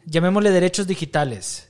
llamémosle 0.06 0.50
derechos 0.50 0.86
digitales. 0.86 1.67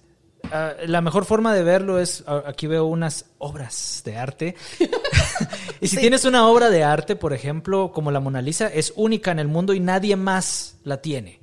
Ah, 0.52 0.74
la 0.86 1.00
mejor 1.00 1.24
forma 1.24 1.54
de 1.54 1.62
verlo 1.62 1.98
es, 1.98 2.24
aquí 2.26 2.66
veo 2.66 2.86
unas 2.86 3.26
obras 3.38 4.02
de 4.04 4.16
arte. 4.16 4.54
y 5.80 5.88
si 5.88 5.96
tienes 5.96 6.24
una 6.24 6.48
obra 6.48 6.70
de 6.70 6.84
arte, 6.84 7.16
por 7.16 7.32
ejemplo, 7.32 7.92
como 7.92 8.10
la 8.10 8.20
Mona 8.20 8.42
Lisa, 8.42 8.68
es 8.68 8.92
única 8.96 9.30
en 9.30 9.38
el 9.38 9.48
mundo 9.48 9.74
y 9.74 9.80
nadie 9.80 10.16
más 10.16 10.78
la 10.84 11.00
tiene. 11.00 11.40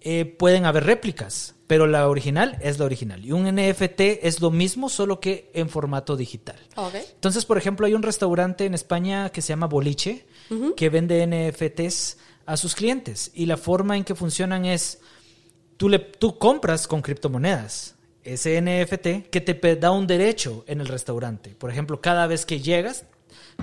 Eh, 0.00 0.24
pueden 0.24 0.64
haber 0.64 0.84
réplicas, 0.84 1.54
pero 1.66 1.86
la 1.86 2.08
original 2.08 2.56
es 2.60 2.78
la 2.78 2.84
original. 2.84 3.24
Y 3.24 3.32
un 3.32 3.44
NFT 3.44 4.00
es 4.22 4.40
lo 4.40 4.50
mismo, 4.50 4.88
solo 4.88 5.20
que 5.20 5.50
en 5.54 5.68
formato 5.68 6.16
digital. 6.16 6.58
Entonces, 6.94 7.44
por 7.44 7.58
ejemplo, 7.58 7.86
hay 7.86 7.94
un 7.94 8.02
restaurante 8.02 8.64
en 8.64 8.74
España 8.74 9.30
que 9.30 9.42
se 9.42 9.48
llama 9.48 9.66
Boliche, 9.66 10.26
que 10.76 10.88
vende 10.88 11.26
NFTs 11.26 12.16
a 12.46 12.56
sus 12.56 12.74
clientes. 12.74 13.32
Y 13.34 13.46
la 13.46 13.56
forma 13.56 13.96
en 13.96 14.04
que 14.04 14.14
funcionan 14.14 14.64
es, 14.64 15.00
tú, 15.76 15.88
le, 15.88 15.98
tú 15.98 16.38
compras 16.38 16.86
con 16.86 17.02
criptomonedas 17.02 17.97
ese 18.34 18.60
NFT 18.60 19.28
que 19.30 19.40
te 19.40 19.76
da 19.76 19.90
un 19.90 20.06
derecho 20.06 20.64
en 20.66 20.80
el 20.80 20.86
restaurante. 20.88 21.50
Por 21.58 21.70
ejemplo, 21.70 22.00
cada 22.00 22.26
vez 22.26 22.44
que 22.46 22.60
llegas 22.60 23.04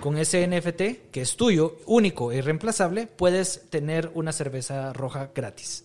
con 0.02 0.18
ese 0.18 0.46
NFT, 0.48 1.10
que 1.12 1.22
es 1.22 1.36
tuyo, 1.38 1.78
único 1.86 2.32
e 2.32 2.38
irreemplazable, 2.38 3.08
puedes 3.08 3.70
tener 3.70 4.12
una 4.14 4.32
cerveza 4.34 4.92
roja 4.94 5.30
gratis. 5.34 5.84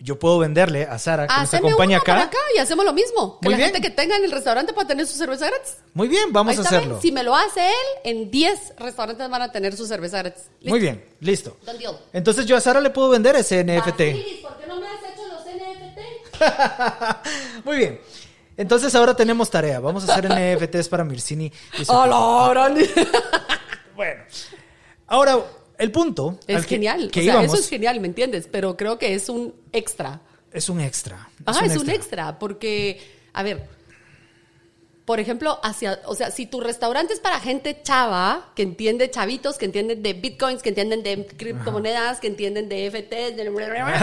Yo 0.00 0.16
puedo 0.16 0.38
venderle 0.38 0.84
a 0.84 0.96
Sara, 0.98 1.26
que 1.26 1.34
nos 1.34 1.42
Haceme 1.42 1.68
acompaña 1.70 1.96
uno 1.96 2.04
para 2.04 2.20
acá. 2.22 2.28
acá 2.28 2.38
y 2.54 2.58
hacemos 2.58 2.84
lo 2.84 2.92
mismo. 2.92 3.40
Que 3.40 3.48
Muy 3.48 3.52
la 3.54 3.56
bien. 3.56 3.70
gente 3.72 3.88
que 3.88 3.92
tenga 3.92 4.16
en 4.16 4.24
el 4.24 4.30
restaurante 4.30 4.72
pueda 4.72 4.86
tener 4.86 5.04
su 5.08 5.16
cerveza 5.18 5.46
gratis. 5.48 5.76
Muy 5.92 6.06
bien, 6.06 6.32
vamos 6.32 6.52
Ahí 6.52 6.58
a 6.58 6.62
hacerlo. 6.62 6.94
¿ven? 6.94 7.02
Si 7.02 7.10
me 7.10 7.24
lo 7.24 7.34
hace 7.34 7.66
él, 7.66 7.72
en 8.04 8.30
10 8.30 8.74
restaurantes 8.78 9.28
van 9.28 9.42
a 9.42 9.50
tener 9.50 9.76
su 9.76 9.86
cerveza 9.88 10.18
gratis. 10.18 10.44
¿Listo? 10.60 10.70
Muy 10.70 10.78
bien, 10.78 11.04
listo. 11.18 11.56
Entonces 12.12 12.46
yo 12.46 12.56
a 12.56 12.60
Sara 12.60 12.80
le 12.80 12.90
puedo 12.90 13.08
vender 13.08 13.34
ese 13.34 13.64
NFT. 13.64 13.86
Basilis, 13.86 14.40
¿por 14.42 14.56
qué 14.58 14.66
no 14.68 14.80
me 14.80 14.86
has 14.86 15.00
hecho 15.02 15.26
los 15.26 15.40
NFT? 15.44 15.98
Muy 17.64 17.76
bien. 17.76 18.00
Entonces 18.56 18.94
ahora 18.94 19.14
tenemos 19.14 19.50
tarea. 19.50 19.80
Vamos 19.80 20.08
a 20.08 20.12
hacer 20.14 20.28
NFTs 20.58 20.88
para 20.88 21.04
Mircini. 21.04 21.52
y 21.78 21.84
su- 21.84 21.92
¡Hola, 21.92 22.74
Bueno. 23.96 24.22
Ahora, 25.06 25.38
el 25.78 25.90
punto. 25.92 26.38
Es 26.46 26.62
que- 26.62 26.70
genial. 26.76 27.10
Que 27.10 27.20
o 27.20 27.22
sea, 27.22 27.32
íbamos, 27.34 27.52
eso 27.52 27.62
es 27.62 27.68
genial, 27.68 28.00
¿me 28.00 28.08
entiendes? 28.08 28.48
Pero 28.50 28.76
creo 28.76 28.98
que 28.98 29.14
es 29.14 29.28
un 29.28 29.54
extra. 29.72 30.20
es 30.52 30.68
un 30.68 30.80
extra. 30.80 31.28
Ajá, 31.44 31.64
es 31.66 31.76
un 31.76 31.88
extra, 31.90 32.38
porque, 32.38 33.00
a 33.32 33.42
ver, 33.42 33.68
por 35.08 35.20
ejemplo, 35.20 35.58
hacia, 35.62 36.02
o 36.04 36.14
sea, 36.14 36.30
si 36.30 36.44
tu 36.44 36.60
restaurante 36.60 37.14
es 37.14 37.20
para 37.20 37.40
gente 37.40 37.80
chava, 37.82 38.52
que 38.54 38.62
entiende 38.62 39.10
chavitos, 39.10 39.56
que 39.56 39.64
entienden 39.64 40.02
de 40.02 40.12
bitcoins, 40.12 40.60
que 40.60 40.68
entienden 40.68 41.02
de 41.02 41.24
criptomonedas, 41.24 42.20
que 42.20 42.26
entienden 42.26 42.68
de 42.68 42.90
FT, 42.90 43.32
de 43.32 43.50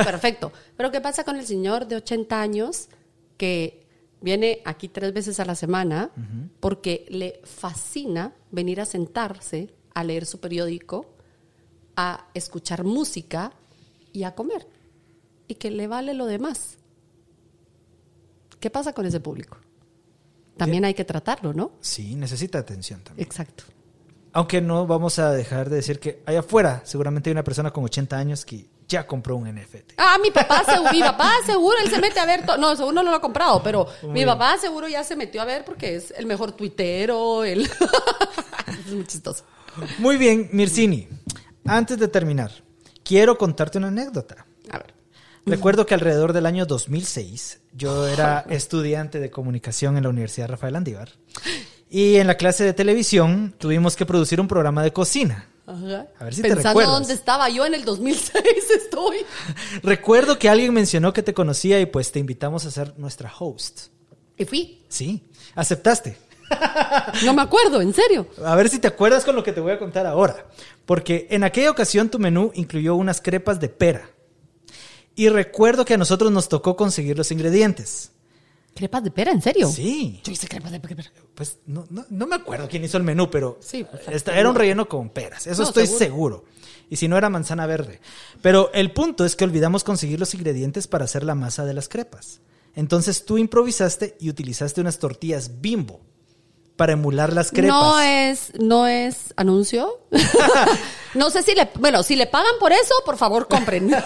perfecto. 0.03 0.52
Pero 0.76 0.90
¿qué 0.90 1.02
pasa 1.02 1.23
con 1.23 1.36
el 1.36 1.45
señor 1.45 1.86
de 1.86 1.98
80 1.98 2.41
años 2.41 2.88
que 3.38 3.86
viene 4.19 4.64
aquí 4.65 4.90
tres 4.90 5.14
veces 5.14 5.40
a 5.40 5.45
la 5.45 5.53
semana 5.53 6.10
porque 6.60 7.06
le 7.10 7.40
fascina 7.44 8.34
venir 8.49 8.82
a 8.82 8.86
sentarse 8.86 9.76
a 9.94 10.03
leer 10.03 10.26
su 10.26 10.40
periódico, 10.40 11.14
a 11.95 12.30
escuchar 12.34 12.84
música 12.84 13.52
y 14.11 14.23
a 14.23 14.34
comer? 14.34 14.65
Y 15.48 15.53
que 15.53 15.69
le 15.69 15.86
vale 15.86 16.15
lo 16.15 16.26
demás. 16.26 16.80
¿Qué 18.60 18.72
pasa 18.72 18.94
con 18.94 19.06
ese 19.06 19.19
público? 19.19 19.60
También 20.57 20.86
hay 20.86 20.94
que 20.94 21.06
tratarlo, 21.06 21.53
¿no? 21.53 21.72
Sí, 21.82 22.15
necesita 22.15 22.60
atención 22.60 23.02
también. 23.02 23.26
Exacto. 23.26 23.65
Aunque 24.34 24.61
no 24.61 24.86
vamos 24.86 25.19
a 25.19 25.32
dejar 25.32 25.69
de 25.69 25.77
decir 25.77 25.99
que 25.99 26.22
allá 26.26 26.40
afuera 26.40 26.82
seguramente 26.84 27.30
hay 27.30 27.32
una 27.32 27.44
persona 27.44 27.72
con 27.72 27.84
80 27.86 28.18
años 28.18 28.45
que 28.45 28.65
ya 28.88 29.07
compró 29.07 29.36
un 29.36 29.49
NFT. 29.49 29.94
Ah, 29.98 30.18
mi 30.22 30.32
papá 30.32 30.64
seguro, 30.64 30.91
mi 30.91 30.99
papá 30.99 31.32
seguro, 31.45 31.77
él 31.84 31.90
se 31.90 31.99
mete 31.99 32.19
a 32.19 32.26
ver, 32.26 32.44
no, 32.60 32.76
seguro 32.76 32.94
no 32.94 33.03
lo 33.03 33.15
ha 33.15 33.22
comprado, 33.22 33.61
pero 33.64 33.88
mi 34.03 34.26
papá 34.26 34.57
seguro 34.57 34.88
ya 34.88 35.03
se 35.03 35.15
metió 35.15 35.41
a 35.41 35.45
ver 35.45 35.65
porque 35.65 35.95
es 35.95 36.11
el 36.11 36.26
mejor 36.26 36.52
tuitero, 36.52 37.44
el... 37.44 37.64
es 38.68 38.94
muy 38.94 39.06
chistoso. 39.06 39.44
Muy 39.99 40.18
bien, 40.18 40.49
Mircini. 40.52 41.07
Antes 41.65 41.98
de 41.98 42.07
terminar, 42.07 42.52
quiero 43.03 43.38
contarte 43.38 43.77
una 43.77 43.88
anécdota. 43.88 44.45
A 44.69 44.77
ver. 44.77 44.95
Recuerdo 45.46 45.86
que 45.86 45.94
alrededor 45.94 46.34
del 46.34 46.46
año 46.46 46.66
2006 46.66 47.62
yo 47.74 48.08
era 48.08 48.46
estudiante 48.50 49.20
de 49.20 49.30
comunicación 49.30 49.98
en 49.98 50.04
la 50.04 50.10
Universidad 50.10 50.50
Rafael 50.50 50.76
Andívar 50.76 51.10
y 51.90 52.16
en 52.16 52.28
la 52.28 52.36
clase 52.36 52.64
de 52.64 52.74
televisión 52.74 53.54
tuvimos 53.58 53.96
que 53.96 54.06
producir 54.06 54.42
un 54.42 54.48
programa 54.48 54.84
de 54.84 54.92
cocina. 54.92 55.50
Ajá. 55.68 56.08
A 56.20 56.24
ver 56.26 56.34
si 56.36 56.42
te 56.42 56.50
Pensando 56.50 56.70
recuerdas. 56.80 57.00
dónde 57.00 57.14
estaba 57.14 57.50
yo 57.50 57.66
en 57.66 57.74
el 57.74 57.86
2006 57.86 58.34
estoy. 58.76 59.18
Recuerdo 59.84 60.38
que 60.38 60.50
alguien 60.50 60.74
mencionó 60.74 61.14
que 61.14 61.24
te 61.24 61.34
conocía 61.34 61.80
y 61.80 61.86
pues 61.86 62.12
te 62.12 62.20
invitamos 62.20 62.66
a 62.66 62.72
ser 62.72 62.94
nuestra 62.98 63.32
host. 63.38 63.88
Y 64.38 64.46
fui. 64.46 64.84
Sí, 64.90 65.24
aceptaste. 65.56 66.18
No 67.24 67.34
me 67.34 67.42
acuerdo, 67.42 67.82
en 67.82 67.94
serio. 67.94 68.28
A 68.44 68.56
ver 68.56 68.70
si 68.70 68.78
te 68.80 68.88
acuerdas 68.88 69.26
con 69.26 69.36
lo 69.36 69.44
que 69.44 69.52
te 69.52 69.62
voy 69.62 69.72
a 69.72 69.80
contar 69.80 70.06
ahora. 70.06 70.46
Porque 70.86 71.28
en 71.32 71.44
aquella 71.44 71.72
ocasión 71.72 72.10
tu 72.10 72.20
menú 72.20 72.52
incluyó 72.54 72.96
unas 72.96 73.20
crepas 73.22 73.60
de 73.60 73.70
pera. 73.70 74.10
Y 75.16 75.30
recuerdo 75.30 75.86
que 75.86 75.94
a 75.94 75.98
nosotros 75.98 76.32
nos 76.32 76.50
tocó 76.50 76.76
conseguir 76.76 77.18
los 77.18 77.32
ingredientes. 77.32 78.12
¿Crepas 78.76 79.04
de 79.06 79.12
pera, 79.12 79.32
en 79.32 79.42
serio? 79.42 79.70
Sí. 79.72 80.20
Yo 80.26 80.34
hice 80.34 80.48
crepas 80.50 80.72
de 80.72 80.82
pera. 80.82 81.04
Pues 81.34 81.60
no, 81.66 81.86
no, 81.90 82.06
no 82.10 82.28
me 82.28 82.36
acuerdo 82.36 82.68
quién 82.68 82.84
hizo 82.84 82.98
el 82.98 83.04
menú, 83.04 83.30
pero 83.32 83.58
Sí, 83.62 83.86
esta- 84.12 84.38
era 84.38 84.50
un 84.50 84.56
relleno 84.56 84.90
con 84.90 85.10
peras. 85.10 85.48
Eso 85.48 85.62
No, 85.62 85.68
estoy 85.70 85.88
seguro. 85.88 86.44
seguro. 86.44 86.46
Y 86.90 86.98
si 86.98 87.08
no 87.08 87.18
era 87.18 87.30
manzana 87.30 87.66
verde. 87.66 88.02
Pero 88.42 88.70
el 88.74 88.92
punto 88.92 89.24
es 89.26 89.38
que 89.38 89.46
olvidamos 89.46 89.86
conseguir 89.86 90.20
los 90.20 90.34
ingredientes 90.34 90.88
para 90.88 91.06
hacer 91.06 91.24
la 91.24 91.34
masa 91.36 91.64
de 91.66 91.74
las 91.74 91.88
crepas. 91.88 92.42
Entonces 92.76 93.24
tú 93.24 93.38
improvisaste 93.38 94.18
y 94.20 94.30
utilizaste 94.30 94.82
unas 94.82 95.00
tortillas 95.00 95.62
bimbo 95.62 96.02
para 96.76 96.92
emular 96.92 97.32
las 97.32 97.52
crepas. 97.52 97.72
No 97.72 98.00
es, 98.02 98.52
no 98.60 98.86
es 98.88 99.34
anuncio. 99.38 100.02
no 101.16 101.30
sé 101.30 101.42
si 101.44 101.56
le, 101.56 101.70
bueno, 101.80 102.04
si 102.04 102.18
le 102.18 102.28
pagan 102.28 102.54
por 102.60 102.74
eso, 102.74 102.94
por 103.06 103.16
favor 103.16 103.48
compren. 103.48 103.90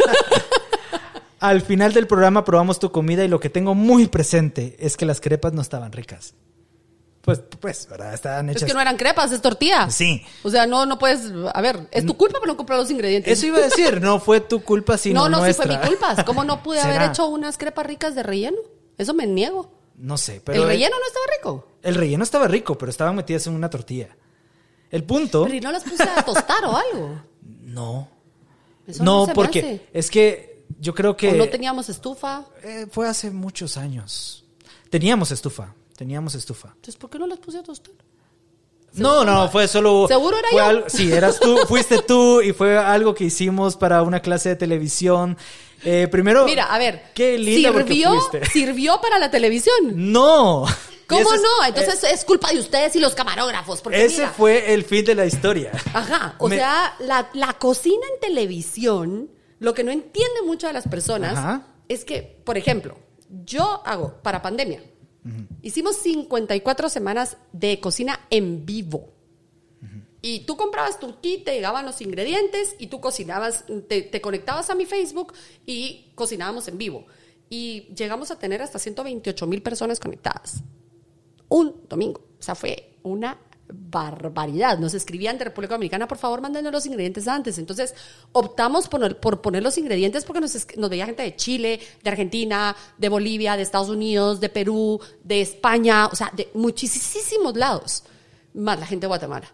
Al 1.39 1.61
final 1.61 1.93
del 1.93 2.07
programa 2.07 2.43
probamos 2.43 2.79
tu 2.79 2.91
comida 2.91 3.23
y 3.23 3.27
lo 3.27 3.39
que 3.39 3.49
tengo 3.49 3.75
muy 3.75 4.07
presente 4.07 4.75
es 4.79 4.97
que 4.97 5.05
las 5.05 5.21
crepas 5.21 5.53
no 5.53 5.61
estaban 5.61 5.91
ricas. 5.91 6.33
Pues, 7.21 7.41
pues, 7.59 7.87
¿verdad? 7.87 8.13
Estaban 8.13 8.49
hechas. 8.49 8.63
es 8.63 8.67
que 8.67 8.73
no 8.73 8.81
eran 8.81 8.97
crepas, 8.97 9.31
es 9.31 9.41
tortilla. 9.41 9.89
Sí. 9.89 10.25
O 10.43 10.49
sea, 10.49 10.65
no, 10.65 10.85
no 10.85 10.97
puedes, 10.97 11.31
a 11.53 11.61
ver, 11.61 11.87
es 11.91 12.05
tu 12.05 12.17
culpa 12.17 12.39
por 12.39 12.47
no 12.47 12.57
comprar 12.57 12.79
los 12.79 12.89
ingredientes. 12.89 13.37
Eso 13.37 13.47
iba 13.47 13.59
a 13.59 13.61
decir, 13.61 14.01
no 14.01 14.19
fue 14.19 14.41
tu 14.41 14.63
culpa, 14.63 14.97
sino 14.97 15.21
no, 15.21 15.29
no, 15.29 15.37
sí 15.37 15.43
nuestra. 15.43 15.65
fue 15.65 15.77
mi 15.77 15.87
culpa. 15.87 16.23
¿Cómo 16.23 16.43
no 16.43 16.63
pude 16.63 16.81
haber 16.81 17.03
hecho 17.03 17.27
unas 17.27 17.57
crepas 17.57 17.85
ricas 17.85 18.15
de 18.15 18.23
relleno? 18.23 18.57
Eso 18.97 19.13
me 19.13 19.27
niego. 19.27 19.71
No 19.95 20.17
sé, 20.17 20.41
pero. 20.43 20.63
el 20.63 20.67
relleno 20.67 20.95
no 20.97 21.05
estaba 21.05 21.25
rico. 21.37 21.67
El 21.83 21.95
relleno 21.95 22.23
estaba 22.23 22.47
rico, 22.47 22.77
pero 22.77 22.89
estaban 22.89 23.15
metidas 23.15 23.45
en 23.47 23.53
una 23.53 23.69
tortilla. 23.69 24.09
El 24.89 25.03
punto. 25.03 25.43
Pero 25.43 25.55
y 25.55 25.61
no 25.61 25.71
las 25.71 25.83
puse 25.83 26.03
a 26.03 26.23
tostar 26.23 26.65
o 26.65 26.75
algo. 26.75 27.21
No. 27.41 28.09
Eso 28.87 29.03
no, 29.03 29.27
no, 29.27 29.33
porque 29.33 29.59
hace. 29.59 29.81
es 29.93 30.09
que 30.09 30.48
yo 30.79 30.93
creo 30.95 31.15
que. 31.17 31.29
O 31.29 31.35
no 31.35 31.47
teníamos 31.49 31.89
estufa. 31.89 32.45
eh, 32.63 32.87
fue 32.91 33.07
hace 33.07 33.31
muchos 33.31 33.77
años. 33.77 34.43
Teníamos 34.89 35.31
estufa. 35.31 35.73
Teníamos 35.97 36.33
estufa. 36.35 36.69
Entonces, 36.69 36.95
¿por 36.95 37.09
qué 37.09 37.19
no 37.19 37.27
las 37.27 37.39
puse 37.39 37.57
a 37.59 37.63
tostar? 37.63 37.93
No, 38.93 39.23
no, 39.23 39.49
fue 39.49 39.67
solo. 39.67 40.07
¿Seguro 40.07 40.35
era 40.37 40.47
yo? 40.51 40.59
algo- 40.63 40.89
sí, 40.89 41.11
eras 41.11 41.39
tú, 41.39 41.57
fuiste 41.67 42.01
tú 42.01 42.41
y 42.41 42.53
fue 42.53 42.77
algo 42.77 43.13
que 43.13 43.25
hicimos 43.25 43.75
para 43.75 44.01
una 44.01 44.19
clase 44.21 44.49
de 44.49 44.55
televisión. 44.55 45.37
Eh, 45.83 46.07
primero. 46.11 46.45
Mira, 46.45 46.65
a 46.73 46.77
ver. 46.79 47.03
Qué 47.13 47.37
porque 47.71 47.93
sirvió, 47.93 48.29
sirvió 48.51 48.99
para 49.01 49.19
la 49.19 49.29
televisión. 49.29 49.75
No. 50.11 50.65
¿Cómo 51.07 51.33
es- 51.33 51.41
no? 51.41 51.65
Entonces 51.67 52.03
es 52.03 52.25
culpa 52.25 52.51
de 52.51 52.59
ustedes 52.59 52.95
y 52.95 52.99
los 52.99 53.13
camarógrafos. 53.15 53.81
Porque 53.81 54.05
Ese 54.05 54.17
mira, 54.21 54.29
fue 54.31 54.73
el 54.73 54.83
fin 54.83 55.05
de 55.05 55.15
la 55.15 55.25
historia. 55.25 55.71
Ajá, 55.93 56.35
o 56.39 56.47
Me- 56.49 56.55
sea, 56.57 56.95
la, 56.99 57.29
la 57.33 57.53
cocina 57.53 58.05
en 58.13 58.19
televisión, 58.19 59.29
lo 59.59 59.73
que 59.73 59.83
no 59.83 59.91
entienden 59.91 60.45
mucho 60.45 60.67
de 60.67 60.73
las 60.73 60.87
personas 60.87 61.37
Ajá. 61.37 61.67
es 61.87 62.05
que, 62.05 62.41
por 62.43 62.57
ejemplo, 62.57 62.97
yo 63.45 63.81
hago 63.85 64.21
para 64.21 64.41
pandemia, 64.41 64.81
hicimos 65.61 65.97
54 65.97 66.89
semanas 66.89 67.37
de 67.51 67.79
cocina 67.79 68.19
en 68.29 68.65
vivo. 68.65 69.13
Y 70.21 70.41
tú 70.41 70.57
comprabas 70.57 70.99
tu 70.99 71.21
kit, 71.21 71.45
te 71.45 71.53
llegaban 71.53 71.85
los 71.85 72.01
ingredientes 72.01 72.75
y 72.77 72.87
tú 72.87 72.99
cocinabas, 72.99 73.63
te, 73.87 74.01
te 74.01 74.19
conectabas 74.19 74.69
a 74.69 74.75
mi 74.75 74.85
Facebook 74.85 75.33
y 75.65 76.11
cocinábamos 76.15 76.67
en 76.67 76.77
vivo. 76.77 77.05
Y 77.49 77.93
llegamos 77.95 78.29
a 78.29 78.37
tener 78.37 78.61
hasta 78.61 78.79
128 78.79 79.47
mil 79.47 79.61
personas 79.61 79.97
conectadas 79.99 80.61
un 81.49 81.81
domingo. 81.89 82.21
O 82.39 82.41
sea, 82.41 82.55
fue 82.55 82.93
una 83.03 83.37
barbaridad. 83.71 84.77
Nos 84.79 84.93
escribían 84.93 85.37
de 85.37 85.45
República 85.45 85.75
Dominicana, 85.75 86.07
por 86.07 86.17
favor, 86.17 86.41
mándenos 86.41 86.71
los 86.71 86.85
ingredientes 86.85 87.27
antes. 87.27 87.57
Entonces, 87.57 87.93
optamos 88.31 88.87
por, 88.87 89.17
por 89.17 89.41
poner 89.41 89.63
los 89.63 89.77
ingredientes 89.77 90.25
porque 90.25 90.41
nos, 90.41 90.67
nos 90.77 90.89
veía 90.89 91.05
gente 91.05 91.23
de 91.23 91.35
Chile, 91.35 91.79
de 92.03 92.09
Argentina, 92.09 92.75
de 92.97 93.09
Bolivia, 93.09 93.55
de 93.55 93.63
Estados 93.63 93.89
Unidos, 93.89 94.39
de 94.39 94.49
Perú, 94.49 94.99
de 95.23 95.41
España, 95.41 96.07
o 96.07 96.15
sea, 96.15 96.31
de 96.35 96.49
muchísimos 96.53 97.55
lados. 97.55 98.03
Más 98.53 98.79
la 98.79 98.85
gente 98.85 99.05
de 99.05 99.07
Guatemala. 99.07 99.51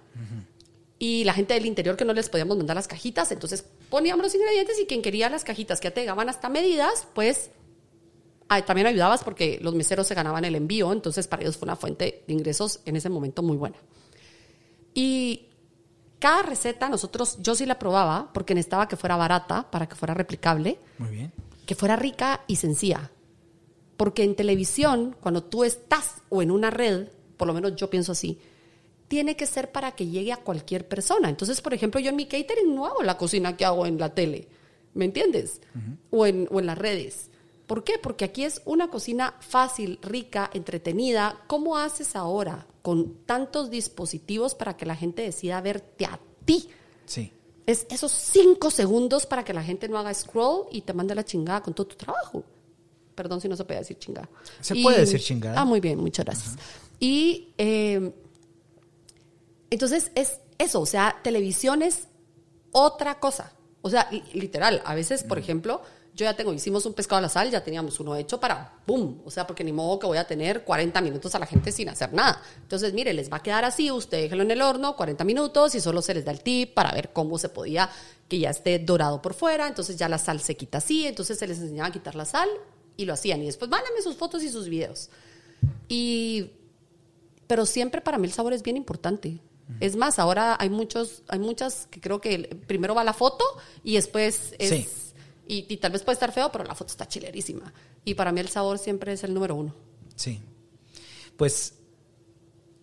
Y 0.98 1.26
la 1.26 1.34
gente 1.34 1.54
del 1.54 1.66
interior 1.66 1.98
que 1.98 2.06
no 2.06 2.14
les 2.14 2.30
podíamos 2.30 2.56
mandar 2.56 2.78
las 2.78 2.88
cajitas, 2.88 3.30
entonces 3.32 3.66
poníamos 3.90 4.24
los 4.24 4.34
ingredientes 4.34 4.80
y 4.80 4.86
quien 4.86 5.02
quería 5.02 5.30
las 5.30 5.44
cajitas 5.44 5.82
que 5.82 5.90
ya 5.90 5.94
te 5.94 6.00
llegaban 6.00 6.30
hasta 6.30 6.48
medidas, 6.48 7.06
pues 7.14 7.50
Ah, 8.48 8.64
también 8.64 8.86
ayudabas 8.86 9.24
porque 9.24 9.58
los 9.62 9.74
meseros 9.74 10.06
se 10.06 10.14
ganaban 10.14 10.46
el 10.46 10.56
envío, 10.56 10.92
entonces 10.92 11.28
para 11.28 11.42
ellos 11.42 11.58
fue 11.58 11.66
una 11.66 11.76
fuente 11.76 12.24
de 12.28 12.34
ingresos 12.34 12.80
en 12.86 12.96
ese 12.96 13.10
momento 13.10 13.42
muy 13.42 13.58
buena. 13.58 13.78
Y 14.96 15.50
cada 16.18 16.42
receta 16.42 16.90
nosotros, 16.90 17.38
yo 17.42 17.54
sí 17.54 17.68
la 17.68 17.78
probaba 17.78 18.32
porque 18.34 18.56
necesitaba 18.56 18.88
que 18.88 18.96
fuera 18.96 19.16
barata 19.18 19.70
para 19.70 19.88
que 19.88 19.94
fuera 19.96 20.16
replicable, 20.16 20.80
Muy 20.98 21.10
bien. 21.10 21.32
que 21.68 21.76
fuera 21.76 21.96
rica 21.96 22.42
y 22.48 22.56
sencilla. 22.56 23.12
Porque 23.98 24.24
en 24.24 24.36
televisión, 24.36 25.16
cuando 25.22 25.44
tú 25.44 25.64
estás 25.64 26.16
o 26.30 26.42
en 26.42 26.50
una 26.50 26.72
red, 26.72 27.10
por 27.38 27.48
lo 27.48 27.54
menos 27.54 27.76
yo 27.76 27.90
pienso 27.90 28.14
así, 28.14 28.40
tiene 29.08 29.36
que 29.36 29.46
ser 29.46 29.72
para 29.72 29.92
que 29.92 30.08
llegue 30.08 30.34
a 30.34 30.38
cualquier 30.38 30.88
persona. 30.88 31.30
Entonces, 31.30 31.62
por 31.62 31.74
ejemplo, 31.74 32.00
yo 32.00 32.10
en 32.10 32.16
mi 32.16 32.26
catering 32.26 32.74
no 32.74 32.88
hago 32.88 33.04
la 33.04 33.18
cocina 33.18 33.56
que 33.56 33.64
hago 33.66 33.86
en 33.86 34.00
la 34.00 34.14
tele, 34.16 34.48
¿me 34.96 35.06
entiendes? 35.06 35.62
o, 36.10 36.26
en, 36.26 36.48
o 36.50 36.60
en 36.60 36.66
las 36.66 36.78
redes. 36.78 37.30
¿Por 37.68 37.84
qué? 37.84 37.94
Porque 38.02 38.26
aquí 38.26 38.44
es 38.44 38.62
una 38.66 38.90
cocina 38.90 39.36
fácil, 39.40 39.98
rica, 40.02 40.50
entretenida. 40.54 41.42
¿Cómo 41.48 41.78
haces 41.78 42.16
ahora 42.16 42.68
con 42.82 43.16
tantos 43.26 43.70
dispositivos 43.72 44.54
para 44.54 44.78
que 44.78 44.86
la 44.86 44.96
gente 44.96 45.24
decida 45.24 45.60
verte 45.62 46.06
a 46.06 46.20
ti? 46.46 46.70
Sí. 47.06 47.32
Es 47.66 47.88
esos 47.90 48.12
cinco 48.12 48.70
segundos 48.70 49.26
para 49.26 49.44
que 49.44 49.54
la 49.54 49.64
gente 49.64 49.88
no 49.90 49.98
haga 49.98 50.14
scroll 50.14 50.68
y 50.72 50.82
te 50.82 50.94
mande 50.94 51.16
la 51.16 51.26
chingada 51.26 51.62
con 51.64 51.74
todo 51.74 51.88
tu 51.88 51.96
trabajo. 51.96 52.44
Perdón 53.16 53.42
si 53.42 53.48
no 53.50 53.56
se 53.56 53.64
puede 53.66 53.80
decir 53.80 53.98
chingada. 53.98 54.30
Se 54.62 54.78
Y- 54.78 54.84
puede 54.84 55.00
decir 55.00 55.20
chingada. 55.20 55.60
Ah, 55.60 55.66
muy 55.66 55.80
bien, 55.80 55.98
muchas 56.00 56.26
gracias. 56.26 56.56
Y 57.00 57.54
eh, 57.58 58.14
entonces 59.70 60.12
es 60.16 60.40
eso, 60.58 60.82
o 60.82 60.86
sea, 60.86 61.20
televisión 61.24 61.82
es 61.82 62.08
otra 62.72 63.20
cosa. 63.20 63.54
O 63.82 63.90
sea, 63.90 64.08
li- 64.12 64.24
literal, 64.34 64.82
a 64.86 64.96
veces, 64.96 65.24
por 65.24 65.38
ejemplo, 65.40 65.82
yo 66.16 66.24
ya 66.24 66.34
tengo, 66.34 66.54
hicimos 66.54 66.86
un 66.86 66.94
pescado 66.94 67.20
a 67.20 67.22
la 67.22 67.30
sal, 67.30 67.52
ya 67.52 67.62
teníamos 67.62 68.00
uno 68.00 68.16
hecho 68.16 68.40
para 68.40 68.80
boom. 68.88 69.22
O 69.26 69.32
sea, 69.32 69.46
porque 69.46 69.66
ni 69.66 69.74
modo 69.74 70.00
que 70.00 70.08
voy 70.08 70.18
a 70.18 70.26
tener 70.26 70.64
40 70.64 71.02
minutos 71.02 71.36
a 71.36 71.40
la 71.40 71.46
gente 71.46 71.74
sin 71.74 71.90
hacer 71.90 72.14
nada. 72.14 72.42
Entonces, 72.62 72.94
mire, 72.94 73.14
les 73.14 73.30
va 73.30 73.38
a 73.38 73.44
quedar 73.44 73.66
así, 73.66 73.92
usted 73.92 74.22
déjelo 74.22 74.44
en 74.44 74.52
el 74.52 74.62
horno 74.62 74.96
40 74.96 75.26
minutos 75.26 75.76
y 75.76 75.82
solo 75.82 76.02
se 76.02 76.14
les 76.14 76.24
da 76.24 76.32
el 76.32 76.40
tip 76.40 76.74
para 76.74 76.94
ver 76.94 77.12
cómo 77.12 77.38
se 77.38 77.50
podía 77.50 77.90
que 78.30 78.40
ya 78.40 78.50
esté 78.50 78.80
dorado 78.80 79.22
por 79.22 79.34
fuera. 79.34 79.68
Entonces 79.68 79.98
ya 79.98 80.08
la 80.08 80.18
sal 80.18 80.40
se 80.40 80.56
quita 80.56 80.78
así, 80.78 81.06
entonces 81.06 81.38
se 81.38 81.48
les 81.48 81.60
enseñaba 81.60 81.90
a 81.90 81.92
quitar 81.92 82.16
la 82.16 82.24
sal 82.24 82.48
y 82.96 83.04
lo 83.04 83.12
hacían. 83.12 83.42
Y 83.42 83.48
después, 83.48 83.70
mándenme 83.70 84.02
sus 84.02 84.16
fotos 84.16 84.42
y 84.42 84.50
sus 84.50 84.70
videos. 84.70 85.10
Y 85.90 86.52
pero 87.46 87.66
siempre 87.66 88.00
para 88.00 88.18
mí 88.18 88.26
el 88.26 88.34
sabor 88.34 88.54
es 88.54 88.64
bien 88.64 88.78
importante. 88.78 89.40
Es 89.80 89.96
más, 89.96 90.20
ahora 90.20 90.56
hay 90.60 90.70
muchos, 90.70 91.24
hay 91.28 91.40
muchas 91.40 91.88
que 91.88 92.00
creo 92.00 92.22
que 92.22 92.56
primero 92.68 92.96
va 92.96 93.04
la 93.04 93.14
foto 93.14 93.44
y 93.84 93.96
después 93.96 94.54
es... 94.60 94.70
Sí. 94.70 94.88
Y, 95.48 95.66
y 95.70 95.78
tal 95.78 95.92
vez 95.92 96.04
puede 96.04 96.14
estar 96.14 96.32
feo, 96.32 96.52
pero 96.52 96.64
la 96.64 96.76
foto 96.76 96.92
está 96.92 97.08
chilerísima. 97.08 97.72
Y 98.04 98.16
para 98.16 98.32
mí 98.32 98.40
el 98.40 98.50
sabor 98.50 98.80
siempre 98.80 99.14
es 99.14 99.24
el 99.24 99.34
número 99.34 99.56
uno. 99.56 99.74
Sí. 100.16 100.42
Pues 101.38 101.74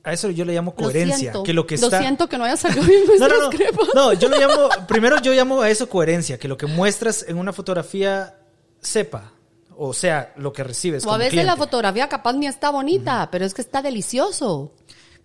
a 0.04 0.12
eso 0.12 0.30
yo 0.30 0.44
le 0.44 0.54
llamo 0.54 0.74
coherencia. 0.74 1.16
siento. 1.16 1.42
que 1.42 1.52
lo 1.52 1.66
que 1.66 1.76
Lo 1.76 1.86
está... 1.86 2.00
siento 2.00 2.28
que 2.28 2.36
no 2.36 2.44
haya 2.44 2.56
salido 2.56 2.82
bien 2.82 3.02
No, 3.18 3.28
no, 3.28 3.36
no. 3.38 3.50
No, 3.94 4.12
yo 4.12 4.28
lo 4.28 4.38
llamo, 4.38 4.68
primero 4.88 5.20
yo 5.20 5.32
llamo 5.32 5.62
a 5.62 5.70
eso 5.70 5.88
coherencia, 5.88 6.38
que 6.38 6.48
lo 6.48 6.56
que 6.56 6.66
muestras 6.66 7.24
en 7.28 7.38
una 7.38 7.52
fotografía 7.52 8.36
sepa, 8.80 9.32
o 9.76 9.92
sea, 9.92 10.32
lo 10.36 10.52
que 10.52 10.64
recibes. 10.64 11.06
O 11.06 11.12
a 11.12 11.18
veces 11.18 11.44
la 11.44 11.56
fotografía 11.56 12.08
capaz 12.08 12.32
ni 12.32 12.46
está 12.46 12.70
bonita, 12.70 13.28
pero 13.30 13.44
es 13.44 13.54
que 13.54 13.62
está 13.62 13.80
delicioso. 13.80 14.72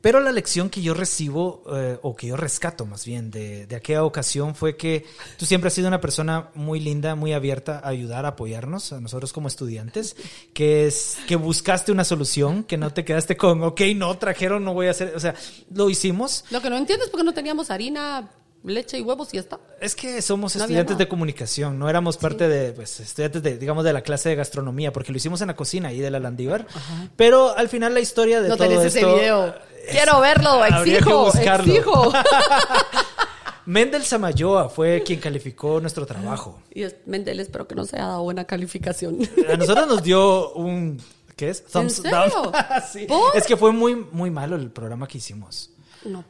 Pero 0.02 0.20
la 0.20 0.32
lección 0.32 0.70
que 0.70 0.82
yo 0.82 0.94
recibo, 0.94 1.64
eh, 1.74 1.98
o 2.02 2.16
que 2.16 2.28
yo 2.28 2.38
rescato 2.38 2.86
más 2.86 3.06
bien 3.06 3.32
de, 3.32 3.66
de 3.66 3.76
aquella 3.76 4.04
ocasión, 4.04 4.56
fue 4.56 4.78
que 4.78 5.06
tú 5.38 5.46
siempre 5.46 5.70
has 5.70 5.74
sido 5.74 5.88
una 5.88 6.00
persona 6.02 6.50
muy 6.54 6.80
linda, 6.80 7.16
muy 7.16 7.34
abierta 7.34 7.80
a 7.84 7.90
ayudar, 7.90 8.26
a 8.26 8.30
apoyarnos, 8.30 8.94
a 8.94 9.02
nosotros 9.02 9.34
como 9.34 9.48
estudiantes, 9.48 10.16
que 10.54 10.86
es 10.86 11.18
que 11.28 11.36
buscaste 11.36 11.92
una 11.92 12.04
solución, 12.04 12.64
que 12.64 12.78
no 12.78 12.94
te 12.94 13.04
quedaste 13.04 13.38
con, 13.38 13.64
ok, 13.64 13.82
no 13.96 14.18
trajeron, 14.18 14.64
no 14.64 14.74
voy 14.74 14.88
a 14.88 14.92
hacer, 14.92 15.14
o 15.16 15.20
sea, 15.20 15.34
lo 15.74 15.90
hicimos. 15.90 16.46
Lo 16.52 16.62
que 16.62 16.70
no 16.70 16.78
entiendo 16.78 17.06
es 17.06 17.12
por 17.12 17.20
qué 17.20 17.24
no 17.24 17.34
teníamos 17.34 17.72
harina, 17.72 18.30
leche 18.64 18.98
y 18.98 19.02
huevos 19.02 19.30
y 19.34 19.38
ya 19.38 19.42
está. 19.42 19.60
Es 19.80 19.96
que 19.96 20.22
somos 20.22 20.56
No 20.56 20.64
estudiantes 20.64 20.98
de 20.98 21.08
comunicación, 21.08 21.80
no 21.80 21.90
éramos 21.90 22.18
parte 22.18 22.48
de, 22.48 22.72
pues, 22.74 23.00
estudiantes 23.00 23.42
de, 23.44 23.58
digamos, 23.58 23.84
de 23.84 23.94
la 23.94 24.02
clase 24.02 24.30
de 24.30 24.36
gastronomía, 24.36 24.92
porque 24.92 25.12
lo 25.12 25.18
hicimos 25.18 25.42
en 25.42 25.48
la 25.48 25.56
cocina 25.56 25.90
ahí 25.90 26.00
de 26.00 26.12
la 26.12 26.20
Landívar. 26.20 26.68
Pero 27.16 27.56
al 27.56 27.70
final 27.70 27.94
la 27.94 28.00
historia 28.00 28.42
de 28.42 28.50
No 28.50 28.58
todo 28.58 28.68
tenés 28.68 28.86
ese 28.86 29.06
video. 29.06 29.56
Quiero 29.90 30.20
verlo, 30.20 30.66
exijo, 30.66 31.26
buscarlo. 31.26 31.74
exijo. 31.74 32.14
Mendel 33.66 34.04
Samayoa 34.04 34.70
fue 34.70 35.04
quien 35.06 35.20
calificó 35.20 35.82
nuestro 35.82 36.06
trabajo. 36.06 36.62
y 36.74 36.84
es, 36.84 36.96
Mendel, 37.06 37.40
espero 37.42 37.68
que 37.68 37.76
no 37.76 37.84
se 37.84 37.98
haya 37.98 38.08
dado 38.08 38.24
buena 38.24 38.46
calificación. 38.46 39.18
A 39.52 39.58
nosotros 39.58 39.88
nos 39.88 40.04
dio 40.04 40.54
un, 40.54 41.02
¿qué 41.36 41.50
es? 41.50 41.66
Thumbs 41.66 41.96
serio? 41.96 42.32
down. 42.32 42.52
Sí. 42.92 43.08
Es 43.34 43.46
que 43.46 43.58
fue 43.58 43.74
muy, 43.74 43.96
muy 43.96 44.32
malo 44.32 44.56
el 44.56 44.72
programa 44.72 45.06
que 45.08 45.18
hicimos. 45.18 45.72
No. 46.06 46.24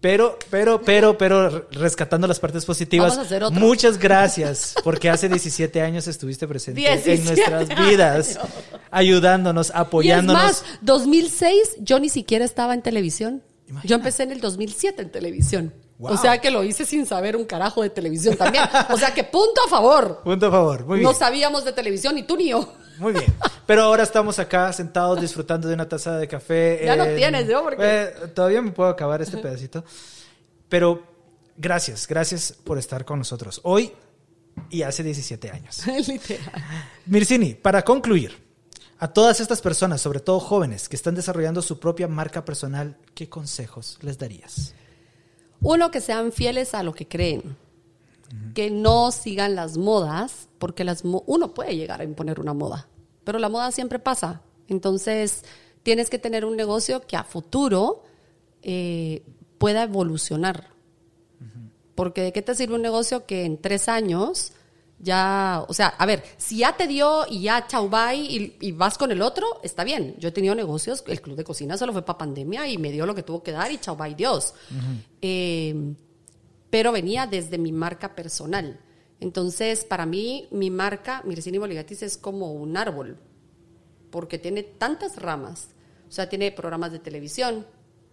Pero, 0.00 0.36
pero, 0.50 0.82
pero, 0.82 1.16
pero, 1.16 1.68
rescatando 1.70 2.26
las 2.26 2.40
partes 2.40 2.64
positivas. 2.64 3.10
Vamos 3.10 3.24
a 3.24 3.26
hacer 3.26 3.44
otro. 3.44 3.60
Muchas 3.60 3.98
gracias, 3.98 4.74
porque 4.82 5.08
hace 5.08 5.28
17 5.28 5.80
años 5.80 6.08
estuviste 6.08 6.48
presente 6.48 6.84
en 6.84 7.02
17 7.02 7.24
nuestras 7.24 7.88
vidas, 7.88 8.40
ayudándonos, 8.90 9.68
Y 9.68 9.70
es 9.70 9.76
apoyándonos. 9.76 10.42
más, 10.42 10.64
2006 10.80 11.76
yo 11.78 12.00
ni 12.00 12.08
siquiera 12.08 12.44
estaba 12.44 12.74
en 12.74 12.82
televisión. 12.82 13.42
Yo 13.84 13.94
empecé 13.94 14.24
en 14.24 14.32
el 14.32 14.40
2007 14.40 15.02
en 15.02 15.10
televisión. 15.10 15.72
Wow. 15.98 16.14
O 16.14 16.16
sea 16.16 16.38
que 16.38 16.50
lo 16.50 16.64
hice 16.64 16.84
sin 16.84 17.06
saber 17.06 17.36
un 17.36 17.44
carajo 17.44 17.82
de 17.82 17.90
televisión 17.90 18.36
también. 18.36 18.64
O 18.90 18.98
sea 18.98 19.14
que 19.14 19.22
punto 19.22 19.60
a 19.64 19.70
favor. 19.70 20.20
Punto 20.24 20.46
a 20.46 20.50
favor, 20.50 20.84
muy 20.84 20.98
bien. 20.98 21.08
No 21.08 21.16
sabíamos 21.16 21.64
de 21.64 21.72
televisión, 21.72 22.16
ni 22.16 22.24
tú 22.24 22.36
ni 22.36 22.48
yo. 22.48 22.72
Muy 23.02 23.12
bien. 23.12 23.34
Pero 23.66 23.82
ahora 23.82 24.02
estamos 24.04 24.38
acá 24.38 24.72
sentados 24.72 25.20
disfrutando 25.20 25.68
de 25.68 25.74
una 25.74 25.88
taza 25.88 26.16
de 26.18 26.28
café. 26.28 26.80
Ya 26.84 26.96
no 26.96 27.04
en- 27.04 27.16
tienes, 27.16 27.46
¿no? 27.48 27.62
Porque- 27.62 27.82
Eh, 27.84 28.12
todavía 28.34 28.62
me 28.62 28.70
puedo 28.70 28.88
acabar 28.88 29.20
este 29.20 29.38
pedacito. 29.38 29.84
Pero 30.68 31.02
gracias, 31.56 32.06
gracias 32.06 32.52
por 32.64 32.78
estar 32.78 33.04
con 33.04 33.18
nosotros 33.18 33.60
hoy 33.64 33.92
y 34.70 34.82
hace 34.82 35.02
17 35.02 35.50
años. 35.50 35.84
Literal. 36.08 36.50
Mircini, 37.06 37.54
para 37.54 37.82
concluir, 37.82 38.40
a 38.98 39.08
todas 39.08 39.40
estas 39.40 39.60
personas, 39.60 40.00
sobre 40.00 40.20
todo 40.20 40.38
jóvenes, 40.38 40.88
que 40.88 40.94
están 40.96 41.14
desarrollando 41.16 41.60
su 41.60 41.80
propia 41.80 42.06
marca 42.06 42.44
personal, 42.44 42.96
¿qué 43.14 43.28
consejos 43.28 43.98
les 44.00 44.16
darías? 44.16 44.74
Uno, 45.60 45.90
que 45.90 46.00
sean 46.00 46.30
fieles 46.32 46.72
a 46.74 46.82
lo 46.82 46.94
que 46.94 47.06
creen. 47.08 47.56
Que 48.54 48.70
no 48.70 49.10
sigan 49.12 49.54
las 49.56 49.76
modas, 49.76 50.48
porque 50.58 50.84
las 50.84 51.04
mo- 51.04 51.22
uno 51.26 51.52
puede 51.52 51.76
llegar 51.76 52.00
a 52.00 52.04
imponer 52.04 52.40
una 52.40 52.54
moda, 52.54 52.88
pero 53.24 53.38
la 53.38 53.48
moda 53.48 53.70
siempre 53.72 53.98
pasa. 53.98 54.42
Entonces, 54.68 55.44
tienes 55.82 56.10
que 56.10 56.18
tener 56.18 56.44
un 56.44 56.56
negocio 56.56 57.06
que 57.06 57.16
a 57.16 57.24
futuro 57.24 58.04
eh, 58.62 59.22
pueda 59.58 59.84
evolucionar. 59.84 60.70
Porque 61.94 62.22
¿de 62.22 62.32
qué 62.32 62.40
te 62.40 62.54
sirve 62.54 62.74
un 62.74 62.82
negocio 62.82 63.26
que 63.26 63.44
en 63.44 63.58
tres 63.58 63.88
años 63.88 64.52
ya, 64.98 65.64
o 65.68 65.74
sea, 65.74 65.88
a 65.88 66.06
ver, 66.06 66.22
si 66.36 66.58
ya 66.58 66.76
te 66.76 66.86
dio 66.86 67.26
y 67.28 67.42
ya 67.42 67.66
chau 67.66 67.90
bye 67.90 68.16
y, 68.16 68.56
y 68.60 68.72
vas 68.72 68.96
con 68.96 69.10
el 69.10 69.20
otro, 69.20 69.60
está 69.62 69.82
bien. 69.84 70.14
Yo 70.18 70.28
he 70.28 70.32
tenido 70.32 70.54
negocios, 70.54 71.04
el 71.08 71.20
club 71.20 71.36
de 71.36 71.44
cocina 71.44 71.76
solo 71.76 71.92
fue 71.92 72.02
para 72.02 72.18
pandemia 72.18 72.68
y 72.68 72.78
me 72.78 72.92
dio 72.92 73.04
lo 73.04 73.14
que 73.14 73.22
tuvo 73.22 73.42
que 73.42 73.52
dar 73.52 73.70
y 73.72 73.78
chau 73.78 73.96
bye 73.96 74.14
Dios. 74.14 74.54
Eh, 75.20 75.94
pero 76.70 76.92
venía 76.92 77.26
desde 77.26 77.58
mi 77.58 77.72
marca 77.72 78.14
personal. 78.14 78.80
Entonces, 79.22 79.84
para 79.84 80.04
mí, 80.04 80.48
mi 80.50 80.68
marca, 80.68 81.22
Mircini 81.24 81.56
Boligatis, 81.56 82.02
es 82.02 82.18
como 82.18 82.52
un 82.52 82.76
árbol, 82.76 83.16
porque 84.10 84.36
tiene 84.36 84.64
tantas 84.64 85.14
ramas. 85.16 85.68
O 86.08 86.10
sea, 86.10 86.28
tiene 86.28 86.50
programas 86.50 86.90
de 86.90 86.98
televisión, 86.98 87.64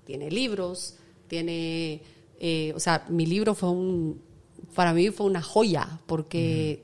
tiene 0.05 0.29
libros, 0.29 0.97
tiene, 1.27 2.03
eh, 2.39 2.71
o 2.75 2.79
sea, 2.79 3.07
mi 3.09 3.25
libro 3.25 3.55
fue 3.55 3.71
un, 3.71 4.21
para 4.75 4.93
mí 4.93 5.09
fue 5.09 5.25
una 5.25 5.41
joya, 5.41 5.99
porque 6.05 6.83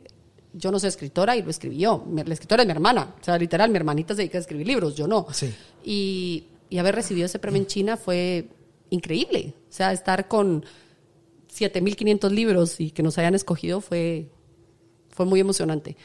yo 0.53 0.71
no 0.71 0.79
soy 0.79 0.87
escritora 0.89 1.37
y 1.37 1.43
lo 1.43 1.51
escribí 1.51 1.77
yo. 1.77 2.03
La 2.11 2.33
escritora 2.33 2.63
es 2.63 2.67
mi 2.67 2.71
hermana, 2.71 3.13
o 3.21 3.23
sea, 3.23 3.37
literal, 3.37 3.69
mi 3.69 3.77
hermanita 3.77 4.15
se 4.15 4.23
dedica 4.23 4.39
a 4.39 4.41
escribir 4.41 4.65
libros, 4.65 4.95
yo 4.95 5.07
no. 5.07 5.27
Sí. 5.31 5.53
Y, 5.83 6.45
y 6.71 6.79
haber 6.79 6.95
recibido 6.95 7.27
ese 7.27 7.37
premio 7.37 7.61
en 7.61 7.67
China 7.67 7.95
fue 7.95 8.47
increíble. 8.89 9.53
O 9.69 9.71
sea, 9.71 9.93
estar 9.93 10.27
con 10.27 10.65
7.500 11.59 12.29
libros 12.31 12.79
y 12.79 12.91
que 12.91 13.03
nos 13.03 13.17
hayan 13.17 13.35
escogido 13.35 13.81
fue, 13.81 14.29
fue 15.09 15.25
muy 15.25 15.39
emocionante. 15.39 15.95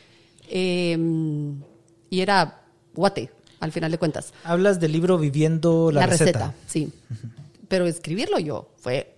Eh, 0.48 0.96
y 2.08 2.20
era 2.20 2.62
guate, 2.94 3.30
al 3.60 3.72
final 3.72 3.90
de 3.90 3.98
cuentas. 3.98 4.32
Hablas 4.44 4.80
del 4.80 4.92
libro 4.92 5.18
Viviendo 5.18 5.90
la, 5.92 6.06
receta. 6.06 6.54
sí. 6.66 6.92
Pero 7.68 7.86
escribirlo 7.86 8.38
yo 8.38 8.70
fue 8.76 9.16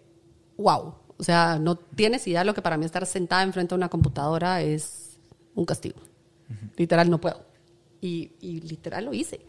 wow. 0.58 0.94
O 1.16 1.24
sea, 1.24 1.58
no 1.58 1.76
tienes 1.76 2.26
idea 2.26 2.40
de 2.40 2.46
lo 2.46 2.54
que 2.54 2.62
para 2.62 2.76
mí 2.76 2.84
estar 2.84 3.06
sentada 3.06 3.42
enfrente 3.42 3.74
de 3.74 3.76
una 3.76 3.88
computadora 3.88 4.60
es 4.60 5.18
un 5.54 5.64
castigo. 5.64 5.96
Literal, 6.76 7.08
no 7.08 7.20
puedo. 7.20 7.46
Y, 8.00 8.32
y 8.40 8.60
literal 8.60 9.06
lo 9.06 9.14
hice. 9.14 9.40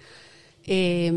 Eh, 0.65 1.11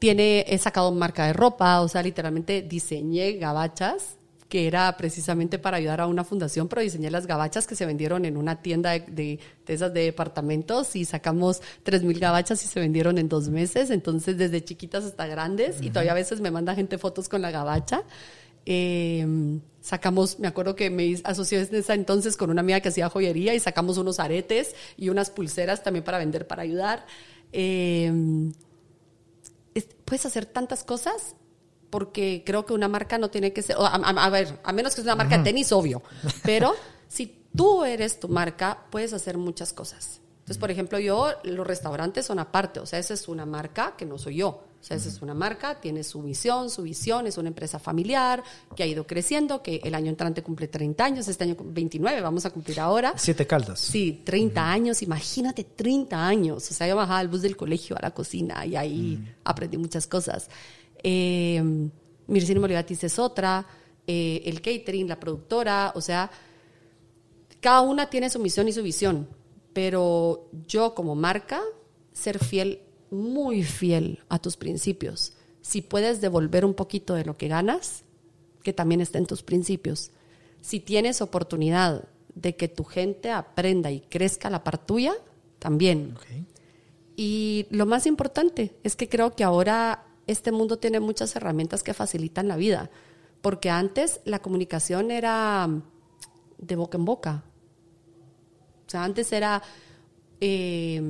tiene, 0.00 0.46
he 0.48 0.58
sacado 0.58 0.90
marca 0.92 1.26
de 1.26 1.32
ropa, 1.34 1.80
o 1.82 1.88
sea, 1.88 2.02
literalmente 2.02 2.62
diseñé 2.62 3.32
gabachas 3.34 4.16
que 4.50 4.66
era 4.66 4.94
precisamente 4.98 5.58
para 5.58 5.78
ayudar 5.78 6.02
a 6.02 6.06
una 6.06 6.24
fundación, 6.24 6.68
pero 6.68 6.82
diseñé 6.82 7.10
las 7.10 7.26
gabachas 7.26 7.66
que 7.66 7.74
se 7.74 7.86
vendieron 7.86 8.26
en 8.26 8.36
una 8.36 8.60
tienda 8.60 8.90
de, 8.90 9.00
de, 9.00 9.38
de 9.64 9.72
esas 9.74 9.94
de 9.94 10.02
departamentos 10.02 10.94
y 10.96 11.06
sacamos 11.06 11.62
3.000 11.84 12.18
gabachas 12.18 12.62
y 12.64 12.68
se 12.68 12.80
vendieron 12.80 13.16
en 13.16 13.28
dos 13.30 13.48
meses, 13.48 13.88
entonces 13.90 14.36
desde 14.36 14.62
chiquitas 14.62 15.04
hasta 15.04 15.26
grandes 15.26 15.80
y 15.80 15.88
todavía 15.90 16.12
a 16.12 16.16
veces 16.16 16.42
me 16.42 16.50
manda 16.50 16.74
gente 16.74 16.98
fotos 16.98 17.30
con 17.30 17.40
la 17.40 17.50
gabacha. 17.50 18.02
Eh, 18.66 19.26
sacamos, 19.80 20.38
me 20.38 20.46
acuerdo 20.48 20.76
que 20.76 20.90
me 20.90 21.16
asocié 21.24 21.60
en 21.62 21.74
ese 21.74 21.94
entonces 21.94 22.36
con 22.36 22.50
una 22.50 22.60
amiga 22.60 22.80
que 22.80 22.90
hacía 22.90 23.08
joyería 23.08 23.54
y 23.54 23.60
sacamos 23.60 23.96
unos 23.96 24.20
aretes 24.20 24.74
y 24.98 25.08
unas 25.08 25.30
pulseras 25.30 25.82
también 25.82 26.04
para 26.04 26.18
vender, 26.18 26.46
para 26.46 26.62
ayudar. 26.62 27.06
Eh, 27.52 28.12
es- 29.74 29.88
puedes 30.04 30.26
hacer 30.26 30.44
tantas 30.46 30.84
cosas 30.84 31.36
porque 31.90 32.42
creo 32.46 32.64
que 32.64 32.72
una 32.72 32.88
marca 32.88 33.18
no 33.18 33.30
tiene 33.30 33.52
que 33.52 33.62
ser, 33.62 33.76
a, 33.78 33.86
a- 33.96 34.24
a 34.24 34.30
ver, 34.30 34.58
a 34.64 34.72
menos 34.72 34.94
que 34.94 35.02
sea 35.02 35.12
una 35.14 35.24
marca 35.24 35.38
de 35.38 35.44
tenis, 35.44 35.72
obvio, 35.72 36.02
pero 36.44 36.74
si 37.08 37.36
tú 37.56 37.84
eres 37.84 38.20
tu 38.20 38.28
marca, 38.28 38.78
puedes 38.90 39.12
hacer 39.12 39.36
muchas 39.36 39.72
cosas. 39.72 40.20
Entonces, 40.40 40.58
por 40.58 40.70
ejemplo, 40.70 40.98
yo, 40.98 41.28
los 41.44 41.66
restaurantes 41.66 42.26
son 42.26 42.38
aparte, 42.40 42.80
o 42.80 42.86
sea, 42.86 42.98
esa 42.98 43.14
es 43.14 43.28
una 43.28 43.46
marca 43.46 43.94
que 43.96 44.04
no 44.06 44.18
soy 44.18 44.36
yo. 44.36 44.48
O 44.80 44.82
sea, 44.82 44.96
esa 44.96 45.10
es 45.10 45.20
una 45.20 45.34
marca, 45.34 45.78
tiene 45.78 46.02
su 46.02 46.20
misión, 46.20 46.70
su 46.70 46.80
visión, 46.82 47.26
es 47.26 47.36
una 47.36 47.48
empresa 47.48 47.78
familiar 47.78 48.42
que 48.74 48.82
ha 48.82 48.86
ido 48.86 49.06
creciendo, 49.06 49.62
que 49.62 49.78
el 49.84 49.94
año 49.94 50.08
entrante 50.08 50.42
cumple 50.42 50.68
30 50.68 51.04
años, 51.04 51.28
este 51.28 51.44
año 51.44 51.54
29, 51.58 52.22
vamos 52.22 52.46
a 52.46 52.50
cumplir 52.50 52.80
ahora. 52.80 53.12
Siete 53.16 53.46
caldas. 53.46 53.78
Sí, 53.78 54.22
30 54.24 54.72
años, 54.72 55.02
imagínate 55.02 55.64
30 55.64 56.26
años. 56.26 56.70
O 56.70 56.74
sea, 56.74 56.88
yo 56.88 56.96
bajaba 56.96 57.18
al 57.18 57.28
bus 57.28 57.42
del 57.42 57.58
colegio 57.58 57.94
a 57.98 58.00
la 58.00 58.12
cocina 58.12 58.64
y 58.64 58.74
ahí 58.74 59.22
aprendí 59.44 59.76
muchas 59.76 60.06
cosas. 60.06 60.48
Eh, 61.02 61.62
Moligatis 62.26 63.04
es 63.04 63.18
otra, 63.18 63.66
eh, 64.06 64.42
el 64.44 64.60
catering, 64.60 65.08
la 65.08 65.20
productora, 65.20 65.92
o 65.94 66.00
sea, 66.00 66.30
cada 67.60 67.82
una 67.82 68.08
tiene 68.08 68.30
su 68.30 68.38
misión 68.38 68.68
y 68.68 68.72
su 68.72 68.82
visión, 68.82 69.28
pero 69.72 70.48
yo 70.66 70.94
como 70.94 71.14
marca, 71.14 71.60
ser 72.12 72.38
fiel, 72.38 72.80
muy 73.10 73.62
fiel 73.62 74.20
a 74.28 74.38
tus 74.38 74.56
principios. 74.56 75.32
Si 75.60 75.82
puedes 75.82 76.20
devolver 76.20 76.64
un 76.64 76.74
poquito 76.74 77.14
de 77.14 77.24
lo 77.24 77.36
que 77.36 77.48
ganas, 77.48 78.04
que 78.62 78.72
también 78.72 79.00
esté 79.00 79.18
en 79.18 79.26
tus 79.26 79.42
principios. 79.42 80.10
Si 80.60 80.80
tienes 80.80 81.20
oportunidad 81.20 82.08
de 82.34 82.56
que 82.56 82.68
tu 82.68 82.84
gente 82.84 83.30
aprenda 83.30 83.90
y 83.90 84.00
crezca 84.00 84.48
a 84.48 84.50
la 84.50 84.64
par 84.64 84.78
tuya, 84.78 85.14
también. 85.58 86.14
Y 87.16 87.66
lo 87.70 87.86
más 87.86 88.06
importante 88.06 88.74
es 88.82 88.96
que 88.96 89.08
creo 89.08 89.34
que 89.36 89.44
ahora 89.44 90.06
este 90.30 90.52
mundo 90.52 90.78
tiene 90.78 91.00
muchas 91.00 91.34
herramientas 91.36 91.82
que 91.82 91.94
facilitan 91.94 92.48
la 92.48 92.56
vida, 92.56 92.90
porque 93.42 93.70
antes 93.70 94.20
la 94.24 94.40
comunicación 94.40 95.10
era 95.10 95.68
de 96.58 96.76
boca 96.76 96.98
en 96.98 97.04
boca. 97.04 97.44
O 98.86 98.90
sea, 98.90 99.04
antes 99.04 99.32
era, 99.32 99.62
eh, 100.40 101.00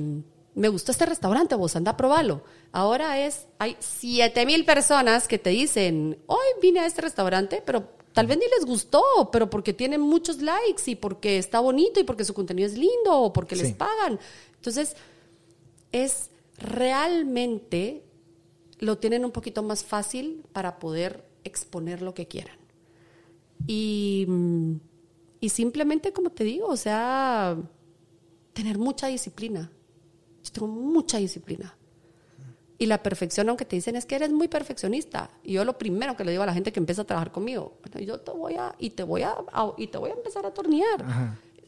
me 0.53 0.67
gustó 0.69 0.91
este 0.91 1.05
restaurante, 1.05 1.55
vos 1.55 1.75
anda 1.75 1.91
a 1.91 1.97
probarlo. 1.97 2.43
Ahora 2.71 3.19
es, 3.19 3.47
hay 3.59 3.75
7 3.79 4.45
mil 4.45 4.65
personas 4.65 5.27
que 5.27 5.37
te 5.39 5.49
dicen, 5.49 6.17
hoy 6.27 6.45
vine 6.61 6.79
a 6.81 6.85
este 6.85 7.01
restaurante, 7.01 7.61
pero 7.65 7.89
tal 8.13 8.27
vez 8.27 8.37
ni 8.37 8.45
les 8.55 8.65
gustó, 8.65 9.01
pero 9.31 9.49
porque 9.49 9.73
tiene 9.73 9.97
muchos 9.97 10.41
likes 10.41 10.83
y 10.85 10.95
porque 10.95 11.37
está 11.37 11.59
bonito 11.59 11.99
y 11.99 12.03
porque 12.03 12.23
su 12.25 12.33
contenido 12.33 12.67
es 12.67 12.77
lindo 12.77 13.13
o 13.19 13.33
porque 13.33 13.55
Sí. 13.55 13.63
les 13.63 13.73
pagan. 13.73 14.19
Entonces, 14.55 14.95
es 15.91 16.29
realmente 16.57 18.03
lo 18.81 18.97
tienen 18.97 19.23
un 19.23 19.31
poquito 19.31 19.63
más 19.63 19.83
fácil 19.85 20.43
para 20.51 20.77
poder 20.79 21.23
exponer 21.45 22.01
lo 22.01 22.13
que 22.13 22.27
quieran. 22.27 22.57
Y, 23.67 24.25
mm, 24.27 24.73
y 25.39 25.49
simplemente, 25.49 26.11
como 26.13 26.31
te 26.31 26.43
digo, 26.43 26.67
o 26.67 26.77
sea, 26.77 27.57
tener 28.53 28.77
mucha 28.77 29.07
disciplina. 29.07 29.71
Yo 30.43 30.51
tengo 30.51 30.67
mucha 30.67 31.17
disciplina. 31.19 31.77
Y 32.77 32.87
la 32.87 33.03
perfección, 33.03 33.47
aunque 33.47 33.65
te 33.65 33.75
dicen 33.75 33.95
es 33.95 34.05
que 34.07 34.15
eres 34.15 34.31
muy 34.31 34.47
perfeccionista. 34.47 35.29
Y 35.43 35.53
yo 35.53 35.63
lo 35.65 35.77
primero 35.77 36.17
que 36.17 36.23
le 36.25 36.31
digo 36.31 36.41
a 36.43 36.47
la 36.47 36.53
gente 36.53 36.71
que 36.71 36.79
empieza 36.79 37.03
a 37.03 37.05
trabajar 37.05 37.31
conmigo, 37.31 37.77
bueno, 37.83 37.99
yo 38.05 38.19
te 38.19 38.31
voy 38.31 38.55
a, 38.55 38.73
y 38.79 38.89
te 38.91 39.03
voy 39.03 39.21
a, 39.21 39.35
a- 39.53 39.73
y 39.77 39.87
te 39.87 39.99
voy 39.99 40.09
a 40.09 40.13
empezar 40.13 40.45
a 40.47 40.51
tornear. 40.53 41.05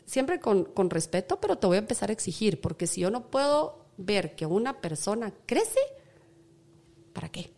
Siempre 0.06 0.40
con, 0.40 0.66
con 0.66 0.90
respeto, 0.90 1.40
pero 1.40 1.58
te 1.58 1.68
voy 1.68 1.76
a 1.78 1.80
empezar 1.80 2.10
a 2.10 2.14
exigir, 2.14 2.60
porque 2.60 2.88
si 2.88 3.02
yo 3.02 3.12
no 3.12 3.28
puedo 3.30 3.86
ver 3.98 4.36
que 4.36 4.46
una 4.48 4.82
persona 4.82 5.32
crece, 5.46 5.80
¿para 7.14 7.30
qué? 7.30 7.52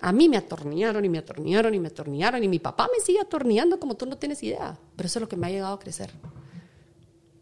A 0.00 0.12
mí 0.12 0.28
me 0.28 0.36
atornillaron 0.36 1.04
y 1.04 1.08
me 1.08 1.18
atornillaron 1.18 1.74
y 1.74 1.80
me 1.80 1.88
atornillaron 1.88 2.42
y 2.42 2.48
mi 2.48 2.58
papá 2.58 2.88
me 2.92 3.02
sigue 3.02 3.20
atornillando 3.20 3.78
como 3.80 3.96
tú 3.96 4.06
no 4.06 4.16
tienes 4.18 4.42
idea, 4.42 4.78
pero 4.96 5.06
eso 5.06 5.18
es 5.18 5.20
lo 5.22 5.28
que 5.28 5.36
me 5.36 5.46
ha 5.46 5.50
llegado 5.50 5.74
a 5.74 5.78
crecer. 5.78 6.10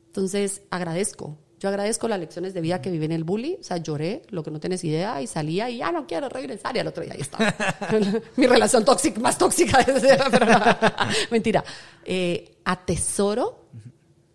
Entonces, 0.07 0.63
agradezco. 0.71 1.39
Yo 1.59 1.69
agradezco 1.69 2.09
las 2.09 2.19
lecciones 2.19 2.55
de 2.55 2.61
vida 2.61 2.83
que 2.83 2.91
viví 2.91 3.05
en 3.05 3.13
el 3.13 3.25
bully. 3.25 3.57
O 3.61 3.63
sea, 3.63 3.77
lloré, 3.77 4.23
lo 4.31 4.43
que 4.43 4.51
no 4.51 4.61
tienes 4.61 4.83
idea, 4.85 5.23
y 5.23 5.27
salía 5.27 5.71
y 5.71 5.79
ya 5.79 5.93
no 5.93 6.07
quiero 6.07 6.29
regresar. 6.29 6.77
Y 6.77 6.81
al 6.81 6.89
otro 6.89 7.03
día 7.03 7.15
ahí 7.15 7.21
estaba. 7.21 7.55
Mi 8.37 8.47
relación 8.47 8.85
tóxica, 8.85 9.21
más 9.21 9.39
tóxica. 9.39 9.79
pero 10.31 10.47
mentira. 11.31 11.65
Eh, 12.05 12.57
atesoro 12.65 13.61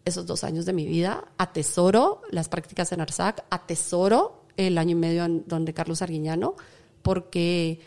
esos 0.05 0.25
dos 0.25 0.43
años 0.43 0.65
de 0.65 0.73
mi 0.73 0.85
vida. 0.85 1.25
Atesoro 1.37 2.21
las 2.31 2.49
prácticas 2.49 2.91
en 2.93 3.01
ARSAC. 3.01 3.43
Atesoro 3.49 4.46
el 4.57 4.77
año 4.77 4.91
y 4.91 4.99
medio 4.99 5.25
en 5.25 5.43
donde 5.47 5.73
Carlos 5.73 6.01
Arguiñano. 6.01 6.55
Porque 7.01 7.79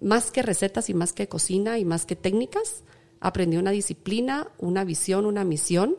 más 0.00 0.30
que 0.30 0.42
recetas 0.42 0.90
y 0.90 0.94
más 0.94 1.12
que 1.12 1.28
cocina 1.28 1.78
y 1.78 1.84
más 1.84 2.06
que 2.06 2.14
técnicas, 2.14 2.84
aprendí 3.20 3.56
una 3.56 3.70
disciplina, 3.70 4.48
una 4.58 4.84
visión, 4.84 5.26
una 5.26 5.44
misión 5.44 5.96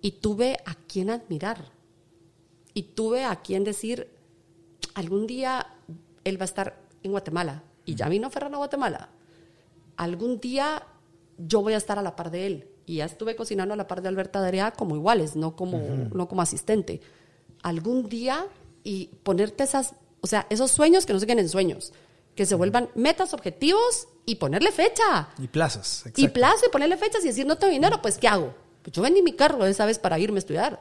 y 0.00 0.12
tuve 0.12 0.58
a 0.64 0.74
quien 0.74 1.10
admirar. 1.10 1.70
Y 2.74 2.82
tuve 2.82 3.24
a 3.24 3.36
quien 3.36 3.64
decir, 3.64 4.08
algún 4.94 5.26
día 5.26 5.66
él 6.24 6.38
va 6.38 6.42
a 6.42 6.44
estar 6.44 6.80
en 7.02 7.10
Guatemala. 7.12 7.62
Y 7.84 7.94
ya 7.94 8.08
vino 8.08 8.30
Ferran 8.30 8.54
a 8.54 8.58
Guatemala. 8.58 9.10
Algún 9.96 10.40
día 10.40 10.82
yo 11.38 11.62
voy 11.62 11.74
a 11.74 11.78
estar 11.78 11.98
a 11.98 12.02
la 12.02 12.16
par 12.16 12.30
de 12.30 12.46
él. 12.46 12.68
Y 12.86 12.96
ya 12.96 13.04
estuve 13.04 13.36
cocinando 13.36 13.74
a 13.74 13.76
la 13.76 13.86
par 13.86 14.02
de 14.02 14.08
Alberta 14.08 14.40
Darea 14.40 14.72
como 14.72 14.96
iguales, 14.96 15.36
no 15.36 15.56
como, 15.56 15.78
no 16.12 16.28
como 16.28 16.42
asistente. 16.42 17.00
Algún 17.62 18.08
día 18.08 18.46
y 18.86 19.06
ponerte 19.24 19.64
esas, 19.64 19.94
o 20.20 20.28
sea, 20.28 20.46
esos 20.48 20.70
sueños 20.70 21.06
que 21.06 21.12
no 21.12 21.18
se 21.18 21.26
queden 21.26 21.40
en 21.40 21.48
sueños, 21.48 21.92
que 22.36 22.46
se 22.46 22.54
vuelvan 22.54 22.88
metas, 22.94 23.34
objetivos 23.34 24.06
y 24.24 24.36
ponerle 24.36 24.70
fecha. 24.70 25.28
Y 25.38 25.48
plazos. 25.48 26.04
Y 26.04 26.08
exacto. 26.10 26.32
plazo 26.32 26.66
y 26.68 26.70
ponerle 26.70 26.96
fechas 26.96 27.24
y 27.24 27.28
decir, 27.28 27.46
no 27.46 27.58
tengo 27.58 27.72
dinero, 27.72 28.00
pues 28.00 28.16
¿qué 28.16 28.28
hago? 28.28 28.54
Pues 28.82 28.94
yo 28.94 29.02
vendí 29.02 29.22
mi 29.22 29.32
carro 29.32 29.66
esa 29.66 29.86
vez 29.86 29.98
para 29.98 30.20
irme 30.20 30.36
a 30.36 30.38
estudiar. 30.38 30.80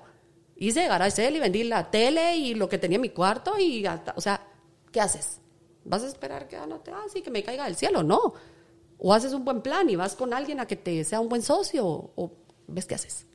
Hice 0.56 0.88
garage 0.88 1.24
sale 1.24 1.38
y 1.38 1.40
vendí 1.40 1.64
la 1.64 1.90
tele 1.90 2.38
y 2.38 2.54
lo 2.54 2.70
que 2.70 2.78
tenía 2.78 2.98
en 2.98 3.02
mi 3.02 3.10
cuarto 3.10 3.58
y 3.58 3.84
hasta, 3.88 4.14
o 4.16 4.22
sea, 4.22 4.40
¿qué 4.92 5.02
haces? 5.02 5.40
¿Vas 5.84 6.04
a 6.04 6.08
esperar 6.08 6.48
que 6.48 6.58
ah, 6.58 6.68
no 6.68 6.82
te, 6.82 6.92
ah, 6.92 7.06
sí, 7.12 7.24
que 7.24 7.32
me 7.32 7.42
caiga 7.42 7.66
del 7.66 7.76
cielo? 7.76 8.04
No. 8.04 8.36
O 9.00 9.16
haces 9.16 9.34
un 9.34 9.44
buen 9.44 9.62
plan 9.62 9.90
y 9.90 9.96
vas 9.96 10.16
con 10.16 10.32
alguien 10.32 10.60
a 10.60 10.68
que 10.68 10.76
te 10.76 11.04
sea 11.04 11.20
un 11.22 11.30
buen 11.30 11.42
socio 11.42 11.88
o 11.88 12.32
ves 12.68 12.86
qué 12.86 12.94
haces. 12.94 13.26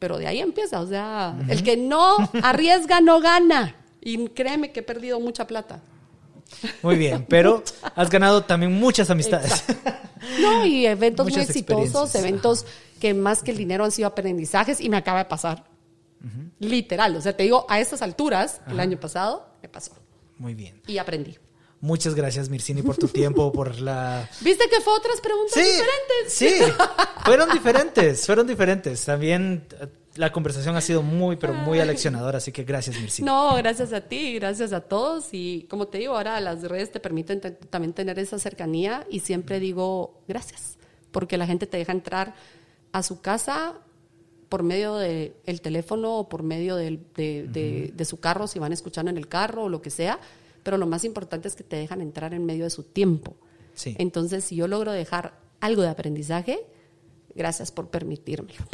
Pero 0.00 0.18
de 0.18 0.26
ahí 0.26 0.40
empieza, 0.40 0.80
o 0.80 0.86
sea, 0.86 1.36
el 1.48 1.62
que 1.62 1.76
no 1.76 2.16
arriesga 2.42 3.00
no 3.00 3.20
gana. 3.20 3.76
Y 4.00 4.28
créeme 4.28 4.72
que 4.72 4.80
he 4.80 4.82
perdido 4.82 5.20
mucha 5.20 5.46
plata. 5.46 5.82
Muy 6.82 6.96
bien, 6.96 7.26
pero 7.28 7.62
has 7.94 8.10
ganado 8.10 8.42
también 8.42 8.72
muchas 8.72 9.10
amistades. 9.10 9.62
No, 10.40 10.66
y 10.66 10.86
eventos 10.86 11.28
muy 11.28 11.40
exitosos, 11.40 12.14
eventos 12.14 12.66
que 12.98 13.14
más 13.14 13.42
que 13.42 13.50
el 13.52 13.56
dinero 13.56 13.84
han 13.84 13.90
sido 13.90 14.08
aprendizajes 14.08 14.80
y 14.80 14.88
me 14.88 14.96
acaba 14.96 15.20
de 15.20 15.24
pasar. 15.26 15.64
Literal, 16.58 17.16
o 17.16 17.20
sea, 17.20 17.36
te 17.36 17.44
digo, 17.44 17.66
a 17.68 17.78
estas 17.80 18.02
alturas, 18.02 18.60
el 18.68 18.80
año 18.80 18.98
pasado, 18.98 19.48
me 19.62 19.68
pasó. 19.68 19.92
Muy 20.38 20.54
bien. 20.54 20.80
Y 20.86 20.98
aprendí. 20.98 21.38
Muchas 21.80 22.14
gracias, 22.14 22.50
Mircini, 22.50 22.82
por 22.82 22.96
tu 22.98 23.08
tiempo, 23.08 23.50
por 23.52 23.80
la... 23.80 24.28
¿Viste 24.42 24.68
que 24.68 24.80
fue 24.82 24.92
otras 24.92 25.18
preguntas 25.20 25.54
Sí, 25.54 25.60
diferentes? 25.60 26.26
sí, 26.28 26.50
fueron 27.24 27.50
diferentes, 27.50 28.26
fueron 28.26 28.46
diferentes. 28.46 29.02
También 29.06 29.64
eh, 29.80 29.86
la 30.16 30.30
conversación 30.30 30.76
ha 30.76 30.82
sido 30.82 31.00
muy, 31.02 31.36
pero 31.36 31.54
muy 31.54 31.78
aleccionadora, 31.80 32.36
así 32.36 32.52
que 32.52 32.64
gracias, 32.64 33.00
Mircini. 33.00 33.24
No, 33.24 33.54
gracias 33.56 33.94
a 33.94 34.02
ti, 34.02 34.34
gracias 34.34 34.74
a 34.74 34.82
todos. 34.82 35.28
Y 35.32 35.66
como 35.70 35.88
te 35.88 35.96
digo, 35.98 36.16
ahora 36.16 36.38
las 36.40 36.62
redes 36.64 36.92
te 36.92 37.00
permiten 37.00 37.40
te- 37.40 37.52
también 37.52 37.94
tener 37.94 38.18
esa 38.18 38.38
cercanía 38.38 39.06
y 39.08 39.20
siempre 39.20 39.58
digo 39.58 40.20
gracias, 40.28 40.76
porque 41.12 41.38
la 41.38 41.46
gente 41.46 41.66
te 41.66 41.78
deja 41.78 41.92
entrar 41.92 42.34
a 42.92 43.02
su 43.02 43.22
casa 43.22 43.74
por 44.50 44.64
medio 44.64 44.96
del 44.96 45.32
el 45.46 45.60
teléfono 45.62 46.18
o 46.18 46.28
por 46.28 46.42
medio 46.42 46.76
de, 46.76 46.98
de- 47.16 47.90
de 47.94 48.04
su 48.04 48.18
carro, 48.20 48.46
si 48.48 48.58
van 48.58 48.74
escuchando 48.74 49.10
en 49.10 49.16
el 49.16 49.28
carro 49.28 49.62
o 49.64 49.68
lo 49.70 49.80
que 49.80 49.88
sea, 49.90 50.18
pero 50.62 50.78
lo 50.78 50.86
más 50.86 51.04
importante 51.04 51.48
es 51.48 51.54
que 51.54 51.64
te 51.64 51.76
dejan 51.76 52.00
entrar 52.00 52.34
en 52.34 52.44
medio 52.44 52.64
de 52.64 52.70
su 52.70 52.82
tiempo. 52.82 53.36
Sí. 53.74 53.96
Entonces, 53.98 54.44
si 54.44 54.56
yo 54.56 54.68
logro 54.68 54.92
dejar 54.92 55.38
algo 55.60 55.82
de 55.82 55.88
aprendizaje, 55.88 56.66
gracias 57.34 57.70
por 57.72 57.88
permitírmelo. 57.88 58.64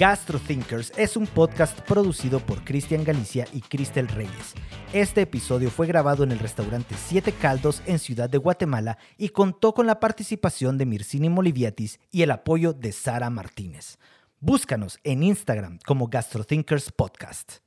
GastroThinkers 0.00 0.94
es 0.96 1.18
un 1.18 1.26
podcast 1.26 1.78
producido 1.82 2.40
por 2.40 2.64
Cristian 2.64 3.04
Galicia 3.04 3.46
y 3.52 3.60
Cristel 3.60 4.08
Reyes. 4.08 4.54
Este 4.94 5.20
episodio 5.20 5.70
fue 5.70 5.86
grabado 5.86 6.24
en 6.24 6.32
el 6.32 6.38
restaurante 6.38 6.94
Siete 6.94 7.32
Caldos 7.32 7.82
en 7.84 7.98
Ciudad 7.98 8.30
de 8.30 8.38
Guatemala 8.38 8.96
y 9.18 9.28
contó 9.28 9.74
con 9.74 9.86
la 9.86 10.00
participación 10.00 10.78
de 10.78 10.86
Mircini 10.86 11.28
Moliviatis 11.28 12.00
y 12.10 12.22
el 12.22 12.30
apoyo 12.30 12.72
de 12.72 12.92
Sara 12.92 13.28
Martínez. 13.28 13.98
Búscanos 14.42 14.98
en 15.04 15.22
Instagram 15.22 15.80
como 15.84 16.08
GastroThinkers 16.08 16.92
Podcast. 16.92 17.60